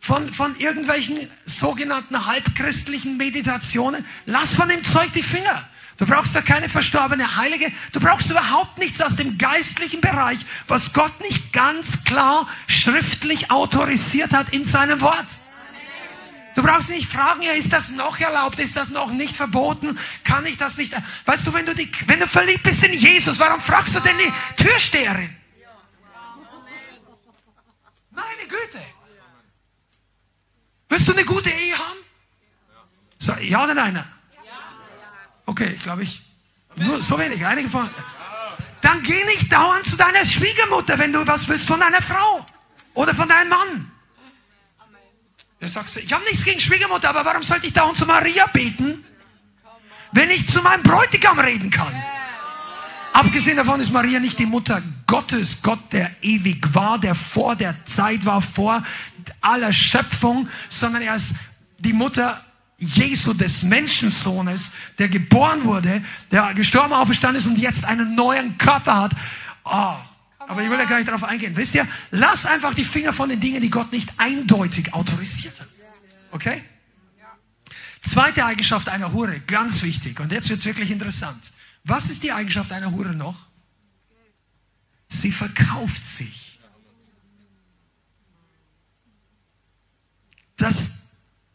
von, 0.00 0.32
von 0.32 0.58
irgendwelchen 0.58 1.30
sogenannten 1.44 2.26
halbchristlichen 2.26 3.16
Meditationen. 3.16 4.04
Lass 4.26 4.56
von 4.56 4.68
dem 4.68 4.82
Zeug 4.82 5.12
die 5.14 5.22
Finger. 5.22 5.62
Du 5.98 6.06
brauchst 6.06 6.34
da 6.34 6.40
keine 6.40 6.68
verstorbene 6.68 7.36
Heilige. 7.36 7.70
Du 7.92 8.00
brauchst 8.00 8.28
überhaupt 8.28 8.78
nichts 8.78 9.00
aus 9.00 9.14
dem 9.14 9.38
geistlichen 9.38 10.00
Bereich, 10.00 10.40
was 10.66 10.92
Gott 10.92 11.20
nicht 11.20 11.52
ganz 11.52 12.02
klar 12.02 12.48
schriftlich 12.66 13.52
autorisiert 13.52 14.32
hat 14.32 14.52
in 14.52 14.64
seinem 14.64 15.00
Wort. 15.00 15.26
Du 16.54 16.62
brauchst 16.62 16.90
nicht 16.90 17.10
fragen, 17.10 17.42
ja, 17.42 17.52
ist 17.52 17.72
das 17.72 17.88
noch 17.88 18.18
erlaubt? 18.20 18.58
Ist 18.58 18.76
das 18.76 18.90
noch 18.90 19.10
nicht 19.10 19.36
verboten? 19.36 19.98
Kann 20.24 20.44
ich 20.44 20.58
das 20.58 20.76
nicht? 20.76 20.94
Weißt 21.24 21.46
du, 21.46 21.52
wenn 21.54 21.64
du, 21.64 21.74
die, 21.74 21.90
wenn 22.06 22.20
du 22.20 22.26
verliebt 22.26 22.62
bist 22.62 22.82
in 22.82 22.92
Jesus, 22.92 23.38
warum 23.38 23.60
fragst 23.60 23.94
du 23.94 24.00
denn 24.00 24.16
die 24.18 24.62
Türsteherin? 24.62 25.34
Meine 28.10 28.42
Güte. 28.48 28.82
Willst 30.88 31.08
du 31.08 31.12
eine 31.12 31.24
gute 31.24 31.48
Ehe 31.48 31.78
haben? 31.78 31.98
So, 33.18 33.32
ja 33.40 33.64
oder 33.64 33.74
nein? 33.74 34.04
Okay, 35.46 35.72
ich 35.74 35.82
glaube 35.82 36.02
ich. 36.02 36.22
Nur 36.76 37.02
so 37.02 37.18
wenig, 37.18 37.44
einige 37.44 37.68
von. 37.68 37.88
Dann 38.80 39.02
geh 39.02 39.24
nicht 39.24 39.52
dauernd 39.52 39.86
zu 39.86 39.96
deiner 39.96 40.24
Schwiegermutter, 40.24 40.98
wenn 40.98 41.12
du 41.12 41.26
was 41.26 41.48
willst 41.48 41.66
von 41.66 41.80
deiner 41.80 42.02
Frau 42.02 42.46
oder 42.94 43.14
von 43.14 43.28
deinem 43.28 43.48
Mann. 43.48 43.91
Da 45.62 45.68
sagst 45.68 45.94
du, 45.94 46.00
ich 46.00 46.12
habe 46.12 46.24
nichts 46.24 46.42
gegen 46.42 46.58
Schwiegermutter, 46.58 47.08
aber 47.08 47.24
warum 47.24 47.40
sollte 47.40 47.68
ich 47.68 47.72
dauernd 47.72 47.96
zu 47.96 48.04
Maria 48.04 48.46
beten, 48.46 49.04
wenn 50.10 50.28
ich 50.28 50.48
zu 50.48 50.60
meinem 50.60 50.82
Bräutigam 50.82 51.38
reden 51.38 51.70
kann? 51.70 51.94
Abgesehen 53.12 53.58
davon 53.58 53.78
ist 53.78 53.92
Maria 53.92 54.18
nicht 54.18 54.40
die 54.40 54.46
Mutter 54.46 54.82
Gottes, 55.06 55.62
Gott, 55.62 55.78
der 55.92 56.10
ewig 56.20 56.74
war, 56.74 56.98
der 56.98 57.14
vor 57.14 57.54
der 57.54 57.76
Zeit 57.84 58.26
war, 58.26 58.42
vor 58.42 58.82
aller 59.40 59.72
Schöpfung, 59.72 60.48
sondern 60.68 61.02
er 61.02 61.14
ist 61.14 61.34
die 61.78 61.92
Mutter 61.92 62.44
Jesu, 62.78 63.32
des 63.32 63.62
Menschensohnes, 63.62 64.72
der 64.98 65.08
geboren 65.10 65.62
wurde, 65.62 66.02
der 66.32 66.54
gestorben, 66.54 66.92
auferstanden 66.92 67.40
ist 67.40 67.46
und 67.46 67.56
jetzt 67.56 67.84
einen 67.84 68.16
neuen 68.16 68.58
Körper 68.58 69.02
hat. 69.02 69.12
Oh, 69.62 69.94
aber 70.52 70.62
ich 70.62 70.68
will 70.68 70.78
ja 70.78 70.84
gar 70.84 70.98
nicht 70.98 71.08
darauf 71.08 71.24
eingehen. 71.24 71.56
Wisst 71.56 71.74
ihr, 71.74 71.88
lass 72.10 72.44
einfach 72.44 72.74
die 72.74 72.84
Finger 72.84 73.14
von 73.14 73.30
den 73.30 73.40
Dingen, 73.40 73.62
die 73.62 73.70
Gott 73.70 73.90
nicht 73.90 74.12
eindeutig 74.18 74.92
autorisiert 74.92 75.58
hat. 75.58 75.68
Okay? 76.30 76.62
Zweite 78.02 78.44
Eigenschaft 78.44 78.90
einer 78.90 79.12
Hure, 79.12 79.40
ganz 79.40 79.82
wichtig. 79.82 80.20
Und 80.20 80.30
jetzt 80.30 80.50
wird 80.50 80.58
es 80.58 80.66
wirklich 80.66 80.90
interessant. 80.90 81.52
Was 81.84 82.10
ist 82.10 82.22
die 82.22 82.32
Eigenschaft 82.32 82.70
einer 82.70 82.90
Hure 82.90 83.14
noch? 83.14 83.46
Sie 85.08 85.32
verkauft 85.32 86.04
sich. 86.04 86.58
Das 90.58 90.74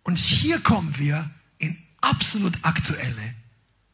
und 0.02 0.18
hier 0.18 0.60
kommen 0.60 0.98
wir 0.98 1.30
in 1.60 1.78
absolut 2.02 2.58
aktuelle 2.64 3.36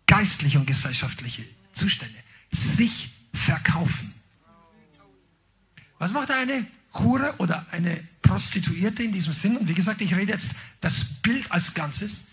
geistliche 0.05 0.59
und 0.59 0.65
gesellschaftliche 0.65 1.43
Zustände. 1.73 2.15
Sich 2.51 3.11
verkaufen. 3.33 4.12
Was 6.03 6.11
macht 6.11 6.31
eine 6.31 6.67
Hure 6.95 7.33
oder 7.37 7.65
eine 7.71 7.95
Prostituierte 8.23 9.03
in 9.03 9.13
diesem 9.13 9.31
Sinn? 9.31 9.55
Und 9.55 9.69
wie 9.69 9.73
gesagt, 9.73 10.01
ich 10.01 10.13
rede 10.13 10.33
jetzt 10.33 10.55
das 10.81 11.21
Bild 11.21 11.49
als 11.49 11.75
Ganzes. 11.75 12.25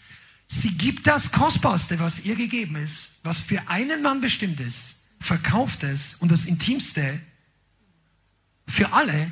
Sie 0.48 0.76
gibt 0.76 1.06
das 1.06 1.30
Kostbarste, 1.30 2.00
was 2.00 2.24
ihr 2.24 2.34
gegeben 2.34 2.74
ist, 2.74 3.20
was 3.22 3.42
für 3.42 3.68
einen 3.68 4.02
Mann 4.02 4.20
bestimmt 4.20 4.58
ist, 4.58 5.10
verkauft 5.20 5.84
es 5.84 6.16
und 6.16 6.32
das 6.32 6.46
Intimste 6.46 7.20
für 8.66 8.92
alle 8.92 9.30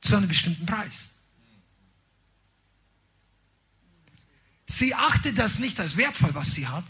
zu 0.00 0.16
einem 0.16 0.26
bestimmten 0.26 0.66
Preis. 0.66 1.10
Sie 4.66 4.92
achtet 4.92 5.38
das 5.38 5.60
nicht 5.60 5.78
als 5.78 5.96
wertvoll, 5.96 6.34
was 6.34 6.52
sie 6.52 6.66
hat. 6.66 6.86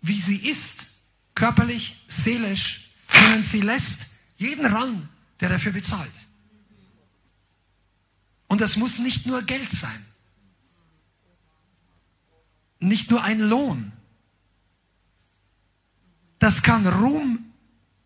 Wie 0.00 0.18
sie 0.18 0.48
ist, 0.48 0.80
körperlich, 1.36 2.02
seelisch, 2.08 2.90
sondern 3.08 3.44
sie 3.44 3.60
lässt 3.60 4.06
jeden 4.36 4.66
ran, 4.66 5.08
der 5.42 5.48
dafür 5.48 5.72
bezahlt. 5.72 6.12
Und 8.46 8.60
das 8.60 8.76
muss 8.76 8.98
nicht 8.98 9.26
nur 9.26 9.42
Geld 9.42 9.70
sein. 9.70 10.06
Nicht 12.78 13.10
nur 13.10 13.22
ein 13.22 13.40
Lohn. 13.40 13.92
Das 16.38 16.62
kann 16.62 16.86
Ruhm, 16.86 17.52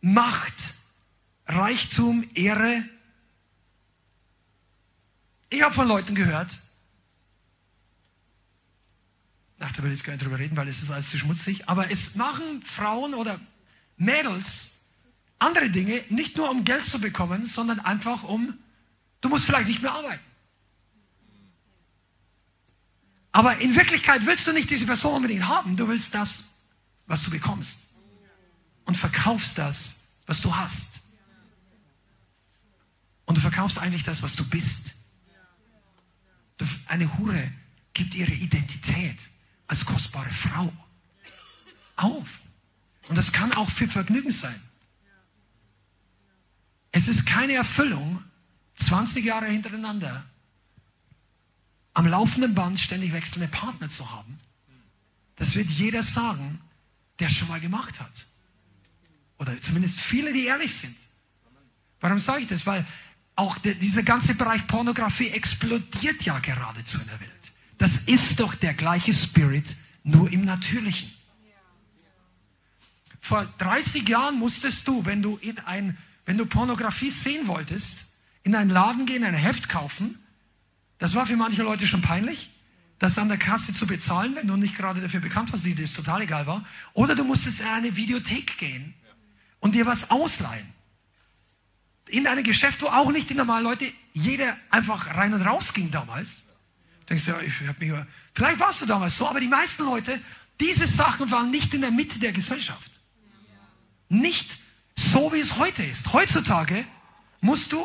Macht, 0.01 0.55
Reichtum, 1.47 2.25
Ehre. 2.35 2.83
Ich 5.51 5.63
habe 5.63 5.75
von 5.75 5.89
Leuten 5.89 6.15
gehört, 6.15 6.57
Ach, 9.59 9.73
da 9.73 9.83
will 9.83 9.91
ich 9.91 9.99
jetzt 9.99 10.07
gar 10.07 10.13
nicht 10.13 10.23
drüber 10.23 10.39
reden, 10.39 10.55
weil 10.57 10.69
es 10.69 10.83
ist 10.83 10.91
alles 10.91 11.11
zu 11.11 11.19
schmutzig. 11.19 11.67
Aber 11.67 11.91
es 11.91 12.15
machen 12.15 12.63
Frauen 12.63 13.15
oder 13.15 13.41
Mädels 13.97 14.76
andere 15.39 15.71
Dinge, 15.71 16.03
nicht 16.09 16.37
nur 16.37 16.51
um 16.51 16.65
Geld 16.65 16.87
zu 16.87 17.01
bekommen, 17.01 17.45
sondern 17.47 17.81
einfach 17.81 18.23
um, 18.25 18.57
du 19.21 19.29
musst 19.29 19.45
vielleicht 19.45 19.69
nicht 19.69 19.83
mehr 19.83 19.93
arbeiten. 19.93 20.25
Aber 23.33 23.59
in 23.59 23.77
Wirklichkeit 23.77 24.25
willst 24.25 24.47
du 24.47 24.53
nicht 24.53 24.71
diese 24.71 24.87
Person 24.87 25.17
unbedingt 25.17 25.47
haben, 25.47 25.77
du 25.77 25.89
willst 25.89 26.15
das, 26.15 26.61
was 27.07 27.23
du 27.25 27.31
bekommst. 27.31 27.91
Und 28.87 28.97
verkaufst 28.97 29.59
das, 29.59 30.13
was 30.27 30.41
du 30.41 30.57
hast. 30.57 31.01
Und 33.27 33.37
du 33.37 33.43
verkaufst 33.43 33.79
eigentlich 33.79 34.05
das, 34.05 34.23
was 34.23 34.37
du 34.37 34.49
bist. 34.49 34.93
Eine 36.87 37.19
Hure 37.19 37.51
gibt 37.93 38.15
ihre 38.15 38.33
Identität 38.33 39.19
als 39.67 39.85
kostbare 39.85 40.31
Frau 40.31 40.73
auf. 41.97 42.41
Und 43.09 43.17
das 43.17 43.33
kann 43.33 43.53
auch 43.53 43.69
für 43.69 43.89
Vergnügen 43.89 44.31
sein. 44.31 44.61
Es 46.97 47.09
ist 47.09 47.27
keine 47.27 47.53
Erfüllung, 47.53 48.25
20 48.77 49.23
Jahre 49.23 49.45
hintereinander 49.45 50.25
am 51.93 52.07
laufenden 52.07 52.55
Band 52.55 52.81
ständig 52.81 53.13
wechselnde 53.13 53.49
Partner 53.49 53.91
zu 53.91 54.11
haben. 54.11 54.39
Das 55.35 55.57
wird 55.57 55.69
jeder 55.69 56.03
sagen, 56.03 56.59
der 57.19 57.29
es 57.29 57.35
schon 57.35 57.49
mal 57.49 57.61
gemacht 57.61 58.01
hat. 58.01 58.27
Oder 59.37 59.61
zumindest 59.61 60.01
viele, 60.01 60.33
die 60.33 60.47
ehrlich 60.47 60.75
sind. 60.75 60.97
Warum 62.01 62.19
sage 62.19 62.45
ich 62.45 62.49
das? 62.49 62.65
Weil 62.65 62.87
auch 63.35 63.59
der, 63.59 63.75
dieser 63.75 64.03
ganze 64.03 64.35
Bereich 64.35 64.67
Pornografie 64.67 65.29
explodiert 65.29 66.23
ja 66.23 66.39
geradezu 66.39 66.99
in 66.99 67.09
der 67.09 67.21
Welt. 67.21 67.31
Das 67.77 68.05
ist 68.05 68.41
doch 68.41 68.55
der 68.55 68.73
gleiche 68.73 69.13
Spirit, 69.13 69.77
nur 70.03 70.33
im 70.33 70.47
Natürlichen. 70.47 71.13
Vor 73.21 73.45
30 73.59 74.09
Jahren 74.09 74.39
musstest 74.39 74.89
du, 74.89 75.05
wenn 75.05 75.21
du 75.21 75.37
in 75.37 75.59
ein, 75.59 75.99
wenn 76.27 76.37
du 76.37 76.45
Pornografie 76.45 77.11
sehen 77.11 77.47
wolltest, 77.47 78.17
in 78.43 78.55
einen 78.55 78.71
Laden 78.71 79.07
gehen, 79.07 79.25
ein 79.25 79.35
Heft 79.35 79.69
kaufen. 79.69 80.19
Das 80.99 81.15
war 81.15 81.27
für 81.27 81.37
manche 81.37 81.63
Leute 81.63 81.87
schon 81.87 82.03
peinlich, 82.03 82.51
das 82.99 83.19
an 83.19 83.29
der 83.29 83.39
Kasse 83.39 83.73
zu 83.73 83.87
bezahlen, 83.87 84.35
wenn 84.35 84.47
du 84.47 84.57
nicht 84.57 84.77
gerade 84.77 85.01
dafür 85.01 85.21
bekannt 85.21 85.53
warst, 85.53 85.65
dir 85.65 85.75
das 85.75 85.95
total 85.95 86.23
egal 86.23 86.47
war. 86.47 86.65
Oder 86.93 87.15
du 87.15 87.25
musstest 87.25 87.61
in 87.61 87.67
eine 87.67 87.97
Videothek 87.97 88.59
gehen 88.59 88.95
und 89.61 89.75
dir 89.75 89.87
was 89.87 90.11
ausleihen. 90.11 90.67
In 92.09 92.27
ein 92.27 92.43
Geschäft, 92.45 92.83
wo 92.83 92.87
auch 92.87 93.11
nicht 93.11 93.31
die 93.31 93.35
normalen 93.35 93.65
Leute, 93.65 93.93
jeder 94.13 94.57
einfach 94.71 95.17
rein 95.17 95.35
und 95.35 95.43
raus 95.43 95.75
ging 95.75 95.91
damals. 95.91 96.43
Denkst 97.09 97.25
du, 97.25 97.33
ja, 97.33 97.41
ich 97.41 97.69
habe 97.69 97.85
mich, 97.85 98.07
vielleicht 98.33 98.59
warst 98.59 98.83
du 98.83 98.87
damals 98.87 99.17
so, 99.17 99.29
aber 99.29 99.41
die 99.41 99.49
meisten 99.49 99.85
Leute, 99.85 100.21
diese 100.61 100.87
Sachen 100.87 101.31
waren 101.31 101.51
nicht 101.51 101.75
in 101.75 101.83
der 101.83 101.91
Mitte 101.91 102.19
der 102.19 102.33
Gesellschaft. 102.33 102.91
Nicht 104.09 104.51
so, 104.97 105.33
wie 105.33 105.41
es 105.41 105.57
heute 105.57 105.83
ist. 105.83 106.13
Heutzutage 106.13 106.85
musst 107.41 107.73
du, 107.73 107.85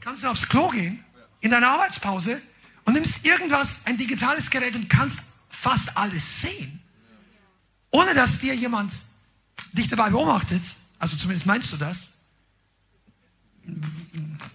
kannst 0.00 0.22
du 0.22 0.28
aufs 0.28 0.48
Klo 0.48 0.68
gehen, 0.68 1.04
in 1.40 1.50
deiner 1.50 1.68
Arbeitspause 1.68 2.40
und 2.84 2.94
nimmst 2.94 3.24
irgendwas, 3.24 3.86
ein 3.86 3.96
digitales 3.96 4.50
Gerät 4.50 4.74
und 4.74 4.88
kannst 4.88 5.20
fast 5.48 5.96
alles 5.96 6.42
sehen. 6.42 6.80
Ohne 7.90 8.14
dass 8.14 8.38
dir 8.38 8.54
jemand 8.54 8.92
dich 9.72 9.88
dabei 9.88 10.10
beobachtet, 10.10 10.62
also 10.98 11.16
zumindest 11.16 11.46
meinst 11.46 11.72
du 11.72 11.76
das. 11.76 12.12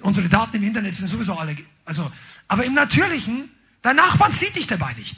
Unsere 0.02 0.30
Daten 0.30 0.58
im 0.58 0.64
Internet 0.64 0.96
sind 0.96 1.08
sowieso 1.08 1.38
alle, 1.38 1.58
also, 1.86 2.12
aber 2.48 2.66
im 2.66 2.74
Natürlichen 2.74 3.50
Dein 3.86 3.98
Nachbarn 3.98 4.32
sieht 4.32 4.56
dich 4.56 4.66
dabei 4.66 4.94
nicht. 4.94 5.16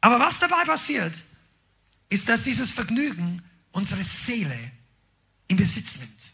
Aber 0.00 0.18
was 0.18 0.38
dabei 0.38 0.64
passiert, 0.64 1.12
ist, 2.08 2.26
dass 2.26 2.44
dieses 2.44 2.70
Vergnügen 2.70 3.42
unsere 3.72 4.04
Seele 4.04 4.58
in 5.48 5.56
Besitz 5.56 5.96
nimmt. 5.96 6.32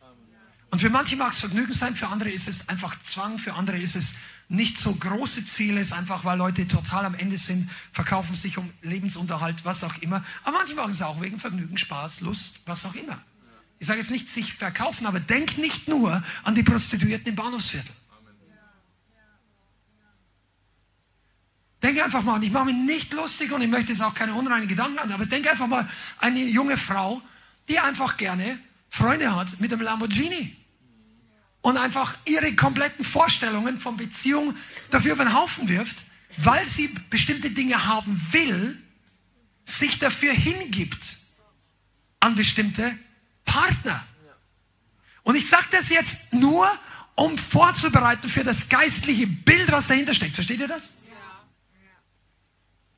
Und 0.70 0.80
für 0.80 0.90
manche 0.90 1.16
mag 1.16 1.32
es 1.32 1.40
Vergnügen 1.40 1.72
sein, 1.72 1.94
für 1.94 2.08
andere 2.08 2.30
ist 2.30 2.48
es 2.48 2.68
einfach 2.68 3.00
Zwang, 3.04 3.38
für 3.38 3.54
andere 3.54 3.78
ist 3.78 3.94
es 3.94 4.16
nicht 4.48 4.78
so 4.78 4.92
große 4.92 5.46
Ziele, 5.46 5.80
ist 5.80 5.92
einfach, 5.92 6.24
weil 6.24 6.36
Leute 6.36 6.66
total 6.66 7.04
am 7.04 7.14
Ende 7.14 7.38
sind, 7.38 7.70
verkaufen 7.92 8.34
sich 8.34 8.58
um 8.58 8.68
Lebensunterhalt, 8.82 9.64
was 9.64 9.84
auch 9.84 9.96
immer. 9.98 10.24
Aber 10.42 10.58
manche 10.58 10.74
machen 10.74 10.90
es 10.90 11.00
auch 11.02 11.20
wegen 11.20 11.38
Vergnügen, 11.38 11.78
Spaß, 11.78 12.20
Lust, 12.20 12.60
was 12.66 12.84
auch 12.84 12.94
immer. 12.94 13.20
Ich 13.78 13.86
sage 13.86 14.00
jetzt 14.00 14.10
nicht 14.10 14.30
sich 14.30 14.52
verkaufen, 14.52 15.06
aber 15.06 15.20
denk 15.20 15.58
nicht 15.58 15.88
nur 15.88 16.22
an 16.42 16.54
die 16.54 16.62
Prostituierten 16.62 17.28
im 17.28 17.36
Bahnhofsviertel. 17.36 17.92
Denke 21.84 22.02
einfach 22.02 22.22
mal, 22.22 22.36
und 22.36 22.42
ich 22.42 22.50
mache 22.50 22.64
mich 22.64 22.76
nicht 22.76 23.12
lustig 23.12 23.52
und 23.52 23.60
ich 23.60 23.68
möchte 23.68 23.92
jetzt 23.92 24.00
auch 24.00 24.14
keine 24.14 24.32
unreinen 24.32 24.66
Gedanken 24.66 24.98
an, 24.98 25.12
aber 25.12 25.26
denke 25.26 25.50
einfach 25.50 25.66
mal 25.66 25.86
eine 26.16 26.40
junge 26.40 26.78
Frau, 26.78 27.20
die 27.68 27.78
einfach 27.78 28.16
gerne 28.16 28.58
Freunde 28.88 29.36
hat 29.36 29.60
mit 29.60 29.70
dem 29.70 29.82
Lamborghini 29.82 30.56
und 31.60 31.76
einfach 31.76 32.16
ihre 32.24 32.54
kompletten 32.54 33.04
Vorstellungen 33.04 33.78
von 33.78 33.98
Beziehung 33.98 34.56
dafür 34.90 35.12
über 35.12 35.26
den 35.26 35.34
Haufen 35.34 35.68
wirft, 35.68 35.98
weil 36.38 36.64
sie 36.64 36.88
bestimmte 37.10 37.50
Dinge 37.50 37.84
haben 37.84 38.18
will, 38.30 38.82
sich 39.66 39.98
dafür 39.98 40.32
hingibt 40.32 41.04
an 42.18 42.34
bestimmte 42.34 42.98
Partner. 43.44 44.02
Und 45.22 45.36
ich 45.36 45.46
sage 45.46 45.66
das 45.70 45.90
jetzt 45.90 46.32
nur, 46.32 46.66
um 47.14 47.36
vorzubereiten 47.36 48.30
für 48.30 48.42
das 48.42 48.70
geistliche 48.70 49.26
Bild, 49.26 49.70
was 49.70 49.88
dahinter 49.88 50.14
steckt. 50.14 50.34
Versteht 50.34 50.60
ihr 50.60 50.68
das? 50.68 51.03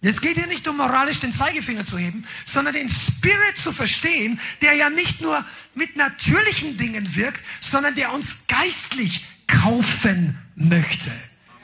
Jetzt 0.06 0.22
geht 0.22 0.36
hier 0.36 0.46
nicht 0.46 0.68
um 0.68 0.76
moralisch 0.76 1.18
den 1.18 1.32
Zeigefinger 1.32 1.84
zu 1.84 1.98
heben, 1.98 2.24
sondern 2.44 2.74
den 2.74 2.88
Spirit 2.88 3.58
zu 3.58 3.72
verstehen, 3.72 4.38
der 4.62 4.74
ja 4.74 4.88
nicht 4.88 5.20
nur 5.20 5.44
mit 5.74 5.96
natürlichen 5.96 6.78
Dingen 6.78 7.16
wirkt, 7.16 7.40
sondern 7.58 7.96
der 7.96 8.12
uns 8.12 8.46
geistlich 8.46 9.26
kaufen 9.48 10.38
möchte. 10.54 11.10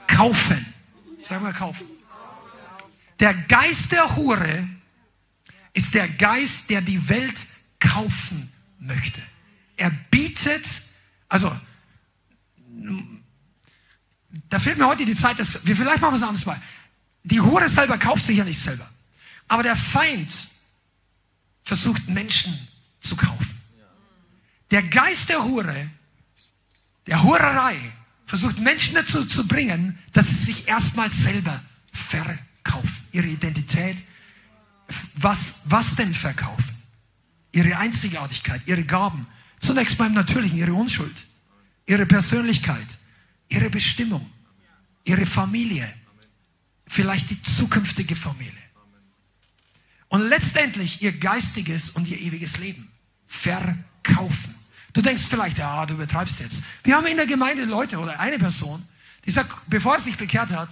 Kaufen. 0.08 0.66
Sag 1.20 1.40
mal 1.40 1.52
kaufen. 1.52 1.86
Der 3.20 3.32
Geist 3.32 3.92
der 3.92 4.16
Hure 4.16 4.68
ist 5.72 5.94
der 5.94 6.08
Geist, 6.08 6.68
der 6.68 6.80
die 6.80 7.08
Welt 7.08 7.36
kaufen 7.78 8.52
möchte. 8.80 9.22
Er 9.76 9.90
bietet, 10.10 10.64
also, 11.28 11.52
da 14.48 14.58
fehlt 14.58 14.78
mir 14.78 14.88
heute 14.88 15.04
die 15.04 15.14
Zeit, 15.14 15.38
dass 15.38 15.64
wir 15.64 15.76
vielleicht 15.76 16.00
machen 16.00 16.14
wir 16.14 16.16
es 16.16 16.24
anders 16.24 16.44
mal. 16.44 16.60
Die 17.24 17.40
Hure 17.40 17.68
selber 17.68 17.98
kauft 17.98 18.24
sich 18.24 18.38
ja 18.38 18.44
nicht 18.44 18.60
selber. 18.60 18.88
Aber 19.48 19.62
der 19.62 19.76
Feind 19.76 20.32
versucht 21.62 22.08
Menschen 22.08 22.56
zu 23.00 23.16
kaufen. 23.16 23.60
Der 24.70 24.82
Geist 24.82 25.28
der 25.28 25.44
Hure, 25.44 25.88
der 27.06 27.22
Hurerei, 27.22 27.76
versucht 28.26 28.58
Menschen 28.58 28.94
dazu 28.94 29.26
zu 29.26 29.46
bringen, 29.46 29.98
dass 30.12 30.28
sie 30.28 30.34
sich 30.34 30.68
erstmal 30.68 31.10
selber 31.10 31.62
verkaufen. 31.92 33.06
Ihre 33.12 33.26
Identität. 33.26 33.96
Was, 35.14 35.60
was 35.66 35.96
denn 35.96 36.14
verkaufen? 36.14 36.82
Ihre 37.52 37.76
Einzigartigkeit, 37.76 38.62
ihre 38.66 38.84
Gaben. 38.84 39.26
Zunächst 39.60 39.98
mal 39.98 40.06
im 40.06 40.14
Natürlichen, 40.14 40.58
ihre 40.58 40.74
Unschuld, 40.74 41.14
ihre 41.86 42.06
Persönlichkeit, 42.06 42.86
ihre 43.48 43.68
Bestimmung, 43.68 44.28
ihre 45.04 45.26
Familie, 45.26 45.92
vielleicht 46.92 47.30
die 47.30 47.42
zukünftige 47.42 48.14
Familie. 48.14 48.52
Und 50.08 50.28
letztendlich 50.28 51.00
ihr 51.00 51.12
geistiges 51.12 51.90
und 51.90 52.06
ihr 52.06 52.20
ewiges 52.20 52.58
Leben 52.58 52.92
verkaufen. 53.26 54.54
Du 54.92 55.00
denkst 55.00 55.22
vielleicht, 55.26 55.56
ja, 55.56 55.86
du 55.86 55.94
übertreibst 55.94 56.38
jetzt. 56.40 56.62
Wir 56.84 56.96
haben 56.96 57.06
in 57.06 57.16
der 57.16 57.26
Gemeinde 57.26 57.64
Leute 57.64 57.98
oder 57.98 58.20
eine 58.20 58.38
Person, 58.38 58.86
die 59.24 59.30
sagt, 59.30 59.50
bevor 59.68 59.94
er 59.94 60.00
sich 60.00 60.18
bekehrt 60.18 60.50
hat, 60.50 60.68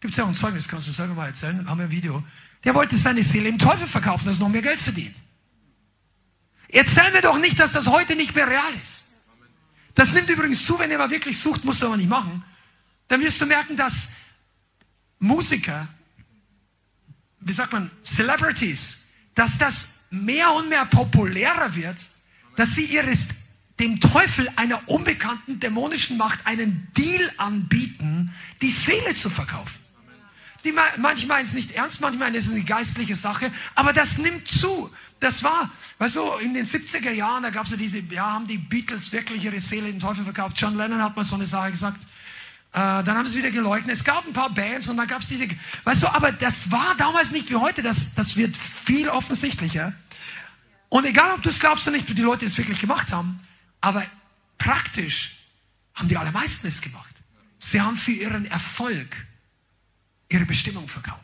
gibt 0.00 0.12
es 0.12 0.18
ja 0.18 0.24
auch 0.24 0.28
ein 0.28 0.34
Zeugnis, 0.34 0.66
kannst 0.66 0.88
du 0.88 0.92
selber 0.92 1.14
mal 1.14 1.26
erzählen, 1.28 1.64
haben 1.68 1.78
wir 1.78 1.84
ein 1.84 1.92
Video, 1.92 2.24
der 2.64 2.74
wollte 2.74 2.96
seine 2.96 3.22
Seele 3.22 3.48
im 3.48 3.58
Teufel 3.58 3.86
verkaufen, 3.86 4.26
dass 4.26 4.38
er 4.38 4.40
noch 4.40 4.48
mehr 4.48 4.62
Geld 4.62 4.80
verdient. 4.80 5.14
Erzähl 6.68 7.12
mir 7.12 7.22
doch 7.22 7.38
nicht, 7.38 7.60
dass 7.60 7.72
das 7.72 7.86
heute 7.86 8.16
nicht 8.16 8.34
mehr 8.34 8.48
real 8.48 8.74
ist. 8.80 9.10
Das 9.94 10.12
nimmt 10.12 10.28
übrigens 10.30 10.66
zu, 10.66 10.80
wenn 10.80 10.90
ihr 10.90 10.98
mal 10.98 11.10
wirklich 11.10 11.38
sucht, 11.38 11.64
musst 11.64 11.80
du 11.80 11.86
aber 11.86 11.96
nicht 11.96 12.08
machen. 12.08 12.42
Dann 13.06 13.20
wirst 13.20 13.40
du 13.40 13.46
merken, 13.46 13.76
dass 13.76 14.08
Musiker, 15.20 15.86
wie 17.40 17.52
sagt 17.52 17.72
man, 17.72 17.90
Celebrities, 18.02 19.08
dass 19.34 19.58
das 19.58 20.00
mehr 20.10 20.52
und 20.52 20.68
mehr 20.68 20.86
populärer 20.86 21.74
wird, 21.74 21.96
dass 22.56 22.74
sie 22.74 22.84
ihres, 22.84 23.28
dem 23.78 24.00
Teufel 24.00 24.50
einer 24.56 24.80
unbekannten 24.88 25.60
dämonischen 25.60 26.16
Macht 26.16 26.44
einen 26.46 26.88
Deal 26.96 27.30
anbieten, 27.36 28.34
die 28.60 28.70
Seele 28.70 29.14
zu 29.14 29.30
verkaufen. 29.30 29.78
Die, 30.64 30.74
manche 30.98 31.26
meinen 31.26 31.44
es 31.44 31.54
nicht 31.54 31.72
ernst, 31.72 32.00
manche 32.00 32.18
meinen 32.18 32.34
es 32.34 32.46
ist 32.46 32.52
eine 32.52 32.64
geistliche 32.64 33.14
Sache, 33.16 33.50
aber 33.74 33.92
das 33.92 34.18
nimmt 34.18 34.46
zu. 34.46 34.90
Das 35.18 35.42
war, 35.42 35.70
weißt 35.98 36.16
du, 36.16 36.32
in 36.36 36.52
den 36.52 36.66
70er 36.66 37.12
Jahren, 37.12 37.42
da 37.42 37.50
gab 37.50 37.64
es 37.64 37.70
ja 37.70 37.76
diese, 37.78 38.00
ja, 38.00 38.32
haben 38.32 38.46
die 38.46 38.58
Beatles 38.58 39.12
wirklich 39.12 39.44
ihre 39.44 39.60
Seele 39.60 39.90
dem 39.90 40.00
Teufel 40.00 40.24
verkauft. 40.24 40.58
John 40.60 40.76
Lennon 40.76 41.02
hat 41.02 41.16
mal 41.16 41.24
so 41.24 41.36
eine 41.36 41.46
Sache 41.46 41.70
gesagt. 41.70 42.00
Äh, 42.72 42.78
dann 42.78 43.16
haben 43.16 43.26
sie 43.26 43.38
wieder 43.38 43.50
geleugnet. 43.50 43.96
Es 43.96 44.04
gab 44.04 44.26
ein 44.26 44.32
paar 44.32 44.50
Bands 44.50 44.88
und 44.88 44.96
dann 44.96 45.08
gab 45.08 45.22
es 45.22 45.28
diese, 45.28 45.48
weißt 45.84 46.02
du, 46.02 46.08
aber 46.08 46.30
das 46.30 46.70
war 46.70 46.94
damals 46.96 47.32
nicht 47.32 47.50
wie 47.50 47.56
heute, 47.56 47.82
das, 47.82 48.14
das 48.14 48.36
wird 48.36 48.56
viel 48.56 49.08
offensichtlicher. 49.08 49.92
Und 50.88 51.04
egal, 51.04 51.34
ob 51.34 51.42
du 51.42 51.48
es 51.48 51.58
glaubst 51.58 51.86
oder 51.86 51.96
nicht, 51.96 52.08
die 52.08 52.22
Leute 52.22 52.46
es 52.46 52.58
wirklich 52.58 52.80
gemacht 52.80 53.12
haben, 53.12 53.40
aber 53.80 54.04
praktisch 54.58 55.38
haben 55.94 56.08
die 56.08 56.16
allermeisten 56.16 56.68
es 56.68 56.80
gemacht. 56.80 57.14
Sie 57.58 57.80
haben 57.80 57.96
für 57.96 58.12
ihren 58.12 58.46
Erfolg 58.46 59.26
ihre 60.28 60.46
Bestimmung 60.46 60.88
verkauft. 60.88 61.20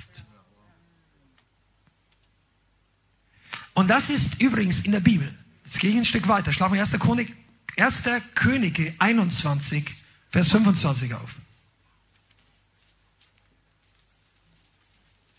Und 3.74 3.88
das 3.88 4.10
ist 4.10 4.40
übrigens 4.40 4.84
in 4.84 4.92
der 4.92 5.00
Bibel. 5.00 5.32
Jetzt 5.64 5.80
gehe 5.80 5.90
ich 5.90 5.96
ein 5.96 6.04
Stück 6.04 6.28
weiter. 6.28 6.52
Schlagen 6.52 6.74
wir 6.74 6.80
1. 6.80 6.92
König, 6.98 7.34
1. 7.76 8.04
Könige 8.34 8.94
21, 8.98 9.94
Vers 10.30 10.50
25 10.50 11.14
auf. 11.14 11.36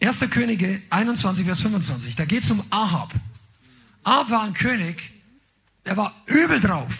1. 0.01 0.19
Könige 0.29 0.81
21, 0.89 1.45
Vers 1.45 1.61
25. 1.61 2.15
Da 2.15 2.25
geht 2.25 2.43
es 2.43 2.51
um 2.51 2.63
Ahab. 2.69 3.13
Ahab 4.03 4.29
war 4.29 4.43
ein 4.43 4.53
König, 4.53 5.11
der 5.85 5.97
war 5.97 6.13
übel 6.27 6.61
drauf. 6.61 6.93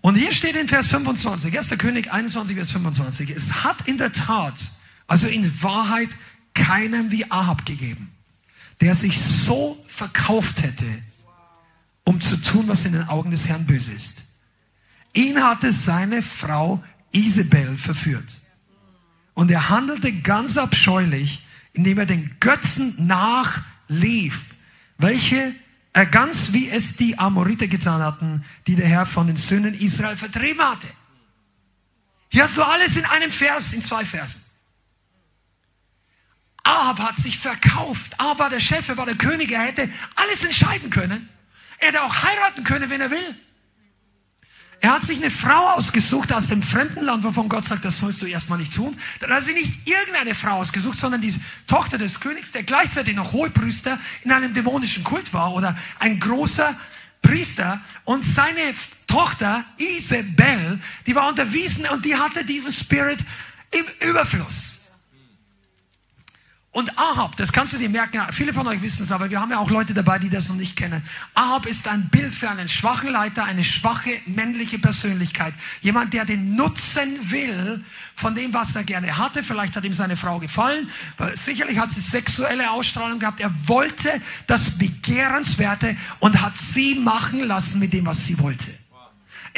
Und 0.00 0.14
hier 0.14 0.32
steht 0.32 0.54
in 0.56 0.68
Vers 0.68 0.88
25, 0.88 1.58
1. 1.58 1.70
König 1.78 2.12
21, 2.12 2.56
Vers 2.56 2.70
25. 2.70 3.30
Es 3.30 3.64
hat 3.64 3.86
in 3.86 3.98
der 3.98 4.12
Tat, 4.12 4.54
also 5.06 5.26
in 5.26 5.62
Wahrheit, 5.62 6.10
keinen 6.54 7.10
wie 7.10 7.30
Ahab 7.30 7.66
gegeben, 7.66 8.10
der 8.80 8.94
sich 8.94 9.20
so 9.20 9.82
verkauft 9.88 10.62
hätte, 10.62 10.86
um 12.04 12.20
zu 12.20 12.36
tun, 12.36 12.68
was 12.68 12.84
in 12.84 12.92
den 12.92 13.08
Augen 13.08 13.30
des 13.30 13.48
Herrn 13.48 13.66
böse 13.66 13.92
ist. 13.92 14.27
Ihn 15.12 15.42
hatte 15.42 15.72
seine 15.72 16.22
Frau 16.22 16.82
Isabel 17.12 17.76
verführt. 17.76 18.36
Und 19.34 19.50
er 19.50 19.68
handelte 19.68 20.12
ganz 20.12 20.56
abscheulich, 20.56 21.46
indem 21.72 21.98
er 21.98 22.06
den 22.06 22.36
Götzen 22.40 22.94
nachlief, 23.06 24.54
welche 24.98 25.54
er 25.92 26.06
ganz 26.06 26.52
wie 26.52 26.68
es 26.68 26.96
die 26.96 27.18
Amoriter 27.18 27.66
getan 27.66 28.02
hatten, 28.02 28.44
die 28.66 28.74
der 28.74 28.86
Herr 28.86 29.06
von 29.06 29.26
den 29.26 29.36
Söhnen 29.36 29.74
Israel 29.74 30.16
vertrieben 30.16 30.62
hatte. 30.62 30.86
Hier 32.28 32.44
hast 32.44 32.56
du 32.56 32.62
alles 32.62 32.96
in 32.96 33.04
einem 33.04 33.30
Vers, 33.30 33.72
in 33.72 33.82
zwei 33.82 34.04
Versen. 34.04 34.42
Ahab 36.62 36.98
hat 36.98 37.16
sich 37.16 37.38
verkauft. 37.38 38.20
Ahab 38.20 38.38
war 38.40 38.50
der 38.50 38.60
Chef, 38.60 38.88
er 38.88 38.96
war 38.96 39.06
der 39.06 39.14
König, 39.14 39.50
er 39.50 39.62
hätte 39.62 39.90
alles 40.16 40.44
entscheiden 40.44 40.90
können. 40.90 41.28
Er 41.78 41.88
hätte 41.88 42.02
auch 42.02 42.22
heiraten 42.22 42.64
können, 42.64 42.90
wenn 42.90 43.00
er 43.00 43.10
will. 43.10 43.36
Er 44.80 44.92
hat 44.92 45.02
sich 45.02 45.18
eine 45.18 45.30
Frau 45.30 45.70
ausgesucht 45.70 46.32
aus 46.32 46.46
dem 46.46 46.62
fremden 46.62 47.04
Land, 47.04 47.24
wovon 47.24 47.48
Gott 47.48 47.64
sagt, 47.64 47.84
das 47.84 47.98
sollst 47.98 48.22
du 48.22 48.26
erstmal 48.26 48.60
nicht 48.60 48.74
tun. 48.74 48.96
Dann 49.18 49.30
hat 49.30 49.38
er 49.38 49.42
sich 49.42 49.54
nicht 49.54 49.88
irgendeine 49.88 50.36
Frau 50.36 50.58
ausgesucht, 50.58 50.96
sondern 50.96 51.20
die 51.20 51.34
Tochter 51.66 51.98
des 51.98 52.20
Königs, 52.20 52.52
der 52.52 52.62
gleichzeitig 52.62 53.16
noch 53.16 53.32
Hohepriester 53.32 53.98
in 54.22 54.30
einem 54.30 54.54
dämonischen 54.54 55.02
Kult 55.02 55.32
war 55.34 55.52
oder 55.52 55.76
ein 55.98 56.20
großer 56.20 56.76
Priester. 57.22 57.80
Und 58.04 58.24
seine 58.24 58.60
Tochter 59.08 59.64
Isabel, 59.78 60.78
die 61.06 61.14
war 61.14 61.28
unterwiesen 61.28 61.86
und 61.88 62.04
die 62.04 62.14
hatte 62.14 62.44
diesen 62.44 62.72
Spirit 62.72 63.18
im 63.72 64.08
Überfluss. 64.08 64.77
Und 66.78 66.96
Ahab, 66.96 67.36
das 67.36 67.50
kannst 67.50 67.72
du 67.72 67.78
dir 67.78 67.88
merken, 67.88 68.20
viele 68.30 68.52
von 68.52 68.64
euch 68.68 68.80
wissen 68.82 69.02
es, 69.02 69.10
aber 69.10 69.28
wir 69.28 69.40
haben 69.40 69.50
ja 69.50 69.58
auch 69.58 69.68
Leute 69.68 69.94
dabei, 69.94 70.20
die 70.20 70.30
das 70.30 70.48
noch 70.48 70.54
nicht 70.54 70.76
kennen. 70.76 71.02
Ahab 71.34 71.66
ist 71.66 71.88
ein 71.88 72.08
Bild 72.08 72.32
für 72.32 72.48
einen 72.48 72.68
schwachen 72.68 73.10
Leiter, 73.10 73.44
eine 73.44 73.64
schwache 73.64 74.10
männliche 74.26 74.78
Persönlichkeit. 74.78 75.54
Jemand, 75.82 76.14
der 76.14 76.24
den 76.24 76.54
Nutzen 76.54 77.32
will 77.32 77.84
von 78.14 78.36
dem, 78.36 78.54
was 78.54 78.76
er 78.76 78.84
gerne 78.84 79.18
hatte. 79.18 79.42
Vielleicht 79.42 79.74
hat 79.74 79.82
ihm 79.82 79.92
seine 79.92 80.16
Frau 80.16 80.38
gefallen. 80.38 80.88
Sicherlich 81.34 81.80
hat 81.80 81.90
sie 81.90 82.00
sexuelle 82.00 82.70
Ausstrahlung 82.70 83.18
gehabt. 83.18 83.40
Er 83.40 83.50
wollte 83.66 84.12
das 84.46 84.78
Begehrenswerte 84.78 85.96
und 86.20 86.40
hat 86.40 86.56
sie 86.58 86.94
machen 86.94 87.40
lassen 87.40 87.80
mit 87.80 87.92
dem, 87.92 88.06
was 88.06 88.24
sie 88.24 88.38
wollte. 88.38 88.77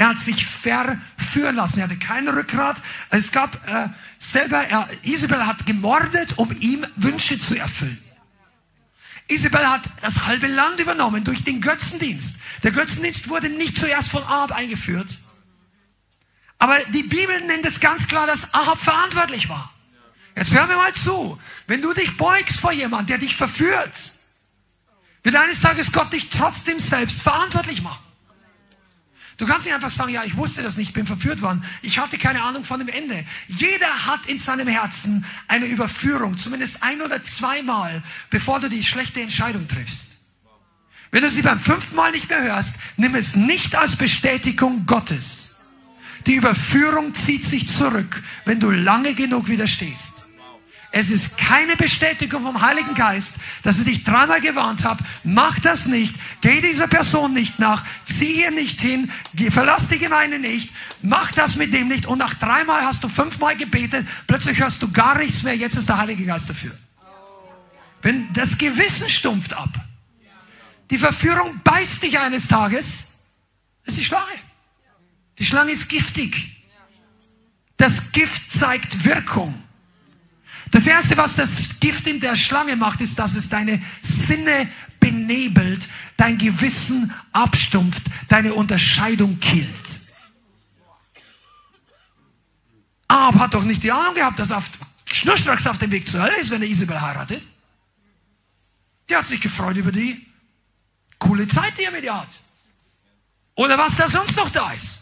Er 0.00 0.08
hat 0.08 0.18
sich 0.18 0.46
verführen 0.46 1.56
lassen. 1.56 1.80
Er 1.80 1.84
hatte 1.84 1.98
kein 1.98 2.26
Rückgrat. 2.26 2.78
Es 3.10 3.32
gab 3.32 3.68
äh, 3.68 3.90
selber, 4.16 4.66
er, 4.66 4.88
Isabel 5.02 5.46
hat 5.46 5.66
gemordet, 5.66 6.38
um 6.38 6.50
ihm 6.58 6.86
Wünsche 6.96 7.38
zu 7.38 7.54
erfüllen. 7.54 8.02
Isabel 9.28 9.68
hat 9.68 9.82
das 10.00 10.24
halbe 10.24 10.46
Land 10.46 10.80
übernommen 10.80 11.22
durch 11.22 11.44
den 11.44 11.60
Götzendienst. 11.60 12.40
Der 12.62 12.70
Götzendienst 12.70 13.28
wurde 13.28 13.50
nicht 13.50 13.76
zuerst 13.76 14.08
von 14.08 14.22
Ahab 14.22 14.52
eingeführt. 14.52 15.18
Aber 16.58 16.78
die 16.94 17.02
Bibel 17.02 17.38
nennt 17.42 17.66
es 17.66 17.78
ganz 17.78 18.08
klar, 18.08 18.26
dass 18.26 18.54
Ahab 18.54 18.80
verantwortlich 18.80 19.50
war. 19.50 19.70
Jetzt 20.34 20.54
hör 20.54 20.66
mir 20.66 20.76
mal 20.76 20.94
zu. 20.94 21.38
Wenn 21.66 21.82
du 21.82 21.92
dich 21.92 22.16
beugst 22.16 22.58
vor 22.58 22.72
jemandem, 22.72 23.08
der 23.08 23.18
dich 23.18 23.36
verführt, 23.36 23.92
wird 25.24 25.36
eines 25.36 25.60
Tages 25.60 25.92
Gott 25.92 26.10
dich 26.10 26.30
trotzdem 26.30 26.78
selbst 26.78 27.20
verantwortlich 27.20 27.82
machen. 27.82 28.09
Du 29.40 29.46
kannst 29.46 29.64
nicht 29.64 29.74
einfach 29.74 29.90
sagen, 29.90 30.12
ja, 30.12 30.22
ich 30.22 30.36
wusste 30.36 30.62
das 30.62 30.76
nicht, 30.76 30.92
bin 30.92 31.06
verführt 31.06 31.40
worden. 31.40 31.64
Ich 31.80 31.98
hatte 31.98 32.18
keine 32.18 32.42
Ahnung 32.42 32.62
von 32.62 32.78
dem 32.78 32.88
Ende. 32.88 33.24
Jeder 33.48 34.06
hat 34.06 34.20
in 34.26 34.38
seinem 34.38 34.68
Herzen 34.68 35.24
eine 35.48 35.64
Überführung, 35.64 36.36
zumindest 36.36 36.82
ein 36.82 37.00
oder 37.00 37.24
zweimal, 37.24 38.02
bevor 38.28 38.60
du 38.60 38.68
die 38.68 38.82
schlechte 38.82 39.22
Entscheidung 39.22 39.66
triffst. 39.66 40.08
Wenn 41.10 41.22
du 41.22 41.30
sie 41.30 41.40
beim 41.40 41.58
fünften 41.58 41.96
Mal 41.96 42.12
nicht 42.12 42.28
mehr 42.28 42.42
hörst, 42.42 42.76
nimm 42.98 43.14
es 43.14 43.34
nicht 43.34 43.74
als 43.76 43.96
Bestätigung 43.96 44.84
Gottes. 44.84 45.60
Die 46.26 46.34
Überführung 46.34 47.14
zieht 47.14 47.46
sich 47.46 47.66
zurück, 47.74 48.22
wenn 48.44 48.60
du 48.60 48.70
lange 48.70 49.14
genug 49.14 49.48
widerstehst. 49.48 50.19
Es 50.92 51.10
ist 51.10 51.38
keine 51.38 51.76
Bestätigung 51.76 52.42
vom 52.42 52.60
Heiligen 52.60 52.94
Geist, 52.94 53.36
dass 53.62 53.78
ich 53.78 53.84
dich 53.84 54.04
dreimal 54.04 54.40
gewarnt 54.40 54.82
habe. 54.82 55.04
Mach 55.22 55.60
das 55.60 55.86
nicht. 55.86 56.16
Geh 56.40 56.60
dieser 56.60 56.88
Person 56.88 57.32
nicht 57.32 57.60
nach. 57.60 57.84
Zieh 58.04 58.32
hier 58.32 58.50
nicht 58.50 58.80
hin. 58.80 59.10
Verlass 59.50 59.86
die 59.86 59.98
Gemeinde 59.98 60.40
nicht. 60.40 60.74
Mach 61.00 61.30
das 61.30 61.54
mit 61.54 61.72
dem 61.72 61.86
nicht. 61.86 62.06
Und 62.06 62.18
nach 62.18 62.34
dreimal 62.34 62.82
hast 62.82 63.04
du 63.04 63.08
fünfmal 63.08 63.56
gebetet. 63.56 64.06
Plötzlich 64.26 64.58
hörst 64.58 64.82
du 64.82 64.90
gar 64.90 65.16
nichts 65.16 65.44
mehr. 65.44 65.56
Jetzt 65.56 65.76
ist 65.76 65.88
der 65.88 65.98
Heilige 65.98 66.24
Geist 66.24 66.50
dafür. 66.50 66.76
Wenn 68.02 68.32
das 68.32 68.58
Gewissen 68.58 69.08
stumpft 69.08 69.52
ab. 69.54 69.70
Die 70.90 70.98
Verführung 70.98 71.60
beißt 71.62 72.02
dich 72.02 72.18
eines 72.18 72.48
Tages. 72.48 73.10
Das 73.84 73.94
ist 73.94 74.00
die 74.00 74.04
Schlange. 74.04 74.24
Die 75.38 75.44
Schlange 75.44 75.70
ist 75.70 75.88
giftig. 75.88 76.64
Das 77.76 78.10
Gift 78.10 78.50
zeigt 78.52 79.04
Wirkung. 79.04 79.54
Das 80.70 80.86
Erste, 80.86 81.16
was 81.16 81.36
das 81.36 81.80
Gift 81.80 82.06
in 82.06 82.20
der 82.20 82.36
Schlange 82.36 82.76
macht, 82.76 83.00
ist, 83.00 83.18
dass 83.18 83.34
es 83.34 83.48
deine 83.48 83.82
Sinne 84.02 84.68
benebelt, 85.00 85.82
dein 86.16 86.38
Gewissen 86.38 87.12
abstumpft, 87.32 88.02
deine 88.28 88.54
Unterscheidung 88.54 89.40
killt. 89.40 89.68
Aber 93.08 93.40
hat 93.40 93.54
doch 93.54 93.64
nicht 93.64 93.82
die 93.82 93.90
Ahnung 93.90 94.14
gehabt, 94.14 94.38
dass 94.38 94.50
er 94.50 94.62
schnurstracks 95.10 95.66
auf 95.66 95.78
dem 95.78 95.90
Weg 95.90 96.08
zur 96.08 96.22
Hölle 96.22 96.38
ist, 96.38 96.50
wenn 96.50 96.62
er 96.62 96.68
Isabel 96.68 97.00
heiratet. 97.00 97.42
Der 99.08 99.18
hat 99.18 99.26
sich 99.26 99.40
gefreut 99.40 99.76
über 99.76 99.90
die 99.90 100.24
coole 101.18 101.48
Zeit, 101.48 101.76
die 101.76 101.82
er 101.82 101.90
mit 101.90 102.04
ihr 102.04 102.16
hat. 102.16 102.28
Oder 103.56 103.76
was 103.76 103.96
da 103.96 104.08
sonst 104.08 104.36
noch 104.36 104.50
da 104.50 104.70
ist. 104.72 104.99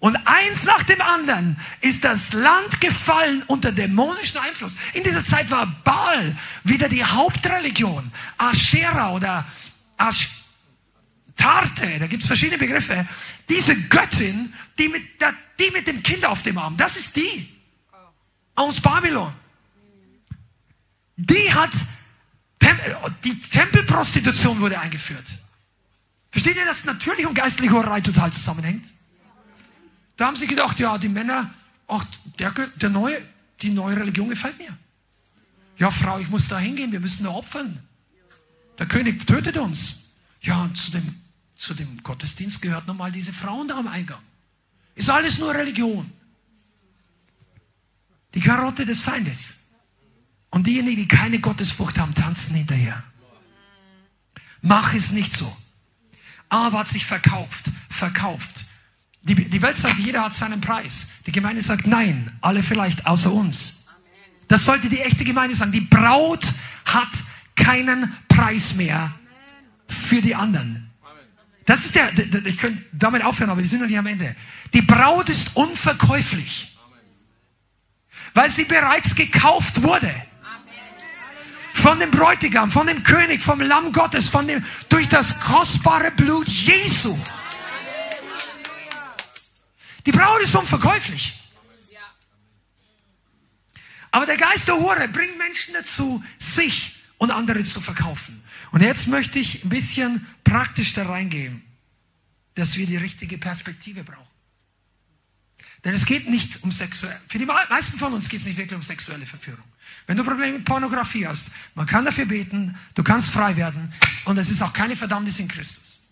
Und 0.00 0.16
eins 0.26 0.62
nach 0.62 0.84
dem 0.84 1.00
anderen 1.00 1.56
ist 1.80 2.04
das 2.04 2.32
Land 2.32 2.80
gefallen 2.80 3.42
unter 3.48 3.72
dämonischen 3.72 4.38
Einfluss. 4.38 4.76
In 4.94 5.02
dieser 5.02 5.24
Zeit 5.24 5.50
war 5.50 5.66
Baal 5.82 6.36
wieder 6.62 6.88
die 6.88 7.04
Hauptreligion. 7.04 8.12
Aschera 8.36 9.10
oder 9.10 9.44
Ashtarte, 9.96 11.98
da 11.98 12.06
gibt 12.06 12.22
es 12.22 12.28
verschiedene 12.28 12.58
Begriffe. 12.58 13.08
Diese 13.48 13.74
Göttin, 13.88 14.54
die 14.78 14.88
mit, 14.88 15.02
die 15.58 15.70
mit 15.72 15.88
dem 15.88 16.00
Kind 16.04 16.24
auf 16.24 16.42
dem 16.42 16.58
Arm, 16.58 16.76
das 16.76 16.96
ist 16.96 17.16
die 17.16 17.52
aus 18.54 18.80
Babylon. 18.80 19.32
Die 21.16 21.52
hat, 21.52 21.72
die 23.24 23.40
Tempelprostitution 23.40 24.60
wurde 24.60 24.78
eingeführt. 24.78 25.26
Versteht 26.30 26.56
ihr, 26.56 26.64
dass 26.64 26.84
natürlich 26.84 27.26
und 27.26 27.34
geistliche 27.34 27.72
Horrei 27.72 28.00
total 28.00 28.32
zusammenhängt? 28.32 28.86
Da 30.18 30.26
haben 30.26 30.36
sie 30.36 30.48
gedacht, 30.48 30.78
ja, 30.80 30.98
die 30.98 31.08
Männer, 31.08 31.54
ach, 31.86 32.04
der, 32.40 32.50
der 32.50 32.90
neue, 32.90 33.16
die 33.62 33.70
neue 33.70 33.96
Religion 33.96 34.28
gefällt 34.28 34.58
mir. 34.58 34.76
Ja, 35.78 35.92
Frau, 35.92 36.18
ich 36.18 36.28
muss 36.28 36.48
da 36.48 36.58
hingehen, 36.58 36.90
wir 36.90 36.98
müssen 36.98 37.22
da 37.22 37.30
opfern. 37.30 37.78
Der 38.78 38.86
König 38.86 39.24
tötet 39.26 39.56
uns. 39.56 40.10
Ja, 40.40 40.62
und 40.62 40.76
zu 40.76 40.90
dem, 40.90 41.20
zu 41.56 41.72
dem 41.72 42.02
Gottesdienst 42.02 42.60
gehört 42.60 42.88
nochmal 42.88 43.12
diese 43.12 43.32
Frauen 43.32 43.68
da 43.68 43.78
am 43.78 43.86
Eingang. 43.86 44.20
Ist 44.96 45.08
alles 45.08 45.38
nur 45.38 45.54
Religion. 45.54 46.12
Die 48.34 48.40
Karotte 48.40 48.84
des 48.84 49.00
Feindes. 49.00 49.58
Und 50.50 50.66
diejenigen, 50.66 51.02
die 51.02 51.08
keine 51.08 51.38
Gottesfurcht 51.38 51.96
haben, 51.96 52.14
tanzen 52.14 52.56
hinterher. 52.56 53.04
Mach 54.62 54.94
es 54.94 55.12
nicht 55.12 55.32
so. 55.32 55.56
Aber 56.48 56.80
hat 56.80 56.88
sich 56.88 57.06
verkauft, 57.06 57.66
verkauft. 57.88 58.67
Die, 59.22 59.34
die 59.34 59.62
Welt 59.62 59.76
sagt, 59.76 59.98
jeder 59.98 60.24
hat 60.24 60.32
seinen 60.32 60.60
Preis. 60.60 61.08
Die 61.26 61.32
Gemeinde 61.32 61.60
sagt, 61.62 61.86
nein, 61.86 62.36
alle 62.40 62.62
vielleicht 62.62 63.06
außer 63.06 63.32
uns. 63.32 63.86
Das 64.48 64.64
sollte 64.64 64.88
die 64.88 65.00
echte 65.00 65.24
Gemeinde 65.24 65.54
sagen. 65.54 65.72
Die 65.72 65.80
Braut 65.80 66.46
hat 66.84 67.10
keinen 67.54 68.16
Preis 68.28 68.74
mehr 68.74 69.12
für 69.86 70.22
die 70.22 70.34
anderen. 70.34 70.90
Das 71.66 71.84
ist 71.84 71.94
der, 71.94 72.10
ich 72.46 72.56
könnte 72.56 72.82
damit 72.92 73.22
aufhören, 73.22 73.50
aber 73.50 73.60
die 73.60 73.68
sind 73.68 73.80
noch 73.80 73.88
nicht 73.88 73.98
am 73.98 74.06
Ende. 74.06 74.34
Die 74.72 74.80
Braut 74.80 75.28
ist 75.28 75.54
unverkäuflich, 75.54 76.78
weil 78.32 78.50
sie 78.50 78.64
bereits 78.64 79.14
gekauft 79.14 79.82
wurde. 79.82 80.10
Von 81.74 82.00
dem 82.00 82.10
Bräutigam, 82.10 82.72
von 82.72 82.86
dem 82.86 83.04
König, 83.04 83.42
vom 83.42 83.60
Lamm 83.60 83.92
Gottes, 83.92 84.30
von 84.30 84.46
dem, 84.46 84.64
durch 84.88 85.08
das 85.08 85.40
kostbare 85.40 86.10
Blut 86.10 86.48
Jesu. 86.48 87.16
Die 90.08 90.12
Braut 90.12 90.40
ist 90.40 90.54
unverkäuflich. 90.54 91.34
Aber 94.10 94.24
der 94.24 94.38
Geist 94.38 94.66
der 94.66 94.76
Hure 94.76 95.06
bringt 95.08 95.36
Menschen 95.36 95.74
dazu, 95.74 96.24
sich 96.38 96.96
und 97.18 97.30
andere 97.30 97.62
zu 97.62 97.82
verkaufen. 97.82 98.42
Und 98.70 98.82
jetzt 98.82 99.08
möchte 99.08 99.38
ich 99.38 99.64
ein 99.64 99.68
bisschen 99.68 100.26
praktisch 100.44 100.94
da 100.94 101.06
reingehen, 101.06 101.62
dass 102.54 102.78
wir 102.78 102.86
die 102.86 102.96
richtige 102.96 103.36
Perspektive 103.36 104.02
brauchen. 104.02 104.24
Denn 105.84 105.92
es 105.92 106.06
geht 106.06 106.26
nicht 106.30 106.62
um 106.62 106.72
sexuelle, 106.72 107.20
für 107.28 107.38
die 107.38 107.44
meisten 107.44 107.98
von 107.98 108.14
uns 108.14 108.30
geht 108.30 108.40
es 108.40 108.46
nicht 108.46 108.56
wirklich 108.56 108.76
um 108.76 108.82
sexuelle 108.82 109.26
Verführung. 109.26 109.64
Wenn 110.06 110.16
du 110.16 110.24
Probleme 110.24 110.56
mit 110.56 110.64
Pornografie 110.64 111.26
hast, 111.26 111.50
man 111.74 111.84
kann 111.84 112.06
dafür 112.06 112.24
beten, 112.24 112.78
du 112.94 113.02
kannst 113.02 113.28
frei 113.28 113.56
werden 113.56 113.92
und 114.24 114.38
es 114.38 114.48
ist 114.48 114.62
auch 114.62 114.72
keine 114.72 114.96
Verdammnis 114.96 115.38
in 115.38 115.48
Christus. 115.48 116.08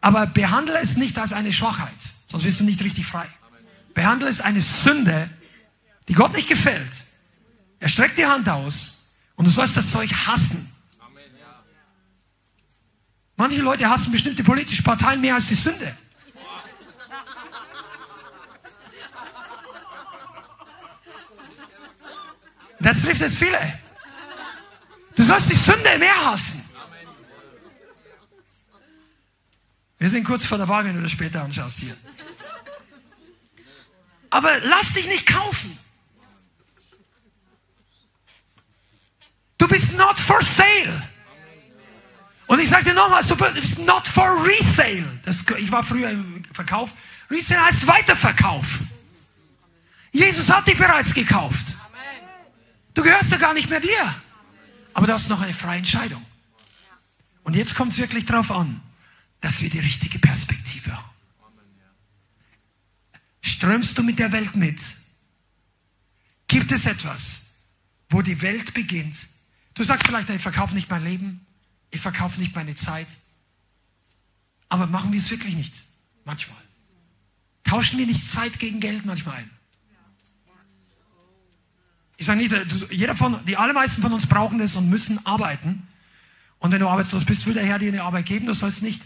Aber 0.00 0.26
behandle 0.26 0.78
es 0.78 0.96
nicht 0.96 1.18
als 1.18 1.34
eine 1.34 1.52
Schwachheit. 1.52 1.92
Sonst 2.30 2.44
wirst 2.44 2.60
du 2.60 2.64
nicht 2.64 2.82
richtig 2.82 3.06
frei. 3.06 3.26
Behandle 3.92 4.28
es 4.28 4.40
eine 4.40 4.60
Sünde, 4.60 5.28
die 6.06 6.14
Gott 6.14 6.32
nicht 6.32 6.48
gefällt. 6.48 6.92
Er 7.80 7.88
streckt 7.88 8.18
die 8.18 8.26
Hand 8.26 8.48
aus 8.48 9.10
und 9.34 9.46
du 9.46 9.50
sollst 9.50 9.76
das 9.76 9.90
Zeug 9.90 10.12
hassen. 10.12 10.70
Manche 13.36 13.62
Leute 13.62 13.88
hassen 13.88 14.12
bestimmte 14.12 14.44
politische 14.44 14.82
Parteien 14.82 15.20
mehr 15.20 15.34
als 15.34 15.48
die 15.48 15.54
Sünde. 15.54 15.92
Das 22.78 23.02
trifft 23.02 23.20
jetzt 23.20 23.38
viele. 23.38 23.58
Du 25.16 25.22
sollst 25.24 25.50
die 25.50 25.56
Sünde 25.56 25.98
mehr 25.98 26.24
hassen. 26.26 26.59
Wir 30.00 30.08
sind 30.08 30.24
kurz 30.24 30.46
vor 30.46 30.56
der 30.56 30.66
Wahl, 30.66 30.86
wenn 30.86 30.96
du 30.96 31.02
das 31.02 31.12
später 31.12 31.42
anschaust 31.42 31.78
hier. 31.78 31.94
Aber 34.30 34.58
lass 34.60 34.94
dich 34.94 35.06
nicht 35.06 35.26
kaufen. 35.26 35.78
Du 39.58 39.68
bist 39.68 39.92
not 39.98 40.18
for 40.18 40.40
sale. 40.42 41.02
Und 42.46 42.60
ich 42.60 42.70
sage 42.70 42.84
dir 42.84 42.94
nochmals, 42.94 43.28
du 43.28 43.36
bist 43.36 43.78
not 43.80 44.08
for 44.08 44.42
resale. 44.42 45.04
Das, 45.26 45.44
ich 45.58 45.70
war 45.70 45.84
früher 45.84 46.10
im 46.10 46.42
Verkauf. 46.54 46.90
Resale 47.30 47.66
heißt 47.66 47.86
Weiterverkauf. 47.86 48.78
Jesus 50.12 50.48
hat 50.48 50.66
dich 50.66 50.78
bereits 50.78 51.12
gekauft. 51.12 51.76
Du 52.94 53.02
gehörst 53.02 53.30
ja 53.30 53.36
gar 53.36 53.52
nicht 53.52 53.68
mehr 53.68 53.80
dir. 53.80 54.14
Aber 54.94 55.06
du 55.06 55.12
hast 55.12 55.28
noch 55.28 55.42
eine 55.42 55.52
freie 55.52 55.78
Entscheidung. 55.78 56.24
Und 57.44 57.54
jetzt 57.54 57.74
kommt 57.74 57.92
es 57.92 57.98
wirklich 57.98 58.24
darauf 58.24 58.50
an, 58.50 58.80
dass 59.40 59.62
wir 59.62 59.70
die 59.70 59.78
richtige 59.78 60.18
Perspektive 60.18 60.96
haben. 60.96 61.10
Strömst 63.42 63.96
du 63.96 64.02
mit 64.02 64.18
der 64.18 64.32
Welt 64.32 64.54
mit? 64.54 64.80
Gibt 66.46 66.72
es 66.72 66.86
etwas, 66.86 67.46
wo 68.08 68.22
die 68.22 68.42
Welt 68.42 68.74
beginnt? 68.74 69.16
Du 69.74 69.82
sagst 69.82 70.06
vielleicht, 70.06 70.28
ich 70.30 70.42
verkaufe 70.42 70.74
nicht 70.74 70.90
mein 70.90 71.04
Leben, 71.04 71.46
ich 71.90 72.00
verkaufe 72.00 72.40
nicht 72.40 72.54
meine 72.54 72.74
Zeit. 72.74 73.06
Aber 74.68 74.86
machen 74.86 75.12
wir 75.12 75.18
es 75.18 75.30
wirklich 75.30 75.54
nicht? 75.54 75.74
Manchmal. 76.24 76.60
Tauschen 77.64 77.98
wir 77.98 78.06
nicht 78.06 78.28
Zeit 78.28 78.58
gegen 78.58 78.80
Geld 78.80 79.06
manchmal 79.06 79.36
ein? 79.36 79.50
Ich 82.16 82.26
sage 82.26 82.40
nicht, 82.40 82.54
jeder 82.90 83.16
von, 83.16 83.42
die 83.46 83.56
allermeisten 83.56 84.02
von 84.02 84.12
uns 84.12 84.26
brauchen 84.26 84.58
das 84.58 84.76
und 84.76 84.90
müssen 84.90 85.24
arbeiten. 85.24 85.88
Und 86.58 86.72
wenn 86.72 86.80
du 86.80 86.88
arbeitslos 86.88 87.24
bist, 87.24 87.46
will 87.46 87.54
der 87.54 87.64
Herr 87.64 87.78
dir 87.78 87.88
eine 87.88 88.02
Arbeit 88.02 88.26
geben. 88.26 88.46
Du 88.46 88.52
sollst 88.52 88.82
nicht 88.82 89.02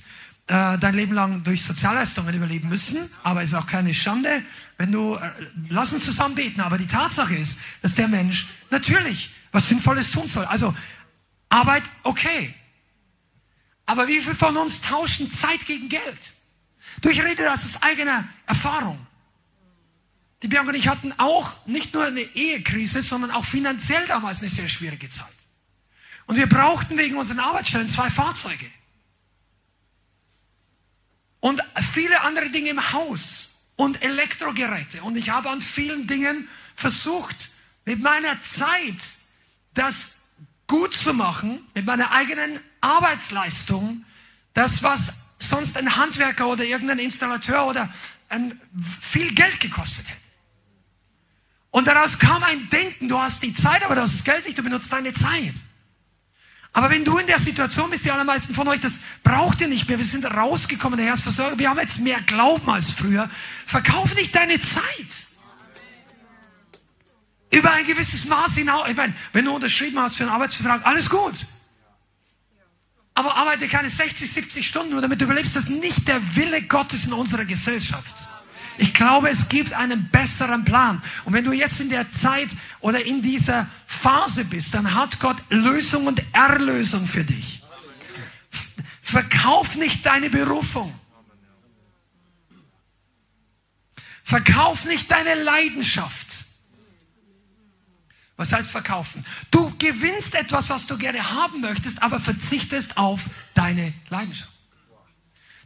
äh, 0.47 0.79
dein 0.79 0.95
Leben 0.95 1.15
lang 1.15 1.43
durch 1.43 1.65
Sozialleistungen 1.65 2.35
überleben 2.35 2.69
müssen, 2.69 3.11
aber 3.23 3.43
es 3.43 3.51
ist 3.51 3.57
auch 3.57 3.67
keine 3.67 3.95
Schande, 3.95 4.43
wenn 4.77 4.93
du, 4.93 5.15
äh, 5.15 5.31
lass 5.71 5.93
uns 5.93 6.05
zusammen 6.05 6.35
beten, 6.35 6.61
aber 6.61 6.77
die 6.77 6.87
Tatsache 6.87 7.35
ist, 7.35 7.61
dass 7.81 7.95
der 7.95 8.09
Mensch 8.09 8.49
natürlich 8.71 9.31
was 9.53 9.69
Sinnvolles 9.69 10.11
tun 10.11 10.29
soll. 10.29 10.45
Also 10.45 10.75
Arbeit, 11.49 11.85
okay. 12.03 12.55
Aber 13.87 14.09
wie 14.09 14.21
viele 14.21 14.35
von 14.35 14.57
uns 14.57 14.83
tauschen 14.83 15.33
Zeit 15.33 15.65
gegen 15.67 15.89
Geld? 15.89 16.33
Du, 17.01 17.09
ich 17.09 17.23
rede 17.23 17.45
das 17.45 17.65
aus 17.65 17.83
eigener 17.83 18.25
Erfahrung. 18.47 18.99
Die 20.43 20.49
Bianca 20.49 20.71
und 20.71 20.75
ich 20.75 20.89
hatten 20.89 21.13
auch 21.17 21.67
nicht 21.67 21.95
nur 21.95 22.05
eine 22.05 22.21
Ehekrise, 22.21 23.01
sondern 23.01 23.31
auch 23.31 23.45
finanziell 23.45 24.05
damals 24.09 24.41
eine 24.41 24.51
sehr 24.51 24.69
schwierige 24.69 25.09
Zeit. 25.09 25.27
Und 26.27 26.37
wir 26.37 26.49
brauchten 26.49 26.99
wegen 26.99 27.17
unseren 27.17 27.41
Arbeitsstellen 27.41 27.89
zwei 27.89 28.11
Fahrzeuge 28.11 28.67
und 31.45 31.61
viele 31.93 32.23
andere 32.23 32.49
Dinge 32.49 32.71
im 32.71 32.93
Haus 32.95 33.67
und 33.77 34.03
Elektrogeräte. 34.03 35.03
Und 35.03 35.15
ich 35.15 35.29
habe 35.29 35.51
an 35.51 35.61
vielen 35.61 36.07
Dingen 36.07 36.49
versucht, 36.75 37.37
mit 37.85 38.01
meiner 38.01 38.43
Zeit 38.43 38.97
das 39.75 40.13
gut 40.67 40.95
zu 40.95 41.13
machen, 41.13 41.63
mit 41.75 41.85
meiner 41.85 42.13
eigenen 42.13 42.59
Arbeitsleistung, 42.81 44.07
das, 44.55 44.83
was 44.83 45.17
sonst 45.39 45.77
ein 45.77 45.95
Handwerker 45.95 46.47
oder 46.47 46.65
irgendein 46.65 47.01
Installateur 47.01 47.67
oder 47.67 47.93
ein, 48.31 48.59
viel 49.03 49.35
Geld 49.35 49.61
gekostet 49.61 50.09
hätte. 50.09 50.21
Und 51.73 51.87
daraus 51.87 52.19
kam 52.19 52.43
ein 52.43 52.71
Denken, 52.71 53.07
du 53.07 53.21
hast 53.21 53.43
die 53.43 53.53
Zeit, 53.53 53.85
aber 53.85 53.97
du 53.97 54.01
hast 54.01 54.15
das 54.15 54.25
Geld 54.25 54.47
nicht, 54.47 54.57
du 54.57 54.63
benutzt 54.63 54.91
deine 54.91 55.13
Zeit. 55.13 55.53
Aber 56.77 56.91
wenn 56.91 57.05
du 57.05 57.17
in 57.19 57.27
der 57.29 57.39
Situation 57.39 57.89
bist, 57.89 58.05
die 58.05 58.11
allermeisten 58.11 58.53
von 58.53 58.67
euch, 58.67 58.81
das 58.81 58.95
braucht 59.23 59.61
ihr 59.61 59.69
nicht 59.69 59.89
mehr, 59.89 59.97
wir 59.97 60.05
sind 60.05 60.25
rausgekommen, 60.25 60.97
der 60.97 61.07
Herr 61.07 61.15
ist 61.15 61.23
Versorger, 61.23 61.57
wir 61.57 61.71
haben 61.71 61.79
jetzt 61.79 62.01
mehr 62.01 62.21
Glauben 62.23 62.69
als 62.69 62.91
früher, 62.91 63.31
verkauf 63.65 64.13
nicht 64.17 64.35
deine 64.35 64.61
Zeit. 64.61 64.83
Über 67.53 67.73
ein 67.73 67.87
gewisses 67.87 68.25
Maß 68.25 68.57
hinaus. 68.57 68.89
Ich 68.89 68.97
meine, 68.97 69.15
wenn 69.33 69.45
du 69.45 69.55
unterschrieben 69.55 70.01
hast 70.01 70.17
für 70.17 70.25
einen 70.25 70.33
Arbeitsvertrag, 70.33 70.85
alles 70.85 71.09
gut. 71.09 71.47
Aber 73.15 73.37
arbeite 73.37 73.69
keine 73.69 73.89
60, 73.89 74.29
70 74.29 74.67
Stunden, 74.67 74.91
nur 74.91 75.01
damit 75.01 75.21
du 75.21 75.27
überlebst. 75.27 75.55
Das 75.55 75.71
ist 75.71 75.81
nicht 75.81 76.09
der 76.09 76.21
Wille 76.35 76.63
Gottes 76.63 77.05
in 77.05 77.13
unserer 77.13 77.45
Gesellschaft. 77.45 78.13
Ich 78.77 78.95
glaube, 78.95 79.31
es 79.31 79.49
gibt 79.49 79.73
einen 79.73 80.09
besseren 80.09 80.65
Plan. 80.65 81.03
Und 81.25 81.33
wenn 81.33 81.45
du 81.45 81.53
jetzt 81.53 81.81
in 81.81 81.91
der 81.91 82.11
Zeit 82.11 82.49
oder 82.81 83.05
in 83.05 83.23
dieser 83.23 83.69
Phase 83.87 84.45
bist, 84.45 84.75
dann 84.75 84.95
hat 84.95 85.21
Gott 85.21 85.37
Lösung 85.49 86.07
und 86.07 86.23
Erlösung 86.33 87.07
für 87.07 87.25
dich. 87.25 87.63
Verkauf 89.01 89.77
nicht 89.77 90.05
deine 90.05 90.31
Berufung. 90.31 90.93
Verkauf 94.23 94.87
nicht 94.87 95.11
deine 95.11 95.35
Leidenschaft. 95.35 96.47
Was 98.37 98.53
heißt 98.53 98.71
verkaufen? 98.71 99.25
Du 99.51 99.73
gewinnst 99.79 100.35
etwas, 100.35 100.71
was 100.71 100.87
du 100.87 100.99
gerne 100.99 101.31
haben 101.31 101.61
möchtest, 101.61 102.03
aber 102.03 102.19
verzichtest 102.19 102.97
auf 102.97 103.21
deine 103.55 103.93
Leidenschaft. 104.09 104.54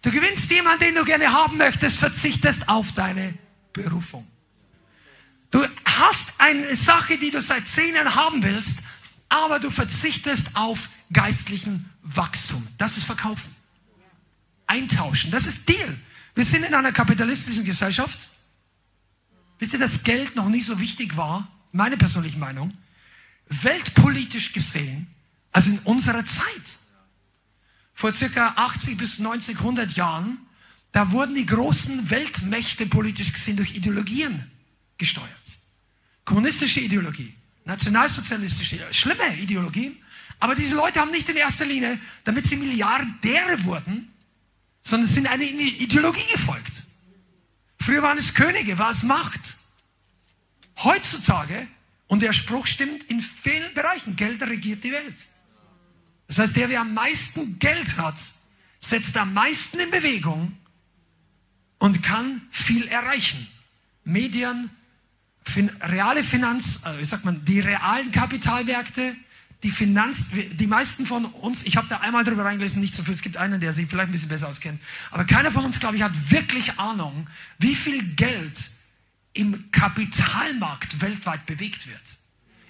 Du 0.03 0.11
gewinnst 0.11 0.51
jemanden, 0.51 0.85
den 0.85 0.95
du 0.95 1.05
gerne 1.05 1.33
haben 1.33 1.57
möchtest, 1.57 1.99
verzichtest 1.99 2.69
auf 2.69 2.93
deine 2.93 3.35
Berufung. 3.73 4.27
Du 5.51 5.65
hast 5.85 6.33
eine 6.39 6.77
Sache, 6.77 7.19
die 7.19 7.31
du 7.31 7.41
seit 7.41 7.67
zehn 7.69 7.95
Jahren 7.95 8.15
haben 8.15 8.43
willst, 8.43 8.81
aber 9.29 9.59
du 9.59 9.71
verzichtest 9.71 10.57
auf 10.57 10.89
geistlichen 11.13 11.91
Wachstum. 12.03 12.67
Das 12.79 12.97
ist 12.97 13.05
Verkaufen. 13.05 13.55
Eintauschen. 14.67 15.31
Das 15.31 15.47
ist 15.47 15.69
Deal. 15.69 15.99
Wir 16.35 16.45
sind 16.45 16.65
in 16.65 16.75
einer 16.75 16.93
kapitalistischen 16.93 17.65
Gesellschaft. 17.65 18.19
Wisst 19.59 19.73
ihr, 19.73 19.79
dass 19.79 20.05
Geld 20.05 20.37
noch 20.37 20.49
nicht 20.49 20.67
so 20.67 20.79
wichtig 20.79 21.17
war 21.17 21.51
meine 21.73 21.97
persönliche 21.97 22.39
Meinung, 22.39 22.77
weltpolitisch 23.49 24.53
gesehen, 24.53 25.07
also 25.53 25.71
in 25.71 25.79
unserer 25.81 26.25
Zeit. 26.25 26.47
Vor 27.99 28.13
circa 28.13 28.53
80 28.55 28.97
bis 28.97 29.19
90, 29.19 29.59
100 29.59 29.97
Jahren, 29.97 30.39
da 30.93 31.11
wurden 31.11 31.35
die 31.35 31.45
großen 31.45 32.09
Weltmächte 32.11 32.87
politisch 32.87 33.33
gesehen 33.33 33.57
durch 33.57 33.75
Ideologien 33.75 34.49
gesteuert. 34.99 35.29
Kommunistische 36.25 36.79
Ideologie, 36.79 37.35
nationalsozialistische, 37.65 38.79
schlimme 38.93 39.37
Ideologien. 39.41 39.97
Aber 40.39 40.55
diese 40.55 40.77
Leute 40.77 41.01
haben 41.01 41.11
nicht 41.11 41.29
in 41.29 41.35
erster 41.35 41.65
Linie, 41.65 41.99
damit 42.23 42.47
sie 42.47 42.55
Milliardäre 42.55 43.65
wurden, 43.65 44.15
sondern 44.85 45.09
sind 45.09 45.27
eine 45.27 45.43
Ideologie 45.43 46.31
gefolgt. 46.31 46.85
Früher 47.81 48.03
waren 48.03 48.19
es 48.19 48.33
Könige, 48.33 48.79
war 48.79 48.93
es 48.93 49.03
Macht. 49.03 49.57
Heutzutage, 50.85 51.67
und 52.07 52.23
der 52.23 52.33
Spruch 52.33 52.69
stimmt 52.69 53.11
in 53.11 53.21
vielen 53.21 53.75
Bereichen, 53.75 54.15
Geld 54.15 54.41
regiert 54.43 54.85
die 54.85 54.93
Welt. 54.93 55.17
Das 56.29 56.39
heißt, 56.39 56.57
der, 56.57 56.69
der 56.69 56.83
am 56.83 56.95
meisten 56.95 57.59
Geld 57.59 57.97
hat, 57.97 58.17
setzt 58.79 59.17
am 59.17 59.35
meisten 59.35 59.81
in 59.81 59.91
Bewegung 59.91 60.57
und 61.79 62.03
kann 62.03 62.43
viel 62.51 62.87
erreichen. 62.89 63.49
Medien, 64.05 64.71
fin 65.43 65.71
reale 65.83 66.23
Finanz, 66.23 66.85
äh, 66.85 66.99
wie 66.99 67.05
sagt 67.05 67.25
man, 67.25 67.45
die 67.45 67.61
realen 67.61 68.13
Kapitalmärkte, 68.13 69.17
die 69.63 69.71
Finanz, 69.71 70.29
die 70.53 70.67
meisten 70.67 71.05
von 71.05 71.25
uns, 71.25 71.65
ich 71.65 71.77
habe 71.77 71.89
da 71.89 71.99
einmal 71.99 72.23
drüber 72.23 72.45
reingelesen, 72.45 72.81
nicht 72.81 72.95
so 72.95 73.03
viel, 73.03 73.15
es 73.15 73.23
gibt 73.23 73.37
einen, 73.37 73.61
der 73.61 73.73
sich 73.73 73.89
vielleicht 73.89 74.11
ein 74.11 74.13
bisschen 74.13 74.29
besser 74.29 74.49
auskennt, 74.49 74.81
aber 75.11 75.25
keiner 75.25 75.51
von 75.51 75.65
uns, 75.65 75.81
glaube 75.81 75.97
ich, 75.97 76.03
hat 76.03 76.13
wirklich 76.31 76.79
Ahnung, 76.79 77.27
wie 77.59 77.75
viel 77.75 78.03
Geld 78.15 78.57
im 79.33 79.71
Kapitalmarkt 79.73 81.01
weltweit 81.01 81.45
bewegt 81.47 81.89
wird. 81.89 82.01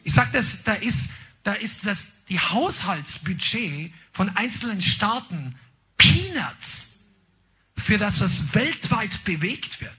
Ich 0.03 0.15
sage 0.15 0.31
das, 0.33 0.65
da 0.65 0.75
ist, 0.75 1.11
da 1.49 1.55
ist 1.55 1.87
das, 1.87 2.27
die 2.29 2.39
Haushaltsbudget 2.39 3.91
von 4.13 4.29
einzelnen 4.37 4.83
Staaten 4.83 5.59
Peanuts, 5.97 6.89
für 7.75 7.97
das 7.97 8.21
es 8.21 8.55
weltweit 8.55 9.25
bewegt 9.25 9.81
wird. 9.81 9.97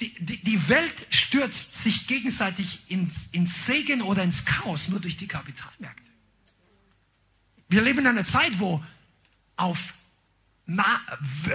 Die, 0.00 0.24
die, 0.24 0.42
die 0.42 0.68
Welt 0.70 1.06
stürzt 1.10 1.82
sich 1.82 2.06
gegenseitig 2.06 2.80
ins, 2.88 3.28
ins 3.32 3.66
Segen 3.66 4.00
oder 4.00 4.22
ins 4.22 4.46
Chaos 4.46 4.88
nur 4.88 5.00
durch 5.00 5.18
die 5.18 5.28
Kapitalmärkte. 5.28 6.10
Wir 7.68 7.82
leben 7.82 7.98
in 7.98 8.06
einer 8.06 8.24
Zeit, 8.24 8.58
wo 8.58 8.82
auf 9.56 9.92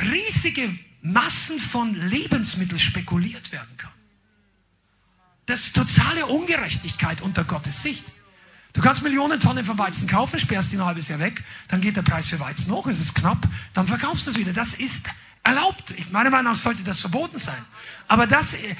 riesige 0.03 0.69
Massen 1.01 1.59
von 1.59 1.95
Lebensmitteln 1.95 2.77
spekuliert 2.77 3.51
werden 3.51 3.75
kann. 3.75 3.98
Das 5.49 5.61
ist 5.61 5.75
totale 5.75 6.27
Ungerechtigkeit 6.27 7.21
unter 7.21 7.43
Gottes 7.43 7.81
Sicht. 7.81 8.03
Du 8.73 8.81
kannst 8.81 9.01
Millionen 9.01 9.39
Tonnen 9.39 9.65
von 9.65 9.79
Weizen 9.79 10.07
kaufen, 10.07 10.37
sperrst 10.37 10.71
die 10.71 10.77
ein 10.77 10.85
halbes 10.85 11.07
Jahr 11.07 11.17
weg, 11.17 11.43
dann 11.69 11.81
geht 11.81 11.97
der 11.97 12.03
Preis 12.03 12.29
für 12.29 12.39
Weizen 12.39 12.71
hoch, 12.71 12.85
es 12.85 12.99
ist 12.99 13.15
knapp, 13.15 13.39
dann 13.73 13.87
verkaufst 13.87 14.27
du 14.27 14.31
es 14.31 14.37
wieder. 14.37 14.53
Das 14.53 14.75
ist 14.75 15.07
erlaubt. 15.43 15.91
Meiner 16.11 16.29
Meinung 16.29 16.51
nach 16.51 16.55
sollte 16.55 16.83
das 16.83 16.99
verboten 16.99 17.39
sein. 17.39 17.57
Aber 18.07 18.27
das 18.27 18.53
äh, 18.53 18.75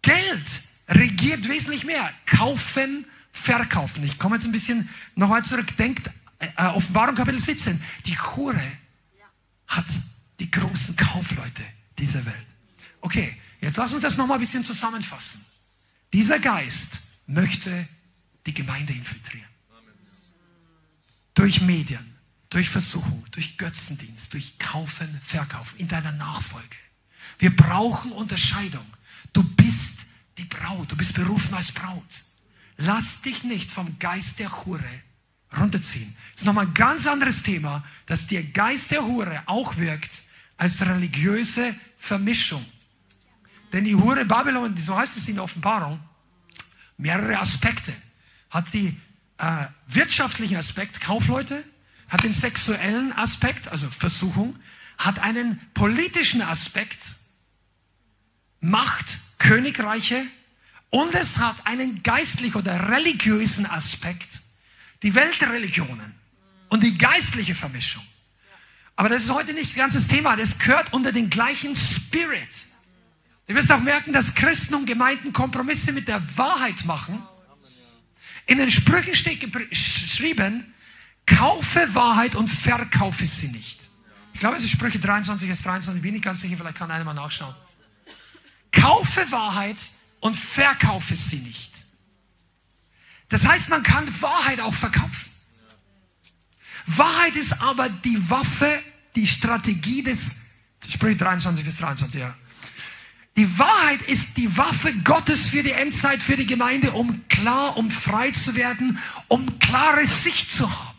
Geld 0.00 0.46
regiert 0.88 1.46
wesentlich 1.50 1.84
mehr. 1.84 2.10
Kaufen, 2.24 3.04
verkaufen. 3.30 4.04
Ich 4.04 4.18
komme 4.18 4.36
jetzt 4.36 4.46
ein 4.46 4.52
bisschen 4.52 4.88
nochmal 5.16 5.44
zurück. 5.44 5.76
Denkt, 5.76 6.08
äh, 6.38 6.64
Offenbarung 6.68 7.14
Kapitel 7.14 7.40
17. 7.40 7.78
Die 8.06 8.18
Hure 8.18 8.72
hat 9.66 9.84
die 10.40 10.50
großen 10.50 10.96
Kaufleute 10.96 11.62
dieser 11.98 12.24
Welt. 12.24 12.46
Okay, 13.02 13.36
jetzt 13.60 13.76
lass 13.76 13.92
uns 13.92 14.00
das 14.00 14.16
nochmal 14.16 14.38
ein 14.38 14.40
bisschen 14.40 14.64
zusammenfassen. 14.64 15.44
Dieser 16.14 16.38
Geist 16.38 16.98
möchte 17.26 17.88
die 18.46 18.54
Gemeinde 18.54 18.92
infiltrieren. 18.92 19.48
Durch 21.34 21.60
Medien, 21.60 22.14
durch 22.50 22.68
Versuchung, 22.68 23.26
durch 23.32 23.58
Götzendienst, 23.58 24.32
durch 24.32 24.56
Kaufen, 24.60 25.20
Verkaufen, 25.24 25.80
in 25.80 25.88
deiner 25.88 26.12
Nachfolge. 26.12 26.76
Wir 27.40 27.50
brauchen 27.54 28.12
Unterscheidung. 28.12 28.86
Du 29.32 29.42
bist 29.42 30.02
die 30.38 30.44
Braut, 30.44 30.92
du 30.92 30.96
bist 30.96 31.14
berufen 31.14 31.52
als 31.52 31.72
Braut. 31.72 32.22
Lass 32.76 33.22
dich 33.22 33.42
nicht 33.42 33.68
vom 33.68 33.98
Geist 33.98 34.38
der 34.38 34.64
Hure 34.64 35.02
runterziehen. 35.58 36.14
Das 36.34 36.42
ist 36.42 36.46
nochmal 36.46 36.66
ein 36.66 36.74
ganz 36.74 37.08
anderes 37.08 37.42
Thema, 37.42 37.84
dass 38.06 38.28
der 38.28 38.44
Geist 38.44 38.92
der 38.92 39.02
Hure 39.02 39.42
auch 39.46 39.78
wirkt 39.78 40.22
als 40.58 40.80
religiöse 40.80 41.74
Vermischung. 41.98 42.64
Denn 43.74 43.82
die 43.82 43.96
Hure 43.96 44.24
Babylon, 44.24 44.76
so 44.76 44.96
heißt 44.96 45.16
es 45.16 45.26
in 45.26 45.34
der 45.34 45.42
Offenbarung, 45.42 45.98
mehrere 46.96 47.40
Aspekte. 47.40 47.92
Hat 48.48 48.72
die 48.72 48.96
äh, 49.38 49.66
wirtschaftlichen 49.88 50.56
Aspekt, 50.56 51.00
Kaufleute, 51.00 51.64
hat 52.08 52.22
den 52.22 52.32
sexuellen 52.32 53.12
Aspekt, 53.14 53.66
also 53.66 53.88
Versuchung, 53.88 54.54
hat 54.96 55.18
einen 55.18 55.58
politischen 55.74 56.40
Aspekt, 56.40 56.98
Macht, 58.60 59.18
Königreiche, 59.38 60.24
und 60.90 61.12
es 61.16 61.38
hat 61.38 61.66
einen 61.66 62.04
geistlichen 62.04 62.56
oder 62.56 62.90
religiösen 62.90 63.66
Aspekt, 63.66 64.38
die 65.02 65.16
Weltreligionen 65.16 66.14
und 66.68 66.84
die 66.84 66.96
geistliche 66.96 67.56
Vermischung. 67.56 68.04
Aber 68.94 69.08
das 69.08 69.24
ist 69.24 69.30
heute 69.30 69.52
nicht 69.52 69.76
das 69.76 70.06
Thema. 70.06 70.36
Das 70.36 70.60
gehört 70.60 70.92
unter 70.92 71.10
den 71.10 71.28
gleichen 71.28 71.74
Spirit. 71.74 72.73
Du 73.46 73.54
wirst 73.54 73.70
auch 73.70 73.80
merken, 73.80 74.12
dass 74.12 74.34
Christen 74.34 74.74
und 74.74 74.86
Gemeinden 74.86 75.32
Kompromisse 75.32 75.92
mit 75.92 76.08
der 76.08 76.22
Wahrheit 76.36 76.84
machen. 76.86 77.22
In 78.46 78.58
den 78.58 78.70
Sprüchen 78.70 79.14
steht 79.14 79.40
geschrieben, 79.40 80.74
kaufe 81.26 81.94
Wahrheit 81.94 82.34
und 82.34 82.48
verkaufe 82.48 83.26
sie 83.26 83.48
nicht. 83.48 83.80
Ich 84.32 84.40
glaube, 84.40 84.56
es 84.56 84.64
ist 84.64 84.70
Sprüche 84.70 84.98
23 84.98 85.48
bis 85.48 85.62
23, 85.62 86.02
bin 86.02 86.14
ich 86.14 86.22
ganz 86.22 86.40
sicher, 86.40 86.56
vielleicht 86.56 86.76
kann 86.76 86.90
einer 86.90 87.04
mal 87.04 87.14
nachschauen. 87.14 87.54
Kaufe 88.72 89.30
Wahrheit 89.30 89.76
und 90.20 90.36
verkaufe 90.36 91.14
sie 91.14 91.38
nicht. 91.38 91.72
Das 93.28 93.46
heißt, 93.46 93.68
man 93.68 93.82
kann 93.82 94.04
Wahrheit 94.20 94.60
auch 94.60 94.74
verkaufen. 94.74 95.30
Wahrheit 96.86 97.34
ist 97.36 97.60
aber 97.62 97.88
die 97.88 98.30
Waffe, 98.30 98.80
die 99.16 99.26
Strategie 99.26 100.02
des, 100.02 100.36
Sprüche 100.86 101.16
23 101.16 101.64
bis 101.64 101.76
23, 101.78 102.20
ja. 102.20 102.34
Die 103.36 103.58
Wahrheit 103.58 104.00
ist 104.02 104.36
die 104.36 104.56
Waffe 104.56 104.92
Gottes 105.02 105.48
für 105.48 105.62
die 105.62 105.72
Endzeit, 105.72 106.22
für 106.22 106.36
die 106.36 106.46
Gemeinde, 106.46 106.92
um 106.92 107.26
klar, 107.28 107.76
um 107.76 107.90
frei 107.90 108.30
zu 108.30 108.54
werden, 108.54 108.98
um 109.26 109.58
klare 109.58 110.06
Sicht 110.06 110.52
zu 110.52 110.70
haben. 110.70 110.98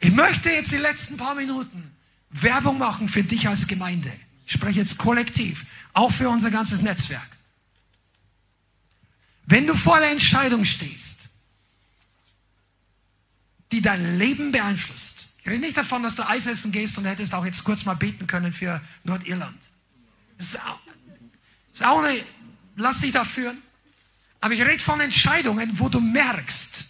Ich 0.00 0.12
möchte 0.12 0.50
jetzt 0.50 0.72
die 0.72 0.78
letzten 0.78 1.16
paar 1.16 1.34
Minuten 1.34 1.94
Werbung 2.30 2.78
machen 2.78 3.08
für 3.08 3.22
dich 3.22 3.46
als 3.48 3.66
Gemeinde. 3.66 4.10
Ich 4.46 4.52
spreche 4.52 4.80
jetzt 4.80 4.96
kollektiv, 4.96 5.66
auch 5.92 6.10
für 6.10 6.30
unser 6.30 6.50
ganzes 6.50 6.80
Netzwerk. 6.80 7.28
Wenn 9.44 9.66
du 9.66 9.74
vor 9.74 9.98
der 9.98 10.10
Entscheidung 10.10 10.64
stehst, 10.64 11.28
die 13.70 13.82
dein 13.82 14.18
Leben 14.18 14.52
beeinflusst, 14.52 15.34
ich 15.40 15.46
rede 15.46 15.60
nicht 15.60 15.76
davon, 15.76 16.02
dass 16.02 16.16
du 16.16 16.26
Eis 16.26 16.46
essen 16.46 16.72
gehst 16.72 16.96
und 16.96 17.04
hättest 17.04 17.34
auch 17.34 17.44
jetzt 17.44 17.62
kurz 17.64 17.84
mal 17.84 17.94
beten 17.94 18.26
können 18.26 18.52
für 18.52 18.80
Nordirland. 19.04 19.58
Eine, 21.80 22.20
lass 22.76 23.00
dich 23.00 23.12
da 23.12 23.24
führen. 23.24 23.58
Aber 24.40 24.54
ich 24.54 24.62
rede 24.62 24.82
von 24.82 25.00
Entscheidungen, 25.00 25.78
wo 25.78 25.88
du 25.88 26.00
merkst, 26.00 26.84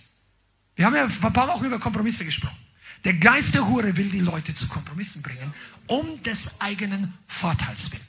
wir 0.76 0.86
haben 0.86 0.94
ja 0.94 1.04
ein 1.04 1.32
paar 1.32 1.48
Wochen 1.48 1.66
über 1.66 1.78
Kompromisse 1.78 2.24
gesprochen. 2.24 2.56
Der 3.04 3.14
Geist 3.14 3.54
der 3.54 3.68
Hure 3.68 3.96
will 3.96 4.08
die 4.08 4.20
Leute 4.20 4.54
zu 4.54 4.68
Kompromissen 4.68 5.22
bringen, 5.22 5.52
um 5.86 6.22
des 6.22 6.60
eigenen 6.60 7.12
Vorteils 7.26 7.92
willen. 7.92 8.06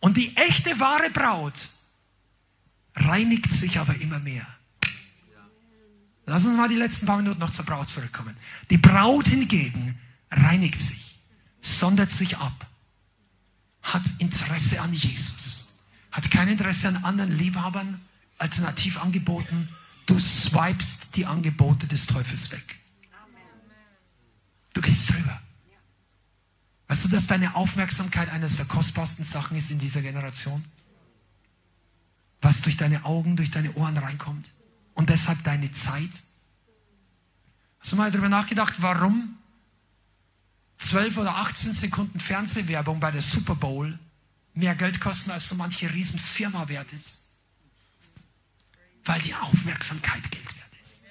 Und 0.00 0.16
die 0.16 0.36
echte, 0.36 0.78
wahre 0.80 1.10
Braut 1.10 1.54
reinigt 2.96 3.52
sich 3.52 3.78
aber 3.78 3.94
immer 3.96 4.18
mehr. 4.18 4.46
Lass 6.26 6.44
uns 6.46 6.56
mal 6.56 6.68
die 6.68 6.76
letzten 6.76 7.06
paar 7.06 7.18
Minuten 7.18 7.40
noch 7.40 7.50
zur 7.50 7.64
Braut 7.64 7.88
zurückkommen. 7.88 8.36
Die 8.70 8.78
Braut 8.78 9.26
hingegen 9.26 9.98
reinigt 10.30 10.80
sich, 10.80 11.18
sondert 11.60 12.10
sich 12.10 12.38
ab, 12.38 12.66
hat 13.84 14.02
Interesse 14.18 14.80
an 14.80 14.92
Jesus, 14.92 15.78
hat 16.10 16.30
kein 16.30 16.48
Interesse 16.48 16.88
an 16.88 16.96
anderen 17.04 17.36
Liebhabern, 17.36 18.00
Alternativangeboten. 18.38 19.68
Du 20.06 20.18
swipest 20.18 21.14
die 21.16 21.26
Angebote 21.26 21.86
des 21.86 22.06
Teufels 22.06 22.50
weg. 22.50 22.80
Du 24.72 24.80
gehst 24.80 25.10
drüber. 25.10 25.40
Weißt 26.88 27.04
du, 27.04 27.08
dass 27.08 27.26
deine 27.26 27.54
Aufmerksamkeit 27.54 28.30
eines 28.30 28.56
der 28.56 28.66
kostbarsten 28.66 29.24
Sachen 29.24 29.56
ist 29.56 29.70
in 29.70 29.78
dieser 29.78 30.02
Generation? 30.02 30.62
Was 32.40 32.62
durch 32.62 32.76
deine 32.76 33.04
Augen, 33.04 33.36
durch 33.36 33.50
deine 33.50 33.72
Ohren 33.74 33.96
reinkommt? 33.96 34.50
Und 34.94 35.08
deshalb 35.08 35.42
deine 35.44 35.72
Zeit? 35.72 36.10
Hast 37.80 37.92
du 37.92 37.96
mal 37.96 38.10
darüber 38.10 38.28
nachgedacht, 38.28 38.74
warum 38.78 39.33
12 40.78 41.18
oder 41.18 41.36
18 41.36 41.72
Sekunden 41.72 42.20
Fernsehwerbung 42.20 43.00
bei 43.00 43.10
der 43.10 43.22
Super 43.22 43.54
Bowl 43.54 43.98
mehr 44.54 44.74
Geld 44.74 45.00
kosten, 45.00 45.30
als 45.30 45.48
so 45.48 45.54
manche 45.54 45.92
Riesenfirma 45.92 46.68
wert 46.68 46.92
ist? 46.92 47.20
Weil 49.04 49.20
die 49.22 49.34
Aufmerksamkeit 49.34 50.30
Geld 50.30 50.56
wert 50.56 50.82
ist. 50.82 51.02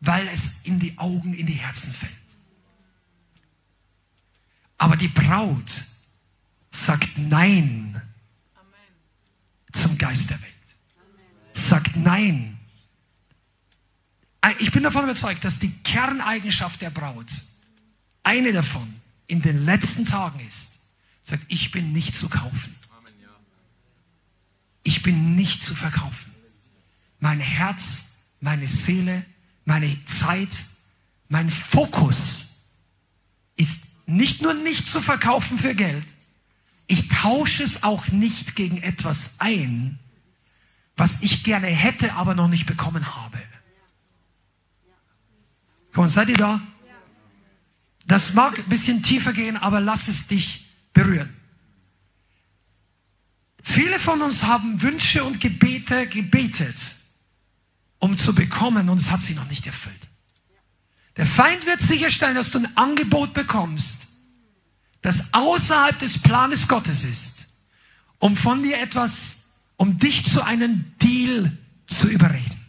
Weil 0.00 0.28
es 0.28 0.62
in 0.64 0.78
die 0.78 0.98
Augen, 0.98 1.34
in 1.34 1.46
die 1.46 1.54
Herzen 1.54 1.92
fällt. 1.92 2.12
Aber 4.78 4.96
die 4.96 5.08
Braut 5.08 5.84
sagt 6.70 7.18
Nein 7.18 8.00
zum 9.72 9.96
Geist 9.98 10.30
der 10.30 10.40
Welt. 10.42 10.52
Sagt 11.52 11.96
Nein. 11.96 12.58
Ich 14.58 14.72
bin 14.72 14.82
davon 14.82 15.04
überzeugt, 15.04 15.44
dass 15.44 15.60
die 15.60 15.72
Kerneigenschaft 15.82 16.80
der 16.80 16.90
Braut, 16.90 17.30
eine 18.22 18.52
davon 18.52 19.00
in 19.26 19.42
den 19.42 19.64
letzten 19.64 20.04
Tagen 20.04 20.40
ist, 20.40 20.72
sagt, 21.24 21.44
ich 21.48 21.70
bin 21.70 21.92
nicht 21.92 22.16
zu 22.16 22.28
kaufen. 22.28 22.76
Ich 24.84 25.02
bin 25.02 25.36
nicht 25.36 25.62
zu 25.62 25.74
verkaufen. 25.74 26.32
Mein 27.20 27.40
Herz, 27.40 28.14
meine 28.40 28.66
Seele, 28.66 29.24
meine 29.64 30.04
Zeit, 30.06 30.50
mein 31.28 31.48
Fokus 31.48 32.64
ist 33.56 33.86
nicht 34.06 34.42
nur 34.42 34.54
nicht 34.54 34.88
zu 34.88 35.00
verkaufen 35.00 35.56
für 35.58 35.74
Geld, 35.74 36.04
ich 36.88 37.08
tausche 37.08 37.62
es 37.62 37.84
auch 37.84 38.08
nicht 38.08 38.56
gegen 38.56 38.82
etwas 38.82 39.36
ein, 39.38 39.98
was 40.96 41.22
ich 41.22 41.44
gerne 41.44 41.68
hätte, 41.68 42.14
aber 42.14 42.34
noch 42.34 42.48
nicht 42.48 42.66
bekommen 42.66 43.14
habe. 43.14 43.38
Komm, 45.92 46.08
seid 46.08 46.28
ihr 46.28 46.36
da? 46.36 46.60
Das 48.06 48.34
mag 48.34 48.58
ein 48.58 48.64
bisschen 48.64 49.02
tiefer 49.02 49.32
gehen, 49.32 49.56
aber 49.56 49.80
lass 49.80 50.08
es 50.08 50.26
dich 50.26 50.66
berühren. 50.92 51.34
Viele 53.62 54.00
von 54.00 54.20
uns 54.22 54.44
haben 54.44 54.82
Wünsche 54.82 55.22
und 55.22 55.40
Gebete 55.40 56.06
gebetet, 56.08 56.76
um 57.98 58.18
zu 58.18 58.34
bekommen, 58.34 58.88
und 58.88 58.98
es 58.98 59.10
hat 59.10 59.20
sich 59.20 59.36
noch 59.36 59.48
nicht 59.48 59.66
erfüllt. 59.66 60.00
Der 61.16 61.26
Feind 61.26 61.64
wird 61.66 61.80
sicherstellen, 61.80 62.34
dass 62.34 62.50
du 62.50 62.58
ein 62.58 62.76
Angebot 62.76 63.34
bekommst, 63.34 64.08
das 65.00 65.32
außerhalb 65.32 65.98
des 65.98 66.18
Planes 66.18 66.66
Gottes 66.66 67.04
ist, 67.04 67.44
um 68.18 68.36
von 68.36 68.62
dir 68.62 68.80
etwas, 68.80 69.44
um 69.76 69.98
dich 69.98 70.24
zu 70.24 70.42
einem 70.42 70.92
Deal 71.00 71.56
zu 71.86 72.08
überreden. 72.08 72.60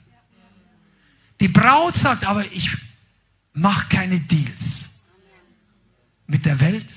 Die 1.39 1.47
Braut 1.47 1.95
sagt 1.95 2.25
aber, 2.25 2.45
ich 2.51 2.69
mache 3.53 3.89
keine 3.89 4.19
Deals 4.19 4.92
mit 6.33 6.45
der 6.45 6.59
Welt. 6.59 6.87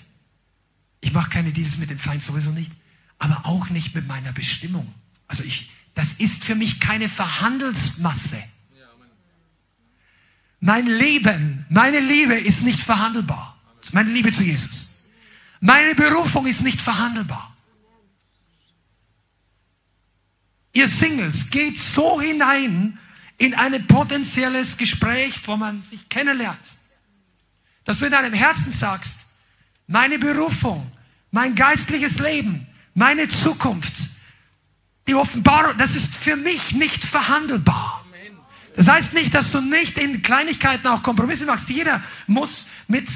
Ich 1.02 1.12
mache 1.12 1.30
keine 1.30 1.52
Deals 1.52 1.76
mit 1.76 1.90
dem 1.90 1.98
Feind 1.98 2.22
sowieso 2.22 2.50
nicht, 2.50 2.72
aber 3.18 3.42
auch 3.44 3.68
nicht 3.68 3.94
mit 3.94 4.08
meiner 4.08 4.32
Bestimmung. 4.32 4.92
Also 5.28 5.44
ich, 5.44 5.70
das 5.94 6.14
ist 6.14 6.42
für 6.42 6.54
mich 6.54 6.80
keine 6.80 7.08
Verhandelsmasse. 7.08 8.42
Mein 10.58 10.86
Leben, 10.86 11.66
meine 11.68 12.00
Liebe 12.00 12.34
ist 12.34 12.62
nicht 12.62 12.80
verhandelbar. 12.80 13.60
Meine 13.92 14.10
Liebe 14.10 14.32
zu 14.32 14.42
Jesus. 14.42 15.04
Meine 15.60 15.94
Berufung 15.94 16.46
ist 16.46 16.62
nicht 16.62 16.80
verhandelbar. 16.80 17.54
Ihr 20.72 20.88
Singles, 20.88 21.50
geht 21.50 21.78
so 21.78 22.20
hinein 22.20 22.98
in 23.36 23.54
ein 23.54 23.86
potenzielles 23.86 24.78
Gespräch, 24.78 25.46
wo 25.46 25.56
man 25.56 25.82
sich 25.82 26.08
kennenlernt, 26.08 26.78
dass 27.84 27.98
du 27.98 28.06
in 28.06 28.12
deinem 28.12 28.32
Herzen 28.32 28.72
sagst, 28.72 29.26
meine 29.86 30.18
Berufung, 30.18 30.90
mein 31.30 31.54
geistliches 31.54 32.18
Leben, 32.18 32.66
meine 32.94 33.28
Zukunft, 33.28 33.94
die 35.06 35.14
Offenbarung, 35.14 35.76
das 35.78 35.94
ist 35.94 36.16
für 36.16 36.36
mich 36.36 36.72
nicht 36.72 37.04
verhandelbar. 37.04 38.04
Das 38.74 38.88
heißt 38.88 39.14
nicht, 39.14 39.34
dass 39.34 39.52
du 39.52 39.60
nicht 39.60 39.98
in 39.98 40.20
Kleinigkeiten 40.20 40.86
auch 40.86 41.02
Kompromisse 41.02 41.46
machst. 41.46 41.70
Jeder 41.70 42.02
muss 42.26 42.68
mit, 42.88 43.08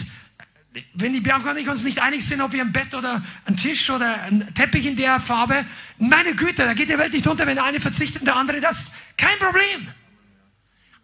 wenn 0.94 1.12
die 1.12 1.20
Bianca 1.20 1.50
und 1.50 1.58
ich 1.58 1.68
uns 1.68 1.84
nicht 1.84 2.00
einig 2.00 2.24
sind, 2.24 2.40
ob 2.40 2.52
wir 2.52 2.62
ein 2.62 2.72
Bett 2.72 2.94
oder 2.94 3.22
ein 3.44 3.56
Tisch 3.56 3.90
oder 3.90 4.22
ein 4.22 4.54
Teppich 4.54 4.86
in 4.86 4.96
der 4.96 5.20
Farbe, 5.20 5.66
meine 5.98 6.34
Güte, 6.34 6.64
da 6.64 6.72
geht 6.72 6.88
die 6.88 6.96
Welt 6.96 7.12
nicht 7.12 7.26
unter, 7.26 7.46
wenn 7.46 7.56
der 7.56 7.64
eine 7.64 7.78
verzichtet 7.78 8.22
und 8.22 8.26
der 8.26 8.36
andere 8.36 8.60
das. 8.60 8.92
Kein 9.18 9.38
Problem. 9.38 9.88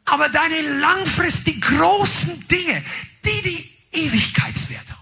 Aber 0.06 0.30
deine 0.30 0.78
langfristig 0.78 1.60
großen 1.60 2.48
Dinge, 2.48 2.82
die 3.24 3.42
die 3.42 3.98
Ewigkeitswert 3.98 4.88
haben. 4.88 4.95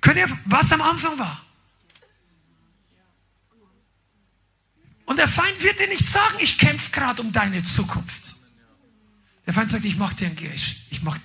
Könnt 0.00 0.16
ihr, 0.16 0.28
was 0.46 0.72
am 0.72 0.80
Anfang 0.80 1.18
war? 1.18 1.44
Und 5.06 5.18
der 5.18 5.28
Feind 5.28 5.62
wird 5.62 5.78
dir 5.78 5.88
nicht 5.88 6.06
sagen, 6.06 6.36
ich 6.40 6.56
kämpfe 6.56 6.92
gerade 6.92 7.20
um 7.20 7.32
deine 7.32 7.62
Zukunft. 7.64 8.36
Der 9.46 9.54
Feind 9.54 9.70
sagt, 9.70 9.84
ich 9.84 9.96
mache 9.96 10.14
dir 10.14 10.28
ein 10.28 10.36
Gericht. 10.36 10.86
Ich 10.90 11.02
mache 11.02 11.20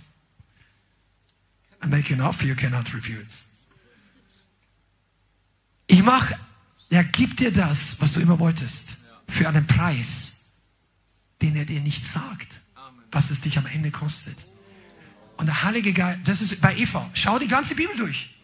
I 1.83 1.87
make 1.87 2.11
an 2.11 2.21
offer 2.21 2.45
you 2.47 2.55
cannot 2.55 2.91
refuse. 2.93 3.51
Ich 5.87 6.01
mache, 6.01 6.35
er 6.89 7.03
gibt 7.03 7.39
dir 7.39 7.51
das, 7.51 8.01
was 8.01 8.13
du 8.13 8.21
immer 8.21 8.39
wolltest, 8.39 8.97
für 9.27 9.47
einen 9.47 9.67
Preis, 9.67 10.47
den 11.41 11.55
er 11.55 11.65
dir 11.65 11.81
nicht 11.81 12.07
sagt, 12.07 12.47
was 13.11 13.29
es 13.29 13.41
dich 13.41 13.57
am 13.57 13.67
Ende 13.67 13.91
kostet. 13.91 14.37
Und 15.37 15.45
der 15.45 15.63
Heilige 15.63 15.93
Geist, 15.93 16.21
das 16.25 16.41
ist 16.41 16.59
bei 16.61 16.75
Eva, 16.75 17.07
schau 17.13 17.37
die 17.37 17.47
ganze 17.47 17.75
Bibel 17.75 17.95
durch. 17.97 18.34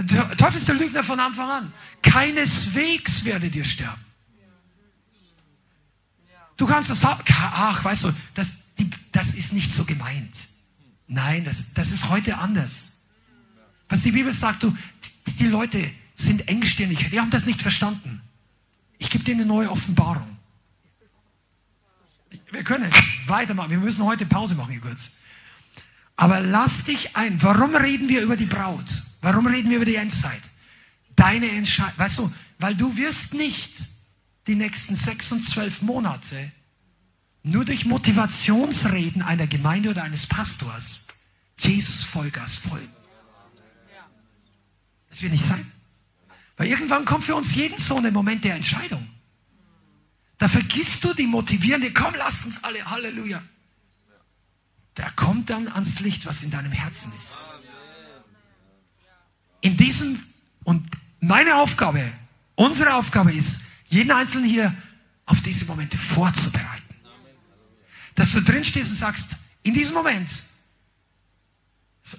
Der 0.00 0.36
Teufel 0.36 0.58
ist 0.58 0.68
der 0.68 0.76
Lügner 0.76 1.04
von 1.04 1.20
Anfang 1.20 1.50
an. 1.50 1.72
Keineswegs 2.02 3.24
werde 3.24 3.50
dir 3.50 3.64
sterben. 3.64 4.00
Du 6.56 6.66
kannst 6.66 6.90
das 6.90 7.04
haben. 7.04 7.22
Ach, 7.28 7.84
weißt 7.84 8.04
du, 8.04 8.12
das, 8.34 8.48
das 9.12 9.34
ist 9.34 9.52
nicht 9.52 9.72
so 9.72 9.84
gemeint. 9.84 10.34
Nein, 11.06 11.44
das, 11.44 11.74
das 11.74 11.90
ist 11.90 12.08
heute 12.08 12.38
anders. 12.38 13.02
Was 13.88 14.02
die 14.02 14.12
Bibel 14.12 14.32
sagt, 14.32 14.62
du, 14.62 14.76
die, 15.26 15.32
die 15.32 15.46
Leute 15.46 15.90
sind 16.16 16.48
engstirnig. 16.48 17.10
Die 17.10 17.20
haben 17.20 17.30
das 17.30 17.46
nicht 17.46 17.60
verstanden. 17.60 18.22
Ich 18.98 19.10
gebe 19.10 19.24
dir 19.24 19.34
eine 19.34 19.46
neue 19.46 19.70
Offenbarung. 19.70 20.36
Wir 22.50 22.62
können 22.62 22.90
weitermachen. 23.26 23.70
Wir 23.70 23.78
müssen 23.78 24.04
heute 24.04 24.26
Pause 24.26 24.54
machen, 24.54 24.70
hier 24.70 24.80
kurz. 24.80 25.16
Aber 26.16 26.40
lass 26.40 26.84
dich 26.84 27.16
ein. 27.16 27.42
Warum 27.42 27.74
reden 27.74 28.08
wir 28.08 28.22
über 28.22 28.36
die 28.36 28.46
Braut? 28.46 29.09
Warum 29.20 29.46
reden 29.46 29.70
wir 29.70 29.76
über 29.76 29.84
die 29.86 29.96
Endzeit? 29.96 30.42
deine 31.20 31.50
Entscheidung, 31.50 31.98
weißt 31.98 32.18
du, 32.18 32.32
weil 32.58 32.74
du 32.74 32.96
wirst 32.96 33.34
nicht 33.34 33.74
die 34.46 34.54
nächsten 34.54 34.96
sechs 34.96 35.30
und 35.32 35.46
zwölf 35.46 35.82
Monate 35.82 36.50
nur 37.42 37.64
durch 37.64 37.84
Motivationsreden 37.84 39.22
einer 39.22 39.46
Gemeinde 39.46 39.90
oder 39.90 40.02
eines 40.02 40.26
Pastors 40.26 41.08
Jesus 41.58 42.04
Vollgas 42.04 42.56
folgen. 42.56 42.92
Das 45.10 45.22
wird 45.22 45.32
nicht 45.32 45.44
sein. 45.44 45.70
Weil 46.56 46.68
irgendwann 46.68 47.04
kommt 47.04 47.24
für 47.24 47.34
uns 47.34 47.54
jeden 47.54 47.78
so 47.78 47.98
ein 47.98 48.12
Moment 48.12 48.44
der 48.44 48.54
Entscheidung. 48.54 49.06
Da 50.38 50.48
vergisst 50.48 51.04
du 51.04 51.12
die 51.12 51.26
motivierende, 51.26 51.92
komm, 51.92 52.14
lasst 52.14 52.46
uns 52.46 52.64
alle, 52.64 52.82
Halleluja. 52.88 53.42
Da 54.94 55.10
kommt 55.10 55.50
dann 55.50 55.68
ans 55.68 56.00
Licht, 56.00 56.24
was 56.26 56.42
in 56.42 56.50
deinem 56.50 56.72
Herzen 56.72 57.12
ist. 57.18 57.36
In 59.60 59.76
diesem, 59.76 60.18
und 60.64 60.88
meine 61.20 61.56
Aufgabe, 61.56 62.10
unsere 62.54 62.94
Aufgabe 62.94 63.32
ist, 63.32 63.62
jeden 63.88 64.10
Einzelnen 64.10 64.48
hier 64.48 64.74
auf 65.26 65.40
diese 65.42 65.64
Momente 65.66 65.98
vorzubereiten. 65.98 66.94
Dass 68.14 68.32
du 68.32 68.40
drin 68.40 68.64
stehst 68.64 68.90
und 68.90 68.96
sagst, 68.96 69.32
in 69.62 69.74
diesem 69.74 69.94
Moment, 69.94 70.28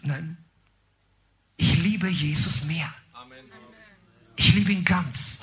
nein, 0.03 0.37
ich 1.57 1.77
liebe 1.83 2.07
Jesus 2.07 2.63
mehr. 2.65 2.93
Ich 4.35 4.53
liebe 4.55 4.71
ihn 4.71 4.83
ganz. 4.83 5.39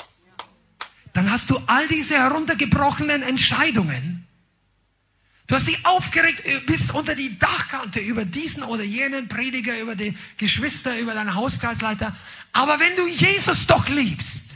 Dann 1.12 1.30
hast 1.30 1.50
du 1.50 1.58
all 1.66 1.86
diese 1.88 2.14
heruntergebrochenen 2.14 3.22
Entscheidungen. 3.22 4.17
Du 5.48 5.54
hast 5.54 5.66
dich 5.66 5.84
aufgeregt, 5.86 6.44
äh, 6.44 6.60
bist 6.60 6.92
unter 6.92 7.14
die 7.14 7.38
Dachkante 7.38 8.00
über 8.00 8.26
diesen 8.26 8.62
oder 8.62 8.84
jenen 8.84 9.28
Prediger, 9.28 9.80
über 9.80 9.96
die 9.96 10.16
Geschwister, 10.36 10.98
über 10.98 11.14
deinen 11.14 11.34
Hauskreisleiter. 11.34 12.14
Aber 12.52 12.78
wenn 12.78 12.94
du 12.96 13.08
Jesus 13.08 13.66
doch 13.66 13.88
liebst, 13.88 14.50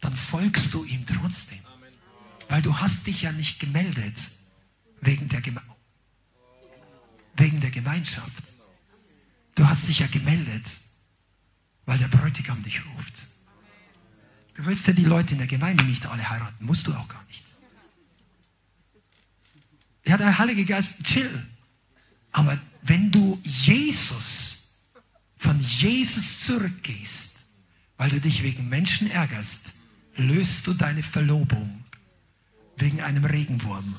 dann 0.00 0.14
folgst 0.14 0.72
du 0.72 0.84
ihm 0.84 1.04
trotzdem. 1.04 1.58
Weil 2.48 2.62
du 2.62 2.78
hast 2.78 3.08
dich 3.08 3.22
ja 3.22 3.32
nicht 3.32 3.58
gemeldet 3.58 4.16
wegen 5.00 5.28
der, 5.28 5.40
Geme 5.40 5.60
wegen 7.36 7.60
der 7.60 7.72
Gemeinschaft. 7.72 8.44
Du 9.56 9.66
hast 9.66 9.88
dich 9.88 9.98
ja 9.98 10.06
gemeldet, 10.06 10.64
weil 11.86 11.98
der 11.98 12.06
Bräutigam 12.06 12.62
dich 12.62 12.86
ruft. 12.86 13.35
Du 14.56 14.64
willst 14.64 14.86
ja 14.86 14.94
die 14.94 15.04
Leute 15.04 15.32
in 15.32 15.38
der 15.38 15.46
Gemeinde 15.46 15.84
nicht 15.84 16.06
alle 16.06 16.28
heiraten, 16.28 16.64
musst 16.64 16.86
du 16.86 16.94
auch 16.94 17.08
gar 17.08 17.22
nicht. 17.24 17.44
Ja, 20.06 20.16
der 20.16 20.38
Heilige 20.38 20.64
Geist, 20.64 21.04
chill. 21.04 21.46
Aber 22.32 22.58
wenn 22.82 23.10
du 23.10 23.38
Jesus, 23.44 24.76
von 25.36 25.58
Jesus 25.60 26.46
zurückgehst, 26.46 27.38
weil 27.98 28.10
du 28.10 28.20
dich 28.20 28.42
wegen 28.42 28.68
Menschen 28.68 29.10
ärgerst, 29.10 29.72
löst 30.16 30.66
du 30.66 30.74
deine 30.74 31.02
Verlobung 31.02 31.84
wegen 32.76 33.00
einem 33.02 33.24
Regenwurm. 33.24 33.96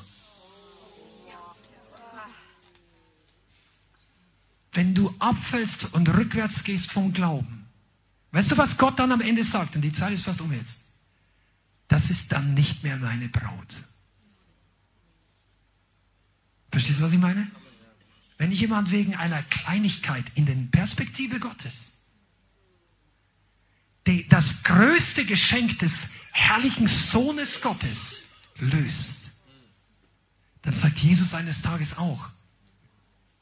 Wenn 4.72 4.94
du 4.94 5.14
abfällst 5.18 5.92
und 5.94 6.08
rückwärts 6.08 6.64
gehst 6.64 6.92
vom 6.92 7.12
Glauben, 7.12 7.57
weißt 8.32 8.50
du, 8.50 8.58
was 8.58 8.76
Gott 8.76 8.98
dann 8.98 9.12
am 9.12 9.20
Ende 9.20 9.44
sagt? 9.44 9.76
Und 9.76 9.82
die 9.82 9.92
Zeit 9.92 10.12
ist 10.12 10.24
fast 10.24 10.40
um 10.40 10.52
jetzt. 10.52 10.80
Das 11.88 12.10
ist 12.10 12.32
dann 12.32 12.54
nicht 12.54 12.82
mehr 12.82 12.96
meine 12.96 13.28
Braut. 13.28 13.84
Verstehst 16.70 17.00
du, 17.00 17.04
was 17.04 17.12
ich 17.12 17.18
meine? 17.18 17.50
Wenn 18.36 18.52
jemand 18.52 18.90
wegen 18.90 19.16
einer 19.16 19.42
Kleinigkeit 19.44 20.24
in 20.34 20.46
den 20.46 20.70
Perspektive 20.70 21.40
Gottes 21.40 21.98
die, 24.08 24.26
das 24.28 24.62
größte 24.62 25.24
Geschenk 25.26 25.78
des 25.80 26.10
herrlichen 26.32 26.86
Sohnes 26.86 27.60
Gottes 27.60 28.22
löst, 28.56 29.32
dann 30.62 30.74
sagt 30.74 30.98
Jesus 30.98 31.34
eines 31.34 31.62
Tages 31.62 31.98
auch, 31.98 32.30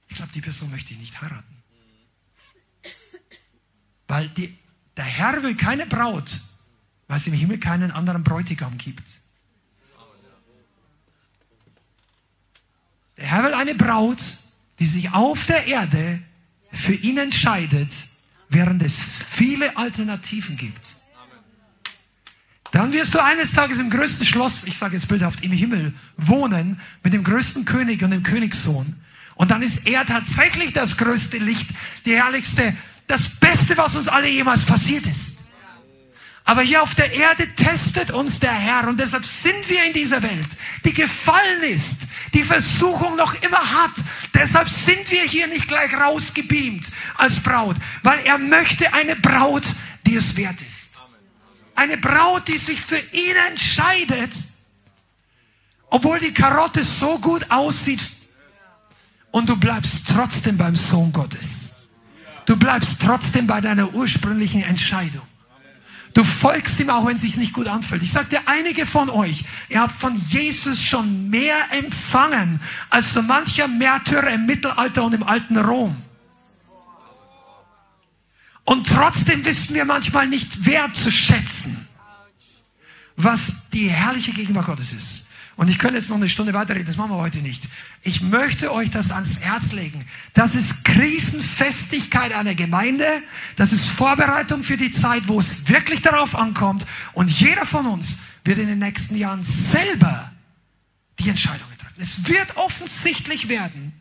ich 0.09 0.17
glaube, 0.17 0.33
die 0.33 0.41
Person 0.41 0.71
möchte 0.71 0.93
ich 0.93 0.99
nicht 0.99 1.21
heiraten. 1.21 1.63
Weil 4.09 4.29
die, 4.31 4.57
der 4.97 5.05
Herr 5.05 5.43
will 5.43 5.55
keine 5.55 5.87
Braut, 5.87 6.41
weil 7.09 7.19
es 7.19 7.27
im 7.27 7.35
Himmel 7.35 7.59
keinen 7.59 7.91
anderen 7.91 8.25
Bräutigam 8.25 8.77
gibt. 8.79 9.07
Der 13.17 13.27
Herr 13.27 13.45
will 13.45 13.55
eine 13.55 13.75
Braut, 13.75 14.19
die 14.79 14.87
sich 14.87 15.11
auf 15.13 15.47
der 15.47 15.67
Erde 15.67 16.21
für 16.73 16.95
ihn 16.95 17.19
entscheidet, 17.19 17.91
während 18.49 18.83
es 18.83 18.97
viele 19.03 19.77
Alternativen 19.77 20.57
gibt. 20.57 20.97
Dann 22.73 22.93
wirst 22.93 23.15
du 23.15 23.23
eines 23.23 23.53
Tages 23.53 23.79
im 23.79 23.89
größten 23.89 24.27
Schloss, 24.27 24.65
ich 24.65 24.77
sage 24.77 24.97
jetzt 24.97 25.09
bildhaft, 25.09 25.43
im 25.43 25.53
Himmel 25.53 25.95
wohnen 26.17 26.79
mit 27.03 27.15
dem 27.15 27.25
größten 27.25 27.65
König 27.65 28.03
und 28.03 28.11
dem 28.11 28.23
Königssohn. 28.23 29.01
Und 29.35 29.51
dann 29.51 29.63
ist 29.63 29.87
er 29.87 30.05
tatsächlich 30.05 30.73
das 30.73 30.97
größte 30.97 31.39
Licht, 31.39 31.69
die 32.05 32.17
herrlichste, 32.17 32.77
das 33.07 33.29
Beste, 33.41 33.77
was 33.77 33.97
uns 33.97 34.09
alle 34.09 34.29
jemals 34.29 34.65
passiert 34.65 35.07
ist. 35.07 35.37
Aber 36.45 36.63
hier 36.63 36.81
auf 36.81 36.95
der 36.95 37.13
Erde 37.13 37.53
testet 37.57 38.13
uns 38.13 38.39
der 38.39 38.53
Herr 38.53 38.87
und 38.87 39.01
deshalb 39.01 39.25
sind 39.25 39.69
wir 39.69 39.85
in 39.85 39.93
dieser 39.93 40.23
Welt, 40.23 40.49
die 40.85 40.93
gefallen 40.93 41.63
ist, 41.65 42.03
die 42.35 42.45
Versuchung 42.45 43.17
noch 43.17 43.35
immer 43.43 43.59
hat. 43.59 43.91
Deshalb 44.33 44.69
sind 44.69 45.11
wir 45.11 45.23
hier 45.23 45.49
nicht 45.49 45.67
gleich 45.67 45.93
rausgebeamt 45.93 46.87
als 47.17 47.41
Braut, 47.41 47.75
weil 48.05 48.21
er 48.25 48.39
möchte 48.39 48.95
eine 48.95 49.17
Braut, 49.17 49.65
die 50.07 50.15
es 50.15 50.37
wert 50.37 50.61
ist. 50.65 50.93
Eine 51.75 51.97
Braut, 51.97 52.47
die 52.47 52.59
sich 52.59 52.81
für 52.81 52.99
ihn 53.13 53.37
entscheidet, 53.51 54.33
obwohl 55.91 56.21
die 56.21 56.33
Karotte 56.33 56.85
so 56.85 57.19
gut 57.19 57.51
aussieht 57.51 58.05
und 59.33 59.49
du 59.49 59.57
bleibst 59.57 60.09
trotzdem 60.09 60.57
beim 60.57 60.77
Sohn 60.77 61.13
Gottes. 61.13 61.66
Du 62.47 62.57
bleibst 62.57 63.03
trotzdem 63.03 63.47
bei 63.47 63.61
deiner 63.61 63.93
ursprünglichen 63.93 64.63
Entscheidung. 64.63 65.27
Du 66.15 66.25
folgst 66.25 66.81
ihm 66.81 66.89
auch, 66.89 67.05
wenn 67.05 67.17
es 67.17 67.23
sich 67.23 67.37
nicht 67.37 67.53
gut 67.53 67.67
anfühlt. 67.67 68.03
Ich 68.03 68.13
sagte, 68.13 68.41
einige 68.47 68.87
von 68.87 69.11
euch, 69.11 69.45
ihr 69.69 69.81
habt 69.81 69.95
von 69.95 70.17
Jesus 70.17 70.81
schon 70.81 71.29
mehr 71.29 71.57
empfangen 71.73 72.59
als 72.89 73.13
so 73.13 73.21
mancher 73.21 73.69
Märtyrer 73.69 74.31
im 74.31 74.47
Mittelalter 74.47 75.05
und 75.05 75.13
im 75.13 75.23
alten 75.23 75.59
Rom. 75.59 75.95
Und 78.65 78.87
trotzdem 78.87 79.45
wissen 79.45 79.75
wir 79.75 79.85
manchmal 79.85 80.27
nicht 80.27 80.65
wertzuschätzen, 80.65 81.87
was 83.17 83.69
die 83.73 83.89
herrliche 83.89 84.33
Gegenwart 84.33 84.67
Gottes 84.67 84.93
ist. 84.93 85.26
Und 85.57 85.71
ich 85.71 85.79
könnte 85.79 85.97
jetzt 85.97 86.11
noch 86.11 86.17
eine 86.17 86.29
Stunde 86.29 86.53
weiterreden, 86.53 86.87
das 86.87 86.99
machen 86.99 87.13
wir 87.13 87.17
heute 87.17 87.39
nicht. 87.39 87.65
Ich 88.03 88.21
möchte 88.21 88.73
euch 88.73 88.91
das 88.91 89.11
ans 89.11 89.41
Herz 89.41 89.73
legen. 89.73 90.05
Das 90.35 90.55
ist 90.55 90.85
Krisenfestigkeit 90.85 92.33
einer 92.33 92.55
Gemeinde. 92.55 93.07
Das 93.57 93.73
ist 93.73 93.87
Vorbereitung 93.89 94.63
für 94.63 94.77
die 94.77 94.93
Zeit, 94.93 95.29
wo 95.29 95.41
es 95.41 95.67
wirklich 95.69 96.03
darauf 96.03 96.37
ankommt. 96.37 96.85
Und 97.15 97.31
jeder 97.31 97.65
von 97.65 97.87
uns 97.87 98.19
wird 98.45 98.59
in 98.59 98.67
den 98.67 98.79
nächsten 98.79 99.17
Jahren 99.17 99.45
selber 99.45 100.31
die 101.19 101.31
Entscheidungen 101.31 101.77
treffen. 101.79 102.03
Es 102.03 102.29
wird 102.29 102.57
offensichtlich 102.59 103.49
werden, 103.49 103.99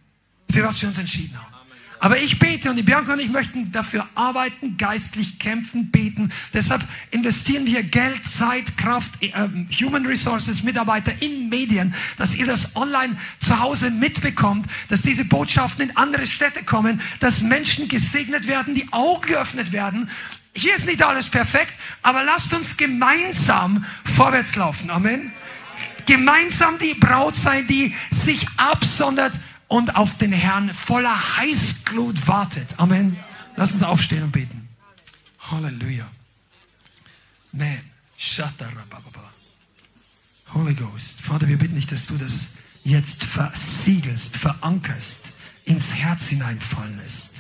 für 0.52 0.64
was 0.66 0.82
wir 0.82 0.90
uns 0.90 0.98
entschieden 0.98 1.40
haben. 1.42 1.55
Aber 2.00 2.18
ich 2.18 2.40
bete 2.40 2.70
und 2.70 2.76
die 2.76 2.84
Bianca 2.84 3.14
und 3.14 3.20
ich 3.20 3.30
möchten 3.30 3.72
dafür 3.72 4.08
arbeiten, 4.16 4.78
geistlich 4.78 5.40
kämpfen, 5.40 5.92
beten. 5.92 6.32
Deshalb 6.54 6.84
investieren 7.12 7.66
wir 7.66 7.84
Geld, 7.84 8.28
Zeit, 8.28 8.78
Kraft, 8.78 9.22
äh, 9.22 9.32
Human 9.82 10.06
Resources, 10.06 10.64
Mitarbeiter 10.64 11.12
in 11.22 11.50
Medien, 11.50 11.94
dass 12.18 12.36
ihr 12.36 12.46
das 12.46 12.76
online 12.76 13.16
zu 13.40 13.60
Hause 13.60 13.92
mitbekommt, 13.92 14.66
dass 14.90 15.02
diese 15.02 15.26
Botschaften 15.26 15.90
in 15.90 15.98
andere 15.98 16.28
Städte 16.28 16.64
kommen, 16.64 17.02
dass 17.20 17.42
Menschen 17.42 17.88
gesegnet 17.88 18.48
werden, 18.48 18.76
die 18.76 18.92
Augen 18.92 19.28
geöffnet 19.28 19.72
werden. 19.72 20.10
Hier 20.54 20.76
ist 20.76 20.86
nicht 20.86 21.04
alles 21.04 21.30
perfekt, 21.30 21.74
aber 22.02 22.24
lasst 22.24 22.54
uns 22.54 22.78
gemeinsam 22.78 23.84
vorwärts 24.16 24.56
laufen. 24.56 24.90
Amen. 24.90 25.34
Gemeinsam 26.06 26.78
die 26.78 26.94
Braut 26.94 27.36
sein, 27.36 27.68
die 27.68 27.94
sich 28.12 28.48
absondert 28.58 29.34
und 29.76 29.98
auf 29.98 30.18
den 30.18 30.32
Herrn 30.32 30.74
voller 30.74 31.38
Heißglut 31.38 32.30
wartet. 32.30 32.80
Amen. 32.80 33.18
Lass 33.58 33.74
uns 33.74 33.84
aufstehen 33.84 34.24
und 34.24 34.32
beten. 34.32 34.70
Halleluja. 35.38 36.08
Man. 37.52 37.82
Holy 40.54 40.74
Ghost. 40.76 41.20
Vater, 41.20 41.50
wir 41.50 41.58
bitten 41.58 41.76
dich, 41.76 41.88
dass 41.88 42.08
du 42.08 42.18
das 42.18 42.54
jetzt 42.86 43.26
versiegelst, 43.26 44.38
verankerst, 44.38 45.32
ins 45.66 45.94
Herz 45.94 46.30
hineinfallen 46.30 46.98
lässt. 47.04 47.36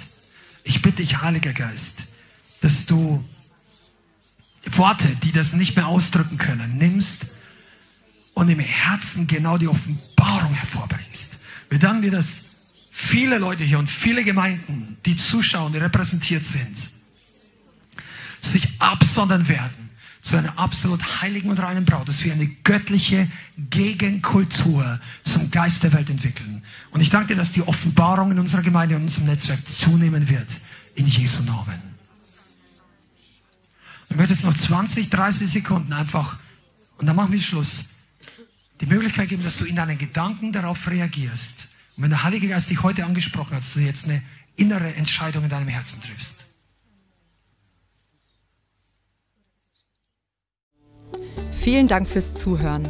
Ich 0.66 0.82
bitte 0.82 0.98
dich, 0.98 1.22
Heiliger 1.22 1.53
Geist, 1.53 2.03
dass 2.60 2.86
du 2.86 3.24
Worte, 4.72 5.07
die 5.24 5.32
das 5.32 5.53
nicht 5.53 5.78
mehr 5.78 5.88
ausdrücken 5.88 6.38
können, 6.38 6.78
nimmst 6.78 7.28
und 8.34 8.49
im 8.49 8.60
Herzen 8.60 9.26
genau 9.26 9.57
die 9.57 9.70
Offenbarung 9.70 10.53
hervorbringst. 10.53 11.05
Wir 11.76 11.80
danken 11.81 12.03
dir, 12.03 12.11
dass 12.11 12.43
viele 12.89 13.38
Leute 13.38 13.65
hier 13.65 13.80
und 13.80 13.89
viele 13.89 14.23
Gemeinden 14.23 14.95
die 15.06 15.18
zuschauen, 15.18 15.73
die 15.73 15.80
repräsentiert 15.80 16.41
sind, 16.41 16.73
sich 18.41 18.80
absondern 18.80 19.49
werden 19.49 19.89
zu 20.22 20.38
einer 20.38 20.57
absolut 20.57 21.22
heiligen 21.22 21.49
und 21.49 21.60
reinen 21.60 21.84
Braut, 21.84 22.07
dass 22.07 22.23
wir 22.23 22.31
eine 22.31 22.47
göttliche 22.64 23.30
Gegenkultur 23.57 25.02
zum 25.26 25.52
Geist 25.52 25.84
der 25.84 25.91
Welt 25.91 26.10
entwickeln. 26.10 26.64
Und 26.91 27.02
ich 27.02 27.10
danke 27.10 27.34
dir, 27.34 27.35
dass 27.35 27.52
die 27.52 27.68
Offenbarung 27.68 28.31
in 28.31 28.39
unserer 28.39 28.61
Gemeinde 28.61 28.95
und 28.95 29.03
unserem 29.03 29.26
Netzwerk 29.26 29.68
zunehmen 29.68 30.30
wird. 30.30 30.47
In 30.95 31.07
Jesu 31.07 31.43
Namen. 31.43 31.84
Ich 34.10 34.15
möchte 34.15 34.34
jetzt 34.34 34.45
noch 34.45 34.56
20, 34.56 35.10
30 35.10 35.52
Sekunden 35.52 35.91
einfach, 35.91 36.39
und 36.99 37.06
dann 37.06 37.18
machen 37.18 37.34
wir 37.34 37.41
Schluss, 37.41 37.94
die 38.81 38.85
Möglichkeit 38.85 39.30
geben, 39.30 39.43
dass 39.43 39.57
du 39.57 39.65
in 39.65 39.76
deinen 39.76 39.97
Gedanken 39.97 40.52
darauf 40.52 40.89
reagierst. 40.89 41.72
Und 41.95 42.03
wenn 42.03 42.10
der 42.10 42.23
Heilige 42.23 42.47
Geist 42.47 42.69
dich 42.69 42.84
heute 42.84 43.06
angesprochen 43.06 43.56
hat, 43.56 43.60
dass 43.60 43.73
du 43.73 43.80
jetzt 43.80 44.10
eine 44.10 44.22
innere 44.56 44.93
Entscheidung 44.95 45.43
in 45.43 45.49
deinem 45.49 45.68
Herzen 45.68 46.02
triffst. 46.02 46.45
Vielen 51.52 51.88
Dank 51.88 52.07
fürs 52.07 52.35
Zuhören. 52.35 52.89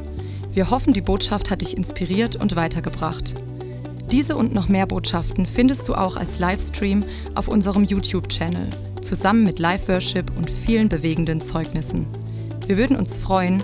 Wir 0.51 0.69
hoffen, 0.69 0.93
die 0.93 1.01
Botschaft 1.01 1.51
hat 1.51 1.61
dich 1.61 1.77
inspiriert 1.77 2.35
und 2.35 2.55
weitergebracht. 2.55 3.35
Diese 4.11 4.35
und 4.35 4.53
noch 4.53 4.69
mehr 4.69 4.85
Botschaften 4.85 5.45
findest 5.45 5.87
du 5.87 5.95
auch 5.95 6.15
als 6.15 6.39
Livestream 6.39 7.03
auf 7.35 7.47
unserem 7.47 7.83
YouTube-Channel, 7.83 8.69
zusammen 9.01 9.43
mit 9.43 9.59
Live-Worship 9.59 10.31
und 10.37 10.49
vielen 10.49 10.89
bewegenden 10.89 11.41
Zeugnissen. 11.41 12.07
Wir 12.67 12.77
würden 12.77 12.95
uns 12.95 13.17
freuen, 13.17 13.63